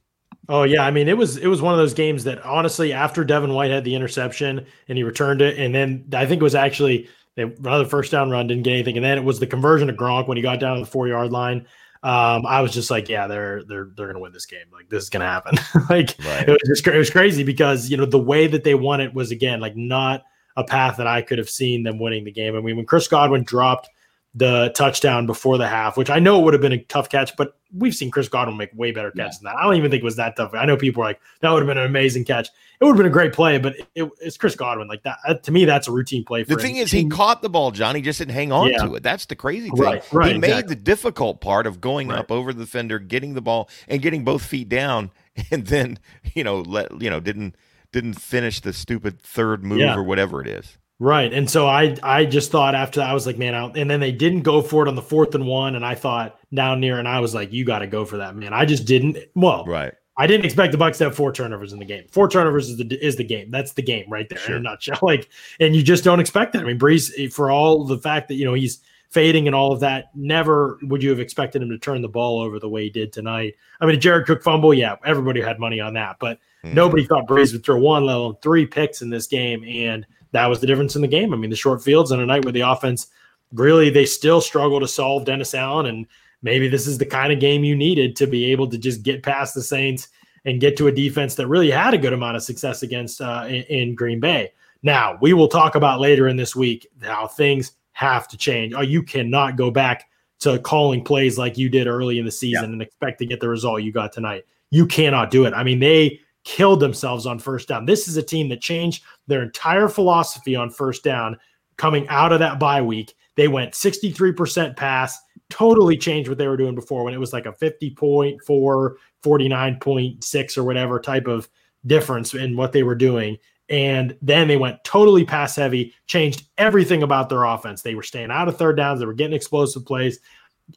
Oh 0.50 0.64
yeah, 0.64 0.86
I 0.86 0.92
mean 0.92 1.08
it 1.08 1.18
was 1.18 1.38
it 1.38 1.48
was 1.48 1.62
one 1.62 1.74
of 1.74 1.78
those 1.78 1.94
games 1.94 2.26
that 2.26 2.44
honestly, 2.44 2.92
after 2.94 3.24
Devin 3.24 3.54
White 3.54 3.72
had 3.72 3.84
the 3.84 3.96
interception 3.96 4.66
and 4.88 4.98
he 4.98 5.04
returned 5.04 5.42
it, 5.42 5.58
and 5.58 5.74
then 5.74 6.06
I 6.14 6.26
think 6.26 6.42
it 6.42 6.44
was 6.44 6.56
actually 6.56 7.08
they 7.36 7.44
another 7.44 7.86
first 7.86 8.12
down 8.12 8.30
run, 8.30 8.48
didn't 8.48 8.64
get 8.64 8.74
anything, 8.74 8.98
and 8.98 9.06
then 9.06 9.18
it 9.18 9.24
was 9.24 9.40
the 9.40 9.48
conversion 9.48 9.90
of 9.90 9.96
Gronk 9.96 10.28
when 10.28 10.38
he 10.38 10.44
got 10.44 10.60
down 10.60 10.76
to 10.76 10.82
the 10.82 10.90
four 10.90 11.08
yard 11.08 11.32
line. 11.32 11.66
Um, 12.04 12.46
I 12.46 12.60
was 12.60 12.74
just 12.74 12.92
like, 12.92 13.08
yeah, 13.08 13.28
they're 13.28 13.64
they're 13.64 13.90
they're 13.96 14.08
gonna 14.08 14.20
win 14.20 14.34
this 14.34 14.46
game. 14.46 14.66
Like 14.74 14.90
this 14.90 15.04
is 15.04 15.10
gonna 15.10 15.26
happen. 15.26 15.58
like 15.90 16.16
right. 16.26 16.48
it 16.48 16.52
was 16.52 16.62
just 16.68 16.86
it 16.86 16.98
was 16.98 17.10
crazy 17.10 17.44
because 17.44 17.90
you 17.90 17.96
know 17.96 18.06
the 18.06 18.20
way 18.20 18.46
that 18.48 18.66
they 18.66 18.76
won 18.76 19.00
it 19.00 19.14
was 19.14 19.32
again 19.32 19.62
like 19.62 19.78
not 19.78 20.24
a 20.58 20.64
path 20.64 20.98
that 20.98 21.08
I 21.08 21.22
could 21.22 21.38
have 21.38 21.50
seen 21.50 21.84
them 21.84 22.00
winning 22.00 22.26
the 22.26 22.32
game. 22.32 22.56
I 22.56 22.60
mean, 22.60 22.76
when 22.76 22.86
Chris 22.86 23.08
Godwin 23.08 23.44
dropped 23.44 23.90
the 24.36 24.72
touchdown 24.76 25.26
before 25.26 25.58
the 25.58 25.68
half, 25.68 25.96
which 25.96 26.10
I 26.10 26.18
know 26.18 26.40
it 26.40 26.44
would 26.44 26.54
have 26.54 26.62
been 26.62 26.72
a 26.72 26.84
tough 26.86 27.08
catch, 27.08 27.36
but 27.38 27.56
we've 27.72 27.94
seen 27.94 28.10
Chris 28.10 28.28
Godwin 28.28 28.58
make 28.58 28.72
way 28.74 28.92
better 28.92 29.12
catches 29.12 29.40
yeah. 29.42 29.50
than 29.50 29.56
that. 29.56 29.62
I 29.62 29.64
don't 29.64 29.76
even 29.76 29.92
think 29.92 30.02
it 30.02 30.06
was 30.06 30.16
that 30.16 30.36
tough. 30.36 30.54
I 30.56 30.66
know 30.66 30.76
people 30.76 31.04
are 31.04 31.08
like, 31.08 31.22
that 31.42 31.52
would 31.52 31.60
have 31.60 31.68
been 31.68 31.78
an 31.78 31.86
amazing 31.86 32.26
catch. 32.26 32.50
It 32.80 32.84
would 32.84 32.92
have 32.92 32.98
been 32.98 33.06
a 33.06 33.12
great 33.12 33.32
play, 33.32 33.60
but 33.60 33.76
it, 33.94 34.10
it's 34.20 34.38
Chris 34.38 34.56
Godwin. 34.56 34.88
Like 34.88 35.04
that, 35.04 35.44
to 35.44 35.52
me, 35.52 35.66
that's 35.66 35.88
a 35.88 35.92
routine 35.92 36.24
play. 36.24 36.44
the 36.44 36.56
thing 36.56 36.78
him. 36.78 36.84
is, 36.84 36.92
he 36.92 37.08
caught 37.08 37.44
the 37.44 37.50
ball, 37.50 37.70
Johnny, 37.70 38.02
just 38.02 38.18
didn't 38.18 38.34
hang 38.34 38.52
on 38.52 38.72
yeah. 38.72 38.86
to 38.86 38.96
it. 38.96 39.04
That's 39.04 39.28
the 39.28 39.36
crazy 39.36 39.70
thing. 39.70 39.80
Right, 39.80 40.04
right, 40.12 40.32
he 40.32 40.36
exactly. 40.38 40.56
made 40.56 40.68
the 40.68 40.84
difficult 40.84 41.40
part 41.40 41.68
of 41.68 41.80
going 41.80 42.08
right. 42.08 42.20
up 42.20 42.32
over 42.32 42.54
the 42.54 42.66
fender, 42.66 42.98
getting 42.98 43.36
the 43.36 43.42
ball, 43.42 43.70
and 43.88 44.02
getting 44.02 44.24
both 44.24 44.44
feet 44.44 44.68
down, 44.68 45.12
and 45.52 45.68
then 45.68 46.00
you 46.34 46.44
know 46.44 46.62
let 46.62 47.02
you 47.02 47.10
know 47.10 47.20
didn't 47.20 47.56
didn't 47.92 48.16
finish 48.16 48.60
the 48.60 48.74
stupid 48.74 49.22
third 49.22 49.64
move 49.64 49.80
yeah. 49.80 49.96
or 49.96 50.04
whatever 50.04 50.42
it 50.42 50.48
is. 50.48 50.78
Right. 51.04 51.34
And 51.34 51.50
so 51.50 51.68
I 51.68 51.98
I 52.02 52.24
just 52.24 52.50
thought 52.50 52.76
after 52.76 53.02
that, 53.02 53.10
I 53.10 53.14
was 53.14 53.28
like, 53.28 53.38
man, 53.38 53.54
I, 53.54 53.66
and 53.66 53.92
then 53.92 54.00
they 54.00 54.14
didn't 54.14 54.44
go 54.44 54.62
for 54.62 54.86
it 54.86 54.88
on 54.88 54.96
the 54.96 55.02
fourth 55.02 55.36
and 55.36 55.46
one. 55.46 55.76
And 55.76 55.86
I 55.86 55.96
thought 55.96 56.40
down 56.54 56.80
near, 56.80 56.98
and 56.98 57.10
I 57.10 57.20
was 57.20 57.36
like, 57.36 57.52
you 57.52 57.66
got 57.66 57.80
to 57.80 57.88
go 57.88 58.06
for 58.06 58.16
that, 58.18 58.38
man. 58.38 58.54
I 58.54 58.64
just 58.64 58.86
didn't. 58.86 59.18
Well, 59.36 59.66
right. 59.66 59.94
I 60.16 60.28
didn't 60.28 60.46
expect 60.46 60.72
the 60.72 60.78
Bucks 60.78 61.00
to 61.00 61.06
have 61.06 61.16
four 61.16 61.34
turnovers 61.34 61.74
in 61.74 61.80
the 61.80 61.86
game. 61.86 62.06
Four 62.10 62.30
turnovers 62.30 62.70
is 62.70 62.78
the 62.78 63.06
is 63.06 63.18
the 63.18 63.24
game. 63.26 63.52
That's 63.52 63.74
the 63.74 63.82
game 63.82 64.06
right 64.08 64.30
there 64.30 64.40
sure. 64.40 64.56
in 64.56 64.62
a 64.62 64.64
nutshell. 64.64 65.00
Like, 65.02 65.28
and 65.60 65.76
you 65.76 65.84
just 65.84 66.06
don't 66.06 66.22
expect 66.22 66.54
that. 66.54 66.62
I 66.62 66.66
mean, 66.66 66.80
Brees, 66.80 67.34
for 67.34 67.52
all 67.52 67.84
the 67.84 67.98
fact 67.98 68.30
that 68.30 68.36
you 68.36 68.46
know 68.46 68.54
he's 68.54 68.80
fading 69.10 69.48
and 69.48 69.56
all 69.56 69.74
of 69.74 69.82
that, 69.82 70.06
never 70.16 70.80
would 70.84 71.04
you 71.04 71.10
have 71.10 71.20
expected 71.20 71.62
him 71.62 71.70
to 71.70 71.78
turn 71.78 72.02
the 72.02 72.08
ball 72.08 72.40
over 72.40 72.60
the 72.60 72.70
way 72.70 72.86
he 72.86 72.90
did 72.90 73.12
tonight. 73.12 73.56
I 73.82 73.88
mean, 73.88 74.00
Jared 74.00 74.26
Cook 74.26 74.42
fumble, 74.42 74.74
yeah, 74.74 74.96
everybody 75.06 75.42
had 75.42 75.60
money 75.60 75.82
on 75.82 75.96
that, 75.96 76.16
but 76.20 76.40
mm-hmm. 76.64 76.74
nobody 76.74 77.06
thought 77.06 77.28
Brees 77.28 77.52
would 77.52 77.66
throw 77.66 77.78
one, 77.78 78.06
let 78.06 78.16
alone 78.16 78.38
three 78.42 78.66
picks 78.66 79.02
in 79.02 79.10
this 79.10 79.28
game. 79.28 79.66
And 79.66 80.06
that 80.34 80.48
was 80.48 80.60
the 80.60 80.68
difference 80.68 80.96
in 80.96 81.02
the 81.02 81.08
game. 81.08 81.34
I 81.34 81.38
mean, 81.38 81.50
the 81.50 81.56
short 81.56 81.84
fields 81.84 82.12
on 82.12 82.20
a 82.20 82.26
night 82.26 82.44
where 82.44 82.52
the 82.52 82.62
offense 82.62 83.08
really 83.54 83.90
they 83.90 84.06
still 84.06 84.42
struggle 84.42 84.80
to 84.80 84.88
solve 84.88 85.26
Dennis 85.26 85.54
Allen, 85.54 85.86
and 85.86 86.06
maybe 86.42 86.68
this 86.68 86.88
is 86.88 86.98
the 86.98 87.06
kind 87.06 87.32
of 87.32 87.40
game 87.40 87.64
you 87.64 87.76
needed 87.76 88.16
to 88.18 88.28
be 88.28 88.52
able 88.52 88.68
to 88.70 88.78
just 88.78 89.04
get 89.04 89.24
past 89.24 89.54
the 89.54 89.62
Saints 89.62 90.10
and 90.46 90.60
get 90.60 90.76
to 90.78 90.88
a 90.88 90.92
defense 90.92 91.36
that 91.36 91.48
really 91.48 91.72
had 91.72 91.94
a 91.94 91.98
good 91.98 92.14
amount 92.14 92.36
of 92.36 92.44
success 92.44 92.84
against 92.84 93.22
uh, 93.22 93.46
in, 93.48 93.64
in, 93.64 93.96
Green 93.96 94.20
Bay. 94.20 94.52
Now 94.82 95.18
we 95.22 95.34
will 95.34 95.48
talk 95.48 95.76
about 95.76 96.02
later 96.02 96.28
in 96.28 96.36
this 96.36 96.56
week 96.56 96.88
how 97.02 97.28
things 97.28 97.74
have 97.94 98.28
to 98.28 98.38
change. 98.38 98.74
Oh, 98.74 98.82
you 98.82 99.04
cannot 99.04 99.56
go 99.56 99.72
back 99.72 100.10
to 100.40 100.60
calling 100.60 101.04
plays 101.04 101.38
like 101.38 101.58
you 101.58 101.70
did 101.70 101.88
early 101.88 102.20
in 102.20 102.26
the 102.26 102.32
season 102.32 102.64
yeah. 102.66 102.74
and 102.74 102.82
expect 102.82 103.20
to 103.20 103.26
get 103.26 103.40
the 103.40 103.48
result 103.48 103.84
you 103.84 103.94
got 103.94 104.12
tonight. 104.12 104.44
You 104.72 104.86
cannot 104.86 105.32
do 105.32 105.46
it. 105.46 105.54
I 105.54 105.64
mean, 105.64 105.80
they 105.80 106.20
killed 106.44 106.80
themselves 106.82 107.26
on 107.26 107.40
first 107.40 107.70
down. 107.70 107.86
This 107.86 108.08
is 108.08 108.18
a 108.18 108.24
team 108.24 108.50
that 108.50 108.60
changed 108.60 109.04
their 109.28 109.44
entire 109.44 109.88
philosophy 109.88 110.56
on 110.56 110.70
first 110.70 111.04
down 111.04 111.38
coming 111.78 112.08
out 112.08 112.34
of 112.34 112.40
that 112.40 112.60
bye 112.60 112.82
week. 112.82 113.14
They 113.36 113.48
went 113.48 113.74
63% 113.74 114.76
pass, 114.76 115.20
totally 115.50 115.98
changed 115.98 116.30
what 116.30 116.38
they 116.38 116.48
were 116.48 116.58
doing 116.58 116.76
before 116.76 117.04
when 117.04 117.14
it 117.14 117.20
was 117.20 117.34
like 117.34 117.46
a 117.46 117.52
50.4, 117.52 118.40
49.6 118.42 120.58
or 120.58 120.64
whatever 120.64 121.00
type 121.00 121.28
of 121.28 121.50
difference 121.86 122.34
in 122.34 122.56
what 122.56 122.72
they 122.72 122.84
were 122.84 122.96
doing. 122.96 123.38
And 123.70 124.16
then 124.22 124.48
they 124.48 124.58
went 124.58 124.84
totally 124.84 125.26
pass 125.26 125.56
heavy, 125.56 125.94
changed 126.06 126.48
everything 126.58 127.02
about 127.02 127.30
their 127.30 127.44
offense. 127.44 127.82
They 127.82 127.96
were 127.96 128.04
staying 128.04 128.30
out 128.30 128.48
of 128.48 128.58
third 128.58 128.78
downs, 128.78 129.00
they 129.00 129.06
were 129.06 129.14
getting 129.14 129.36
explosive 129.36 129.86
plays. 129.86 130.20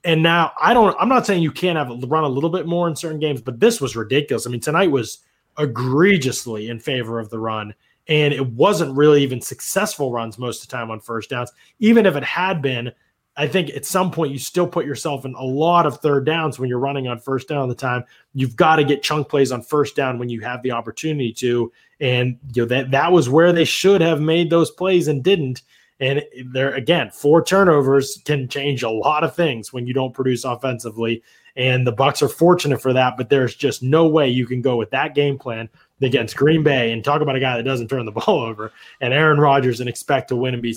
And 0.05 0.23
now 0.23 0.53
I 0.61 0.75
don't, 0.75 0.97
I'm 0.99 1.09
not 1.09 1.27
saying 1.27 1.43
you 1.43 1.53
can't 1.53 1.79
have 1.79 1.91
run 2.09 2.25
a 2.25 2.29
little 2.29 2.51
bit 2.51 2.67
more 2.67 2.89
in 2.89 2.97
certain 2.97 3.21
games, 3.21 3.41
but 3.41 3.61
this 3.61 3.81
was 3.81 3.97
ridiculous. 3.97 4.47
I 4.47 4.51
mean, 4.51 4.61
tonight 4.61 4.91
was 4.91 5.19
egregiously 5.59 6.71
in 6.71 6.81
favor 6.81 7.19
of 7.19 7.31
the 7.31 7.39
run. 7.39 7.75
And 8.09 8.33
it 8.33 8.47
wasn't 8.53 8.97
really 8.97 9.23
even 9.23 9.41
successful 9.41 10.13
runs 10.13 10.39
most 10.39 10.63
of 10.63 10.69
the 10.69 10.77
time 10.77 10.91
on 10.91 11.01
first 11.01 11.31
downs. 11.31 11.53
Even 11.81 12.07
if 12.07 12.15
it 12.15 12.23
had 12.23 12.63
been, 12.63 12.93
I 13.37 13.47
think 13.47 13.71
at 13.71 13.85
some 13.85 14.11
point 14.11 14.33
you 14.33 14.39
still 14.39 14.67
put 14.67 14.87
yourself 14.87 15.25
in 15.25 15.35
a 15.35 15.45
lot 15.45 15.85
of 15.85 15.99
third 15.99 16.25
downs 16.25 16.59
when 16.59 16.69
you're 16.69 16.79
running 16.79 17.07
on 17.09 17.19
first 17.19 17.49
down 17.49 17.69
the 17.69 17.75
time. 17.75 18.05
You've 18.33 18.57
got 18.57 18.77
to 18.77 18.85
get 18.85 19.03
chunk 19.03 19.29
plays 19.29 19.53
on 19.53 19.63
first 19.63 19.95
down 19.95 20.19
when 20.19 20.29
you 20.29 20.41
have 20.41 20.63
the 20.63 20.71
opportunity 20.71 21.33
to. 21.35 21.71
And 22.01 22.39
you 22.55 22.63
know 22.63 22.69
that 22.69 22.93
that 22.93 23.13
was 23.13 23.29
where 23.29 23.53
they 23.53 23.65
should 23.65 24.01
have 24.01 24.21
made 24.21 24.51
those 24.51 24.71
plays 24.71 25.09
and 25.09 25.23
didn't. 25.23 25.63
And 26.01 26.23
there 26.47 26.75
again, 26.75 27.11
four 27.11 27.45
turnovers 27.45 28.23
can 28.25 28.49
change 28.49 28.83
a 28.83 28.91
lot 28.91 29.25
of 29.25 29.35
things 29.35 29.73
when 29.73 29.87
you 29.87 29.93
don't 29.93 30.15
produce 30.15 30.45
offensively 30.45 31.23
and 31.57 31.87
the 31.87 31.93
Bucks 31.93 32.23
are 32.23 32.29
fortunate 32.29 32.81
for 32.81 32.93
that. 32.93 33.17
But 33.17 33.31
there's 33.31 33.55
just 33.55 33.83
no 33.83 34.07
way 34.07 34.29
you 34.29 34.47
can 34.47 34.61
go 34.61 34.77
with 34.77 34.91
that 34.91 35.15
game 35.15 35.39
plan 35.39 35.69
against 36.03 36.37
Green 36.37 36.63
Bay 36.63 36.93
and 36.93 37.03
talk 37.03 37.23
about 37.23 37.37
a 37.37 37.41
guy 37.41 37.57
that 37.57 37.63
doesn't 37.63 37.89
turn 37.89 38.05
the 38.05 38.13
ball 38.27 38.41
over 38.41 38.73
and 39.01 39.13
Aaron 39.13 39.39
Rodgers 39.39 39.81
and 39.81 39.89
expect 39.89 40.29
to 40.29 40.37
win 40.37 40.55
and 40.55 40.63
be 40.63 40.77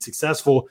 successful. 0.00 0.68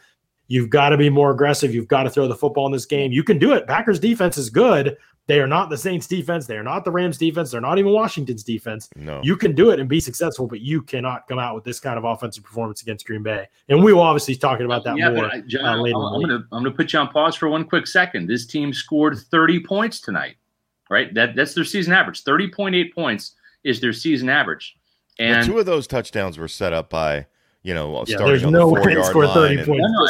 You've 0.47 0.69
got 0.69 0.89
to 0.89 0.97
be 0.97 1.09
more 1.09 1.31
aggressive. 1.31 1.75
You've 1.75 1.89
got 1.89 2.03
to 2.03 2.09
throw 2.09 2.27
the 2.27 2.35
football 2.35 2.65
in 2.67 2.71
this 2.71 2.85
game. 2.85 3.11
You 3.11 3.23
can 3.23 3.37
do 3.37 3.53
it. 3.53 3.67
Packers 3.67 3.99
defense 3.99 4.37
is 4.37 4.49
good, 4.49 4.97
they 5.27 5.41
are 5.41 5.47
not 5.47 5.69
the 5.69 5.77
Saints 5.77 6.07
defense. 6.07 6.47
They 6.47 6.55
are 6.55 6.63
not 6.63 6.85
the 6.85 6.91
Rams 6.91 7.17
defense. 7.17 7.51
They're 7.51 7.61
not 7.61 7.77
even 7.77 7.91
Washington's 7.91 8.43
defense. 8.43 8.89
No. 8.95 9.19
You 9.23 9.35
can 9.35 9.53
do 9.53 9.71
it 9.71 9.79
and 9.79 9.87
be 9.87 9.99
successful, 9.99 10.47
but 10.47 10.61
you 10.61 10.81
cannot 10.81 11.27
come 11.27 11.37
out 11.37 11.53
with 11.53 11.65
this 11.65 11.81
kind 11.81 11.97
of 11.97 12.05
offensive 12.05 12.45
performance 12.45 12.81
against 12.81 13.05
Green 13.05 13.23
Bay. 13.23 13.47
And 13.67 13.83
we 13.83 13.91
will 13.91 14.01
obviously 14.01 14.35
be 14.35 14.39
talking 14.39 14.65
about 14.65 14.85
that 14.85 14.97
yeah, 14.97 15.09
more 15.09 15.25
I, 15.25 15.41
John, 15.41 15.65
uh, 15.65 15.81
later. 15.81 15.97
I'm, 15.97 16.21
going 16.21 16.29
to 16.29 16.47
I'm 16.53 16.63
going 16.63 16.71
to 16.71 16.71
put 16.71 16.93
you 16.93 16.99
on 16.99 17.09
pause 17.09 17.35
for 17.35 17.49
one 17.49 17.65
quick 17.65 17.87
second. 17.87 18.27
This 18.27 18.45
team 18.45 18.73
scored 18.73 19.17
30 19.17 19.63
points 19.63 19.99
tonight, 19.99 20.37
right? 20.89 21.13
That 21.13 21.35
that's 21.35 21.53
their 21.53 21.65
season 21.65 21.91
average. 21.91 22.23
30.8 22.23 22.93
points 22.93 23.35
is 23.67 23.81
their 23.81 23.93
season 23.93 24.29
average. 24.29 24.75
And 25.19 25.37
well, 25.37 25.45
two 25.45 25.59
of 25.59 25.65
those 25.65 25.87
touchdowns 25.87 26.37
were 26.37 26.47
set 26.47 26.73
up 26.73 26.89
by 26.89 27.27
you 27.63 27.73
know, 27.73 28.05
yeah, 28.07 28.17
there's 28.19 28.45
no 28.45 28.69
way 28.69 28.93
to 28.93 29.03
score 29.03 29.27
30 29.27 29.65
points. 29.65 29.67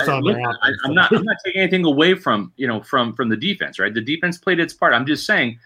No, 0.08 0.20
no, 0.20 0.54
I, 0.62 0.72
am 0.86 0.94
not 0.94 1.12
I'm 1.12 1.24
not 1.24 1.38
taking 1.44 1.62
anything 1.62 1.86
away 1.86 2.14
from, 2.14 2.54
you 2.56 2.68
know, 2.68 2.84
from 2.84 3.16
from 3.16 3.30
the 3.30 3.38
defense, 3.38 3.80
right? 3.80 3.92
The 3.92 4.02
defense 4.02 4.38
played 4.38 4.60
its 4.60 4.76
part. 4.76 4.94
I'm 4.94 5.08
just 5.08 5.26
saying 5.26 5.58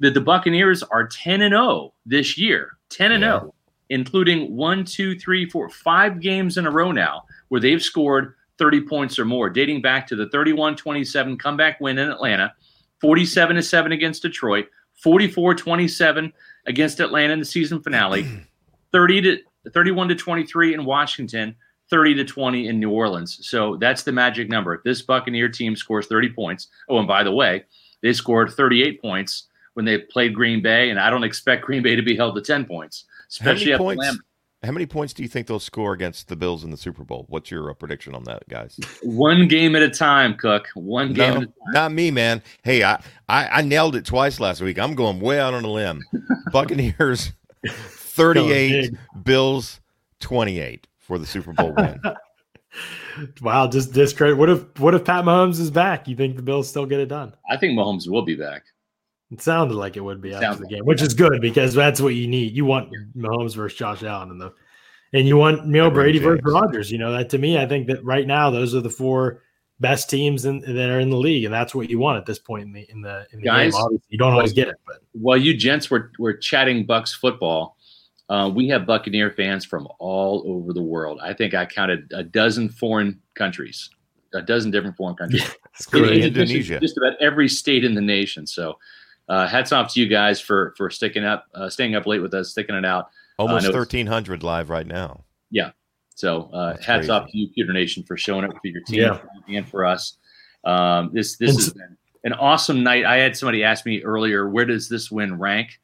that 0.00 0.14
the 0.14 0.22
Buccaneers 0.22 0.82
are 0.82 1.06
10 1.06 1.42
and 1.42 1.52
0 1.52 1.92
this 2.06 2.38
year, 2.38 2.78
10 2.88 3.12
and 3.12 3.22
yeah. 3.22 3.40
0, 3.40 3.54
including 3.90 4.56
one, 4.56 4.86
two, 4.86 5.18
three, 5.18 5.48
four, 5.48 5.68
five 5.68 6.18
games 6.20 6.56
in 6.56 6.64
a 6.64 6.70
row 6.70 6.92
now 6.92 7.24
where 7.48 7.60
they've 7.60 7.82
scored 7.82 8.36
30 8.56 8.80
points 8.82 9.18
or 9.18 9.26
more, 9.26 9.50
dating 9.50 9.82
back 9.82 10.06
to 10.06 10.16
the 10.16 10.30
31 10.30 10.76
27 10.76 11.36
comeback 11.36 11.78
win 11.78 11.98
in 11.98 12.10
Atlanta, 12.10 12.54
47 13.02 13.60
7 13.60 13.92
against 13.92 14.22
Detroit, 14.22 14.66
44 15.02 15.54
27 15.56 16.32
against 16.66 17.00
Atlanta 17.00 17.32
in 17.32 17.38
the 17.38 17.44
season 17.44 17.80
finale, 17.82 18.26
30 18.92 19.20
to 19.22 19.38
31 19.70 20.08
to 20.08 20.14
23 20.14 20.74
in 20.74 20.84
Washington, 20.84 21.56
30 21.90 22.14
to 22.14 22.24
20 22.24 22.68
in 22.68 22.80
New 22.80 22.90
Orleans. 22.90 23.38
So 23.46 23.76
that's 23.76 24.02
the 24.02 24.12
magic 24.12 24.48
number. 24.48 24.74
If 24.74 24.82
this 24.82 25.02
Buccaneer 25.02 25.48
team 25.48 25.76
scores 25.76 26.06
30 26.06 26.30
points, 26.30 26.68
oh, 26.88 26.98
and 26.98 27.08
by 27.08 27.22
the 27.22 27.32
way, 27.32 27.64
they 28.02 28.12
scored 28.12 28.50
38 28.50 29.00
points 29.00 29.44
when 29.74 29.84
they 29.84 29.98
played 29.98 30.34
Green 30.34 30.62
Bay, 30.62 30.90
and 30.90 30.98
I 30.98 31.10
don't 31.10 31.24
expect 31.24 31.64
Green 31.64 31.82
Bay 31.82 31.96
to 31.96 32.02
be 32.02 32.16
held 32.16 32.36
to 32.36 32.42
10 32.42 32.64
points, 32.64 33.04
especially 33.28 33.72
many 33.72 33.78
points, 33.78 34.18
how 34.64 34.72
many 34.72 34.86
points 34.86 35.12
do 35.12 35.22
you 35.22 35.28
think 35.28 35.46
they'll 35.46 35.58
score 35.58 35.92
against 35.92 36.28
the 36.28 36.36
Bills 36.36 36.64
in 36.64 36.70
the 36.70 36.76
Super 36.76 37.04
Bowl? 37.04 37.26
What's 37.28 37.50
your 37.50 37.70
uh, 37.70 37.74
prediction 37.74 38.14
on 38.14 38.24
that, 38.24 38.48
guys? 38.48 38.78
One 39.02 39.48
game 39.48 39.76
at 39.76 39.82
a 39.82 39.90
time, 39.90 40.34
Cook. 40.34 40.68
One 40.74 41.12
game 41.12 41.40
no, 41.40 41.46
Not 41.68 41.92
me, 41.92 42.10
man. 42.10 42.42
Hey, 42.62 42.82
I, 42.82 43.02
I, 43.28 43.46
I 43.48 43.62
nailed 43.62 43.96
it 43.96 44.04
twice 44.04 44.40
last 44.40 44.60
week. 44.60 44.78
I'm 44.78 44.94
going 44.94 45.20
way 45.20 45.38
out 45.38 45.54
on 45.54 45.64
a 45.64 45.70
limb. 45.70 46.02
Buccaneers 46.52 47.32
38, 47.66 48.92
Bills 49.22 49.80
28 50.20 50.86
for 50.98 51.18
the 51.18 51.26
Super 51.26 51.52
Bowl 51.52 51.72
win. 51.76 52.00
wow, 53.42 53.66
just 53.68 53.92
discredit. 53.92 54.36
What 54.36 54.50
if 54.50 54.80
what 54.80 54.94
if 54.94 55.04
Pat 55.04 55.24
Mahomes 55.24 55.60
is 55.60 55.70
back? 55.70 56.08
You 56.08 56.16
think 56.16 56.36
the 56.36 56.42
Bills 56.42 56.68
still 56.68 56.86
get 56.86 57.00
it 57.00 57.06
done? 57.06 57.34
I 57.50 57.56
think 57.56 57.78
Mahomes 57.78 58.08
will 58.08 58.24
be 58.24 58.34
back. 58.34 58.64
It 59.34 59.42
sounded 59.42 59.74
like 59.74 59.96
it 59.96 60.00
would 60.00 60.20
be 60.20 60.32
after 60.32 60.62
the 60.62 60.68
game, 60.68 60.84
which 60.84 61.02
is 61.02 61.12
good 61.12 61.40
because 61.40 61.74
that's 61.74 62.00
what 62.00 62.14
you 62.14 62.28
need. 62.28 62.54
You 62.54 62.64
want 62.64 62.92
Mahomes 63.16 63.56
versus 63.56 63.76
Josh 63.76 64.04
Allen 64.04 64.30
in 64.30 64.38
the, 64.38 64.52
and 65.12 65.26
you 65.26 65.36
want 65.36 65.66
you 65.66 65.72
know 65.72 65.90
Brady 65.90 66.20
versus 66.20 66.40
Rodgers. 66.44 66.90
You 66.92 66.98
know 66.98 67.10
that 67.12 67.30
to 67.30 67.38
me, 67.38 67.58
I 67.58 67.66
think 67.66 67.88
that 67.88 68.04
right 68.04 68.28
now 68.28 68.50
those 68.50 68.76
are 68.76 68.80
the 68.80 68.90
four 68.90 69.42
best 69.80 70.08
teams 70.08 70.44
in, 70.44 70.60
that 70.60 70.88
are 70.88 71.00
in 71.00 71.10
the 71.10 71.16
league, 71.16 71.44
and 71.44 71.52
that's 71.52 71.74
what 71.74 71.90
you 71.90 71.98
want 71.98 72.18
at 72.18 72.26
this 72.26 72.38
point 72.38 72.62
in 72.62 72.72
the 72.72 72.90
in 72.92 73.00
the, 73.00 73.26
in 73.32 73.40
the 73.40 73.44
Guys, 73.44 73.72
game. 73.72 73.82
Obviously, 73.82 74.06
you 74.08 74.18
don't 74.18 74.32
always 74.32 74.52
get 74.52 74.68
it, 74.68 74.76
but 74.86 74.98
while 75.12 75.36
you 75.36 75.56
gents 75.56 75.90
were 75.90 76.12
were 76.18 76.34
chatting 76.34 76.86
Bucks 76.86 77.12
football, 77.12 77.76
uh, 78.28 78.50
we 78.54 78.68
have 78.68 78.86
Buccaneer 78.86 79.32
fans 79.32 79.64
from 79.64 79.88
all 79.98 80.44
over 80.46 80.72
the 80.72 80.82
world. 80.82 81.18
I 81.22 81.32
think 81.32 81.54
I 81.54 81.66
counted 81.66 82.12
a 82.14 82.22
dozen 82.22 82.68
foreign 82.68 83.20
countries, 83.34 83.90
a 84.32 84.42
dozen 84.42 84.70
different 84.70 84.96
foreign 84.96 85.16
countries. 85.16 85.44
in, 85.92 86.04
Indonesia, 86.04 86.78
just 86.78 86.96
about 86.96 87.20
every 87.20 87.48
state 87.48 87.84
in 87.84 87.94
the 87.94 88.00
nation. 88.00 88.46
So, 88.46 88.78
uh, 89.28 89.46
hats 89.46 89.72
off 89.72 89.92
to 89.94 90.00
you 90.00 90.08
guys 90.08 90.40
for 90.40 90.74
for 90.76 90.90
sticking 90.90 91.24
up, 91.24 91.46
uh, 91.54 91.68
staying 91.68 91.94
up 91.94 92.06
late 92.06 92.20
with 92.20 92.34
us, 92.34 92.50
sticking 92.50 92.74
it 92.74 92.84
out. 92.84 93.06
Uh, 93.38 93.42
Almost 93.42 93.72
thirteen 93.72 94.06
hundred 94.06 94.42
live 94.42 94.70
right 94.70 94.86
now. 94.86 95.24
Yeah. 95.50 95.70
So 96.14 96.50
uh, 96.52 96.76
hats 96.76 96.86
crazy. 96.86 97.10
off 97.10 97.30
to 97.30 97.36
you, 97.38 97.48
Pewter 97.48 97.72
Nation, 97.72 98.04
for 98.04 98.16
showing 98.16 98.44
up 98.44 98.52
for 98.52 98.68
your 98.68 98.82
team 98.82 99.00
yeah. 99.00 99.18
and 99.48 99.68
for 99.68 99.84
us. 99.84 100.18
Um, 100.64 101.10
this 101.12 101.36
this 101.36 101.54
has 101.56 101.72
been 101.72 101.96
an 102.24 102.32
awesome 102.34 102.82
night. 102.82 103.04
I 103.04 103.16
had 103.16 103.36
somebody 103.36 103.64
ask 103.64 103.84
me 103.84 104.02
earlier, 104.02 104.48
where 104.48 104.64
does 104.64 104.88
this 104.88 105.10
win 105.10 105.38
rank? 105.38 105.80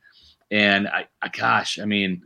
And 0.51 0.88
I, 0.88 1.07
I 1.20 1.28
gosh, 1.28 1.78
I 1.78 1.84
mean, 1.84 2.22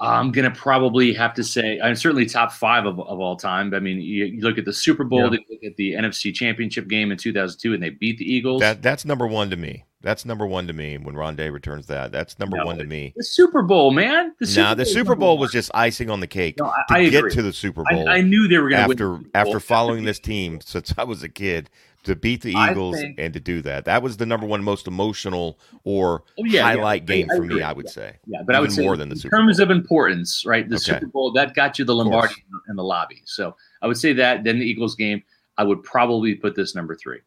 I'm 0.00 0.32
gonna 0.32 0.50
probably 0.50 1.12
have 1.14 1.34
to 1.34 1.44
say 1.44 1.80
I'm 1.80 1.94
certainly 1.94 2.26
top 2.26 2.52
five 2.52 2.86
of, 2.86 2.98
of 3.00 3.20
all 3.20 3.36
time. 3.36 3.72
I 3.74 3.80
mean, 3.80 4.00
you, 4.00 4.26
you 4.26 4.40
look 4.40 4.58
at 4.58 4.64
the 4.64 4.72
Super 4.72 5.04
Bowl, 5.04 5.20
yeah. 5.20 5.38
look 5.50 5.64
at 5.64 5.76
the 5.76 5.92
NFC 5.92 6.34
Championship 6.34 6.88
game 6.88 7.12
in 7.12 7.18
2002, 7.18 7.74
and 7.74 7.82
they 7.82 7.90
beat 7.90 8.18
the 8.18 8.30
Eagles. 8.30 8.60
That 8.60 8.82
that's 8.82 9.04
number 9.04 9.26
one 9.26 9.50
to 9.50 9.56
me. 9.56 9.84
That's 10.04 10.26
number 10.26 10.46
one 10.46 10.66
to 10.66 10.74
me 10.74 10.98
when 10.98 11.14
Rondé 11.14 11.50
returns 11.50 11.86
that. 11.86 12.12
That's 12.12 12.38
number 12.38 12.58
no, 12.58 12.66
one 12.66 12.76
to 12.76 12.84
me. 12.84 13.14
The 13.16 13.24
Super 13.24 13.62
Bowl, 13.62 13.90
man. 13.90 14.34
The 14.38 14.46
Super 14.46 14.62
nah, 14.62 14.74
the 14.74 14.84
Super 14.84 15.14
Bowl 15.14 15.38
was 15.38 15.50
just 15.50 15.70
icing 15.72 16.10
on 16.10 16.20
the 16.20 16.26
cake 16.26 16.56
no, 16.58 16.66
I, 16.66 17.00
to 17.00 17.06
I 17.06 17.08
get 17.08 17.30
to 17.32 17.42
the 17.42 17.54
Super 17.54 17.82
Bowl. 17.90 18.08
I, 18.08 18.16
I 18.16 18.20
knew 18.20 18.46
they 18.46 18.58
were 18.58 18.68
going 18.68 18.96
to 18.96 19.14
after 19.14 19.20
after 19.34 19.60
following 19.60 20.04
this 20.04 20.18
team 20.18 20.60
since 20.60 20.92
I 20.98 21.04
was 21.04 21.22
a 21.22 21.28
kid 21.30 21.70
to 22.04 22.14
beat 22.14 22.42
the 22.42 22.52
Eagles 22.52 22.96
think, 22.96 23.18
and 23.18 23.34
to 23.34 23.40
do 23.40 23.60
that. 23.62 23.84
That 23.86 24.02
was 24.02 24.16
the 24.16 24.26
number 24.26 24.46
one 24.46 24.62
most 24.62 24.86
emotional 24.86 25.58
or 25.84 26.22
oh, 26.38 26.44
yeah, 26.44 26.62
highlight 26.62 27.02
yeah. 27.02 27.16
game 27.16 27.28
I, 27.30 27.36
for 27.36 27.44
I 27.44 27.46
me, 27.46 27.62
I 27.62 27.72
would 27.72 27.86
yeah. 27.86 27.92
say. 27.92 28.16
Yeah, 28.26 28.38
but 28.46 28.52
Even 28.52 28.56
I 28.56 28.60
would 28.60 28.72
say 28.72 28.82
more 28.84 28.96
than 28.96 29.08
the 29.08 29.16
Super 29.16 29.36
terms 29.36 29.58
Bowl. 29.58 29.64
of 29.64 29.70
importance, 29.70 30.44
right? 30.46 30.68
The 30.68 30.76
okay. 30.76 30.84
Super 30.84 31.06
Bowl 31.06 31.32
that 31.32 31.54
got 31.54 31.78
you 31.78 31.84
the 31.84 31.94
Lombardi 31.94 32.34
and 32.68 32.78
the 32.78 32.84
lobby. 32.84 33.22
So 33.24 33.56
I 33.82 33.86
would 33.86 33.96
say 33.96 34.12
that. 34.14 34.44
Then 34.44 34.58
the 34.58 34.64
Eagles 34.64 34.94
game, 34.94 35.22
I 35.58 35.64
would 35.64 35.82
probably 35.82 36.34
put 36.34 36.54
this 36.54 36.74
number 36.74 36.94
three. 36.94 37.20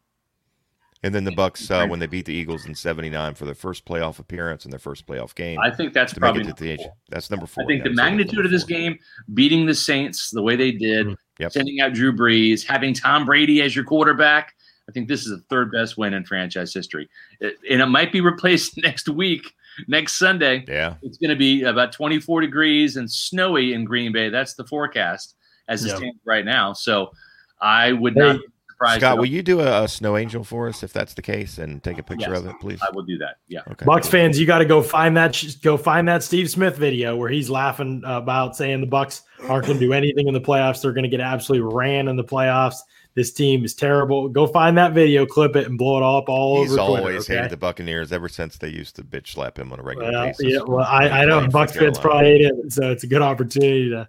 And 1.04 1.14
then 1.14 1.24
the 1.24 1.32
Bucks 1.32 1.70
uh, 1.70 1.86
when 1.88 2.00
they 2.00 2.08
beat 2.08 2.26
the 2.26 2.34
Eagles 2.34 2.66
in 2.66 2.74
'79 2.74 3.36
for 3.36 3.46
their 3.46 3.54
first 3.54 3.86
playoff 3.86 4.18
appearance 4.18 4.64
and 4.64 4.72
their 4.72 4.80
first 4.80 5.06
playoff 5.06 5.36
game. 5.36 5.60
I 5.60 5.70
think 5.70 5.94
that's 5.94 6.14
probably 6.14 6.44
the, 6.44 6.80
that's 7.10 7.30
number 7.30 7.46
four. 7.46 7.64
I 7.64 7.68
think 7.68 7.84
the 7.84 7.92
magnitude 7.92 8.44
of 8.46 8.52
this 8.52 8.64
four. 8.64 8.70
game, 8.70 8.98
beating 9.34 9.68
the 9.68 9.76
Saints 9.76 10.32
the 10.32 10.42
way 10.42 10.56
they 10.56 10.72
did, 10.72 11.06
mm-hmm. 11.06 11.14
yep. 11.40 11.52
sending 11.52 11.82
out 11.82 11.94
Drew 11.94 12.12
Brees, 12.12 12.66
having 12.66 12.96
Tom 12.96 13.26
Brady 13.26 13.62
as 13.62 13.76
your 13.76 13.86
quarterback. 13.86 14.56
I 14.90 14.92
think 14.92 15.08
this 15.08 15.22
is 15.22 15.30
the 15.30 15.44
third 15.50 15.72
best 15.72 15.98
win 15.98 16.14
in 16.14 16.24
franchise 16.24 16.74
history, 16.74 17.10
it, 17.40 17.58
and 17.70 17.82
it 17.82 17.88
might 17.88 18.12
be 18.12 18.22
replaced 18.22 18.78
next 18.84 19.10
week, 19.10 19.54
next 19.88 20.16
Sunday. 20.16 20.66
Yeah, 20.68 20.96
it's 21.02 21.18
going 21.18 21.30
to 21.30 21.36
be 21.36 21.64
about 21.64 21.92
24 21.92 22.42
degrees 22.42 22.98
and 22.98 23.10
snowy 23.12 23.74
in 23.74 23.86
Green 23.86 24.12
Bay. 24.12 24.30
That's 24.30 24.54
the 24.54 24.66
forecast 24.66 25.36
as 25.68 25.84
it 25.84 25.90
yep. 25.90 25.98
stands 25.98 26.20
right 26.26 26.46
now. 26.46 26.74
So 26.74 27.12
I 27.62 27.92
would 27.92 28.14
hey, 28.14 28.20
not 28.20 28.40
surprised. 28.78 29.02
Scott, 29.02 29.18
will 29.18 29.26
you 29.26 29.42
do 29.42 29.62
a, 29.62 29.84
a, 29.84 29.88
snow 29.88 30.18
angel 30.18 30.44
for 30.44 30.68
us 30.68 30.84
if 30.84 30.94
that's 30.94 31.14
the 31.14 31.22
case, 31.22 31.58
and 31.58 31.84
take 31.84 31.98
a 31.98 32.04
picture 32.04 32.30
yes, 32.30 32.40
of 32.40 32.48
it, 32.48 32.60
please? 32.60 32.80
I 32.82 32.90
will 32.94 33.04
do 33.04 33.18
that. 33.18 33.38
Yeah. 33.48 33.62
Okay. 33.72 33.86
Bucks 33.86 34.08
fans, 34.08 34.40
you 34.40 34.46
got 34.46 34.60
to 34.60 34.66
go 34.66 34.82
find 34.82 35.18
that. 35.18 35.44
Go 35.62 35.78
find 35.78 36.08
that 36.08 36.24
Steve 36.24 36.50
Smith 36.50 36.78
video 36.78 37.16
where 37.16 37.30
he's 37.30 37.50
laughing 37.50 38.02
about 38.06 38.56
saying 38.56 38.82
the 38.82 38.88
Bucks 38.88 39.24
aren't 39.48 39.66
going 39.66 39.80
to 39.80 39.86
do 39.86 39.94
anything 39.94 40.28
in 40.28 40.34
the 40.34 40.42
playoffs. 40.42 40.82
They're 40.82 40.94
going 40.94 41.04
to 41.04 41.10
get 41.10 41.22
absolutely 41.22 41.74
ran 41.74 42.08
in 42.08 42.16
the 42.16 42.24
playoffs. 42.24 42.78
This 43.18 43.32
team 43.32 43.65
is 43.65 43.74
terrible. 43.74 44.30
Go 44.30 44.45
find 44.45 44.78
that 44.78 44.93
video, 44.93 45.26
clip 45.26 45.55
it, 45.55 45.65
and 45.65 45.76
blow 45.76 45.97
it 45.97 46.03
up 46.03 46.30
all 46.30 46.61
He's 46.61 46.78
over. 46.78 46.82
He's 46.82 46.99
always 46.99 47.24
okay? 47.24 47.38
hated 47.38 47.49
the 47.49 47.57
Buccaneers 47.57 48.11
ever 48.11 48.30
since 48.30 48.59
they 48.59 48.70
used 48.70 48.95
to 48.97 49.03
bitch 49.03 49.30
slap 49.30 49.57
him 49.57 49.74
on 49.74 49.80
a 49.80 49.82
regular 49.82 50.11
well, 50.11 50.28
basis. 50.28 50.45
Yeah, 50.45 50.59
well, 50.61 50.86
I, 50.86 51.09
I 51.09 51.26
know 51.26 51.47
Bucks 51.47 51.76
fans 51.76 51.97
probably 51.97 52.26
hate 52.26 52.41
it, 52.41 52.72
so 52.72 52.91
it's 52.91 53.03
a 53.05 53.07
good 53.07 53.24
opportunity 53.24 53.89
to 53.89 54.07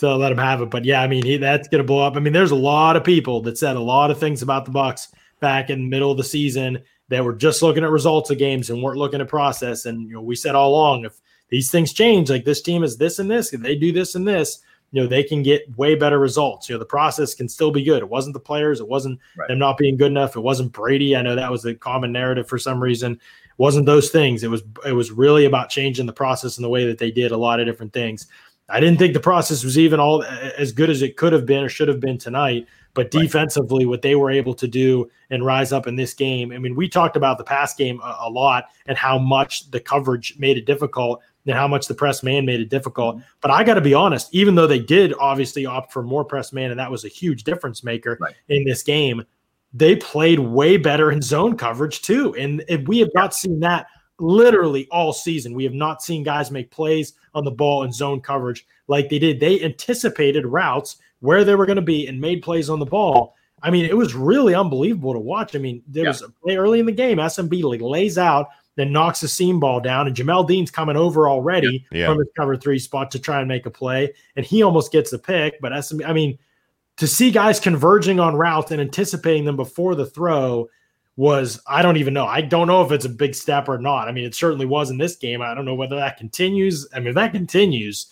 to 0.00 0.14
let 0.14 0.32
him 0.32 0.36
have 0.36 0.60
it. 0.60 0.68
But 0.68 0.84
yeah, 0.84 1.00
I 1.00 1.08
mean, 1.08 1.24
he, 1.24 1.38
that's 1.38 1.66
going 1.68 1.78
to 1.78 1.86
blow 1.86 2.06
up. 2.06 2.14
I 2.14 2.20
mean, 2.20 2.34
there's 2.34 2.50
a 2.50 2.54
lot 2.54 2.94
of 2.94 3.04
people 3.04 3.40
that 3.40 3.56
said 3.56 3.74
a 3.74 3.80
lot 3.80 4.10
of 4.10 4.20
things 4.20 4.42
about 4.42 4.66
the 4.66 4.70
Bucks 4.70 5.08
back 5.40 5.70
in 5.70 5.78
the 5.84 5.88
middle 5.88 6.10
of 6.10 6.18
the 6.18 6.22
season 6.22 6.82
that 7.08 7.24
were 7.24 7.32
just 7.32 7.62
looking 7.62 7.84
at 7.84 7.90
results 7.90 8.28
of 8.28 8.36
games 8.36 8.68
and 8.68 8.82
weren't 8.82 8.98
looking 8.98 9.22
at 9.22 9.28
process. 9.28 9.86
And 9.86 10.08
you 10.08 10.12
know, 10.12 10.20
we 10.20 10.36
said 10.36 10.54
all 10.54 10.72
along, 10.72 11.06
if 11.06 11.18
these 11.48 11.70
things 11.70 11.94
change, 11.94 12.28
like 12.28 12.44
this 12.44 12.60
team 12.60 12.84
is 12.84 12.98
this 12.98 13.18
and 13.18 13.30
this, 13.30 13.54
if 13.54 13.62
they 13.62 13.76
do 13.76 13.92
this 13.92 14.14
and 14.14 14.28
this, 14.28 14.60
you 14.92 15.00
know, 15.00 15.08
they 15.08 15.22
can 15.22 15.42
get 15.42 15.76
way 15.76 15.94
better 15.94 16.18
results. 16.18 16.68
You 16.68 16.74
know, 16.74 16.78
the 16.78 16.84
process 16.84 17.34
can 17.34 17.48
still 17.48 17.70
be 17.70 17.82
good. 17.82 18.02
It 18.02 18.08
wasn't 18.08 18.34
the 18.34 18.40
players, 18.40 18.78
it 18.78 18.86
wasn't 18.86 19.18
right. 19.36 19.48
them 19.48 19.58
not 19.58 19.78
being 19.78 19.96
good 19.96 20.10
enough. 20.10 20.36
It 20.36 20.40
wasn't 20.40 20.72
Brady. 20.72 21.16
I 21.16 21.22
know 21.22 21.34
that 21.34 21.50
was 21.50 21.62
the 21.62 21.74
common 21.74 22.12
narrative 22.12 22.46
for 22.46 22.58
some 22.58 22.80
reason. 22.80 23.12
It 23.12 23.58
wasn't 23.58 23.86
those 23.86 24.10
things. 24.10 24.44
It 24.44 24.50
was 24.50 24.62
it 24.86 24.92
was 24.92 25.10
really 25.10 25.46
about 25.46 25.70
changing 25.70 26.06
the 26.06 26.12
process 26.12 26.58
and 26.58 26.64
the 26.64 26.68
way 26.68 26.86
that 26.86 26.98
they 26.98 27.10
did 27.10 27.32
a 27.32 27.36
lot 27.36 27.58
of 27.58 27.66
different 27.66 27.92
things. 27.92 28.26
I 28.68 28.80
didn't 28.80 28.98
think 28.98 29.12
the 29.12 29.20
process 29.20 29.64
was 29.64 29.78
even 29.78 29.98
all 29.98 30.22
as 30.24 30.72
good 30.72 30.88
as 30.88 31.02
it 31.02 31.16
could 31.16 31.32
have 31.32 31.44
been 31.44 31.64
or 31.64 31.68
should 31.68 31.88
have 31.88 32.00
been 32.00 32.18
tonight. 32.18 32.66
But 32.94 33.10
defensively, 33.10 33.86
what 33.86 34.02
they 34.02 34.14
were 34.14 34.30
able 34.30 34.52
to 34.54 34.68
do 34.68 35.10
and 35.30 35.44
rise 35.44 35.72
up 35.72 35.86
in 35.86 35.96
this 35.96 36.12
game. 36.12 36.52
I 36.52 36.58
mean, 36.58 36.76
we 36.76 36.90
talked 36.90 37.16
about 37.16 37.38
the 37.38 37.44
pass 37.44 37.74
game 37.74 38.00
a, 38.02 38.16
a 38.20 38.30
lot 38.30 38.66
and 38.86 38.98
how 38.98 39.18
much 39.18 39.70
the 39.70 39.80
coverage 39.80 40.36
made 40.38 40.58
it 40.58 40.66
difficult 40.66 41.22
and 41.46 41.56
how 41.56 41.66
much 41.66 41.88
the 41.88 41.94
press 41.94 42.22
man 42.22 42.46
made 42.46 42.60
it 42.60 42.68
difficult. 42.68 43.16
Mm-hmm. 43.16 43.24
But 43.40 43.50
I 43.50 43.64
got 43.64 43.74
to 43.74 43.80
be 43.80 43.94
honest, 43.94 44.28
even 44.32 44.54
though 44.54 44.66
they 44.66 44.78
did 44.78 45.14
obviously 45.18 45.66
opt 45.66 45.92
for 45.92 46.02
more 46.02 46.24
press 46.24 46.52
man, 46.52 46.70
and 46.70 46.78
that 46.78 46.90
was 46.90 47.04
a 47.04 47.08
huge 47.08 47.44
difference 47.44 47.82
maker 47.82 48.16
right. 48.20 48.34
in 48.48 48.64
this 48.64 48.82
game, 48.82 49.24
they 49.74 49.96
played 49.96 50.38
way 50.38 50.76
better 50.76 51.10
in 51.10 51.22
zone 51.22 51.56
coverage 51.56 52.02
too. 52.02 52.34
And, 52.36 52.64
and 52.68 52.86
we 52.86 52.98
have 52.98 53.10
not 53.14 53.34
seen 53.34 53.60
that 53.60 53.86
literally 54.18 54.86
all 54.90 55.12
season. 55.12 55.54
We 55.54 55.64
have 55.64 55.74
not 55.74 56.02
seen 56.02 56.22
guys 56.22 56.50
make 56.50 56.70
plays 56.70 57.14
on 57.34 57.44
the 57.44 57.50
ball 57.50 57.82
in 57.84 57.92
zone 57.92 58.20
coverage 58.20 58.66
like 58.86 59.08
they 59.08 59.18
did. 59.18 59.40
They 59.40 59.62
anticipated 59.62 60.46
routes 60.46 60.96
where 61.20 61.44
they 61.44 61.54
were 61.54 61.66
going 61.66 61.76
to 61.76 61.82
be 61.82 62.06
and 62.06 62.20
made 62.20 62.42
plays 62.42 62.68
on 62.68 62.78
the 62.78 62.86
ball. 62.86 63.34
I 63.62 63.70
mean, 63.70 63.84
it 63.84 63.96
was 63.96 64.14
really 64.14 64.54
unbelievable 64.54 65.12
to 65.12 65.20
watch. 65.20 65.54
I 65.54 65.58
mean, 65.58 65.82
there 65.86 66.04
yeah. 66.04 66.10
was 66.10 66.22
a 66.22 66.28
play 66.28 66.56
early 66.56 66.80
in 66.80 66.86
the 66.86 66.92
game. 66.92 67.18
SMB 67.18 67.62
like 67.62 67.80
lays 67.80 68.18
out, 68.18 68.48
then 68.76 68.92
knocks 68.92 69.20
the 69.20 69.28
seam 69.28 69.60
ball 69.60 69.80
down, 69.80 70.06
and 70.06 70.16
Jamel 70.16 70.46
Dean's 70.46 70.70
coming 70.70 70.96
over 70.96 71.28
already 71.28 71.84
yeah. 71.92 72.06
from 72.06 72.18
his 72.18 72.28
cover 72.36 72.56
three 72.56 72.78
spot 72.78 73.10
to 73.10 73.18
try 73.18 73.40
and 73.40 73.48
make 73.48 73.66
a 73.66 73.70
play, 73.70 74.12
and 74.36 74.46
he 74.46 74.62
almost 74.62 74.92
gets 74.92 75.10
the 75.10 75.18
pick. 75.18 75.60
But 75.60 75.72
SMB, 75.72 76.06
I 76.06 76.12
mean, 76.12 76.38
to 76.96 77.06
see 77.06 77.30
guys 77.30 77.60
converging 77.60 78.20
on 78.20 78.36
routes 78.36 78.70
and 78.70 78.80
anticipating 78.80 79.44
them 79.44 79.56
before 79.56 79.94
the 79.94 80.06
throw 80.06 80.68
was 81.16 81.60
I 81.66 81.82
don't 81.82 81.98
even 81.98 82.14
know. 82.14 82.26
I 82.26 82.40
don't 82.40 82.66
know 82.66 82.82
if 82.82 82.92
it's 82.92 83.04
a 83.04 83.10
big 83.10 83.34
step 83.34 83.68
or 83.68 83.78
not. 83.78 84.08
I 84.08 84.12
mean, 84.12 84.24
it 84.24 84.34
certainly 84.34 84.66
was 84.66 84.90
in 84.90 84.98
this 84.98 85.16
game. 85.16 85.42
I 85.42 85.54
don't 85.54 85.64
know 85.64 85.74
whether 85.74 85.96
that 85.96 86.16
continues. 86.16 86.86
I 86.94 86.98
mean, 86.98 87.08
if 87.08 87.14
that 87.16 87.32
continues, 87.32 88.06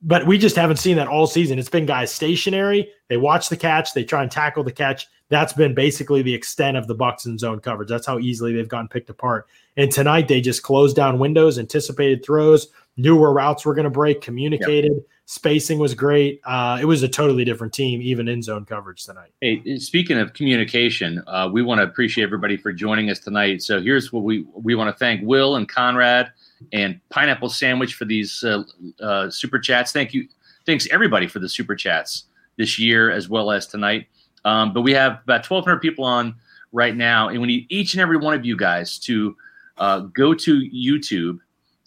but 0.00 0.26
we 0.26 0.38
just 0.38 0.56
haven't 0.56 0.78
seen 0.78 0.96
that 0.96 1.08
all 1.08 1.26
season. 1.26 1.58
It's 1.58 1.68
been 1.68 1.86
guys 1.86 2.12
stationary. 2.12 2.90
They 3.08 3.16
watch 3.16 3.48
the 3.48 3.56
catch, 3.56 3.92
they 3.92 4.04
try 4.04 4.22
and 4.22 4.30
tackle 4.30 4.64
the 4.64 4.72
catch. 4.72 5.06
That's 5.30 5.52
been 5.52 5.74
basically 5.74 6.22
the 6.22 6.32
extent 6.32 6.78
of 6.78 6.86
the 6.86 6.94
Bucks 6.94 7.26
in 7.26 7.36
zone 7.36 7.60
coverage. 7.60 7.90
That's 7.90 8.06
how 8.06 8.18
easily 8.18 8.54
they've 8.54 8.68
gotten 8.68 8.88
picked 8.88 9.10
apart. 9.10 9.46
And 9.78 9.92
tonight 9.92 10.26
they 10.26 10.40
just 10.40 10.64
closed 10.64 10.96
down 10.96 11.20
windows, 11.20 11.56
anticipated 11.56 12.24
throws. 12.24 12.66
knew 12.96 13.16
where 13.16 13.30
routes 13.30 13.64
were 13.64 13.74
going 13.74 13.84
to 13.84 13.90
break, 13.90 14.20
communicated. 14.20 14.92
Yep. 14.92 15.02
Spacing 15.26 15.78
was 15.78 15.94
great. 15.94 16.40
Uh, 16.44 16.78
it 16.80 16.86
was 16.86 17.02
a 17.04 17.08
totally 17.08 17.44
different 17.44 17.72
team, 17.72 18.02
even 18.02 18.26
in 18.26 18.42
zone 18.42 18.64
coverage 18.64 19.04
tonight. 19.04 19.30
Hey, 19.40 19.78
speaking 19.78 20.18
of 20.18 20.32
communication, 20.32 21.22
uh, 21.28 21.48
we 21.52 21.62
want 21.62 21.78
to 21.78 21.84
appreciate 21.84 22.24
everybody 22.24 22.56
for 22.56 22.72
joining 22.72 23.08
us 23.08 23.20
tonight. 23.20 23.62
So 23.62 23.80
here's 23.80 24.12
what 24.12 24.24
we 24.24 24.46
we 24.52 24.74
want 24.74 24.92
to 24.92 24.98
thank 24.98 25.20
Will 25.22 25.56
and 25.56 25.68
Conrad 25.68 26.32
and 26.72 26.98
Pineapple 27.10 27.50
Sandwich 27.50 27.94
for 27.94 28.04
these 28.04 28.42
uh, 28.42 28.64
uh, 29.00 29.30
super 29.30 29.60
chats. 29.60 29.92
Thank 29.92 30.12
you, 30.12 30.26
thanks 30.66 30.88
everybody 30.90 31.28
for 31.28 31.38
the 31.38 31.48
super 31.48 31.76
chats 31.76 32.24
this 32.56 32.78
year 32.78 33.10
as 33.12 33.28
well 33.28 33.52
as 33.52 33.66
tonight. 33.66 34.08
Um, 34.44 34.72
but 34.72 34.80
we 34.80 34.92
have 34.94 35.20
about 35.22 35.48
1,200 35.48 35.78
people 35.80 36.04
on 36.04 36.34
right 36.72 36.96
now, 36.96 37.28
and 37.28 37.40
we 37.40 37.46
need 37.46 37.66
each 37.68 37.94
and 37.94 38.00
every 38.00 38.16
one 38.16 38.34
of 38.34 38.44
you 38.44 38.56
guys 38.56 38.98
to 39.00 39.36
uh, 39.78 40.00
go 40.00 40.34
to 40.34 40.60
YouTube 40.74 41.38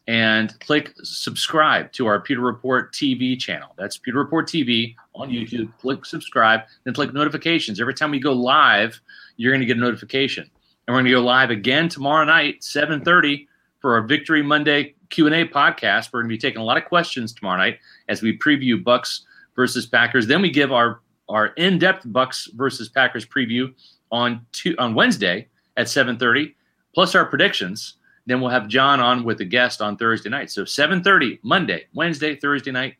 and 0.08 0.60
click 0.60 0.94
subscribe 1.04 1.92
to 1.94 2.08
our 2.08 2.20
Pewter 2.20 2.42
Report 2.42 2.94
TV 2.94 3.40
channel. 3.40 3.70
That's 3.78 3.98
Pewter 3.98 4.18
Report 4.18 4.48
TV 4.48 4.96
on 5.14 5.30
YouTube. 5.30 5.72
Click 5.80 6.06
subscribe, 6.06 6.62
then 6.84 6.94
click 6.94 7.14
notifications. 7.14 7.80
Every 7.80 7.94
time 7.94 8.12
we 8.12 8.20
go 8.20 8.34
live, 8.34 9.00
you're 9.38 9.52
going 9.52 9.62
to 9.62 9.66
get 9.66 9.78
a 9.78 9.82
notification. 9.82 10.50
And 10.88 10.96
we're 10.96 11.02
going 11.02 11.06
to 11.06 11.12
go 11.12 11.22
live 11.22 11.52
again 11.52 11.88
tomorrow 11.88 12.26
night, 12.26 12.62
7:30, 12.62 13.48
for 13.80 13.96
our 13.96 14.02
Victory 14.02 14.42
Monday 14.42 14.96
Q&A 15.10 15.48
podcast. 15.48 16.12
We're 16.12 16.22
going 16.22 16.30
to 16.30 16.36
be 16.36 16.40
taking 16.40 16.62
a 16.62 16.66
lot 16.66 16.78
of 16.78 16.86
questions 16.86 17.34
tomorrow 17.34 17.58
night 17.58 17.80
as 18.08 18.22
we 18.22 18.38
preview 18.38 18.84
Bucks 18.84 19.26
versus 19.56 19.86
Packers. 19.86 20.26
Then 20.26 20.42
we 20.42 20.50
give 20.50 20.72
our 20.72 21.02
our 21.30 21.48
in-depth 21.48 22.04
Bucks 22.12 22.50
versus 22.56 22.90
Packers 22.90 23.26
preview 23.26 23.74
on 24.12 24.46
two, 24.52 24.76
on 24.78 24.96
Wednesday 24.96 25.48
at 25.78 25.88
7:30, 25.88 26.54
plus 26.94 27.16
our 27.16 27.26
predictions. 27.26 27.96
Then 28.26 28.40
we'll 28.40 28.52
have 28.52 28.68
John 28.68 29.00
on 29.00 29.24
with 29.24 29.42
a 29.42 29.46
guest 29.46 29.82
on 29.82 29.98
Thursday 29.98 30.30
night. 30.30 30.52
So 30.52 30.64
7:30 30.64 31.40
Monday, 31.44 31.86
Wednesday, 31.94 32.36
Thursday 32.36 32.72
night, 32.72 32.96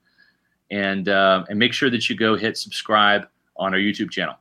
and 0.72 1.08
uh, 1.08 1.46
and 1.50 1.60
make 1.60 1.74
sure 1.74 1.90
that 1.90 2.10
you 2.10 2.16
go 2.16 2.36
hit 2.36 2.58
subscribe 2.58 3.28
on 3.56 3.74
our 3.74 3.80
YouTube 3.80 4.10
channel. 4.10 4.36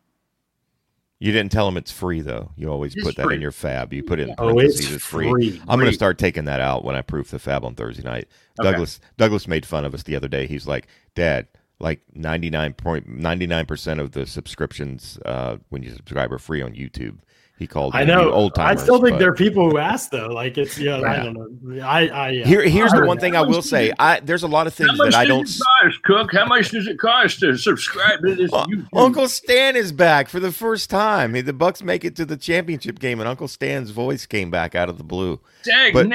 You 1.21 1.33
didn't 1.33 1.53
tell 1.53 1.67
them 1.67 1.77
it's 1.77 1.93
free 1.93 2.23
though. 2.23 2.51
You 2.57 2.71
always 2.71 2.95
it's 2.95 3.05
put 3.05 3.17
that 3.17 3.27
free. 3.27 3.35
in 3.35 3.43
your 3.43 3.53
fab. 3.53 3.93
You 3.93 4.03
put 4.03 4.21
it 4.21 4.29
in 4.29 4.35
oh, 4.39 4.55
parentheses. 4.55 4.95
it's 4.95 5.05
free. 5.05 5.31
free. 5.31 5.63
I'm 5.69 5.79
going 5.79 5.91
to 5.91 5.95
start 5.95 6.17
taking 6.17 6.47
that 6.47 6.63
out 6.63 6.83
when 6.83 6.97
I 6.97 7.03
proof 7.03 7.31
the 7.31 7.39
fab 7.39 7.63
on 7.63 7.75
Thursday 7.75 8.03
night. 8.03 8.27
Okay. 8.59 8.71
Douglas 8.71 9.01
Douglas 9.19 9.47
made 9.47 9.67
fun 9.67 9.85
of 9.85 9.93
us 9.93 10.03
the 10.03 10.17
other 10.17 10.29
day. 10.29 10.47
He's 10.47 10.67
like, 10.67 10.87
"Dad, 11.15 11.47
like 11.79 12.01
99.99 12.17 13.69
percent 13.69 14.01
of 14.01 14.13
the 14.13 14.27
subscriptions 14.27 15.19
uh, 15.27 15.59
when 15.69 15.83
you 15.83 15.91
subscribe 15.91 16.33
are 16.33 16.39
free 16.39 16.63
on 16.63 16.73
YouTube." 16.73 17.19
He 17.61 17.67
called. 17.67 17.95
I 17.95 18.05
know. 18.05 18.33
Old 18.33 18.55
time. 18.55 18.69
I 18.69 18.81
still 18.81 19.03
think 19.03 19.13
but... 19.13 19.19
there 19.19 19.29
are 19.29 19.35
people 19.35 19.69
who 19.69 19.77
ask 19.77 20.09
though. 20.11 20.29
Like 20.29 20.57
it's 20.57 20.79
yeah. 20.79 21.03
I 21.03 21.23
don't 21.23 21.35
know. 21.35 21.85
I 21.85 22.09
I 22.09 22.33
here 22.43 22.63
here's 22.63 22.91
I 22.95 23.01
the 23.01 23.07
one 23.07 23.19
thing 23.19 23.37
I 23.37 23.43
will 23.43 23.61
say. 23.61 23.93
I 23.99 24.21
there's 24.21 24.45
a 24.45 24.49
lot 24.49 24.67
of 24.67 24.73
things 24.73 24.97
that 24.97 25.15
I 25.15 25.27
don't. 25.27 25.45
Cost, 25.45 26.03
Cook? 26.05 26.33
How 26.33 26.47
much 26.47 26.71
does 26.71 26.87
it 26.87 26.99
cost 26.99 27.41
to 27.41 27.59
subscribe 27.59 28.23
to 28.23 28.35
this? 28.35 28.51
Uh, 28.51 28.65
Uncle 28.95 29.29
Stan 29.29 29.77
is 29.77 29.93
back 29.93 30.31
for 30.31 30.41
the 30.41 30.51
first 30.51 30.89
time. 30.89 31.33
The 31.33 31.53
Bucks 31.53 31.83
make 31.83 32.03
it 32.03 32.17
to 32.17 32.25
the 32.25 32.39
championship 32.39 32.99
game, 32.99 33.21
and 33.21 33.29
Uncle 33.29 33.47
Stan's 33.47 33.91
voice 33.91 34.25
came 34.25 34.51
back 34.51 34.75
out 34.75 34.89
of 34.89 34.97
the 34.97 35.05
blue. 35.05 35.39
Dang, 35.63 35.93
but, 35.93 36.09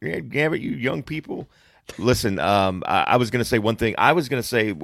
yeah, 0.00 0.20
damn 0.20 0.54
you 0.54 0.70
young 0.70 1.02
people. 1.02 1.48
Listen, 1.98 2.38
um, 2.38 2.82
I, 2.86 3.02
I, 3.08 3.16
was 3.16 3.30
going 3.30 3.40
to 3.40 3.48
say 3.48 3.58
one 3.58 3.76
thing. 3.76 3.94
I 3.98 4.12
was 4.12 4.28
going 4.28 4.42
to 4.42 4.46
say, 4.46 4.74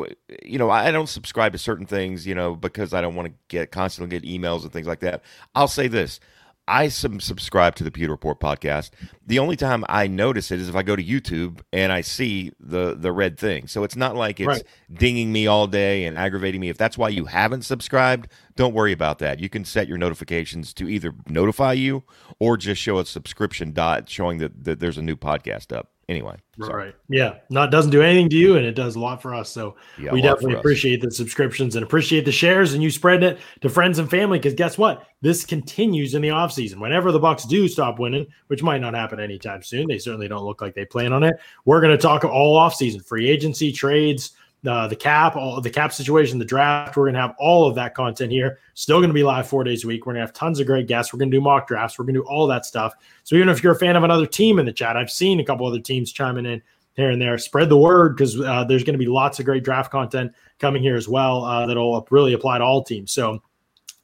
you 0.45 0.59
know, 0.59 0.71
I 0.71 0.91
don't 0.91 1.09
subscribe 1.09 1.53
to 1.53 1.59
certain 1.59 1.87
things, 1.87 2.27
you 2.27 2.35
know, 2.35 2.55
because 2.57 2.95
I 2.95 3.01
don't 3.01 3.15
want 3.15 3.29
to 3.29 3.35
get 3.49 3.71
constantly 3.71 4.19
get 4.19 4.29
emails 4.29 4.63
and 4.63 4.73
things 4.73 4.87
like 4.87 5.01
that. 5.01 5.23
I'll 5.55 5.69
say 5.69 5.89
this: 5.89 6.21
I 6.69 6.89
sub- 6.89 7.23
subscribe 7.23 7.77
to 7.77 7.85
the 7.85 7.91
Pewter 7.91 8.11
Report 8.11 8.41
podcast. 8.41 8.91
The 9.27 9.39
only 9.39 9.57
time 9.57 9.85
I 9.89 10.09
notice 10.09 10.51
it 10.51 10.61
is 10.61 10.69
if 10.69 10.75
I 10.75 10.83
go 10.83 10.97
to 10.97 11.03
YouTube 11.03 11.61
and 11.73 11.93
I 11.93 12.01
see 12.01 12.53
the 12.59 12.97
the 12.97 13.13
red 13.13 13.39
thing. 13.39 13.69
So 13.69 13.85
it's 13.85 13.97
not 13.97 14.17
like 14.17 14.41
it's 14.41 14.49
right. 14.49 14.65
dinging 14.93 15.33
me 15.33 15.47
all 15.47 15.67
day 15.67 16.05
and 16.05 16.19
aggravating 16.19 16.61
me. 16.61 16.69
If 16.69 16.79
that's 16.79 16.99
why 16.99 17.11
you 17.11 17.27
haven't 17.27 17.63
subscribed, 17.63 18.29
don't 18.57 18.75
worry 18.75 18.93
about 18.93 19.21
that. 19.21 19.39
You 19.39 19.49
can 19.49 19.65
set 19.65 19.87
your 19.87 19.99
notifications 19.99 20.75
to 20.75 20.89
either 20.89 21.15
notify 21.29 21.75
you 21.75 22.03
or 22.41 22.57
just 22.57 22.81
show 22.81 22.99
a 22.99 23.07
subscription 23.07 23.73
dot 23.73 24.09
showing 24.09 24.39
that, 24.39 24.65
that 24.65 24.81
there's 24.81 24.99
a 24.99 25.03
new 25.03 25.17
podcast 25.17 25.77
up 25.77 25.93
anyway. 26.09 26.37
Sorry. 26.61 26.87
Right. 26.87 26.95
Yeah. 27.09 27.35
Not 27.51 27.71
doesn't 27.71 27.91
do 27.91 28.03
anything 28.03 28.29
to 28.31 28.37
you 28.37 28.57
and 28.57 28.65
it 28.65 28.73
does 28.73 28.97
a 28.97 29.01
lot 29.01 29.21
for 29.21 29.35
us. 29.35 29.51
So 29.51 29.77
yeah, 29.99 30.13
we 30.13 30.23
definitely 30.23 30.55
appreciate 30.55 31.01
the 31.03 31.11
subscriptions 31.11 31.77
and 31.77 31.85
appreciate 31.85 32.25
the 32.25 32.33
shares 32.33 32.75
and 32.75 32.83
you 32.83 32.91
spreading 32.91 33.31
it 33.31 33.39
to 33.61 33.69
friends 33.69 33.99
and 33.99 34.09
family. 34.09 34.41
Cause 34.41 34.55
guess 34.55 34.79
what? 34.79 35.07
This 35.21 35.45
continues 35.45 36.15
in 36.15 36.23
the 36.23 36.29
offseason. 36.29 36.77
Whenever 36.77 37.13
the 37.13 37.19
Bucks 37.19 37.45
do 37.45 37.69
stop 37.69 37.99
winning, 37.99 38.27
which 38.47 38.63
might 38.63 38.81
not 38.81 38.95
happen 38.95 39.21
anytime 39.21 39.63
soon. 39.63 39.87
They 39.89 39.99
certainly 39.99 40.29
don't 40.29 40.45
look 40.45 40.61
like 40.61 40.75
they 40.75 40.85
plan 40.85 41.13
on 41.13 41.23
it. 41.23 41.37
We're 41.65 41.81
going 41.81 41.97
to 41.97 42.03
talk 42.03 42.25
all 42.25 42.59
offseason, 42.59 43.05
free 43.05 43.29
agency, 43.29 43.73
trades, 43.73 44.33
uh, 44.67 44.89
the 44.89 44.97
cap, 44.97 45.37
all 45.37 45.61
the 45.61 45.71
cap 45.71 45.93
situation, 45.93 46.39
the 46.39 46.45
draft. 46.45 46.97
We're 46.97 47.05
going 47.05 47.15
to 47.15 47.21
have 47.21 47.35
all 47.39 47.69
of 47.69 47.75
that 47.77 47.95
content 47.95 48.33
here. 48.33 48.59
Still 48.75 48.99
going 48.99 49.11
to 49.11 49.15
be 49.15 49.23
live 49.23 49.47
four 49.47 49.65
days 49.65 49.85
a 49.85 49.87
week. 49.87 50.07
We're 50.07 50.15
going 50.15 50.23
to 50.23 50.27
have 50.27 50.35
tons 50.35 50.61
of 50.61 50.67
great 50.67 50.87
guests. 50.87 51.13
We're 51.13 51.19
going 51.19 51.31
to 51.31 51.37
do 51.37 51.41
mock 51.41 51.69
drafts. 51.69 51.99
We're 51.99 52.05
going 52.05 52.15
to 52.15 52.21
do 52.21 52.27
all 52.27 52.47
that 52.49 52.65
stuff. 52.65 52.95
So 53.25 53.37
even 53.37 53.49
if 53.49 53.63
you're 53.63 53.75
a 53.75 53.79
fan 53.79 53.97
of 53.97 54.05
another 54.05 54.27
team 54.27 54.59
in 54.59 54.67
the 54.67 54.73
chat, 54.73 54.97
I've 54.97 55.11
seen 55.11 55.41
a 55.41 55.45
couple 55.45 55.67
other 55.67 55.81
teams 55.81 56.13
chiming 56.13 56.47
in 56.47 56.63
here 56.95 57.11
and 57.11 57.21
there. 57.21 57.37
Spread 57.39 57.69
the 57.69 57.77
word 57.77 58.17
because 58.17 58.41
uh, 58.41 58.65
there's 58.65 58.85
going 58.85 58.95
to 58.95 58.99
be 58.99 59.07
lots 59.07 59.39
of 59.39 59.45
great 59.45 59.63
draft 59.63 59.91
content 59.91 60.33
coming 60.59 60.83
here 60.83 60.97
as 60.97 61.09
well 61.09 61.45
uh, 61.45 61.67
that'll 61.67 62.07
really 62.11 62.33
apply 62.33 62.59
to 62.59 62.65
all 62.65 62.83
teams. 62.83 63.13
So 63.13 63.43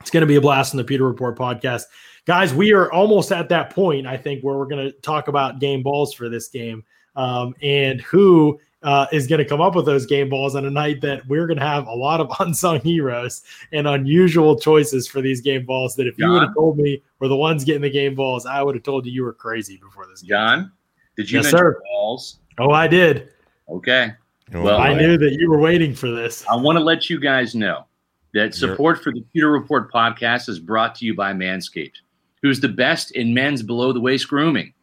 it's 0.00 0.11
going 0.11 0.22
to 0.22 0.26
be 0.26 0.36
a 0.36 0.40
blast 0.40 0.74
in 0.74 0.76
the 0.76 0.84
Pewter 0.84 1.07
Report 1.07 1.36
podcast. 1.38 1.84
Guys, 2.24 2.55
we 2.55 2.72
are 2.72 2.92
almost 2.92 3.32
at 3.32 3.48
that 3.48 3.70
point, 3.70 4.07
I 4.07 4.16
think, 4.16 4.44
where 4.44 4.57
we're 4.57 4.66
going 4.66 4.86
to 4.86 4.92
talk 5.00 5.28
about 5.28 5.59
game 5.59 5.82
balls 5.82 6.12
for 6.12 6.28
this 6.28 6.48
game 6.48 6.84
um, 7.16 7.55
and 7.62 8.00
who 8.03 8.61
uh, 8.82 9.06
is 9.12 9.26
going 9.26 9.38
to 9.38 9.44
come 9.44 9.60
up 9.60 9.74
with 9.74 9.86
those 9.86 10.06
game 10.06 10.28
balls 10.28 10.54
on 10.54 10.64
a 10.64 10.70
night 10.70 11.00
that 11.00 11.26
we're 11.26 11.46
going 11.46 11.58
to 11.58 11.64
have 11.64 11.86
a 11.86 11.94
lot 11.94 12.20
of 12.20 12.30
unsung 12.40 12.80
heroes 12.80 13.42
and 13.72 13.86
unusual 13.86 14.58
choices 14.58 15.06
for 15.06 15.20
these 15.20 15.40
game 15.40 15.64
balls. 15.64 15.94
That 15.96 16.06
if 16.06 16.16
John, 16.16 16.28
you 16.28 16.32
would 16.34 16.42
have 16.42 16.54
told 16.54 16.78
me 16.78 17.02
were 17.18 17.28
the 17.28 17.36
ones 17.36 17.64
getting 17.64 17.82
the 17.82 17.90
game 17.90 18.14
balls, 18.14 18.46
I 18.46 18.62
would 18.62 18.74
have 18.74 18.84
told 18.84 19.06
you 19.06 19.12
you 19.12 19.24
were 19.24 19.32
crazy 19.32 19.76
before 19.76 20.06
this. 20.06 20.22
Game. 20.22 20.30
John, 20.30 20.72
did 21.16 21.30
you 21.30 21.40
yes, 21.40 21.50
sir. 21.50 21.80
balls? 21.92 22.38
Oh, 22.58 22.70
I 22.70 22.88
did. 22.88 23.30
Okay. 23.68 24.12
Oh, 24.54 24.62
well, 24.62 24.80
I 24.80 24.94
knew 24.94 25.16
that 25.16 25.32
you 25.32 25.50
were 25.50 25.60
waiting 25.60 25.94
for 25.94 26.10
this. 26.10 26.44
I 26.46 26.56
want 26.56 26.76
to 26.76 26.84
let 26.84 27.08
you 27.08 27.18
guys 27.18 27.54
know 27.54 27.86
that 28.34 28.54
support 28.54 29.02
for 29.02 29.12
the 29.12 29.24
Pewter 29.32 29.50
Report 29.50 29.92
podcast 29.92 30.48
is 30.48 30.58
brought 30.58 30.94
to 30.96 31.06
you 31.06 31.14
by 31.14 31.32
Manscaped, 31.32 31.96
who's 32.42 32.60
the 32.60 32.68
best 32.68 33.12
in 33.12 33.32
men's 33.32 33.62
below 33.62 33.92
the 33.92 34.00
waist 34.00 34.28
grooming. 34.28 34.74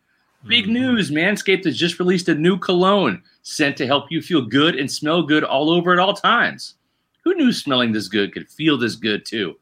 Big 0.47 0.65
mm-hmm. 0.65 0.73
news 0.73 1.11
Manscaped 1.11 1.65
has 1.65 1.77
just 1.77 1.99
released 1.99 2.29
a 2.29 2.35
new 2.35 2.57
cologne 2.57 3.21
sent 3.41 3.75
to 3.77 3.85
help 3.85 4.11
you 4.11 4.21
feel 4.21 4.41
good 4.41 4.75
and 4.75 4.89
smell 4.89 5.23
good 5.23 5.43
all 5.43 5.69
over 5.69 5.91
at 5.91 5.99
all 5.99 6.13
times. 6.13 6.75
Who 7.23 7.33
knew 7.35 7.51
smelling 7.51 7.91
this 7.91 8.07
good 8.07 8.33
could 8.33 8.49
feel 8.49 8.77
this 8.77 8.95
good 8.95 9.25
too? 9.25 9.55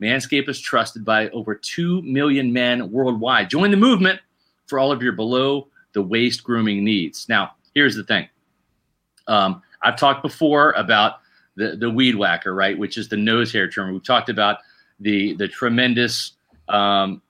Manscaped 0.00 0.48
is 0.48 0.60
trusted 0.60 1.04
by 1.04 1.28
over 1.30 1.54
2 1.54 2.02
million 2.02 2.52
men 2.52 2.90
worldwide. 2.90 3.50
Join 3.50 3.70
the 3.70 3.76
movement 3.76 4.20
for 4.66 4.78
all 4.78 4.92
of 4.92 5.02
your 5.02 5.12
below 5.12 5.68
the 5.92 6.02
waist 6.02 6.44
grooming 6.44 6.84
needs. 6.84 7.28
Now, 7.28 7.52
here's 7.74 7.96
the 7.96 8.04
thing 8.04 8.28
um, 9.26 9.62
I've 9.82 9.96
talked 9.96 10.22
before 10.22 10.72
about 10.72 11.20
the, 11.56 11.76
the 11.76 11.90
weed 11.90 12.14
whacker, 12.14 12.54
right, 12.54 12.78
which 12.78 12.96
is 12.96 13.08
the 13.08 13.16
nose 13.16 13.52
hair 13.52 13.68
trimmer. 13.68 13.92
We've 13.92 14.02
talked 14.02 14.28
about 14.28 14.58
the, 15.00 15.34
the 15.34 15.48
tremendous 15.48 16.32
um, 16.68 17.20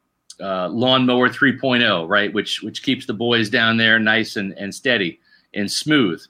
uh, 0.41 0.68
lawnmower 0.68 1.28
3.0, 1.28 2.09
right, 2.09 2.32
which, 2.32 2.62
which 2.62 2.82
keeps 2.82 3.07
the 3.07 3.14
boys 3.14 3.51
down 3.51 3.76
there 3.76 3.99
nice 3.99 4.36
and, 4.36 4.53
and 4.55 4.74
steady 4.74 5.20
and 5.55 5.70
smooth. 5.70 6.22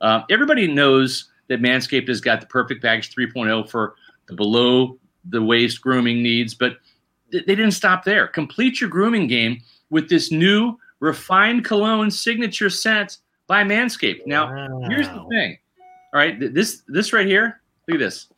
Uh, 0.00 0.22
everybody 0.30 0.66
knows 0.66 1.30
that 1.48 1.60
Manscaped 1.60 2.08
has 2.08 2.20
got 2.20 2.40
the 2.40 2.46
perfect 2.46 2.82
package 2.82 3.14
3.0 3.14 3.68
for 3.68 3.94
the 4.26 4.34
below 4.34 4.98
the 5.24 5.42
waist 5.42 5.80
grooming 5.80 6.22
needs, 6.22 6.54
but 6.54 6.78
th- 7.32 7.44
they 7.46 7.54
didn't 7.54 7.72
stop 7.72 8.04
there. 8.04 8.26
Complete 8.26 8.80
your 8.80 8.90
grooming 8.90 9.26
game 9.26 9.60
with 9.90 10.08
this 10.08 10.30
new 10.30 10.78
refined 11.00 11.64
cologne 11.64 12.10
signature 12.10 12.70
scent 12.70 13.18
by 13.46 13.64
Manscaped. 13.64 14.26
Now, 14.26 14.54
wow. 14.54 14.88
here's 14.88 15.08
the 15.08 15.24
thing. 15.30 15.58
All 16.12 16.20
right, 16.20 16.38
th- 16.38 16.52
this 16.52 16.82
this 16.88 17.12
right 17.12 17.26
here, 17.26 17.60
look 17.86 17.96
at 17.96 17.98
this. 17.98 18.28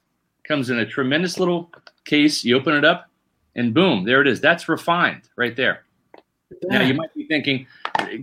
Comes 0.45 0.71
in 0.71 0.79
a 0.79 0.87
tremendous 0.87 1.39
little 1.39 1.71
case. 2.05 2.45
You 2.45 2.57
open 2.57 2.75
it 2.75 2.85
up, 2.85 3.10
and 3.55 3.75
boom, 3.75 4.05
there 4.05 4.21
it 4.21 4.27
is. 4.27 4.41
That's 4.41 4.69
refined 4.69 5.23
right 5.37 5.57
there. 5.57 5.85
Now 6.65 6.83
you 6.83 6.95
might 6.95 7.15
be 7.15 7.27
thinking, 7.27 7.67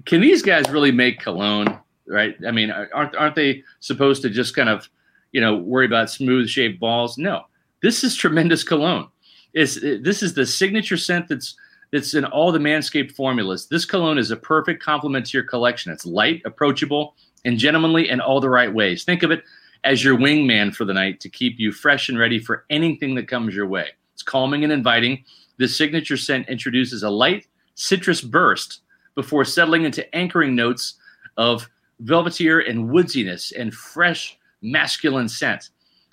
can 0.05 0.21
these 0.21 0.41
guys 0.41 0.69
really 0.69 0.91
make 0.91 1.19
cologne? 1.19 1.79
right? 2.07 2.35
I 2.47 2.51
mean, 2.51 2.71
aren't 2.71 3.15
aren't 3.15 3.35
they 3.35 3.63
supposed 3.79 4.21
to 4.23 4.29
just 4.29 4.55
kind 4.55 4.69
of, 4.69 4.89
you 5.31 5.41
know, 5.41 5.55
worry 5.55 5.85
about 5.85 6.09
smooth 6.09 6.47
shaped 6.47 6.79
balls? 6.79 7.17
No, 7.17 7.43
this 7.81 8.03
is 8.03 8.15
tremendous 8.15 8.63
cologne. 8.63 9.07
Is 9.53 9.79
this 10.03 10.23
is 10.23 10.33
the 10.33 10.45
signature 10.45 10.97
scent 10.97 11.27
that's 11.27 11.55
that's 11.91 12.13
in 12.13 12.25
all 12.25 12.51
the 12.51 12.59
Manscaped 12.59 13.11
formulas. 13.11 13.67
This 13.67 13.85
cologne 13.85 14.17
is 14.17 14.31
a 14.31 14.35
perfect 14.35 14.83
complement 14.83 15.27
to 15.27 15.37
your 15.37 15.45
collection. 15.45 15.91
It's 15.91 16.05
light, 16.05 16.41
approachable, 16.45 17.15
and 17.45 17.57
gentlemanly 17.57 18.09
in 18.09 18.19
all 18.19 18.41
the 18.41 18.49
right 18.49 18.73
ways. 18.73 19.03
Think 19.03 19.23
of 19.23 19.31
it 19.31 19.43
as 19.83 20.03
your 20.03 20.17
wingman 20.17 20.75
for 20.75 20.83
the 20.83 20.93
night 20.93 21.21
to 21.21 21.29
keep 21.29 21.59
you 21.59 21.71
fresh 21.71 22.09
and 22.09 22.19
ready 22.19 22.39
for 22.39 22.65
anything 22.69 23.15
that 23.15 23.29
comes 23.29 23.55
your 23.55 23.67
way. 23.67 23.91
Calming 24.27 24.63
and 24.63 24.71
inviting. 24.71 25.23
This 25.57 25.75
signature 25.75 26.17
scent 26.17 26.47
introduces 26.47 27.01
a 27.01 27.09
light 27.09 27.47
citrus 27.73 28.21
burst 28.21 28.81
before 29.15 29.43
settling 29.43 29.83
into 29.83 30.15
anchoring 30.15 30.55
notes 30.55 30.95
of 31.37 31.67
velvetier 32.03 32.69
and 32.69 32.89
woodsiness 32.89 33.51
and 33.57 33.73
fresh 33.73 34.37
masculine 34.61 35.27
scent. 35.27 35.69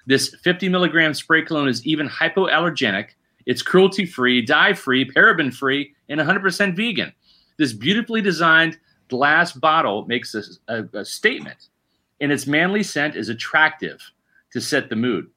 This 0.06 0.34
50 0.42 0.68
milligram 0.68 1.12
spray 1.12 1.42
cologne 1.42 1.68
is 1.68 1.84
even 1.86 2.08
hypoallergenic. 2.08 3.10
It's 3.46 3.62
cruelty 3.62 4.06
free, 4.06 4.40
dye 4.42 4.72
free, 4.72 5.10
paraben 5.10 5.52
free, 5.52 5.94
and 6.08 6.20
100% 6.20 6.76
vegan. 6.76 7.12
This 7.58 7.72
beautifully 7.72 8.20
designed 8.20 8.78
glass 9.08 9.52
bottle 9.52 10.06
makes 10.06 10.34
a, 10.34 10.42
a, 10.68 11.00
a 11.00 11.04
statement, 11.04 11.68
and 12.20 12.32
its 12.32 12.46
manly 12.46 12.82
scent 12.82 13.16
is 13.16 13.28
attractive 13.28 14.00
to 14.52 14.60
set 14.60 14.88
the 14.88 14.96
mood. 14.96 15.28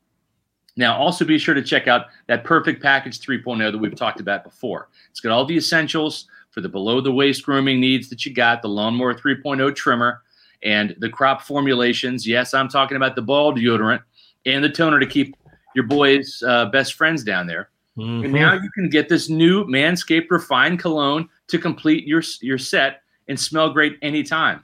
Now, 0.78 0.96
also 0.96 1.26
be 1.26 1.40
sure 1.40 1.56
to 1.56 1.62
check 1.64 1.88
out 1.88 2.06
that 2.28 2.44
Perfect 2.44 2.82
Package 2.82 3.20
3.0 3.20 3.72
that 3.72 3.78
we've 3.78 3.96
talked 3.96 4.20
about 4.20 4.44
before. 4.44 4.90
It's 5.10 5.20
got 5.20 5.32
all 5.32 5.44
the 5.44 5.58
essentials 5.58 6.28
for 6.52 6.62
the 6.62 6.70
below 6.70 7.02
the 7.02 7.12
waist 7.12 7.44
grooming 7.44 7.80
needs 7.80 8.10
that 8.10 8.26
you 8.26 8.34
got 8.34 8.62
the 8.62 8.70
Lawnmower 8.70 9.16
3.0 9.16 9.76
trimmer 9.76 10.22
and 10.64 10.96
the 11.00 11.10
crop 11.10 11.42
formulations. 11.42 12.28
Yes, 12.28 12.54
I'm 12.54 12.70
talking 12.70 12.96
about 12.96 13.16
the 13.16 13.22
ball 13.22 13.54
deodorant 13.54 14.02
and 14.46 14.64
the 14.64 14.70
toner 14.70 15.00
to 15.00 15.06
keep 15.06 15.36
your 15.76 15.86
boys' 15.86 16.44
uh, 16.48 16.66
best 16.68 16.94
friends 16.94 17.24
down 17.24 17.48
there. 17.48 17.70
Mm-hmm. 17.98 18.26
And 18.26 18.34
now 18.34 18.54
you 18.54 18.70
can 18.72 18.90
get 18.90 19.10
this 19.10 19.30
new 19.30 19.66
Manscaped 19.66 20.30
Refined 20.30 20.80
Cologne 20.80 21.28
to 21.48 21.58
complete 21.58 22.06
your, 22.06 22.22
your 22.42 22.58
set 22.60 23.02
and 23.28 23.40
smell 23.40 23.72
great 23.72 23.98
anytime. 24.02 24.64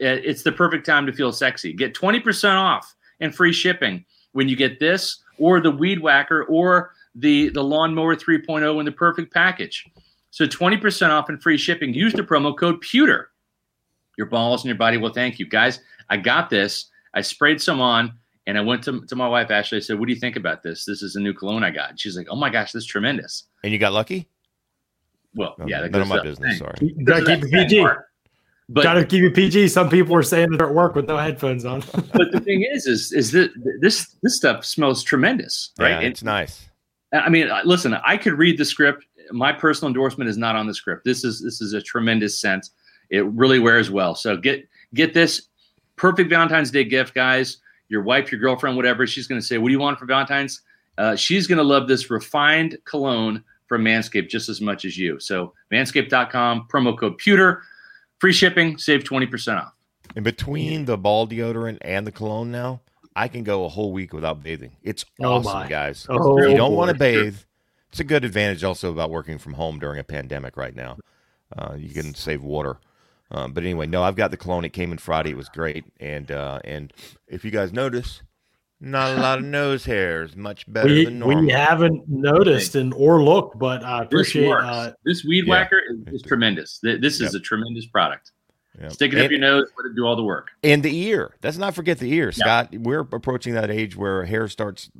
It's 0.00 0.42
the 0.42 0.50
perfect 0.50 0.84
time 0.84 1.06
to 1.06 1.12
feel 1.12 1.32
sexy. 1.32 1.72
Get 1.72 1.94
20% 1.94 2.56
off 2.56 2.94
and 3.20 3.32
free 3.32 3.52
shipping 3.52 4.04
when 4.32 4.48
you 4.48 4.56
get 4.56 4.80
this 4.80 5.21
or 5.38 5.60
the 5.60 5.70
Weed 5.70 6.00
Whacker 6.00 6.44
or 6.44 6.92
the, 7.14 7.50
the 7.50 7.62
Lawnmower 7.62 8.16
3.0 8.16 8.78
in 8.78 8.84
the 8.84 8.92
perfect 8.92 9.32
package. 9.32 9.86
So 10.30 10.46
20% 10.46 11.10
off 11.10 11.28
and 11.28 11.42
free 11.42 11.58
shipping. 11.58 11.92
Use 11.92 12.12
the 12.12 12.22
promo 12.22 12.56
code 12.56 12.80
PEWTER. 12.80 13.26
Your 14.16 14.26
balls 14.26 14.62
and 14.62 14.68
your 14.68 14.76
body 14.76 14.96
will 14.96 15.12
thank 15.12 15.38
you. 15.38 15.46
Guys, 15.46 15.80
I 16.08 16.16
got 16.16 16.50
this. 16.50 16.86
I 17.14 17.20
sprayed 17.20 17.60
some 17.60 17.80
on 17.80 18.14
and 18.46 18.58
I 18.58 18.60
went 18.60 18.82
to, 18.84 19.04
to 19.06 19.16
my 19.16 19.28
wife, 19.28 19.50
Ashley. 19.50 19.78
I 19.78 19.80
said, 19.80 19.98
What 19.98 20.06
do 20.06 20.14
you 20.14 20.20
think 20.20 20.36
about 20.36 20.62
this? 20.62 20.84
This 20.84 21.02
is 21.02 21.16
a 21.16 21.20
new 21.20 21.32
cologne 21.32 21.64
I 21.64 21.70
got. 21.70 21.90
And 21.90 22.00
she's 22.00 22.16
like, 22.16 22.26
Oh 22.30 22.36
my 22.36 22.50
gosh, 22.50 22.72
this 22.72 22.84
is 22.84 22.86
tremendous. 22.86 23.44
And 23.62 23.72
you 23.72 23.78
got 23.78 23.92
lucky? 23.92 24.28
Well, 25.34 25.54
no, 25.58 25.66
yeah. 25.66 25.86
None 25.86 26.02
of 26.02 26.08
my 26.08 26.18
up. 26.18 26.24
business. 26.24 26.58
Sorry. 26.58 26.74
You 26.80 27.04
gotta 27.04 27.24
keep 27.24 27.44
it 27.44 27.50
PG. 27.50 27.86
But 28.72 28.84
gotta 28.84 29.04
keep 29.04 29.22
it 29.22 29.34
PG. 29.34 29.68
Some 29.68 29.90
people 29.90 30.14
were 30.14 30.22
saying 30.22 30.52
they're 30.52 30.68
at 30.68 30.74
work 30.74 30.94
with 30.94 31.06
no 31.06 31.18
headphones 31.18 31.64
on. 31.64 31.80
but 32.12 32.32
the 32.32 32.40
thing 32.40 32.66
is, 32.70 32.86
is 32.86 33.12
is 33.12 33.32
that 33.32 33.50
this 33.80 34.16
this 34.22 34.36
stuff 34.36 34.64
smells 34.64 35.02
tremendous, 35.02 35.72
right? 35.78 35.90
Yeah, 35.90 36.08
it's 36.08 36.22
nice. 36.22 36.68
I 37.12 37.28
mean, 37.28 37.50
listen, 37.64 37.94
I 37.94 38.16
could 38.16 38.34
read 38.34 38.58
the 38.58 38.64
script. 38.64 39.04
My 39.30 39.52
personal 39.52 39.88
endorsement 39.88 40.30
is 40.30 40.38
not 40.38 40.56
on 40.56 40.66
the 40.66 40.74
script. 40.74 41.04
This 41.04 41.22
is 41.24 41.42
this 41.42 41.60
is 41.60 41.74
a 41.74 41.82
tremendous 41.82 42.40
scent. 42.40 42.70
It 43.10 43.26
really 43.26 43.58
wears 43.58 43.90
well. 43.90 44.14
So 44.14 44.36
get 44.36 44.66
get 44.94 45.12
this 45.12 45.48
perfect 45.96 46.30
Valentine's 46.30 46.70
Day 46.70 46.84
gift, 46.84 47.14
guys. 47.14 47.58
Your 47.88 48.02
wife, 48.02 48.32
your 48.32 48.40
girlfriend, 48.40 48.76
whatever. 48.76 49.06
She's 49.06 49.26
going 49.26 49.40
to 49.40 49.46
say, 49.46 49.58
"What 49.58 49.68
do 49.68 49.72
you 49.72 49.80
want 49.80 49.98
for 49.98 50.06
Valentine's?" 50.06 50.62
Uh, 50.96 51.16
she's 51.16 51.46
going 51.46 51.58
to 51.58 51.64
love 51.64 51.88
this 51.88 52.10
refined 52.10 52.78
cologne 52.84 53.42
from 53.66 53.84
Manscaped 53.84 54.28
just 54.28 54.48
as 54.48 54.60
much 54.60 54.84
as 54.84 54.98
you. 54.98 55.18
So 55.18 55.54
manscaped.com, 55.72 56.68
promo 56.70 56.98
code 56.98 57.18
pewter, 57.18 57.62
free 58.22 58.32
shipping, 58.32 58.78
save 58.78 59.02
20% 59.02 59.60
off. 59.60 59.72
In 60.14 60.22
between 60.22 60.84
the 60.84 60.96
ball 60.96 61.26
deodorant 61.26 61.78
and 61.80 62.06
the 62.06 62.12
cologne 62.12 62.52
now, 62.52 62.80
I 63.16 63.26
can 63.26 63.42
go 63.42 63.64
a 63.64 63.68
whole 63.68 63.92
week 63.92 64.12
without 64.12 64.44
bathing. 64.44 64.76
It's 64.80 65.04
oh 65.20 65.32
awesome, 65.32 65.52
my. 65.52 65.66
guys. 65.66 66.06
Oh, 66.08 66.38
if 66.38 66.48
you 66.48 66.56
don't 66.56 66.74
want 66.74 66.92
to 66.92 66.96
bathe, 66.96 67.38
it's 67.90 67.98
a 67.98 68.04
good 68.04 68.24
advantage 68.24 68.62
also 68.62 68.92
about 68.92 69.10
working 69.10 69.38
from 69.38 69.54
home 69.54 69.80
during 69.80 69.98
a 69.98 70.04
pandemic 70.04 70.56
right 70.56 70.74
now. 70.76 70.98
Uh, 71.58 71.74
you 71.76 71.88
can 71.88 72.14
save 72.14 72.44
water. 72.44 72.78
Um, 73.32 73.52
but 73.52 73.64
anyway, 73.64 73.88
no, 73.88 74.04
I've 74.04 74.14
got 74.14 74.30
the 74.30 74.36
cologne. 74.36 74.64
It 74.64 74.72
came 74.72 74.92
in 74.92 74.98
Friday. 74.98 75.30
It 75.30 75.36
was 75.36 75.48
great. 75.48 75.84
And 75.98 76.30
uh, 76.30 76.60
and 76.62 76.92
if 77.26 77.44
you 77.44 77.50
guys 77.50 77.72
notice, 77.72 78.22
not 78.82 79.16
a 79.16 79.20
lot 79.20 79.38
of 79.38 79.44
nose 79.44 79.84
hairs. 79.84 80.36
Much 80.36 80.70
better 80.70 80.88
we, 80.88 81.04
than 81.04 81.20
normal. 81.20 81.44
We 81.44 81.52
haven't 81.52 82.02
noticed 82.08 82.74
and 82.74 82.92
or 82.94 83.22
looked, 83.22 83.58
but 83.58 83.84
I 83.84 84.02
appreciate 84.02 84.42
this, 84.42 84.52
uh, 84.52 84.92
this 85.04 85.24
weed 85.24 85.46
yeah. 85.46 85.50
whacker 85.50 85.80
is, 85.88 86.14
is, 86.14 86.22
tremendous. 86.22 86.80
This 86.82 87.20
is 87.20 87.32
yep. 87.32 87.34
a 87.34 87.38
tremendous 87.38 87.86
product. 87.86 88.32
Yep. 88.80 88.92
Stick 88.92 89.12
it 89.12 89.16
and, 89.16 89.24
up 89.26 89.30
your 89.30 89.40
nose, 89.40 89.68
let 89.76 89.86
it 89.86 89.94
do 89.94 90.06
all 90.06 90.16
the 90.16 90.22
work. 90.22 90.50
And 90.62 90.82
the 90.82 90.96
ear. 90.96 91.34
Let's 91.42 91.58
not 91.58 91.74
forget 91.74 91.98
the 91.98 92.10
ear, 92.12 92.32
Scott. 92.32 92.72
Yep. 92.72 92.80
We're 92.82 93.00
approaching 93.00 93.54
that 93.54 93.70
age 93.70 93.96
where 93.96 94.24
hair 94.24 94.48
starts 94.48 94.90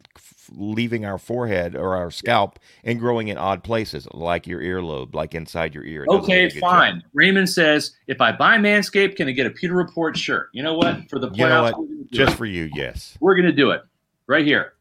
leaving 0.54 1.06
our 1.06 1.18
forehead 1.18 1.74
or 1.74 1.96
our 1.96 2.10
scalp 2.10 2.58
and 2.84 2.98
growing 2.98 3.28
in 3.28 3.38
odd 3.38 3.64
places, 3.64 4.06
like 4.12 4.46
your 4.46 4.60
earlobe, 4.60 5.14
like 5.14 5.34
inside 5.34 5.74
your 5.74 5.84
ear. 5.84 6.04
okay, 6.08 6.50
fine. 6.50 6.96
Job. 6.96 7.10
Raymond 7.14 7.48
says, 7.48 7.92
if 8.08 8.20
I 8.20 8.32
buy 8.32 8.58
Manscaped, 8.58 9.16
can 9.16 9.28
I 9.28 9.32
get 9.32 9.46
a 9.46 9.50
Pewter 9.50 9.74
Report 9.74 10.16
shirt? 10.16 10.50
You 10.52 10.62
know 10.62 10.74
what? 10.74 11.08
For 11.08 11.18
the 11.18 11.30
playoffs, 11.30 11.78
you 11.88 11.96
know 11.96 12.04
just 12.12 12.34
it. 12.34 12.36
for 12.36 12.46
you, 12.46 12.68
yes. 12.74 13.16
We're 13.20 13.34
going 13.34 13.46
to 13.46 13.52
do 13.52 13.70
it 13.70 13.82
right 14.26 14.44
here. 14.44 14.74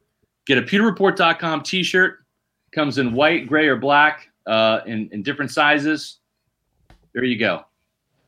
Get 0.46 0.58
a 0.58 0.62
pewterreport.com 0.62 1.62
t-shirt. 1.64 2.18
Comes 2.74 2.98
in 2.98 3.14
white, 3.14 3.48
gray, 3.48 3.68
or 3.68 3.76
black 3.76 4.30
uh, 4.48 4.80
in, 4.86 5.10
in 5.12 5.24
different 5.24 5.52
sizes. 5.52 6.20
There 7.14 7.24
you 7.24 7.38
go. 7.38 7.66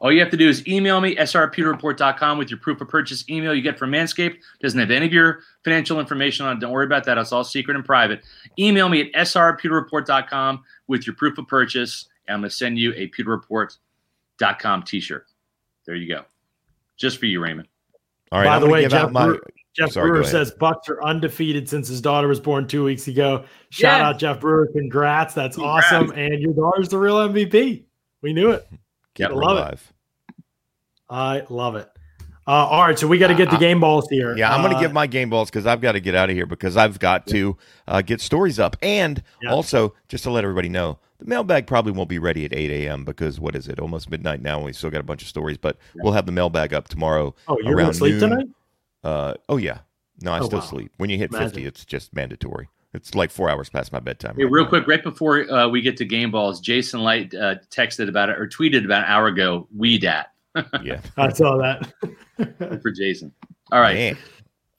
All 0.04 0.12
you 0.12 0.20
have 0.20 0.30
to 0.32 0.38
do 0.38 0.50
is 0.50 0.68
email 0.68 1.00
me, 1.00 1.16
srpewterreport.com, 1.16 2.38
with 2.38 2.52
your 2.52 2.60
proof 2.60 2.82
of 2.82 2.90
purchase 2.90 3.24
email 3.30 3.56
you 3.56 3.62
get 3.62 3.80
from 3.80 3.90
Manscaped. 3.90 4.36
Doesn't 4.62 4.78
have 4.78 4.92
any 4.92 5.06
of 5.06 5.14
your 5.14 5.40
financial 5.64 5.98
information 5.98 6.46
on 6.46 6.58
it. 6.58 6.60
Don't 6.60 6.74
worry 6.74 6.86
about 6.86 7.06
that. 7.06 7.18
It's 7.18 7.32
all 7.32 7.46
secret 7.46 7.78
and 7.78 7.86
private. 7.86 8.22
Email 8.60 8.90
me 8.90 9.02
at 9.02 9.14
srpewterreport.com 9.14 10.62
with 10.88 11.08
your 11.08 11.16
proof 11.16 11.38
of 11.38 11.48
purchase, 11.48 12.10
and 12.28 12.36
I'm 12.36 12.42
going 12.42 12.50
to 12.50 12.56
send 12.56 12.78
you 12.78 12.92
a 12.98 13.08
pewterreport.com 13.12 14.84
t 14.84 15.00
shirt. 15.00 15.26
There 15.86 15.96
you 15.96 16.14
go. 16.14 16.26
Just 16.98 17.18
for 17.18 17.26
you, 17.26 17.42
Raymond. 17.42 17.70
All 18.34 18.40
right. 18.40 18.46
By 18.46 18.56
I'm 18.56 18.62
the 18.62 18.68
way, 18.68 18.86
Jeff, 18.90 19.10
my, 19.10 19.28
Brewer, 19.28 19.42
Jeff 19.74 19.92
sorry, 19.94 20.12
Brewer 20.12 20.26
says 20.26 20.52
Bucks 20.52 20.90
are 20.90 21.02
undefeated 21.02 21.70
since 21.70 21.88
his 21.88 22.02
daughter 22.02 22.28
was 22.28 22.42
born 22.42 22.68
two 22.68 22.84
weeks 22.84 23.08
ago. 23.08 23.46
Shout 23.70 24.02
out, 24.02 24.20
Jeff 24.20 24.42
Brewer. 24.42 24.68
Congrats. 24.74 25.34
That's 25.34 25.56
Congrats. 25.56 25.94
awesome. 25.94 26.12
And 26.12 26.42
your 26.42 26.54
daughter's 26.54 26.90
the 26.90 26.98
real 26.98 27.16
MVP. 27.30 27.86
We 28.22 28.34
knew 28.34 28.52
it. 28.52 28.68
Keep 29.16 29.28
it 29.28 29.32
alive. 29.32 29.94
It. 30.30 30.36
I 31.10 31.46
love 31.50 31.76
it. 31.76 31.90
Uh, 32.46 32.52
all 32.52 32.86
right, 32.86 33.00
so 33.00 33.08
we 33.08 33.18
got 33.18 33.28
to 33.28 33.36
get 33.36 33.50
the 33.50 33.58
game 33.58 33.80
balls 33.80 34.06
here. 34.10 34.36
Yeah, 34.36 34.54
I'm 34.54 34.62
going 34.62 34.72
to 34.72 34.78
uh, 34.78 34.82
give 34.82 34.92
my 34.92 35.08
game 35.08 35.30
balls 35.30 35.50
because 35.50 35.66
I've 35.66 35.80
got 35.80 35.94
to 35.94 36.02
get 36.02 36.14
out 36.14 36.30
of 36.30 36.36
here 36.36 36.46
because 36.46 36.76
I've 36.76 37.00
got 37.00 37.26
to 37.28 37.58
uh, 37.88 38.02
get 38.02 38.20
stories 38.20 38.60
up. 38.60 38.76
And 38.82 39.24
yeah. 39.42 39.52
also, 39.52 39.94
just 40.10 40.26
to 40.26 40.32
let 40.32 40.44
everybody 40.44 40.68
know, 40.68 41.00
the 41.20 41.26
mailbag 41.26 41.68
probably 41.68 41.94
won't 41.94 42.10
be 42.10 42.20
ready 42.20 42.44
at 42.44 42.54
8 42.54 42.70
a.m. 42.70 43.06
because 43.06 43.40
what 43.40 43.56
is 43.56 43.70
it? 43.70 43.80
Almost 43.80 44.12
midnight 44.12 44.42
now, 44.42 44.58
and 44.58 44.66
we 44.66 44.74
still 44.74 44.90
got 44.90 45.00
a 45.00 45.06
bunch 45.06 45.22
of 45.22 45.30
stories. 45.30 45.58
But 45.58 45.78
yeah. 45.96 46.02
we'll 46.04 46.14
have 46.14 46.26
the 46.26 46.34
mailbag 46.34 46.74
up 46.74 46.90
tomorrow. 46.90 47.34
Oh, 47.48 47.58
you're 47.64 47.76
going 47.76 47.88
to 47.88 47.94
sleep 47.94 48.16
noon. 48.16 48.30
tonight? 48.30 48.48
Uh, 49.06 49.34
oh 49.48 49.58
yeah, 49.58 49.80
no, 50.22 50.34
I 50.34 50.40
oh, 50.40 50.46
still 50.46 50.60
wow. 50.60 50.66
sleep. 50.66 50.92
When 50.98 51.10
you 51.10 51.18
hit 51.18 51.30
Imagine. 51.30 51.50
50, 51.50 51.66
it's 51.66 51.86
just 51.86 52.14
mandatory. 52.14 52.68
It's 52.94 53.16
like 53.16 53.32
four 53.32 53.50
hours 53.50 53.70
past 53.70 53.92
my 53.92 54.00
bedtime. 54.00 54.36
Hey, 54.36 54.44
right 54.44 54.52
real 54.52 54.64
now. 54.64 54.70
quick, 54.70 54.88
right 54.88 55.02
before 55.02 55.52
uh, 55.52 55.68
we 55.68 55.82
get 55.82 55.98
to 55.98 56.06
game 56.06 56.32
balls, 56.32 56.60
Jason 56.60 57.04
Licht 57.04 57.34
uh, 57.34 57.56
texted 57.70 58.08
about 58.08 58.30
it 58.30 58.40
or 58.40 58.48
tweeted 58.48 58.86
about 58.86 59.04
an 59.06 59.10
hour 59.10 59.28
ago. 59.28 59.68
We 59.76 59.98
dat 59.98 60.28
yeah, 60.84 61.02
I 61.18 61.30
saw 61.30 61.58
that 61.58 62.82
for 62.82 62.92
Jason. 62.92 63.32
All 63.72 63.82
right, 63.82 63.96
Man. 63.96 64.18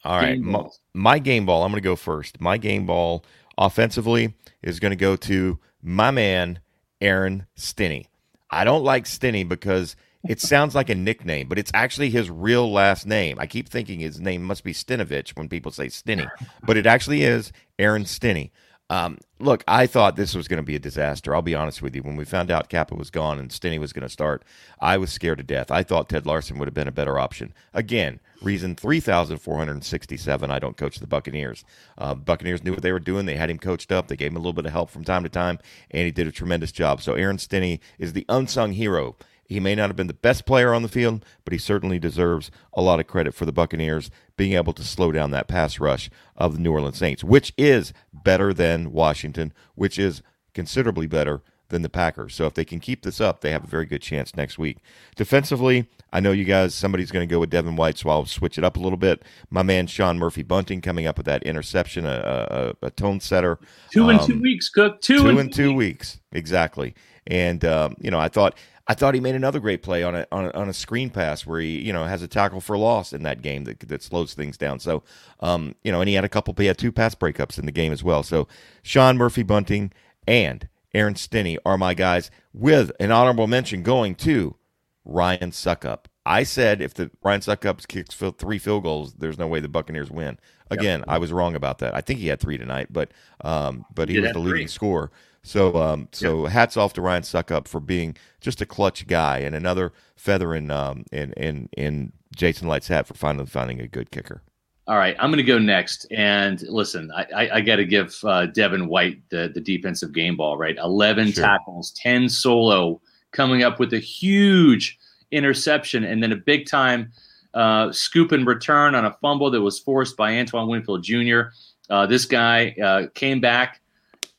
all 0.04 0.16
right. 0.16 0.38
My, 0.40 0.68
my, 0.92 1.18
game 1.18 1.46
ball. 1.46 1.64
I'm 1.64 1.72
going 1.72 1.82
to 1.82 1.84
go 1.88 1.96
first. 1.96 2.40
My 2.40 2.58
game 2.58 2.86
ball 2.86 3.24
offensively 3.58 4.34
is 4.62 4.78
going 4.78 4.90
to 4.90 4.96
go 4.96 5.16
to 5.16 5.58
my 5.82 6.10
man 6.10 6.60
Aaron 7.00 7.46
Stinnie. 7.56 8.06
I 8.50 8.62
don't 8.62 8.84
like 8.84 9.06
Stinnie 9.06 9.42
because 9.42 9.96
it 10.28 10.40
sounds 10.40 10.74
like 10.74 10.88
a 10.88 10.94
nickname, 10.94 11.48
but 11.48 11.58
it's 11.58 11.70
actually 11.74 12.10
his 12.10 12.30
real 12.30 12.70
last 12.70 13.06
name. 13.06 13.38
I 13.38 13.46
keep 13.46 13.68
thinking 13.68 14.00
his 14.00 14.20
name 14.20 14.42
must 14.42 14.64
be 14.64 14.72
Stinovich 14.72 15.36
when 15.36 15.48
people 15.48 15.72
say 15.72 15.88
Stinnie, 15.88 16.28
but 16.62 16.76
it 16.76 16.86
actually 16.86 17.22
is 17.22 17.52
Aaron 17.78 18.06
Stinnie. 18.06 18.52
Um, 18.90 19.18
look, 19.38 19.64
I 19.66 19.86
thought 19.86 20.16
this 20.16 20.34
was 20.34 20.46
going 20.46 20.58
to 20.58 20.66
be 20.66 20.76
a 20.76 20.80
disaster. 20.80 21.34
I'll 21.34 21.42
be 21.42 21.54
honest 21.54 21.80
with 21.80 21.96
you. 21.96 22.02
When 22.02 22.16
we 22.16 22.24
found 22.24 22.50
out 22.50 22.68
Cappa 22.68 22.94
was 22.94 23.10
gone 23.10 23.38
and 23.38 23.50
Stinnie 23.50 23.78
was 23.78 23.94
going 23.94 24.02
to 24.02 24.10
start, 24.10 24.44
I 24.78 24.98
was 24.98 25.10
scared 25.10 25.38
to 25.38 25.44
death. 25.44 25.70
I 25.70 25.82
thought 25.82 26.10
Ted 26.10 26.26
Larsen 26.26 26.58
would 26.58 26.68
have 26.68 26.74
been 26.74 26.88
a 26.88 26.92
better 26.92 27.18
option. 27.18 27.54
Again, 27.72 28.20
reason 28.42 28.76
3,467 28.76 30.50
I 30.50 30.58
don't 30.58 30.76
coach 30.76 30.98
the 30.98 31.06
Buccaneers. 31.06 31.64
Uh, 31.96 32.14
Buccaneers 32.14 32.62
knew 32.62 32.72
what 32.72 32.82
they 32.82 32.92
were 32.92 33.00
doing. 33.00 33.24
They 33.24 33.36
had 33.36 33.50
him 33.50 33.58
coached 33.58 33.90
up. 33.90 34.08
They 34.08 34.16
gave 34.16 34.32
him 34.32 34.36
a 34.36 34.40
little 34.40 34.52
bit 34.52 34.66
of 34.66 34.72
help 34.72 34.90
from 34.90 35.04
time 35.04 35.22
to 35.22 35.30
time, 35.30 35.58
and 35.90 36.04
he 36.04 36.10
did 36.10 36.26
a 36.26 36.32
tremendous 36.32 36.70
job. 36.70 37.00
So 37.00 37.14
Aaron 37.14 37.38
Stinnie 37.38 37.80
is 37.98 38.12
the 38.12 38.26
unsung 38.28 38.72
hero 38.72 39.16
he 39.46 39.60
may 39.60 39.74
not 39.74 39.88
have 39.88 39.96
been 39.96 40.06
the 40.06 40.14
best 40.14 40.46
player 40.46 40.72
on 40.72 40.82
the 40.82 40.88
field, 40.88 41.24
but 41.44 41.52
he 41.52 41.58
certainly 41.58 41.98
deserves 41.98 42.50
a 42.72 42.82
lot 42.82 43.00
of 43.00 43.06
credit 43.06 43.34
for 43.34 43.44
the 43.44 43.52
Buccaneers 43.52 44.10
being 44.36 44.54
able 44.54 44.72
to 44.72 44.82
slow 44.82 45.12
down 45.12 45.30
that 45.30 45.48
pass 45.48 45.78
rush 45.78 46.10
of 46.36 46.54
the 46.54 46.60
New 46.60 46.72
Orleans 46.72 46.98
Saints, 46.98 47.22
which 47.22 47.52
is 47.56 47.92
better 48.12 48.52
than 48.52 48.92
Washington, 48.92 49.52
which 49.74 49.98
is 49.98 50.22
considerably 50.54 51.06
better 51.06 51.42
than 51.68 51.82
the 51.82 51.88
Packers. 51.88 52.34
So 52.34 52.46
if 52.46 52.54
they 52.54 52.64
can 52.64 52.78
keep 52.78 53.02
this 53.02 53.20
up, 53.20 53.40
they 53.40 53.50
have 53.50 53.64
a 53.64 53.68
very 53.68 53.86
good 53.86 54.02
chance 54.02 54.36
next 54.36 54.58
week. 54.58 54.78
Defensively, 55.16 55.88
I 56.12 56.20
know 56.20 56.30
you 56.30 56.44
guys, 56.44 56.74
somebody's 56.74 57.10
going 57.10 57.26
to 57.26 57.32
go 57.32 57.40
with 57.40 57.50
Devin 57.50 57.76
White, 57.76 57.98
so 57.98 58.10
I'll 58.10 58.26
switch 58.26 58.58
it 58.58 58.64
up 58.64 58.76
a 58.76 58.80
little 58.80 58.98
bit. 58.98 59.22
My 59.50 59.62
man 59.62 59.86
Sean 59.86 60.18
Murphy 60.18 60.42
Bunting 60.42 60.80
coming 60.80 61.06
up 61.06 61.16
with 61.16 61.26
that 61.26 61.42
interception, 61.42 62.04
a, 62.06 62.74
a, 62.82 62.86
a 62.86 62.90
tone 62.90 63.18
setter. 63.18 63.58
Two 63.92 64.10
in 64.10 64.18
um, 64.20 64.26
two 64.26 64.40
weeks, 64.40 64.68
Cook. 64.68 65.00
Two, 65.00 65.18
two 65.18 65.28
in, 65.30 65.38
in 65.38 65.50
two 65.50 65.74
weeks. 65.74 66.14
weeks. 66.14 66.20
Exactly. 66.32 66.94
And, 67.26 67.64
um, 67.64 67.96
you 67.98 68.10
know, 68.10 68.20
I 68.20 68.28
thought 68.28 68.58
I 68.86 68.94
thought 68.94 69.14
he 69.14 69.20
made 69.20 69.34
another 69.34 69.60
great 69.60 69.82
play 69.82 70.02
on 70.02 70.14
a, 70.14 70.26
on 70.30 70.46
a, 70.46 70.50
on 70.50 70.68
a 70.68 70.74
screen 70.74 71.08
pass 71.08 71.46
where 71.46 71.60
he 71.60 71.80
you 71.80 71.92
know 71.92 72.04
has 72.04 72.22
a 72.22 72.28
tackle 72.28 72.60
for 72.60 72.76
loss 72.76 73.12
in 73.12 73.22
that 73.22 73.42
game 73.42 73.64
that 73.64 73.80
that 73.80 74.02
slows 74.02 74.34
things 74.34 74.56
down. 74.56 74.78
So 74.78 75.02
um, 75.40 75.74
you 75.82 75.92
know, 75.92 76.00
and 76.00 76.08
he 76.08 76.14
had 76.14 76.24
a 76.24 76.28
couple 76.28 76.54
he 76.56 76.66
had 76.66 76.78
two 76.78 76.92
pass 76.92 77.14
breakups 77.14 77.58
in 77.58 77.66
the 77.66 77.72
game 77.72 77.92
as 77.92 78.04
well. 78.04 78.22
So 78.22 78.46
Sean 78.82 79.16
Murphy 79.16 79.42
Bunting 79.42 79.92
and 80.26 80.68
Aaron 80.94 81.16
Stinnie 81.16 81.58
are 81.64 81.78
my 81.78 81.94
guys 81.94 82.30
with 82.52 82.92
an 83.00 83.10
honorable 83.10 83.46
mention 83.46 83.82
going 83.82 84.14
to 84.16 84.56
Ryan 85.04 85.50
Succop. 85.50 86.04
I 86.26 86.42
said 86.44 86.80
if 86.80 86.94
the 86.94 87.10
Ryan 87.22 87.40
Succop 87.40 87.86
kicks 87.86 88.14
three 88.14 88.58
field 88.58 88.84
goals, 88.84 89.14
there's 89.14 89.38
no 89.38 89.46
way 89.46 89.60
the 89.60 89.68
Buccaneers 89.68 90.10
win. 90.10 90.38
Again, 90.70 91.00
yep. 91.00 91.08
I 91.08 91.18
was 91.18 91.32
wrong 91.32 91.54
about 91.54 91.78
that. 91.78 91.94
I 91.94 92.00
think 92.00 92.20
he 92.20 92.28
had 92.28 92.40
three 92.40 92.56
tonight, 92.56 92.88
but 92.90 93.10
um, 93.42 93.84
but 93.94 94.08
he, 94.08 94.14
he 94.14 94.20
was 94.20 94.32
the 94.32 94.38
leading 94.38 94.60
three. 94.62 94.66
scorer. 94.68 95.10
So, 95.44 95.76
um, 95.76 96.08
so 96.10 96.46
hats 96.46 96.78
off 96.78 96.94
to 96.94 97.02
Ryan 97.02 97.22
Succop 97.22 97.68
for 97.68 97.78
being 97.78 98.16
just 98.40 98.62
a 98.62 98.66
clutch 98.66 99.06
guy 99.06 99.40
and 99.40 99.54
another 99.54 99.92
feather 100.16 100.54
in 100.54 100.70
um, 100.70 101.04
in 101.12 101.32
in 101.34 101.68
in 101.76 102.12
Jason 102.34 102.66
Licht's 102.66 102.88
hat 102.88 103.06
for 103.06 103.12
finally 103.12 103.44
finding 103.44 103.78
a 103.78 103.86
good 103.86 104.10
kicker. 104.10 104.42
All 104.86 104.96
right, 104.96 105.14
I'm 105.18 105.30
going 105.30 105.38
to 105.38 105.42
go 105.42 105.58
next. 105.58 106.06
And 106.10 106.60
listen, 106.62 107.10
I, 107.14 107.26
I, 107.34 107.50
I 107.56 107.60
got 107.60 107.76
to 107.76 107.84
give 107.84 108.18
uh, 108.24 108.46
Devin 108.46 108.88
White 108.88 109.20
the, 109.30 109.50
the 109.54 109.60
defensive 109.60 110.12
game 110.12 110.36
ball, 110.36 110.58
right? 110.58 110.76
11 110.76 111.32
sure. 111.32 111.44
tackles, 111.44 111.92
10 111.92 112.28
solo, 112.28 113.00
coming 113.32 113.62
up 113.62 113.78
with 113.78 113.94
a 113.94 113.98
huge 113.98 114.98
interception, 115.30 116.04
and 116.04 116.22
then 116.22 116.32
a 116.32 116.36
big 116.36 116.66
time 116.66 117.12
uh, 117.54 117.92
scoop 117.92 118.32
and 118.32 118.46
return 118.46 118.94
on 118.94 119.06
a 119.06 119.12
fumble 119.22 119.50
that 119.50 119.60
was 119.60 119.78
forced 119.78 120.16
by 120.16 120.38
Antoine 120.38 120.68
Winfield 120.68 121.02
Jr. 121.02 121.42
Uh, 121.88 122.06
this 122.06 122.26
guy 122.26 122.74
uh, 122.82 123.06
came 123.14 123.40
back 123.40 123.80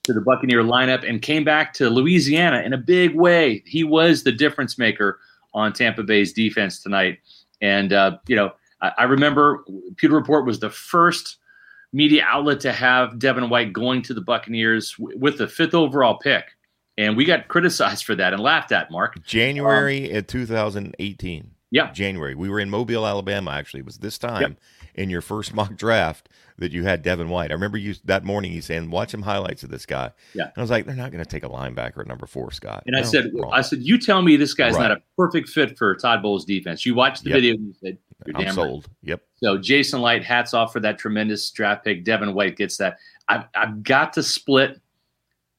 to 0.05 0.13
the 0.13 0.21
Buccaneer 0.21 0.63
lineup 0.63 1.07
and 1.07 1.21
came 1.21 1.43
back 1.43 1.73
to 1.73 1.89
Louisiana 1.89 2.61
in 2.61 2.73
a 2.73 2.77
big 2.77 3.15
way. 3.15 3.63
He 3.65 3.83
was 3.83 4.23
the 4.23 4.31
difference 4.31 4.77
maker 4.77 5.19
on 5.53 5.73
Tampa 5.73 6.03
Bay's 6.03 6.31
defense 6.33 6.81
tonight. 6.81 7.19
And, 7.61 7.91
uh, 7.91 8.17
you 8.27 8.35
know, 8.35 8.51
I, 8.81 8.91
I, 8.99 9.03
remember 9.05 9.63
Pewter 9.97 10.15
Report 10.15 10.45
was 10.45 10.59
the 10.59 10.69
first 10.69 11.37
media 11.93 12.23
outlet 12.27 12.59
to 12.59 12.71
have 12.71 13.17
Devin 13.17 13.49
White 13.49 13.73
going 13.73 14.01
to 14.03 14.13
the 14.13 14.21
Buccaneers 14.21 14.95
w- 14.97 15.17
with 15.17 15.37
the 15.37 15.47
fifth 15.47 15.73
overall 15.73 16.17
pick. 16.17 16.45
And 16.97 17.17
we 17.17 17.25
got 17.25 17.47
criticized 17.47 18.05
for 18.05 18.15
that 18.15 18.33
and 18.33 18.41
laughed 18.41 18.71
at, 18.71 18.91
Mark. 18.91 19.21
January 19.25 20.15
um, 20.15 20.23
2018. 20.23 21.51
Yeah. 21.71 21.91
January. 21.91 22.35
We 22.35 22.49
were 22.49 22.59
in 22.59 22.69
Mobile, 22.69 23.05
Alabama, 23.05 23.51
actually. 23.51 23.79
It 23.79 23.85
was 23.85 23.97
this 23.97 24.17
time 24.17 24.41
yep. 24.41 24.57
in 24.93 25.09
your 25.09 25.21
first 25.21 25.53
mock 25.55 25.75
draft 25.75 26.29
that 26.57 26.71
you 26.71 26.83
had 26.83 27.01
Devin 27.01 27.29
White. 27.29 27.51
I 27.51 27.53
remember 27.53 27.77
you 27.77 27.95
that 28.05 28.23
morning 28.23 28.53
you 28.53 28.61
saying, 28.61 28.89
"Watch 28.89 29.11
some 29.11 29.21
highlights 29.21 29.63
of 29.63 29.69
this 29.69 29.85
guy." 29.85 30.11
Yeah, 30.33 30.43
and 30.43 30.53
I 30.57 30.61
was 30.61 30.69
like, 30.69 30.85
"They're 30.85 30.95
not 30.95 31.11
going 31.11 31.23
to 31.23 31.29
take 31.29 31.43
a 31.43 31.49
linebacker 31.49 31.99
at 31.99 32.07
number 32.07 32.25
four, 32.25 32.51
Scott." 32.51 32.83
And 32.85 32.93
no, 32.93 32.99
I 32.99 33.01
said, 33.03 33.31
"I 33.51 33.61
said, 33.61 33.79
you 33.81 33.97
tell 33.97 34.21
me 34.21 34.37
this 34.37 34.53
guy's 34.53 34.75
right. 34.75 34.89
not 34.89 34.91
a 34.91 35.01
perfect 35.17 35.49
fit 35.49 35.77
for 35.77 35.95
Todd 35.95 36.21
Bowles' 36.21 36.45
defense." 36.45 36.85
You 36.85 36.95
watched 36.95 37.23
the 37.23 37.31
yep. 37.31 37.37
video 37.37 37.55
and 37.55 37.67
you 37.67 37.73
said, 37.81 37.97
"You're 38.25 38.37
I'm 38.37 38.43
damn 38.45 38.53
sold." 38.53 38.85
Right. 38.85 39.09
Yep. 39.09 39.21
So 39.43 39.57
Jason 39.57 40.01
Licht, 40.01 40.25
hats 40.25 40.53
off 40.53 40.71
for 40.71 40.79
that 40.79 40.97
tremendous 40.97 41.49
draft 41.51 41.83
pick. 41.83 42.03
Devin 42.03 42.33
White 42.33 42.55
gets 42.55 42.77
that. 42.77 42.97
I've 43.27 43.45
I've 43.55 43.83
got 43.83 44.13
to 44.13 44.23
split 44.23 44.79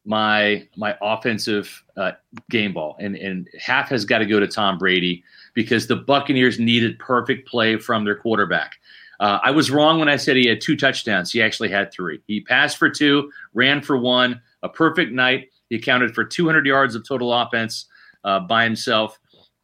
my 0.07 0.67
my 0.77 0.97
offensive 1.03 1.85
uh, 1.97 2.13
game 2.49 2.73
ball, 2.73 2.97
and 3.01 3.17
and 3.17 3.49
half 3.59 3.91
has 3.91 4.05
got 4.05 4.19
to 4.19 4.27
go 4.27 4.41
to 4.41 4.47
Tom 4.47 4.79
Brady 4.79 5.23
because 5.53 5.87
the 5.87 5.97
Buccaneers 5.97 6.59
needed 6.59 6.99
perfect 6.99 7.49
play 7.49 7.77
from 7.77 8.05
their 8.05 8.17
quarterback. 8.17 8.77
Uh, 9.21 9.39
I 9.43 9.51
was 9.51 9.71
wrong 9.71 9.99
when 9.99 10.09
I 10.09 10.17
said 10.17 10.37
he 10.37 10.47
had 10.47 10.61
two 10.61 10.77
touchdowns. 10.77 11.33
He 11.33 11.43
actually 11.43 11.71
had 11.71 11.93
three. 11.93 12.21
He 12.27 12.41
passed 12.41 12.77
for 12.77 12.91
two, 12.91 13.31
ran 13.55 13.81
for 13.83 13.97
one, 13.97 14.41
a 14.63 14.69
perfect 14.69 15.13
night. 15.13 15.49
He 15.71 15.77
accounted 15.77 16.15
for 16.15 16.25
200 16.25 16.67
yards 16.67 16.95
of 16.95 17.07
total 17.07 17.33
offense 17.33 17.87
uh, 18.25 18.41
by 18.41 18.65
himself. 18.65 19.19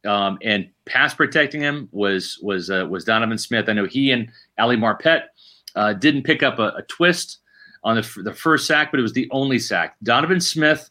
Um, 0.05 0.37
and 0.41 0.69
pass 0.85 1.13
protecting 1.13 1.61
him 1.61 1.87
was 1.91 2.37
was 2.41 2.69
uh, 2.69 2.85
was 2.89 3.05
Donovan 3.05 3.37
Smith. 3.37 3.69
I 3.69 3.73
know 3.73 3.85
he 3.85 4.11
and 4.11 4.29
Ali 4.57 4.75
Marpet 4.75 5.23
uh, 5.75 5.93
didn't 5.93 6.23
pick 6.23 6.43
up 6.43 6.59
a, 6.59 6.73
a 6.77 6.81
twist 6.89 7.39
on 7.85 7.95
the, 7.95 8.21
the 8.23 8.33
first 8.33 8.67
sack, 8.67 8.91
but 8.91 8.99
it 8.99 9.03
was 9.03 9.13
the 9.13 9.29
only 9.31 9.59
sack. 9.59 9.95
Donovan 10.03 10.41
Smith, 10.41 10.89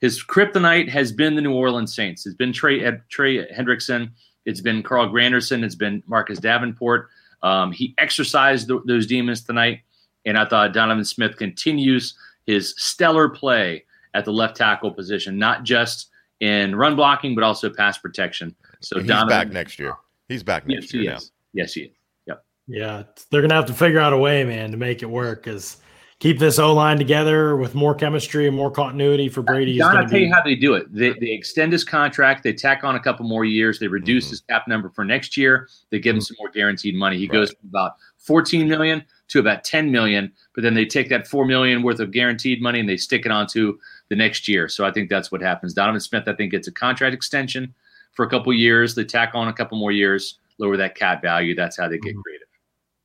his 0.00 0.24
kryptonite 0.24 0.88
has 0.88 1.12
been 1.12 1.34
the 1.34 1.42
New 1.42 1.52
Orleans 1.52 1.94
Saints. 1.94 2.26
It's 2.26 2.36
been 2.36 2.52
Trey 2.52 2.80
Trey 3.10 3.46
Hendrickson. 3.52 4.10
It's 4.46 4.60
been 4.60 4.82
Carl 4.82 5.08
Granderson. 5.08 5.62
It's 5.62 5.74
been 5.74 6.02
Marcus 6.06 6.38
Davenport. 6.38 7.08
Um, 7.44 7.70
he 7.70 7.94
exercised 7.98 8.68
th- 8.68 8.80
those 8.86 9.06
demons 9.06 9.42
tonight, 9.42 9.82
and 10.24 10.36
I 10.36 10.46
thought 10.46 10.72
Donovan 10.72 11.04
Smith 11.04 11.36
continues 11.36 12.14
his 12.46 12.74
stellar 12.78 13.28
play 13.28 13.84
at 14.14 14.24
the 14.24 14.32
left 14.32 14.56
tackle 14.56 14.90
position, 14.90 15.38
not 15.38 15.62
just 15.62 16.08
in 16.40 16.74
run 16.74 16.96
blocking, 16.96 17.34
but 17.34 17.44
also 17.44 17.68
pass 17.70 17.98
protection. 17.98 18.56
So 18.80 18.98
he's 18.98 19.06
Donovan, 19.06 19.28
back 19.28 19.52
next 19.52 19.78
year. 19.78 19.94
He's 20.28 20.42
back 20.42 20.66
next 20.66 20.86
yes, 20.86 20.94
year 20.94 21.10
now. 21.10 21.16
Is. 21.18 21.32
Yes, 21.52 21.74
he 21.74 21.80
is. 21.82 21.96
Yep. 22.26 22.44
Yeah, 22.66 23.02
they're 23.30 23.42
gonna 23.42 23.54
have 23.54 23.66
to 23.66 23.74
figure 23.74 24.00
out 24.00 24.14
a 24.14 24.18
way, 24.18 24.42
man, 24.42 24.70
to 24.70 24.78
make 24.78 25.02
it 25.02 25.10
work 25.10 25.44
because 25.44 25.76
keep 26.18 26.38
this 26.38 26.58
O 26.58 26.72
line 26.72 26.98
together 26.98 27.56
with 27.56 27.74
more 27.74 27.94
chemistry 27.94 28.46
and 28.46 28.56
more 28.56 28.70
continuity 28.70 29.28
for 29.28 29.42
Brady. 29.42 29.78
Don, 29.78 29.96
I'll 29.96 30.02
tell 30.04 30.12
be- 30.12 30.20
you 30.20 30.32
how 30.32 30.42
they 30.42 30.54
do 30.54 30.74
it. 30.74 30.92
They, 30.92 31.12
they 31.12 31.30
extend 31.30 31.72
his 31.72 31.84
contract, 31.84 32.42
they 32.42 32.52
tack 32.52 32.84
on 32.84 32.96
a 32.96 33.00
couple 33.00 33.26
more 33.26 33.44
years, 33.44 33.78
they 33.78 33.88
reduce 33.88 34.24
mm-hmm. 34.24 34.30
his 34.30 34.40
cap 34.42 34.68
number 34.68 34.90
for 34.90 35.04
next 35.04 35.36
year, 35.36 35.68
they 35.90 35.98
give 35.98 36.14
him 36.14 36.20
mm-hmm. 36.20 36.24
some 36.24 36.36
more 36.38 36.50
guaranteed 36.50 36.94
money. 36.94 37.18
He 37.18 37.26
right. 37.26 37.32
goes 37.32 37.50
from 37.50 37.68
about 37.68 37.92
14 38.18 38.68
million 38.68 39.04
to 39.28 39.38
about 39.38 39.64
10 39.64 39.90
million, 39.90 40.32
but 40.54 40.62
then 40.62 40.74
they 40.74 40.84
take 40.86 41.08
that 41.10 41.26
4 41.26 41.44
million 41.44 41.82
worth 41.82 42.00
of 42.00 42.10
guaranteed 42.10 42.62
money 42.62 42.80
and 42.80 42.88
they 42.88 42.96
stick 42.96 43.26
it 43.26 43.32
onto 43.32 43.78
the 44.08 44.16
next 44.16 44.48
year. 44.48 44.68
So 44.68 44.84
I 44.84 44.92
think 44.92 45.10
that's 45.10 45.32
what 45.32 45.40
happens. 45.40 45.74
Donovan 45.74 46.00
Smith, 46.00 46.24
I 46.26 46.34
think, 46.34 46.52
gets 46.52 46.68
a 46.68 46.72
contract 46.72 47.14
extension 47.14 47.74
for 48.12 48.24
a 48.24 48.30
couple 48.30 48.52
years. 48.52 48.94
They 48.94 49.04
tack 49.04 49.32
on 49.34 49.48
a 49.48 49.52
couple 49.52 49.78
more 49.78 49.92
years, 49.92 50.38
lower 50.58 50.76
that 50.76 50.94
cap 50.94 51.22
value. 51.22 51.54
That's 51.54 51.76
how 51.76 51.88
they 51.88 51.98
get 51.98 52.12
mm-hmm. 52.12 52.20
creative. 52.20 52.33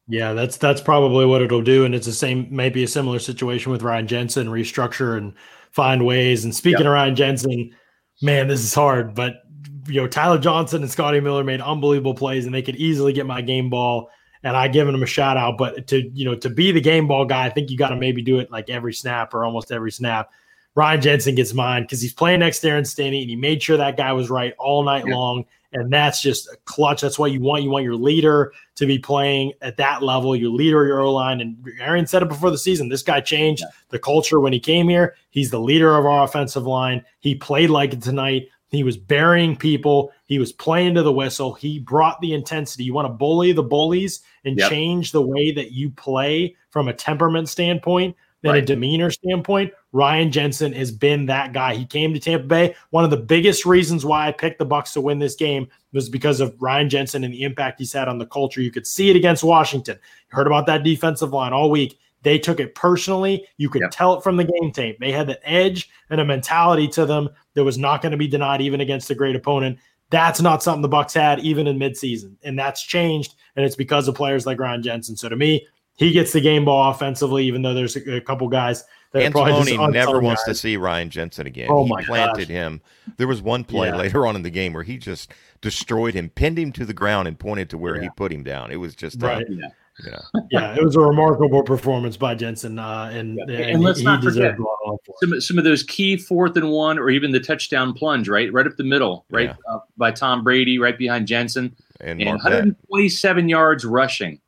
Yeah, 0.09 0.33
that's 0.33 0.57
that's 0.57 0.81
probably 0.81 1.27
what 1.27 1.43
it'll 1.43 1.61
do, 1.61 1.85
and 1.85 1.93
it's 1.93 2.07
the 2.07 2.13
same, 2.13 2.47
maybe 2.49 2.83
a 2.83 2.87
similar 2.87 3.19
situation 3.19 3.71
with 3.71 3.83
Ryan 3.83 4.07
Jensen, 4.07 4.47
restructure 4.47 5.15
and 5.15 5.33
find 5.69 6.03
ways. 6.03 6.43
And 6.43 6.55
speaking 6.55 6.79
yep. 6.79 6.87
of 6.87 6.93
Ryan 6.93 7.15
Jensen, 7.15 7.75
man, 8.19 8.47
this 8.47 8.63
is 8.63 8.73
hard, 8.73 9.13
but 9.13 9.43
you 9.87 10.01
know 10.01 10.07
Tyler 10.07 10.39
Johnson 10.39 10.81
and 10.81 10.91
Scotty 10.91 11.19
Miller 11.19 11.43
made 11.43 11.61
unbelievable 11.61 12.15
plays, 12.15 12.47
and 12.47 12.55
they 12.55 12.63
could 12.63 12.75
easily 12.77 13.13
get 13.13 13.27
my 13.27 13.41
game 13.41 13.69
ball, 13.69 14.09
and 14.41 14.57
I 14.57 14.67
given 14.67 14.93
them 14.93 15.03
a 15.03 15.07
shout 15.07 15.37
out. 15.37 15.59
But 15.59 15.85
to 15.89 16.09
you 16.09 16.25
know 16.25 16.33
to 16.37 16.49
be 16.49 16.71
the 16.71 16.81
game 16.81 17.07
ball 17.07 17.25
guy, 17.25 17.45
I 17.45 17.51
think 17.51 17.69
you 17.69 17.77
got 17.77 17.89
to 17.89 17.95
maybe 17.95 18.23
do 18.23 18.39
it 18.39 18.49
like 18.49 18.71
every 18.71 18.95
snap 18.95 19.35
or 19.35 19.45
almost 19.45 19.71
every 19.71 19.91
snap. 19.91 20.31
Ryan 20.73 21.01
Jensen 21.01 21.35
gets 21.35 21.53
mine 21.53 21.83
because 21.83 22.01
he's 22.01 22.13
playing 22.13 22.39
next 22.39 22.61
to 22.61 22.69
Aaron 22.69 22.85
Stinnie, 22.85 23.21
and 23.21 23.29
he 23.29 23.35
made 23.35 23.61
sure 23.61 23.77
that 23.77 23.95
guy 23.95 24.11
was 24.13 24.31
right 24.31 24.55
all 24.57 24.83
night 24.83 25.05
yep. 25.05 25.15
long 25.15 25.45
and 25.73 25.91
that's 25.91 26.21
just 26.21 26.47
a 26.47 26.57
clutch. 26.65 27.01
That's 27.01 27.19
what 27.19 27.31
you 27.31 27.41
want. 27.41 27.63
You 27.63 27.69
want 27.69 27.83
your 27.83 27.95
leader 27.95 28.53
to 28.75 28.85
be 28.85 28.97
playing 28.97 29.53
at 29.61 29.77
that 29.77 30.01
level, 30.01 30.35
your 30.35 30.49
leader, 30.49 30.85
your 30.85 31.01
O 31.01 31.13
line. 31.13 31.41
And 31.41 31.57
Aaron 31.79 32.07
said 32.07 32.23
it 32.23 32.29
before 32.29 32.49
the 32.49 32.57
season. 32.57 32.89
This 32.89 33.03
guy 33.03 33.21
changed 33.21 33.61
yeah. 33.61 33.71
the 33.89 33.99
culture 33.99 34.39
when 34.39 34.53
he 34.53 34.59
came 34.59 34.89
here. 34.89 35.15
He's 35.29 35.51
the 35.51 35.59
leader 35.59 35.95
of 35.95 36.05
our 36.05 36.23
offensive 36.23 36.65
line. 36.65 37.03
He 37.19 37.35
played 37.35 37.69
like 37.69 37.93
it 37.93 38.01
tonight. 38.01 38.47
He 38.69 38.83
was 38.83 38.97
burying 38.97 39.55
people. 39.55 40.11
He 40.25 40.37
was 40.37 40.51
playing 40.51 40.95
to 40.95 41.03
the 41.03 41.11
whistle. 41.11 41.53
He 41.53 41.79
brought 41.79 42.21
the 42.21 42.33
intensity. 42.33 42.83
You 42.83 42.93
want 42.93 43.07
to 43.07 43.13
bully 43.13 43.51
the 43.51 43.63
bullies 43.63 44.21
and 44.45 44.57
yep. 44.57 44.69
change 44.69 45.11
the 45.11 45.21
way 45.21 45.51
that 45.51 45.71
you 45.71 45.89
play 45.89 46.55
from 46.69 46.87
a 46.87 46.93
temperament 46.93 47.49
standpoint 47.49 48.15
than 48.41 48.53
right. 48.53 48.63
a 48.63 48.65
demeanor 48.65 49.11
standpoint. 49.11 49.73
Ryan 49.91 50.31
Jensen 50.31 50.71
has 50.73 50.91
been 50.91 51.25
that 51.25 51.51
guy. 51.53 51.75
He 51.75 51.85
came 51.85 52.13
to 52.13 52.19
Tampa 52.19 52.45
Bay. 52.45 52.75
One 52.91 53.03
of 53.03 53.09
the 53.09 53.17
biggest 53.17 53.65
reasons 53.65 54.05
why 54.05 54.27
I 54.27 54.31
picked 54.31 54.59
the 54.59 54.65
Bucks 54.65 54.93
to 54.93 55.01
win 55.01 55.19
this 55.19 55.35
game 55.35 55.67
was 55.93 56.09
because 56.09 56.39
of 56.39 56.55
Ryan 56.59 56.89
Jensen 56.89 57.23
and 57.23 57.33
the 57.33 57.43
impact 57.43 57.79
he's 57.79 57.93
had 57.93 58.07
on 58.07 58.17
the 58.17 58.25
culture. 58.25 58.61
You 58.61 58.71
could 58.71 58.87
see 58.87 59.09
it 59.09 59.15
against 59.15 59.43
Washington. 59.43 59.95
You 59.95 60.35
heard 60.35 60.47
about 60.47 60.67
that 60.67 60.83
defensive 60.83 61.33
line 61.33 61.53
all 61.53 61.71
week. 61.71 61.97
They 62.21 62.37
took 62.37 62.59
it 62.59 62.75
personally. 62.75 63.47
You 63.57 63.69
could 63.69 63.81
yep. 63.81 63.91
tell 63.91 64.17
it 64.17 64.23
from 64.23 64.37
the 64.37 64.43
game 64.43 64.71
tape. 64.71 64.99
They 64.99 65.11
had 65.11 65.29
an 65.29 65.37
edge 65.43 65.89
and 66.09 66.19
a 66.19 66.25
mentality 66.25 66.87
to 66.89 67.05
them 67.05 67.29
that 67.55 67.63
was 67.63 67.77
not 67.77 68.01
going 68.01 68.11
to 68.11 68.17
be 68.17 68.27
denied 68.27 68.61
even 68.61 68.81
against 68.81 69.09
a 69.09 69.15
great 69.15 69.35
opponent. 69.35 69.79
That's 70.09 70.41
not 70.41 70.63
something 70.63 70.81
the 70.81 70.87
Bucks 70.87 71.13
had 71.13 71.39
even 71.39 71.67
in 71.67 71.77
midseason, 71.77 72.35
and 72.43 72.57
that's 72.57 72.81
changed. 72.81 73.35
And 73.55 73.65
it's 73.65 73.75
because 73.75 74.07
of 74.07 74.15
players 74.15 74.45
like 74.45 74.59
Ryan 74.59 74.81
Jensen. 74.81 75.15
So 75.15 75.29
to 75.29 75.35
me, 75.35 75.67
he 75.99 76.11
gets 76.11 76.31
the 76.31 76.39
game 76.39 76.63
ball 76.63 76.89
offensively, 76.89 77.43
even 77.45 77.61
though 77.61 77.73
there's 77.73 77.97
a, 77.97 78.15
a 78.15 78.21
couple 78.21 78.47
guys 78.47 78.85
that 79.11 79.33
Anzalone 79.33 79.91
never 79.91 80.19
wants 80.19 80.43
guys. 80.45 80.55
to 80.55 80.61
see 80.61 80.77
Ryan 80.77 81.09
Jensen 81.09 81.45
again. 81.45 81.67
Oh 81.69 81.83
he 81.83 81.89
my 81.89 82.03
planted 82.05 82.47
gosh. 82.47 82.47
him. 82.47 82.81
There 83.17 83.27
was 83.27 83.41
one 83.41 83.65
play 83.65 83.89
yeah. 83.89 83.97
later 83.97 84.25
on 84.25 84.37
in 84.37 84.41
the 84.43 84.49
game 84.49 84.71
where 84.71 84.83
he 84.83 84.97
just 84.97 85.33
destroyed 85.59 86.13
him, 86.13 86.29
pinned 86.29 86.57
him 86.57 86.71
to 86.73 86.85
the 86.85 86.93
ground, 86.93 87.27
and 87.27 87.37
pointed 87.37 87.69
to 87.71 87.77
where 87.77 87.97
yeah. 87.97 88.03
he 88.03 88.09
put 88.15 88.31
him 88.31 88.43
down. 88.43 88.71
It 88.71 88.77
was 88.77 88.95
just 88.95 89.21
uh, 89.21 89.27
right. 89.27 89.45
Uh, 89.45 89.49
yeah. 89.51 89.67
Yeah, 90.05 90.19
yeah, 90.51 90.75
it 90.75 90.81
was 90.81 90.95
a 90.95 91.01
remarkable 91.01 91.61
performance 91.61 92.15
by 92.15 92.33
Jensen, 92.33 92.79
uh, 92.79 93.11
and, 93.13 93.37
Yeah. 93.37 93.55
and, 93.57 93.71
And 93.71 93.83
let's 93.83 93.99
he, 93.99 94.05
not 94.05 94.23
he 94.23 94.29
forget, 94.29 94.57
a 94.57 94.63
lot 94.63 94.77
of 94.85 94.91
love 94.91 94.99
for 95.05 95.11
it. 95.21 95.29
some 95.29 95.41
some 95.41 95.57
of 95.57 95.65
those 95.65 95.83
key 95.83 96.15
fourth 96.15 96.55
and 96.55 96.69
one, 96.71 96.97
or 96.97 97.09
even 97.09 97.33
the 97.33 97.41
touchdown 97.41 97.91
plunge, 97.91 98.29
right, 98.29 98.49
right 98.53 98.65
up 98.65 98.77
the 98.77 98.85
middle, 98.85 99.25
right 99.29 99.47
Yeah. 99.49 99.73
uh, 99.73 99.79
by 99.97 100.11
Tom 100.11 100.41
Brady, 100.45 100.79
right 100.79 100.97
behind 100.97 101.27
Jensen, 101.27 101.75
and 101.99 102.21
and 102.21 102.39
Marpet. 102.39 102.43
127 102.43 103.49
yards 103.49 103.83
rushing 103.83 104.39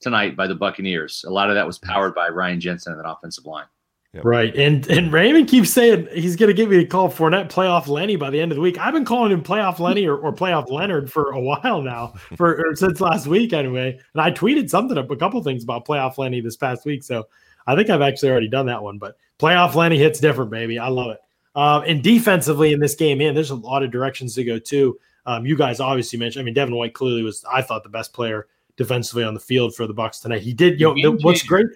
tonight 0.00 0.36
by 0.36 0.46
the 0.46 0.54
Buccaneers. 0.54 1.24
A 1.26 1.30
lot 1.30 1.50
of 1.50 1.54
that 1.54 1.66
was 1.66 1.78
powered 1.78 2.14
by 2.14 2.28
Ryan 2.28 2.60
Jensen 2.60 2.92
and 2.92 3.02
that 3.02 3.08
offensive 3.08 3.46
line. 3.46 3.66
Right. 4.12 4.54
And 4.56 4.88
and 4.88 5.12
Raymond 5.12 5.46
keeps 5.46 5.70
saying 5.70 6.08
he's 6.12 6.34
going 6.34 6.48
to 6.48 6.54
give 6.54 6.68
me 6.68 6.78
a 6.78 6.86
call 6.86 7.08
Fournette 7.08 7.48
playoff 7.48 7.86
Lenny 7.86 8.16
by 8.16 8.30
the 8.30 8.40
end 8.40 8.50
of 8.50 8.56
the 8.56 8.62
week. 8.62 8.76
I've 8.76 8.92
been 8.92 9.04
calling 9.04 9.30
him 9.30 9.40
playoff 9.40 9.78
Lenny 9.78 10.04
or, 10.04 10.16
or 10.16 10.32
playoff 10.32 10.68
Leonard 10.68 11.12
for 11.12 11.30
a 11.30 11.40
while 11.40 11.80
now, 11.80 12.14
for 12.36 12.56
or 12.60 12.74
since 12.74 13.00
last 13.00 13.28
week 13.28 13.52
anyway. 13.52 14.00
And 14.14 14.20
I 14.20 14.32
tweeted 14.32 14.68
something, 14.68 14.98
a 14.98 15.16
couple 15.16 15.40
things 15.44 15.62
about 15.62 15.86
playoff 15.86 16.18
Lenny 16.18 16.40
this 16.40 16.56
past 16.56 16.84
week. 16.84 17.04
So 17.04 17.28
I 17.68 17.76
think 17.76 17.88
I've 17.88 18.02
actually 18.02 18.30
already 18.30 18.48
done 18.48 18.66
that 18.66 18.82
one. 18.82 18.98
But 18.98 19.16
playoff 19.38 19.76
Lenny 19.76 19.96
hits 19.96 20.18
different, 20.18 20.50
baby. 20.50 20.76
I 20.76 20.88
love 20.88 21.12
it. 21.12 21.20
Um, 21.54 21.84
and 21.86 22.02
defensively 22.02 22.72
in 22.72 22.80
this 22.80 22.96
game, 22.96 23.18
man, 23.18 23.34
there's 23.34 23.50
a 23.50 23.56
lot 23.56 23.84
of 23.84 23.92
directions 23.92 24.34
to 24.34 24.44
go 24.44 24.58
to. 24.58 24.98
Um, 25.24 25.46
you 25.46 25.56
guys 25.56 25.78
obviously 25.78 26.18
mentioned. 26.18 26.42
I 26.42 26.44
mean, 26.44 26.54
Devin 26.54 26.74
White 26.74 26.94
clearly 26.94 27.22
was, 27.22 27.44
I 27.52 27.62
thought, 27.62 27.84
the 27.84 27.88
best 27.90 28.12
player 28.12 28.48
defensively 28.76 29.24
on 29.24 29.34
the 29.34 29.40
field 29.40 29.74
for 29.74 29.86
the 29.86 29.94
Bucks 29.94 30.20
tonight. 30.20 30.42
He 30.42 30.52
did. 30.52 30.80
You 30.80 30.94
know, 30.94 31.16
the- 31.16 31.22
what's 31.22 31.42
great 31.42 31.66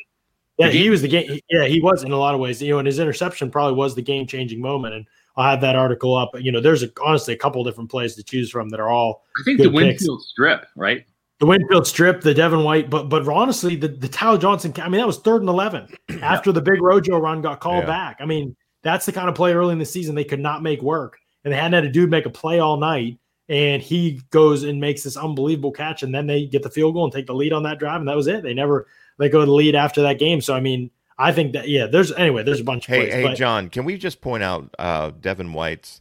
yeah, 0.59 0.69
he 0.69 0.89
was 0.89 1.03
the 1.03 1.09
game. 1.09 1.39
Yeah, 1.51 1.65
he 1.65 1.81
was 1.81 2.05
in 2.05 2.13
a 2.13 2.17
lot 2.17 2.35
of 2.35 2.41
ways. 2.41 2.63
You 2.63 2.71
know, 2.71 2.79
and 2.79 2.87
his 2.87 2.99
interception 2.99 3.51
probably 3.51 3.75
was 3.75 3.95
the 3.95 4.03
game 4.03 4.27
changing 4.27 4.61
moment. 4.61 4.95
And 4.95 5.07
I'll 5.37 5.51
have 5.51 5.61
that 5.63 5.75
article 5.75 6.17
up. 6.17 6.31
You 6.41 6.53
know, 6.53 6.61
there's 6.61 6.83
a, 6.85 6.91
honestly 7.05 7.35
a 7.35 7.37
couple 7.37 7.65
different 7.65 7.91
plays 7.91 8.15
to 8.15 8.23
choose 8.23 8.51
from 8.51 8.69
that 8.69 8.79
are 8.79 8.89
all 8.89 9.25
I 9.41 9.43
think 9.45 9.59
the 9.59 9.65
picks. 9.65 9.75
Winfield 9.75 10.23
strip, 10.23 10.67
right? 10.77 11.05
the 11.41 11.47
Winfield 11.47 11.87
strip, 11.87 12.21
the 12.21 12.33
Devin 12.33 12.63
White, 12.63 12.89
but 12.89 13.09
but 13.09 13.27
honestly, 13.29 13.75
the 13.75 13.89
the 13.89 14.09
Tyler 14.09 14.39
Johnson. 14.39 14.73
I 14.77 14.89
mean, 14.89 15.01
that 15.01 15.07
was 15.07 15.19
third 15.19 15.43
and 15.43 15.49
eleven 15.49 15.89
after 16.23 16.53
the 16.53 16.63
big 16.63 16.81
Rojo 16.81 17.19
run 17.19 17.43
got 17.43 17.59
called 17.61 17.83
Yeah. 17.83 17.87
back. 17.87 18.19
I 18.21 18.25
mean, 18.25 18.55
that's 18.83 19.07
the 19.07 19.13
kind 19.13 19.29
of 19.29 19.35
play 19.35 19.53
early 19.55 19.73
in 19.73 19.79
the 19.81 19.85
season 19.85 20.15
they 20.15 20.23
could 20.25 20.39
not 20.41 20.63
make 20.63 20.81
work, 20.83 21.19
and 21.43 21.53
they 21.53 21.57
hadn't 21.57 21.73
had 21.73 21.85
a 21.85 21.91
dude 21.91 22.11
make 22.11 22.27
a 22.27 22.31
play 22.31 22.61
all 22.61 22.77
night. 22.77 23.19
And 23.49 23.83
he 23.83 24.21
goes 24.31 24.63
and 24.63 24.81
makes 24.81 25.03
this 25.03 25.17
unbelievable 25.19 25.71
catch, 25.73 26.03
and 26.03 26.15
then 26.15 26.27
they 26.27 26.47
get 26.47 26.63
the 26.63 26.71
field 26.71 26.95
goal 26.95 27.05
and 27.05 27.13
take 27.13 27.27
the 27.27 27.35
lead 27.35 27.53
on 27.53 27.63
that 27.65 27.79
drive, 27.79 28.01
and 28.01 28.09
that 28.09 28.17
was 28.17 28.27
it. 28.27 28.43
They 28.43 28.55
never 28.55 28.87
they 29.19 29.29
go 29.29 29.41
to 29.41 29.47
the 29.47 29.53
lead 29.53 29.75
after 29.75 30.01
that 30.03 30.19
game. 30.19 30.41
So 30.41 30.55
I 30.55 30.61
mean, 30.61 30.91
I 31.19 31.31
think 31.31 31.53
that 31.53 31.69
yeah, 31.69 31.87
there's 31.87 32.11
anyway, 32.13 32.43
there's 32.43 32.61
a 32.61 32.65
bunch 32.65 32.89
of 32.89 32.95
Hey, 32.95 33.01
plays. 33.03 33.13
hey, 33.13 33.23
but- 33.25 33.37
John, 33.37 33.69
can 33.69 33.85
we 33.85 33.99
just 33.99 34.21
point 34.23 34.43
out 34.43 34.75
uh, 34.79 35.11
Devin 35.21 35.53
White's 35.53 36.01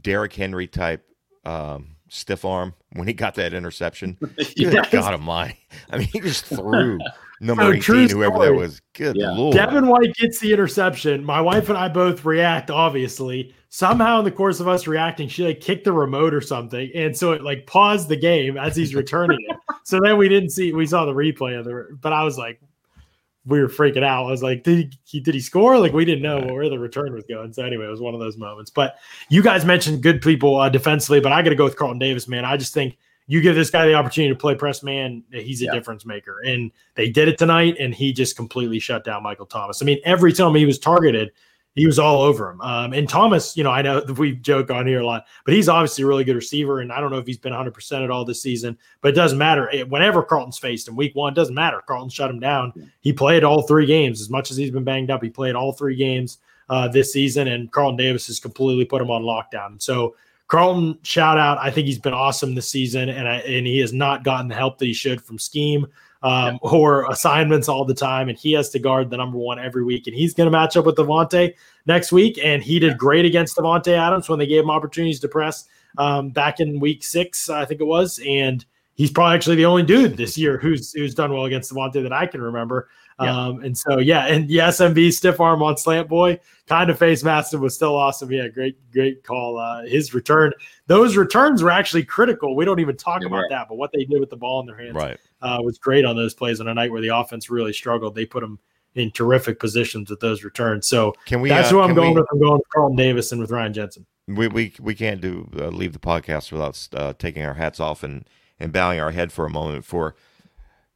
Derrick 0.00 0.32
Henry 0.34 0.68
type 0.68 1.04
um, 1.44 1.96
stiff 2.08 2.44
arm 2.44 2.72
when 2.92 3.08
he 3.08 3.14
got 3.14 3.34
that 3.34 3.52
interception? 3.52 4.16
Good 4.36 4.54
Yes. 4.56 4.90
God 4.92 5.12
Almighty! 5.12 5.58
I 5.90 5.98
mean, 5.98 6.06
he 6.12 6.20
just 6.20 6.44
threw 6.44 6.98
number 7.40 7.62
eighteen, 7.64 7.80
true 7.80 8.06
whoever 8.08 8.38
that 8.44 8.54
was. 8.54 8.80
Good 8.94 9.16
Yeah. 9.16 9.30
lord! 9.32 9.54
Devin 9.54 9.86
White 9.86 10.14
gets 10.14 10.38
the 10.38 10.52
interception. 10.52 11.24
My 11.24 11.40
wife 11.40 11.68
and 11.68 11.78
I 11.78 11.88
both 11.88 12.24
react, 12.24 12.70
obviously. 12.70 13.54
Somehow, 13.68 14.20
in 14.20 14.24
the 14.24 14.30
course 14.30 14.60
of 14.60 14.68
us 14.68 14.86
reacting, 14.86 15.28
she 15.28 15.44
like 15.44 15.60
kicked 15.60 15.84
the 15.84 15.92
remote 15.92 16.32
or 16.32 16.40
something. 16.40 16.90
And 16.94 17.14
so 17.16 17.32
it 17.32 17.42
like 17.42 17.66
paused 17.66 18.08
the 18.08 18.16
game 18.16 18.56
as 18.56 18.74
he's 18.74 18.94
returning 18.94 19.38
it. 19.48 19.56
So 19.84 20.00
then 20.02 20.16
we 20.18 20.28
didn't 20.28 20.50
see, 20.50 20.72
we 20.72 20.84
saw 20.84 21.04
the 21.04 21.12
replay 21.12 21.56
of 21.56 21.64
the, 21.64 21.96
but 22.00 22.12
I 22.12 22.24
was 22.24 22.36
like, 22.36 22.60
we 23.44 23.60
were 23.60 23.68
freaking 23.68 24.02
out. 24.02 24.26
I 24.26 24.30
was 24.32 24.42
like, 24.42 24.64
did 24.64 24.96
he, 25.04 25.20
did 25.20 25.32
he 25.32 25.38
score? 25.40 25.78
Like, 25.78 25.92
we 25.92 26.04
didn't 26.04 26.22
know 26.22 26.40
where 26.40 26.68
the 26.68 26.76
return 26.76 27.12
was 27.14 27.22
going. 27.28 27.52
So 27.52 27.62
anyway, 27.64 27.86
it 27.86 27.90
was 27.90 28.00
one 28.00 28.12
of 28.12 28.18
those 28.18 28.36
moments. 28.36 28.68
But 28.68 28.96
you 29.28 29.44
guys 29.44 29.64
mentioned 29.64 30.02
good 30.02 30.20
people 30.22 30.56
uh, 30.56 30.68
defensively, 30.68 31.20
but 31.20 31.30
I 31.30 31.40
got 31.42 31.50
to 31.50 31.54
go 31.54 31.62
with 31.62 31.76
Carlton 31.76 32.00
Davis, 32.00 32.26
man. 32.26 32.44
I 32.44 32.56
just 32.56 32.74
think 32.74 32.98
you 33.26 33.40
give 33.40 33.54
this 33.56 33.70
guy 33.70 33.86
the 33.86 33.94
opportunity 33.94 34.32
to 34.32 34.38
play 34.38 34.54
press 34.54 34.82
man, 34.82 35.22
he's 35.32 35.62
a 35.62 35.66
Yeah. 35.66 35.72
difference 35.72 36.06
maker. 36.06 36.40
And 36.46 36.70
they 36.94 37.08
did 37.10 37.28
it 37.28 37.38
tonight, 37.38 37.76
and 37.80 37.94
he 37.94 38.12
just 38.12 38.36
completely 38.36 38.78
shut 38.78 39.04
down 39.04 39.22
Michael 39.22 39.46
Thomas. 39.46 39.82
I 39.82 39.84
mean, 39.84 39.98
every 40.04 40.32
time 40.32 40.54
he 40.54 40.64
was 40.66 40.78
targeted, 40.78 41.32
he 41.74 41.86
was 41.86 41.98
all 41.98 42.22
over 42.22 42.50
him. 42.50 42.60
Um, 42.62 42.92
and 42.94 43.06
Thomas, 43.06 43.54
you 43.54 43.62
know, 43.62 43.70
I 43.70 43.82
know 43.82 44.02
we 44.16 44.36
joke 44.36 44.70
on 44.70 44.86
here 44.86 45.00
a 45.00 45.06
lot, 45.06 45.26
but 45.44 45.52
he's 45.52 45.68
obviously 45.68 46.04
a 46.04 46.06
really 46.06 46.24
good 46.24 46.36
receiver. 46.36 46.80
And 46.80 46.90
I 46.90 47.00
don't 47.00 47.10
know 47.10 47.18
if 47.18 47.26
he's 47.26 47.36
been 47.36 47.52
100% 47.52 48.02
at 48.02 48.10
all 48.10 48.24
this 48.24 48.40
season, 48.40 48.78
but 49.02 49.08
it 49.08 49.14
doesn't 49.14 49.36
matter. 49.36 49.68
It- 49.70 49.90
whenever 49.90 50.22
Carlton's 50.22 50.56
faced 50.56 50.88
him, 50.88 50.96
week 50.96 51.14
one, 51.14 51.34
doesn't 51.34 51.54
matter. 51.54 51.82
Carlton 51.86 52.08
shut 52.08 52.30
him 52.30 52.40
down. 52.40 52.72
He 53.00 53.12
played 53.12 53.44
all 53.44 53.60
three 53.62 53.84
games. 53.84 54.22
As 54.22 54.30
much 54.30 54.50
as 54.50 54.56
he's 54.56 54.70
been 54.70 54.84
banged 54.84 55.10
up, 55.10 55.22
he 55.22 55.28
played 55.28 55.54
all 55.54 55.72
three 55.72 55.96
games 55.96 56.38
uh, 56.70 56.88
this 56.88 57.12
season, 57.12 57.46
and 57.46 57.70
Carlton 57.70 57.96
Davis 57.98 58.26
has 58.28 58.40
completely 58.40 58.84
put 58.86 59.02
him 59.02 59.10
on 59.10 59.22
lockdown. 59.22 59.80
So, 59.80 60.16
Carlton, 60.48 60.98
shout 61.02 61.38
out. 61.38 61.58
I 61.58 61.70
think 61.70 61.86
he's 61.86 61.98
been 61.98 62.14
awesome 62.14 62.54
this 62.54 62.68
season, 62.68 63.08
and 63.08 63.28
I, 63.28 63.36
and 63.38 63.66
he 63.66 63.80
has 63.80 63.92
not 63.92 64.22
gotten 64.22 64.48
the 64.48 64.54
help 64.54 64.78
that 64.78 64.86
he 64.86 64.92
should 64.92 65.20
from 65.20 65.38
scheme 65.38 65.86
um, 66.22 66.58
or 66.62 67.10
assignments 67.10 67.68
all 67.68 67.84
the 67.84 67.94
time. 67.94 68.28
And 68.28 68.38
he 68.38 68.52
has 68.52 68.70
to 68.70 68.78
guard 68.78 69.10
the 69.10 69.16
number 69.16 69.38
one 69.38 69.58
every 69.58 69.84
week. 69.84 70.06
And 70.06 70.16
he's 70.16 70.34
going 70.34 70.46
to 70.46 70.50
match 70.50 70.76
up 70.76 70.86
with 70.86 70.96
Davante 70.96 71.54
next 71.86 72.12
week. 72.12 72.38
And 72.42 72.62
he 72.62 72.78
did 72.78 72.98
great 72.98 73.24
against 73.24 73.56
Davante 73.56 73.96
Adams 73.96 74.28
when 74.28 74.38
they 74.38 74.46
gave 74.46 74.62
him 74.62 74.70
opportunities 74.70 75.20
to 75.20 75.28
press 75.28 75.66
um, 75.98 76.30
back 76.30 76.60
in 76.60 76.80
week 76.80 77.04
six, 77.04 77.48
I 77.48 77.64
think 77.64 77.80
it 77.80 77.86
was. 77.86 78.20
And 78.26 78.64
he's 78.94 79.10
probably 79.10 79.36
actually 79.36 79.56
the 79.56 79.66
only 79.66 79.82
dude 79.82 80.16
this 80.16 80.36
year 80.36 80.58
who's 80.58 80.92
who's 80.92 81.14
done 81.14 81.32
well 81.32 81.44
against 81.44 81.72
Davante 81.72 82.02
that 82.02 82.12
I 82.12 82.26
can 82.26 82.42
remember. 82.42 82.88
Yeah. 83.20 83.46
Um, 83.46 83.64
and 83.64 83.76
so 83.76 83.98
yeah, 83.98 84.26
and 84.26 84.46
the 84.48 84.58
SMB 84.58 85.12
stiff 85.12 85.40
arm 85.40 85.62
on 85.62 85.76
slant 85.78 86.08
boy, 86.08 86.38
kind 86.66 86.90
of 86.90 86.98
face 86.98 87.22
him 87.22 87.60
was 87.60 87.74
still 87.74 87.96
awesome. 87.96 88.30
Yeah, 88.30 88.48
great, 88.48 88.76
great 88.92 89.24
call. 89.24 89.58
Uh, 89.58 89.84
his 89.86 90.12
return, 90.12 90.52
those 90.86 91.16
returns 91.16 91.62
were 91.62 91.70
actually 91.70 92.04
critical. 92.04 92.54
We 92.54 92.66
don't 92.66 92.80
even 92.80 92.96
talk 92.96 93.22
Yeah, 93.22 93.28
about 93.28 93.36
right. 93.38 93.50
that, 93.50 93.68
but 93.68 93.76
what 93.76 93.90
they 93.92 94.04
did 94.04 94.20
with 94.20 94.28
the 94.28 94.36
ball 94.36 94.60
in 94.60 94.66
their 94.66 94.76
hands 94.76 94.94
Right. 94.94 95.18
uh, 95.40 95.58
was 95.62 95.78
great 95.78 96.04
on 96.04 96.14
those 96.14 96.34
plays 96.34 96.60
on 96.60 96.68
a 96.68 96.74
night 96.74 96.92
where 96.92 97.00
the 97.00 97.16
offense 97.16 97.48
really 97.48 97.72
struggled. 97.72 98.14
They 98.14 98.26
put 98.26 98.40
them 98.42 98.58
in 98.96 99.10
terrific 99.12 99.60
positions 99.60 100.10
with 100.10 100.20
those 100.20 100.44
returns. 100.44 100.86
So 100.86 101.14
Can 101.24 101.40
we? 101.40 101.48
that's 101.48 101.68
uh, 101.68 101.72
who 101.72 101.80
I'm 101.80 101.94
going 101.94 102.14
we, 102.14 102.20
with. 102.20 102.28
I'm 102.32 102.38
going 102.40 102.54
with 102.54 102.68
Carlton 102.74 102.96
Davis 102.96 103.32
and 103.32 103.40
with 103.40 103.50
Ryan 103.50 103.72
Jensen. 103.72 104.06
We 104.28 104.48
we 104.48 104.74
we 104.80 104.94
can't 104.94 105.20
do 105.20 105.48
uh, 105.58 105.68
leave 105.68 105.92
the 105.92 105.98
podcast 105.98 106.50
without 106.52 106.88
uh, 106.92 107.12
taking 107.18 107.44
our 107.44 107.54
hats 107.54 107.78
off 107.78 108.02
and 108.02 108.26
and 108.58 108.72
bowing 108.72 108.98
our 109.00 109.12
head 109.12 109.32
for 109.32 109.46
a 109.46 109.50
moment 109.50 109.84
for 109.84 110.16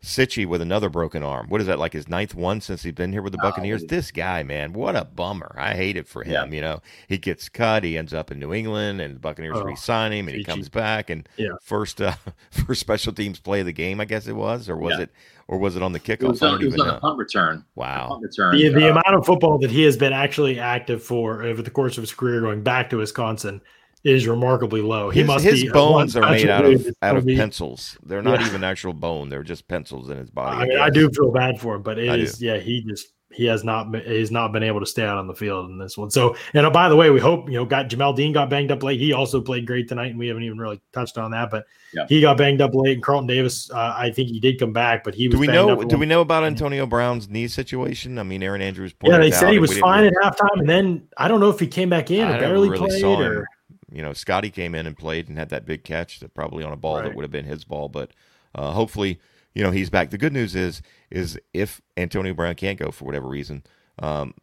Cichy 0.03 0.47
with 0.47 0.63
another 0.63 0.89
broken 0.89 1.23
arm. 1.23 1.49
What 1.49 1.61
is 1.61 1.67
that 1.67 1.79
like 1.79 1.93
his 1.93 2.09
ninth 2.09 2.35
one 2.35 2.61
since 2.63 2.83
he's 2.83 2.95
been 2.95 3.13
here 3.13 3.21
with 3.21 3.33
the 3.33 3.39
Buccaneers? 3.39 3.85
This 3.85 4.11
guy, 4.11 4.43
man, 4.43 4.73
what 4.73 4.97
a 4.97 5.05
bummer. 5.05 5.55
I 5.59 5.75
hate 5.75 5.97
it 5.97 6.09
for 6.09 6.23
him. 6.25 6.55
You 6.55 6.63
know, 6.63 6.81
he 7.07 7.19
gets 7.19 7.49
cut, 7.51 7.85
he 7.85 7.99
ends 7.99 8.15
up 8.15 8.31
in 8.31 8.39
New 8.39 8.55
England, 8.55 9.01
and 9.03 9.17
the 9.17 9.21
Buccaneers 9.21 9.57
Oh, 9.59 9.65
re-sign 9.65 10.13
him, 10.13 10.29
and 10.29 10.37
he 10.39 10.45
comes 10.45 10.69
back 10.71 11.11
and 11.11 11.29
Yeah. 11.37 11.49
first 11.63 12.01
uh, 12.01 12.15
first 12.51 12.81
special 12.81 13.13
teams 13.13 13.39
play 13.41 13.61
of 13.61 13.67
the 13.67 13.73
game, 13.73 14.01
I 14.01 14.07
guess 14.07 14.27
it 14.27 14.37
was, 14.37 14.69
or 14.71 14.77
was 14.77 14.95
Yeah. 14.97 15.03
it, 15.05 15.11
or 15.49 15.59
was 15.59 15.77
it 15.77 15.83
on 15.83 15.93
the 15.93 15.99
It 15.99 16.05
kickoff? 16.21 16.29
was 16.29 16.43
on, 16.43 16.63
it 16.63 16.71
was 16.71 16.81
on 16.81 16.89
a 16.89 17.01
punt 17.01 17.19
return. 17.19 17.65
Wow. 17.75 18.09
Punt 18.09 18.23
return. 18.23 18.57
The, 18.57 18.69
the 18.71 18.87
Uh, 18.87 18.91
amount 18.93 19.15
of 19.15 19.27
football 19.27 19.59
that 19.59 19.71
he 19.71 19.83
has 19.83 19.97
been 19.99 20.13
actually 20.15 20.59
active 20.59 21.03
for 21.03 21.43
over 21.43 21.61
the 21.61 21.71
course 21.71 21.99
of 21.99 22.03
his 22.03 22.15
career, 22.15 22.41
going 22.41 22.63
back 22.63 22.89
to 22.91 22.97
Wisconsin, 22.97 23.61
is 24.05 24.27
remarkably 24.27 24.81
low. 24.81 25.11
He 25.11 25.21
his, 25.21 25.27
must 25.27 25.45
his 25.45 25.63
be 25.65 25.69
bones 25.71 26.17
are 26.17 26.31
made 26.31 26.49
out 26.49 26.65
of 26.65 26.87
out 27.03 27.17
of 27.17 27.27
pencils. 27.27 27.99
They're 28.05 28.23
not 28.23 28.41
Yeah. 28.41 28.47
even 28.47 28.65
actual 28.65 28.93
bone. 28.95 29.29
They're 29.29 29.43
just 29.43 29.69
pencils 29.69 30.09
in 30.11 30.17
his 30.19 30.31
body. 30.31 30.57
I 30.57 30.67
mean, 30.67 30.79
I 30.79 30.91
do 30.91 31.11
feel 31.11 31.31
bad 31.31 31.61
for 31.61 31.75
him, 31.77 31.83
but 31.83 31.99
it 31.99 32.09
I 32.11 32.17
is 32.17 32.41
yeah. 32.41 32.57
He 32.59 32.83
just 32.83 33.09
he 33.33 33.45
has 33.47 33.63
not 33.63 33.93
been, 33.93 34.03
he's 34.03 34.33
not 34.33 34.51
been 34.53 34.65
able 34.65 34.81
to 34.81 34.87
stay 34.87 35.05
out 35.05 35.17
on 35.17 35.29
the 35.29 35.35
field 35.35 35.71
in 35.71 35.79
this 35.79 35.97
one. 35.97 36.11
So 36.11 36.35
and 36.55 36.67
uh, 36.67 36.71
by 36.71 36.89
the 36.89 36.97
way, 36.97 37.11
we 37.11 37.21
hope 37.21 37.49
you 37.49 37.57
know 37.57 37.65
got 37.65 37.89
Jamel 37.89 38.17
Dean 38.17 38.33
got 38.33 38.49
banged 38.51 38.73
up 38.73 38.83
late. 38.83 38.99
He 38.99 39.13
also 39.13 39.41
played 39.41 39.67
great 39.67 39.87
tonight, 39.89 40.09
and 40.11 40.19
we 40.19 40.27
haven't 40.29 40.43
even 40.43 40.59
really 40.59 40.81
touched 40.93 41.17
on 41.19 41.31
that. 41.33 41.51
But 41.51 41.67
Yeah. 41.95 42.07
he 42.09 42.21
got 42.23 42.39
banged 42.39 42.61
up 42.61 42.75
late, 42.75 42.95
and 42.95 43.03
Carlton 43.03 43.29
Davis, 43.29 43.71
uh, 43.71 43.95
I 43.97 44.11
think 44.11 44.31
he 44.31 44.41
did 44.41 44.59
come 44.59 44.73
back, 44.73 45.05
but 45.05 45.15
he 45.15 45.29
was. 45.29 45.35
Do 45.35 45.41
we 45.41 45.47
know? 45.47 45.71
up 45.81 45.89
Do 45.89 45.99
we 45.99 46.07
know 46.07 46.23
about 46.23 46.43
Antonio 46.43 46.87
Brown's 46.87 47.29
knee 47.29 47.47
situation? 47.49 48.19
I 48.19 48.23
mean, 48.25 48.43
Erin 48.43 48.63
Andrews. 48.63 48.95
Yeah, 49.03 49.19
they 49.19 49.31
said 49.31 49.49
out 49.49 49.53
he 49.53 49.59
was 49.61 49.79
fine 49.79 50.05
really- 50.05 50.17
at 50.25 50.37
halftime, 50.37 50.59
and 50.59 50.69
then 50.69 51.03
I 51.19 51.29
don't 51.29 51.39
know 51.41 51.51
if 51.51 51.61
he 51.61 51.67
came 51.69 51.91
back 51.91 52.11
in 52.11 52.25
I 52.25 52.31
or 52.31 52.33
never 52.33 52.41
barely 52.47 52.71
really 52.71 52.89
played. 52.89 53.01
saw 53.01 53.21
him. 53.21 53.45
You 53.93 54.03
know, 54.03 54.13
Scotty 54.13 54.51
came 54.51 54.75
in 54.75 54.87
and 54.87 54.97
played 54.97 55.29
and 55.29 55.39
had 55.39 55.51
that 55.51 55.67
big 55.67 55.85
catch 55.85 56.21
that 56.21 56.35
probably 56.35 56.65
on 56.65 56.73
a 56.73 56.77
ball 56.77 56.97
that 56.97 57.15
would 57.15 57.23
have 57.23 57.31
been 57.31 57.45
his 57.45 57.65
ball. 57.65 57.89
But 57.89 58.13
uh, 58.55 58.73
hopefully, 58.73 59.21
you 59.55 59.63
know, 59.63 59.71
he's 59.71 59.91
back. 59.91 60.11
The 60.11 60.19
good 60.19 60.33
news 60.33 60.55
is, 60.55 60.83
is 61.11 61.39
if 61.53 61.81
Antonio 61.97 62.35
Brown 62.35 62.55
can't 62.55 62.79
go 62.79 62.91
for 62.91 63.05
whatever 63.05 63.29
reason, 63.29 63.63
um, 63.99 64.35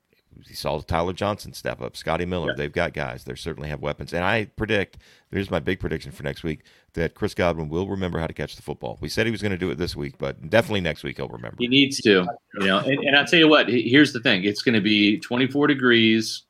he 0.46 0.54
saw 0.54 0.80
Tyler 0.80 1.14
Johnson 1.14 1.54
step 1.54 1.82
up, 1.82 1.96
Scotty 1.96 2.26
Miller. 2.26 2.50
Yeah. 2.50 2.56
They've 2.58 2.72
got 2.72 2.94
guys. 2.94 3.24
They 3.24 3.36
certainly 3.36 3.70
have 3.70 3.82
weapons. 3.82 4.14
And 4.14 4.24
I 4.24 4.46
predict, 4.46 4.98
here's 5.32 5.50
my 5.50 5.60
big 5.60 5.80
prediction 5.80 6.12
for 6.12 6.24
next 6.24 6.44
week, 6.44 6.64
that 6.94 7.16
Chris 7.16 7.34
Godwin 7.34 7.70
will 7.70 7.88
remember 7.88 8.20
how 8.20 8.28
to 8.28 8.34
catch 8.34 8.56
the 8.56 8.62
football. 8.62 8.98
We 9.02 9.10
said 9.10 9.26
he 9.26 9.32
was 9.32 9.42
going 9.42 9.52
to 9.52 9.58
do 9.58 9.70
it 9.72 9.78
this 9.78 9.96
week, 9.96 10.18
but 10.18 10.50
definitely 10.50 10.82
next 10.82 11.04
week 11.04 11.18
he'll 11.18 11.28
remember. 11.28 11.58
He 11.60 11.68
needs 11.68 12.00
to, 12.02 12.28
you 12.60 12.68
know. 12.68 12.80
And, 12.80 13.00
and 13.00 13.16
I'll 13.16 13.26
tell 13.26 13.40
you 13.40 13.48
what. 13.48 13.68
Here's 13.70 14.14
the 14.14 14.20
thing: 14.20 14.44
it's 14.44 14.62
going 14.62 14.76
to 14.76 14.82
be 14.82 15.20
24 15.20 15.68
degrees 15.68 16.44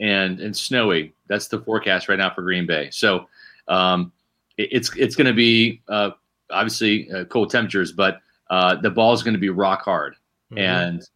and 0.00 0.40
and 0.40 0.56
snowy. 0.56 1.12
That's 1.28 1.48
the 1.48 1.60
forecast 1.60 2.08
right 2.08 2.18
now 2.18 2.32
for 2.34 2.42
Green 2.42 2.66
Bay. 2.66 2.90
So 2.90 3.28
um, 3.68 4.12
it- 4.56 4.68
it's 4.72 4.94
it's 4.96 5.16
going 5.16 5.26
to 5.26 5.32
be 5.32 5.80
uh, 5.88 6.10
obviously 6.50 7.10
uh, 7.12 7.24
cold 7.26 7.50
temperatures, 7.50 7.92
but 7.92 8.20
uh, 8.50 8.76
the 8.76 8.90
ball 8.90 9.12
is 9.12 9.22
going 9.22 9.34
to 9.34 9.40
be 9.40 9.48
rock 9.50 9.82
hard, 9.82 10.14
Mhm. 10.52 10.58
and 10.58 11.08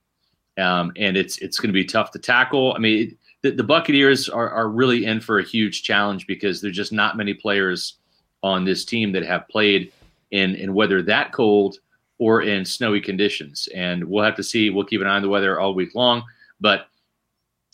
um, 0.59 0.93
and 0.97 1.17
it's 1.17 1.39
it's 1.39 1.59
going 1.59 1.69
to 1.69 1.73
be 1.75 1.85
tough 1.85 2.11
to 2.13 2.19
tackle. 2.19 2.75
I 2.75 2.79
mean, 2.79 3.17
the, 3.43 3.51
the 3.53 3.63
Buccaneers 3.65 4.29
are 4.29 4.51
are 4.51 4.69
really 4.69 5.05
in 5.07 5.21
for 5.21 5.39
a 5.39 5.45
huge 5.45 5.83
challenge 5.83 6.27
because 6.27 6.61
there's 6.61 6.77
just 6.77 6.93
not 6.93 7.17
many 7.17 7.33
players 7.35 7.95
on 8.43 8.65
this 8.65 8.85
team 8.85 9.13
that 9.13 9.23
have 9.25 9.47
played 9.49 9.93
in 10.33 10.55
in 10.57 10.75
weather 10.75 11.03
that 11.03 11.33
cold 11.33 11.79
or 12.19 12.43
in 12.43 12.65
snowy 12.65 13.01
conditions. 13.01 13.69
And 13.75 14.05
we'll 14.05 14.25
have 14.25 14.37
to 14.37 14.43
see. 14.43 14.69
We'll 14.71 14.85
keep 14.85 15.01
an 15.01 15.07
eye 15.07 15.17
on 15.17 15.23
the 15.23 15.29
weather 15.29 15.59
all 15.59 15.73
week 15.75 15.95
long. 15.95 16.23
But 16.61 16.89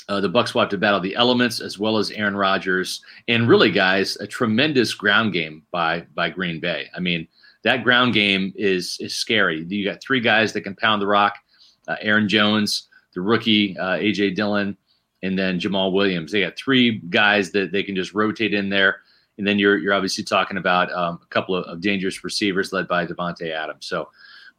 uh, 0.09 0.21
the 0.21 0.29
Bucks 0.29 0.55
will 0.55 0.61
have 0.61 0.71
to 0.71 0.79
battle 0.79 1.01
the 1.01 1.17
elements 1.17 1.61
as 1.61 1.79
well 1.79 1.99
as 1.99 2.11
Aaron 2.13 2.37
Rodgers, 2.37 3.03
and 3.29 3.49
really, 3.49 3.71
guys, 3.71 4.17
a 4.17 4.27
tremendous 4.27 4.95
ground 4.95 5.33
game 5.33 5.63
by 5.71 6.07
by 6.15 6.31
Green 6.31 6.61
Bay. 6.61 6.89
I 6.95 7.01
mean, 7.01 7.27
that 7.65 7.83
ground 7.83 8.15
game 8.15 8.53
is 8.55 8.97
is 9.01 9.15
scary. 9.15 9.65
You 9.69 9.85
got 9.85 10.01
three 10.01 10.21
guys 10.21 10.53
that 10.53 10.61
can 10.61 10.77
pound 10.77 11.03
the 11.03 11.07
rock: 11.07 11.37
uh, 11.89 11.97
Aaron 12.01 12.29
Jones, 12.29 12.89
the 13.15 13.21
rookie 13.21 13.77
uh, 13.79 13.97
AJ 13.97 14.37
Dillon, 14.37 14.77
and 15.23 15.37
then 15.37 15.59
Jamaal 15.59 15.93
Williams. 15.93 16.31
They 16.31 16.43
got 16.43 16.57
three 16.57 16.99
guys 17.11 17.51
that 17.53 17.73
they 17.73 17.83
can 17.83 17.97
just 17.97 18.15
rotate 18.15 18.55
in 18.55 18.69
there. 18.69 19.01
And 19.39 19.47
then 19.47 19.59
you're 19.59 19.77
you're 19.77 19.93
obviously 19.93 20.25
talking 20.25 20.57
about 20.57 20.93
um, 20.93 21.19
a 21.23 21.27
couple 21.27 21.57
of, 21.57 21.65
of, 21.65 21.81
dangerous 21.81 22.25
receivers 22.25 22.73
led 22.73 22.89
by 22.89 23.05
Davante 23.07 23.51
Adams. 23.51 23.87
So 23.87 24.09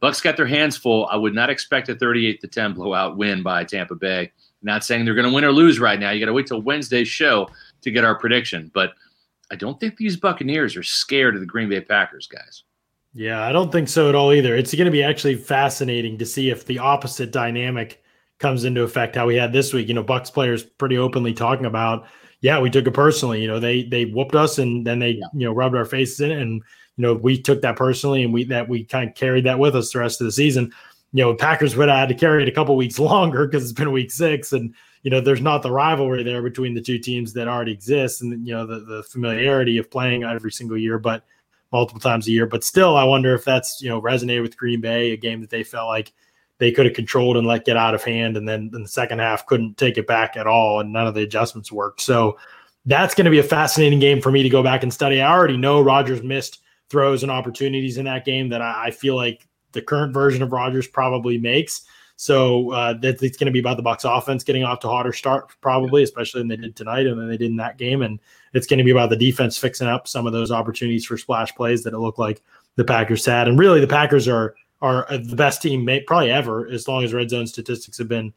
Bucks 0.00 0.20
got 0.20 0.36
their 0.36 0.46
hands 0.46 0.76
full. 0.76 1.06
I 1.06 1.16
would 1.16 1.34
not 1.34 1.50
expect 1.50 1.88
a 1.88 1.94
38 1.94 2.40
to 2.42 2.46
10 2.46 2.74
blowout 2.74 3.16
win 3.16 3.42
by 3.42 3.64
Tampa 3.64 3.96
Bay. 3.96 4.30
Not 4.62 4.84
saying 4.84 5.04
they're 5.04 5.14
going 5.14 5.28
to 5.28 5.32
win 5.32 5.44
or 5.44 5.52
lose 5.52 5.78
right 5.78 5.98
now. 5.98 6.10
You 6.10 6.20
got 6.20 6.26
to 6.26 6.32
wait 6.32 6.46
till 6.46 6.62
Wednesday's 6.62 7.08
show 7.08 7.48
to 7.82 7.90
get 7.90 8.04
our 8.04 8.18
prediction. 8.18 8.70
But 8.74 8.92
I 9.50 9.56
don't 9.56 9.78
think 9.78 9.96
these 9.96 10.16
Buccaneers 10.16 10.76
are 10.76 10.82
scared 10.82 11.34
of 11.34 11.40
the 11.40 11.46
Green 11.46 11.68
Bay 11.68 11.80
Packers, 11.80 12.26
guys. 12.26 12.64
Yeah, 13.14 13.42
I 13.46 13.52
don't 13.52 13.72
think 13.72 13.88
so 13.88 14.08
at 14.08 14.14
all 14.14 14.32
either. 14.32 14.54
It's 14.54 14.74
going 14.74 14.84
to 14.84 14.90
be 14.90 15.02
actually 15.02 15.36
fascinating 15.36 16.18
to 16.18 16.26
see 16.26 16.50
if 16.50 16.66
the 16.66 16.78
opposite 16.78 17.32
dynamic 17.32 18.02
comes 18.38 18.64
into 18.64 18.82
effect. 18.82 19.16
How 19.16 19.26
we 19.26 19.36
had 19.36 19.52
this 19.52 19.72
week, 19.72 19.88
you 19.88 19.94
know, 19.94 20.02
Bucks 20.02 20.30
players 20.30 20.62
pretty 20.62 20.98
openly 20.98 21.32
talking 21.32 21.66
about, 21.66 22.06
yeah, 22.40 22.60
we 22.60 22.70
took 22.70 22.86
it 22.86 22.92
personally. 22.92 23.40
You 23.40 23.48
know, 23.48 23.58
they 23.58 23.84
they 23.84 24.04
whooped 24.04 24.34
us 24.34 24.58
and 24.58 24.86
then 24.86 24.98
they 24.98 25.10
yeah. 25.10 25.26
you 25.32 25.46
know 25.46 25.52
rubbed 25.52 25.74
our 25.74 25.84
faces 25.84 26.20
in 26.20 26.30
it, 26.30 26.40
and 26.40 26.62
you 26.96 27.02
know 27.02 27.14
we 27.14 27.40
took 27.40 27.62
that 27.62 27.76
personally, 27.76 28.22
and 28.22 28.32
we 28.32 28.44
that 28.44 28.68
we 28.68 28.84
kind 28.84 29.08
of 29.08 29.16
carried 29.16 29.44
that 29.44 29.58
with 29.58 29.74
us 29.74 29.92
the 29.92 29.98
rest 29.98 30.20
of 30.20 30.26
the 30.26 30.32
season 30.32 30.72
you 31.12 31.24
know, 31.24 31.34
Packers 31.34 31.76
would 31.76 31.88
have 31.88 31.98
had 31.98 32.08
to 32.08 32.14
carry 32.14 32.42
it 32.42 32.48
a 32.48 32.52
couple 32.52 32.76
weeks 32.76 32.98
longer 32.98 33.46
because 33.46 33.62
it's 33.62 33.72
been 33.72 33.92
week 33.92 34.10
six, 34.10 34.52
and 34.52 34.74
you 35.02 35.10
know, 35.10 35.20
there's 35.20 35.40
not 35.40 35.62
the 35.62 35.70
rivalry 35.70 36.22
there 36.22 36.42
between 36.42 36.74
the 36.74 36.82
two 36.82 36.98
teams 36.98 37.32
that 37.32 37.48
already 37.48 37.72
exists, 37.72 38.20
and 38.20 38.46
you 38.46 38.54
know, 38.54 38.66
the 38.66 38.80
the 38.80 39.02
familiarity 39.04 39.78
of 39.78 39.90
playing 39.90 40.24
every 40.24 40.52
single 40.52 40.76
year, 40.76 40.98
but 40.98 41.24
multiple 41.72 42.00
times 42.00 42.26
a 42.26 42.30
year. 42.30 42.46
But 42.46 42.64
still, 42.64 42.96
I 42.96 43.04
wonder 43.04 43.34
if 43.34 43.44
that's 43.44 43.80
you 43.80 43.88
know 43.88 44.00
resonated 44.00 44.42
with 44.42 44.56
Green 44.56 44.80
Bay, 44.80 45.12
a 45.12 45.16
game 45.16 45.40
that 45.40 45.50
they 45.50 45.62
felt 45.62 45.88
like 45.88 46.12
they 46.58 46.72
could 46.72 46.86
have 46.86 46.94
controlled 46.94 47.36
and 47.36 47.46
let 47.46 47.64
get 47.64 47.76
out 47.76 47.94
of 47.94 48.04
hand, 48.04 48.36
and 48.36 48.46
then 48.46 48.70
in 48.74 48.82
the 48.82 48.88
second 48.88 49.20
half 49.20 49.46
couldn't 49.46 49.76
take 49.76 49.96
it 49.96 50.06
back 50.06 50.36
at 50.36 50.46
all, 50.46 50.80
and 50.80 50.92
none 50.92 51.06
of 51.06 51.14
the 51.14 51.22
adjustments 51.22 51.72
worked. 51.72 52.00
So 52.02 52.38
that's 52.84 53.14
going 53.14 53.24
to 53.26 53.30
be 53.30 53.38
a 53.38 53.44
fascinating 53.44 53.98
game 53.98 54.20
for 54.20 54.30
me 54.30 54.42
to 54.42 54.48
go 54.48 54.62
back 54.62 54.82
and 54.82 54.92
study. 54.92 55.20
I 55.20 55.32
already 55.32 55.56
know 55.56 55.80
Rodgers 55.80 56.22
missed 56.22 56.60
throws 56.90 57.22
and 57.22 57.30
opportunities 57.32 57.98
in 57.98 58.06
that 58.06 58.24
game 58.24 58.48
that 58.48 58.62
I, 58.62 58.86
I 58.86 58.90
feel 58.90 59.14
like 59.14 59.47
the 59.72 59.82
current 59.82 60.12
version 60.12 60.42
of 60.42 60.52
Rodgers 60.52 60.86
probably 60.86 61.38
makes. 61.38 61.82
So 62.16 62.72
uh, 62.72 62.94
that 62.94 63.22
it's 63.22 63.36
going 63.36 63.46
to 63.46 63.52
be 63.52 63.60
about 63.60 63.76
the 63.76 63.82
Bucs 63.82 64.04
offense 64.04 64.42
getting 64.42 64.64
off 64.64 64.80
to 64.80 64.88
a 64.88 64.90
hotter 64.90 65.12
start, 65.12 65.52
probably, 65.60 66.02
especially 66.02 66.40
than 66.40 66.48
they 66.48 66.56
did 66.56 66.74
tonight 66.74 67.06
and 67.06 67.18
then 67.18 67.28
they 67.28 67.36
did 67.36 67.50
in 67.50 67.56
that 67.58 67.78
game. 67.78 68.02
And 68.02 68.18
it's 68.54 68.66
going 68.66 68.78
to 68.78 68.84
be 68.84 68.90
about 68.90 69.10
the 69.10 69.16
defense 69.16 69.56
fixing 69.56 69.86
up 69.86 70.08
some 70.08 70.26
of 70.26 70.32
those 70.32 70.50
opportunities 70.50 71.04
for 71.04 71.16
splash 71.16 71.54
plays 71.54 71.84
that 71.84 71.94
it 71.94 71.98
looked 71.98 72.18
like 72.18 72.42
the 72.74 72.84
Packers 72.84 73.24
had. 73.24 73.46
And 73.46 73.58
really, 73.58 73.80
the 73.80 73.86
Packers 73.86 74.26
are 74.26 74.56
are 74.80 75.06
the 75.10 75.36
best 75.36 75.60
team, 75.62 75.84
may, 75.84 76.00
probably 76.00 76.30
ever, 76.30 76.68
as 76.68 76.86
long 76.86 77.02
as 77.02 77.12
red 77.12 77.30
zone 77.30 77.46
statistics 77.46 77.98
have 77.98 78.08
been 78.08 78.32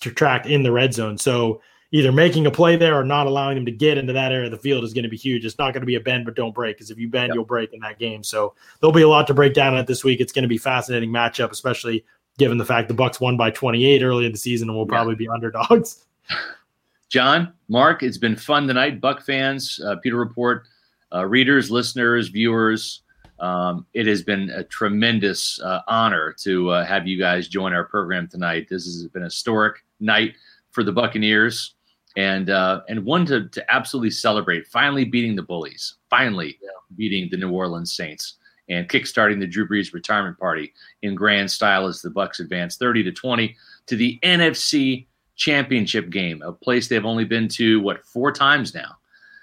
tracked 0.00 0.46
in 0.46 0.62
the 0.62 0.72
red 0.72 0.92
zone. 0.92 1.16
So 1.16 1.60
either 1.94 2.10
making 2.10 2.44
a 2.44 2.50
play 2.50 2.74
there 2.74 2.98
or 2.98 3.04
not 3.04 3.28
allowing 3.28 3.54
them 3.54 3.64
to 3.64 3.70
get 3.70 3.96
into 3.96 4.12
that 4.12 4.32
area 4.32 4.46
of 4.46 4.50
the 4.50 4.58
field 4.58 4.82
is 4.82 4.92
going 4.92 5.04
to 5.04 5.08
be 5.08 5.16
huge. 5.16 5.44
It's 5.44 5.58
not 5.58 5.72
going 5.72 5.82
to 5.82 5.86
be 5.86 5.94
a 5.94 6.00
bend 6.00 6.24
but 6.24 6.34
don't 6.34 6.52
break 6.52 6.76
because 6.76 6.90
if 6.90 6.98
you 6.98 7.08
bend, 7.08 7.28
yep. 7.28 7.34
you'll 7.36 7.44
break 7.44 7.72
in 7.72 7.78
that 7.80 8.00
game. 8.00 8.24
So 8.24 8.52
there'll 8.80 8.92
be 8.92 9.02
a 9.02 9.08
lot 9.08 9.28
to 9.28 9.34
break 9.34 9.54
down 9.54 9.76
at 9.76 9.86
this 9.86 10.02
week. 10.02 10.18
It's 10.20 10.32
going 10.32 10.42
to 10.42 10.48
be 10.48 10.56
a 10.56 10.60
fascinating 10.60 11.10
matchup, 11.10 11.52
especially 11.52 12.04
given 12.36 12.58
the 12.58 12.64
fact 12.64 12.88
the 12.88 12.94
Bucs 12.94 13.20
won 13.20 13.36
by 13.36 13.52
28 13.52 14.02
early 14.02 14.26
in 14.26 14.32
the 14.32 14.38
season 14.38 14.68
and 14.68 14.76
will 14.76 14.86
probably 14.86 15.14
be 15.14 15.28
underdogs. 15.28 16.04
Jon, 17.10 17.52
Mark, 17.68 18.02
it's 18.02 18.18
been 18.18 18.34
fun 18.34 18.66
tonight. 18.66 19.00
Buck 19.00 19.22
fans, 19.22 19.78
uh, 19.86 19.94
Pewter 20.02 20.16
Report, 20.16 20.66
uh, 21.14 21.24
readers, 21.24 21.70
listeners, 21.70 22.26
viewers. 22.26 23.02
Um, 23.38 23.86
it 23.94 24.08
has 24.08 24.20
been 24.20 24.50
a 24.50 24.64
tremendous 24.64 25.60
uh, 25.60 25.82
honor 25.86 26.34
to 26.40 26.70
uh, 26.70 26.84
have 26.84 27.06
you 27.06 27.20
guys 27.20 27.46
join 27.46 27.72
our 27.72 27.84
program 27.84 28.26
tonight. 28.26 28.66
This 28.68 28.84
has 28.84 29.06
been 29.06 29.22
a 29.22 29.26
historic 29.26 29.84
night 30.00 30.34
for 30.72 30.82
the 30.82 30.90
Buccaneers 30.90 31.73
and 32.16 32.50
uh, 32.50 32.82
and 32.88 33.04
one 33.04 33.26
to 33.26 33.48
to 33.48 33.74
absolutely 33.74 34.10
celebrate 34.10 34.66
finally 34.66 35.04
beating 35.04 35.36
the 35.36 35.42
bullies, 35.42 35.94
finally 36.10 36.58
yeah. 36.62 36.70
beating 36.96 37.28
the 37.30 37.36
New 37.36 37.50
Orleans 37.50 37.94
Saints, 37.94 38.34
and 38.68 38.88
kickstarting 38.88 39.40
the 39.40 39.46
Drew 39.46 39.68
Brees 39.68 39.92
retirement 39.92 40.38
party 40.38 40.72
in 41.02 41.14
grand 41.14 41.50
style 41.50 41.86
as 41.86 42.02
the 42.02 42.10
Bucs 42.10 42.40
advance 42.40 42.76
30 42.76 43.02
to 43.04 43.12
20 43.12 43.56
to 43.86 43.96
the 43.96 44.18
NFC 44.22 45.06
Championship 45.36 46.10
game, 46.10 46.42
a 46.42 46.52
place 46.52 46.88
they've 46.88 47.04
only 47.04 47.24
been 47.24 47.48
to 47.48 47.80
what 47.80 48.04
four 48.06 48.30
times 48.30 48.74
now. 48.74 48.96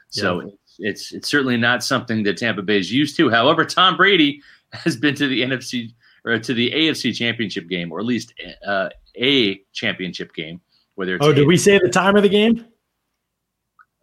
So 0.10 0.42
yeah. 0.42 0.48
it's, 0.48 0.76
it's 0.80 1.12
it's 1.14 1.30
certainly 1.30 1.58
not 1.58 1.84
something 1.84 2.24
that 2.24 2.38
Tampa 2.38 2.62
Bay 2.62 2.80
is 2.80 2.92
used 2.92 3.18
to. 3.18 3.30
However, 3.30 3.66
Tom 3.66 3.98
Brady 3.98 4.42
has 4.74 4.96
been 4.96 5.16
to 5.16 5.28
the 5.28 5.42
NFC 5.42 5.94
or 6.24 6.38
to 6.38 6.54
the 6.54 6.72
AFC 6.72 7.16
Championship 7.16 7.68
game, 7.68 7.92
or 7.92 8.00
at 8.00 8.06
least 8.06 8.34
uh, 8.66 8.90
a 9.18 9.62
championship 9.74 10.34
game 10.34 10.62
whether 11.02 11.18
oh, 11.20 11.34
did 11.34 11.48
we 11.48 11.58
say 11.58 11.80
the 11.80 11.90
time 11.90 12.16
of 12.16 12.22
the 12.22 12.30
game? 12.30 12.64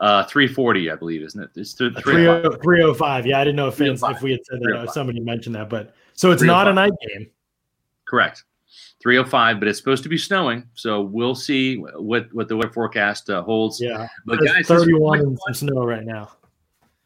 Uh, 0.01 0.25
340, 0.25 0.91
I 0.91 0.97
believe, 0.97 1.23
isn't 1.23 1.41
it? 1.41 1.51
It's 1.55 1.73
th- 1.75 1.93
305. 1.95 3.25
Yeah, 3.25 3.41
I 3.41 3.45
didn't 3.45 3.55
know 3.55 3.69
if, 3.69 3.81
if 3.81 4.21
we 4.21 4.33
had 4.33 4.41
said 4.45 4.59
that. 4.63 4.83
If 4.83 4.91
somebody 4.91 5.21
mentioned 5.21 5.55
that, 5.55 5.71
but 5.71 5.95
so 6.15 6.33
it's 6.33 6.43
not 6.43 6.67
a 6.67 6.73
night 6.73 6.91
game. 7.07 7.31
Correct. 8.05 8.43
305, 9.01 9.61
but 9.61 9.69
it's 9.69 9.79
supposed 9.79 10.03
to 10.03 10.09
be 10.09 10.19
snowing, 10.19 10.65
so 10.75 11.01
we'll 11.03 11.37
see 11.37 11.77
what 11.77 12.35
what 12.35 12.49
the 12.49 12.57
weather 12.57 12.73
forecast 12.73 13.31
uh, 13.31 13.43
holds. 13.43 13.81
Yeah, 13.81 14.09
but 14.27 14.41
guys, 14.45 14.67
31 14.67 15.21
and 15.21 15.39
some 15.47 15.69
snow 15.69 15.85
right 15.85 16.05
now. 16.05 16.33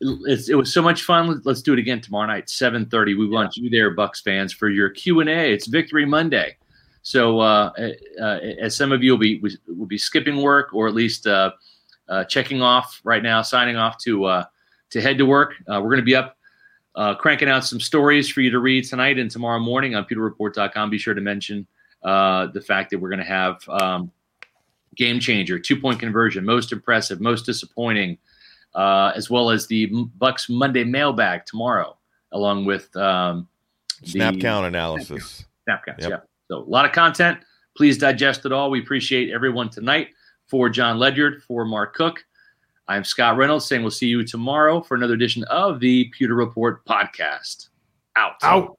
It's, 0.00 0.48
it 0.48 0.54
was 0.54 0.72
so 0.72 0.80
much 0.80 1.02
fun. 1.02 1.42
Let's 1.44 1.60
do 1.60 1.74
it 1.74 1.78
again 1.78 2.00
tomorrow 2.00 2.28
night, 2.28 2.46
7:30. 2.46 3.18
We 3.18 3.28
want 3.28 3.58
you 3.58 3.68
there, 3.68 3.94
Bucs 3.94 4.22
fans, 4.22 4.54
for 4.54 4.70
your 4.70 4.88
Q 4.88 5.20
and 5.20 5.28
A. 5.28 5.52
It's 5.52 5.66
Victory 5.66 6.06
Monday. 6.06 6.56
So 7.02 7.40
uh, 7.40 7.72
uh, 8.20 8.24
as 8.60 8.76
some 8.76 8.92
of 8.92 9.02
you 9.02 9.12
will 9.12 9.18
be 9.18 9.42
will 9.66 9.86
be 9.86 9.98
skipping 9.98 10.40
work 10.40 10.72
or 10.72 10.86
at 10.86 10.94
least 10.94 11.26
uh, 11.26 11.50
uh 12.08 12.24
checking 12.24 12.62
off 12.62 13.00
right 13.04 13.22
now, 13.22 13.42
signing 13.42 13.76
off 13.76 13.98
to 13.98 14.24
uh, 14.24 14.44
to 14.90 15.00
head 15.00 15.18
to 15.18 15.26
work. 15.26 15.54
Uh, 15.68 15.80
we're 15.82 15.90
going 15.90 15.96
to 15.96 16.02
be 16.02 16.14
up 16.14 16.36
cranking 17.18 17.48
out 17.48 17.64
some 17.64 17.80
stories 17.80 18.28
for 18.28 18.40
you 18.40 18.50
to 18.50 18.60
read 18.60 18.84
tonight 18.84 19.18
and 19.18 19.30
tomorrow 19.30 19.58
morning 19.58 19.94
on 19.94 20.04
pewterreport.com. 20.04 20.90
Be 20.90 20.98
sure 20.98 21.14
to 21.14 21.20
mention 21.20 21.66
the 22.02 22.64
fact 22.66 22.90
that 22.90 22.98
we're 22.98 23.08
going 23.08 23.18
to 23.18 23.24
have 23.24 23.68
um, 23.68 24.12
game 24.94 25.18
changer, 25.18 25.58
two 25.58 25.80
point 25.80 25.98
conversion, 25.98 26.44
most 26.44 26.70
impressive, 26.70 27.20
most 27.20 27.46
disappointing, 27.46 28.16
as 28.76 29.28
well 29.28 29.50
as 29.50 29.66
the 29.66 29.90
Bucs 30.20 30.48
Monday 30.48 30.84
mailbag 30.84 31.46
tomorrow, 31.46 31.96
along 32.30 32.64
with 32.64 32.94
um, 32.94 33.48
snap 34.04 34.38
count 34.38 34.66
analysis. 34.66 35.46
Snap 35.64 35.84
counts, 35.84 36.02
yep. 36.02 36.10
yeah. 36.10 36.31
So 36.52 36.58
a 36.58 36.68
lot 36.68 36.84
of 36.84 36.92
content. 36.92 37.38
Please 37.74 37.96
digest 37.96 38.44
it 38.44 38.52
all. 38.52 38.70
We 38.70 38.80
appreciate 38.80 39.30
everyone 39.30 39.70
tonight. 39.70 40.08
For 40.48 40.68
Jon 40.68 40.98
Ledyard, 40.98 41.42
for 41.42 41.64
Mark 41.64 41.94
Cook, 41.94 42.22
I'm 42.88 43.04
Scott 43.04 43.38
Reynolds 43.38 43.64
saying 43.64 43.80
we'll 43.80 43.90
see 43.90 44.08
you 44.08 44.22
tomorrow 44.22 44.82
for 44.82 44.94
another 44.94 45.14
edition 45.14 45.44
of 45.44 45.80
the 45.80 46.10
Pewter 46.10 46.34
Report 46.34 46.84
podcast. 46.84 47.70
Out. 48.16 48.34
Out. 48.42 48.76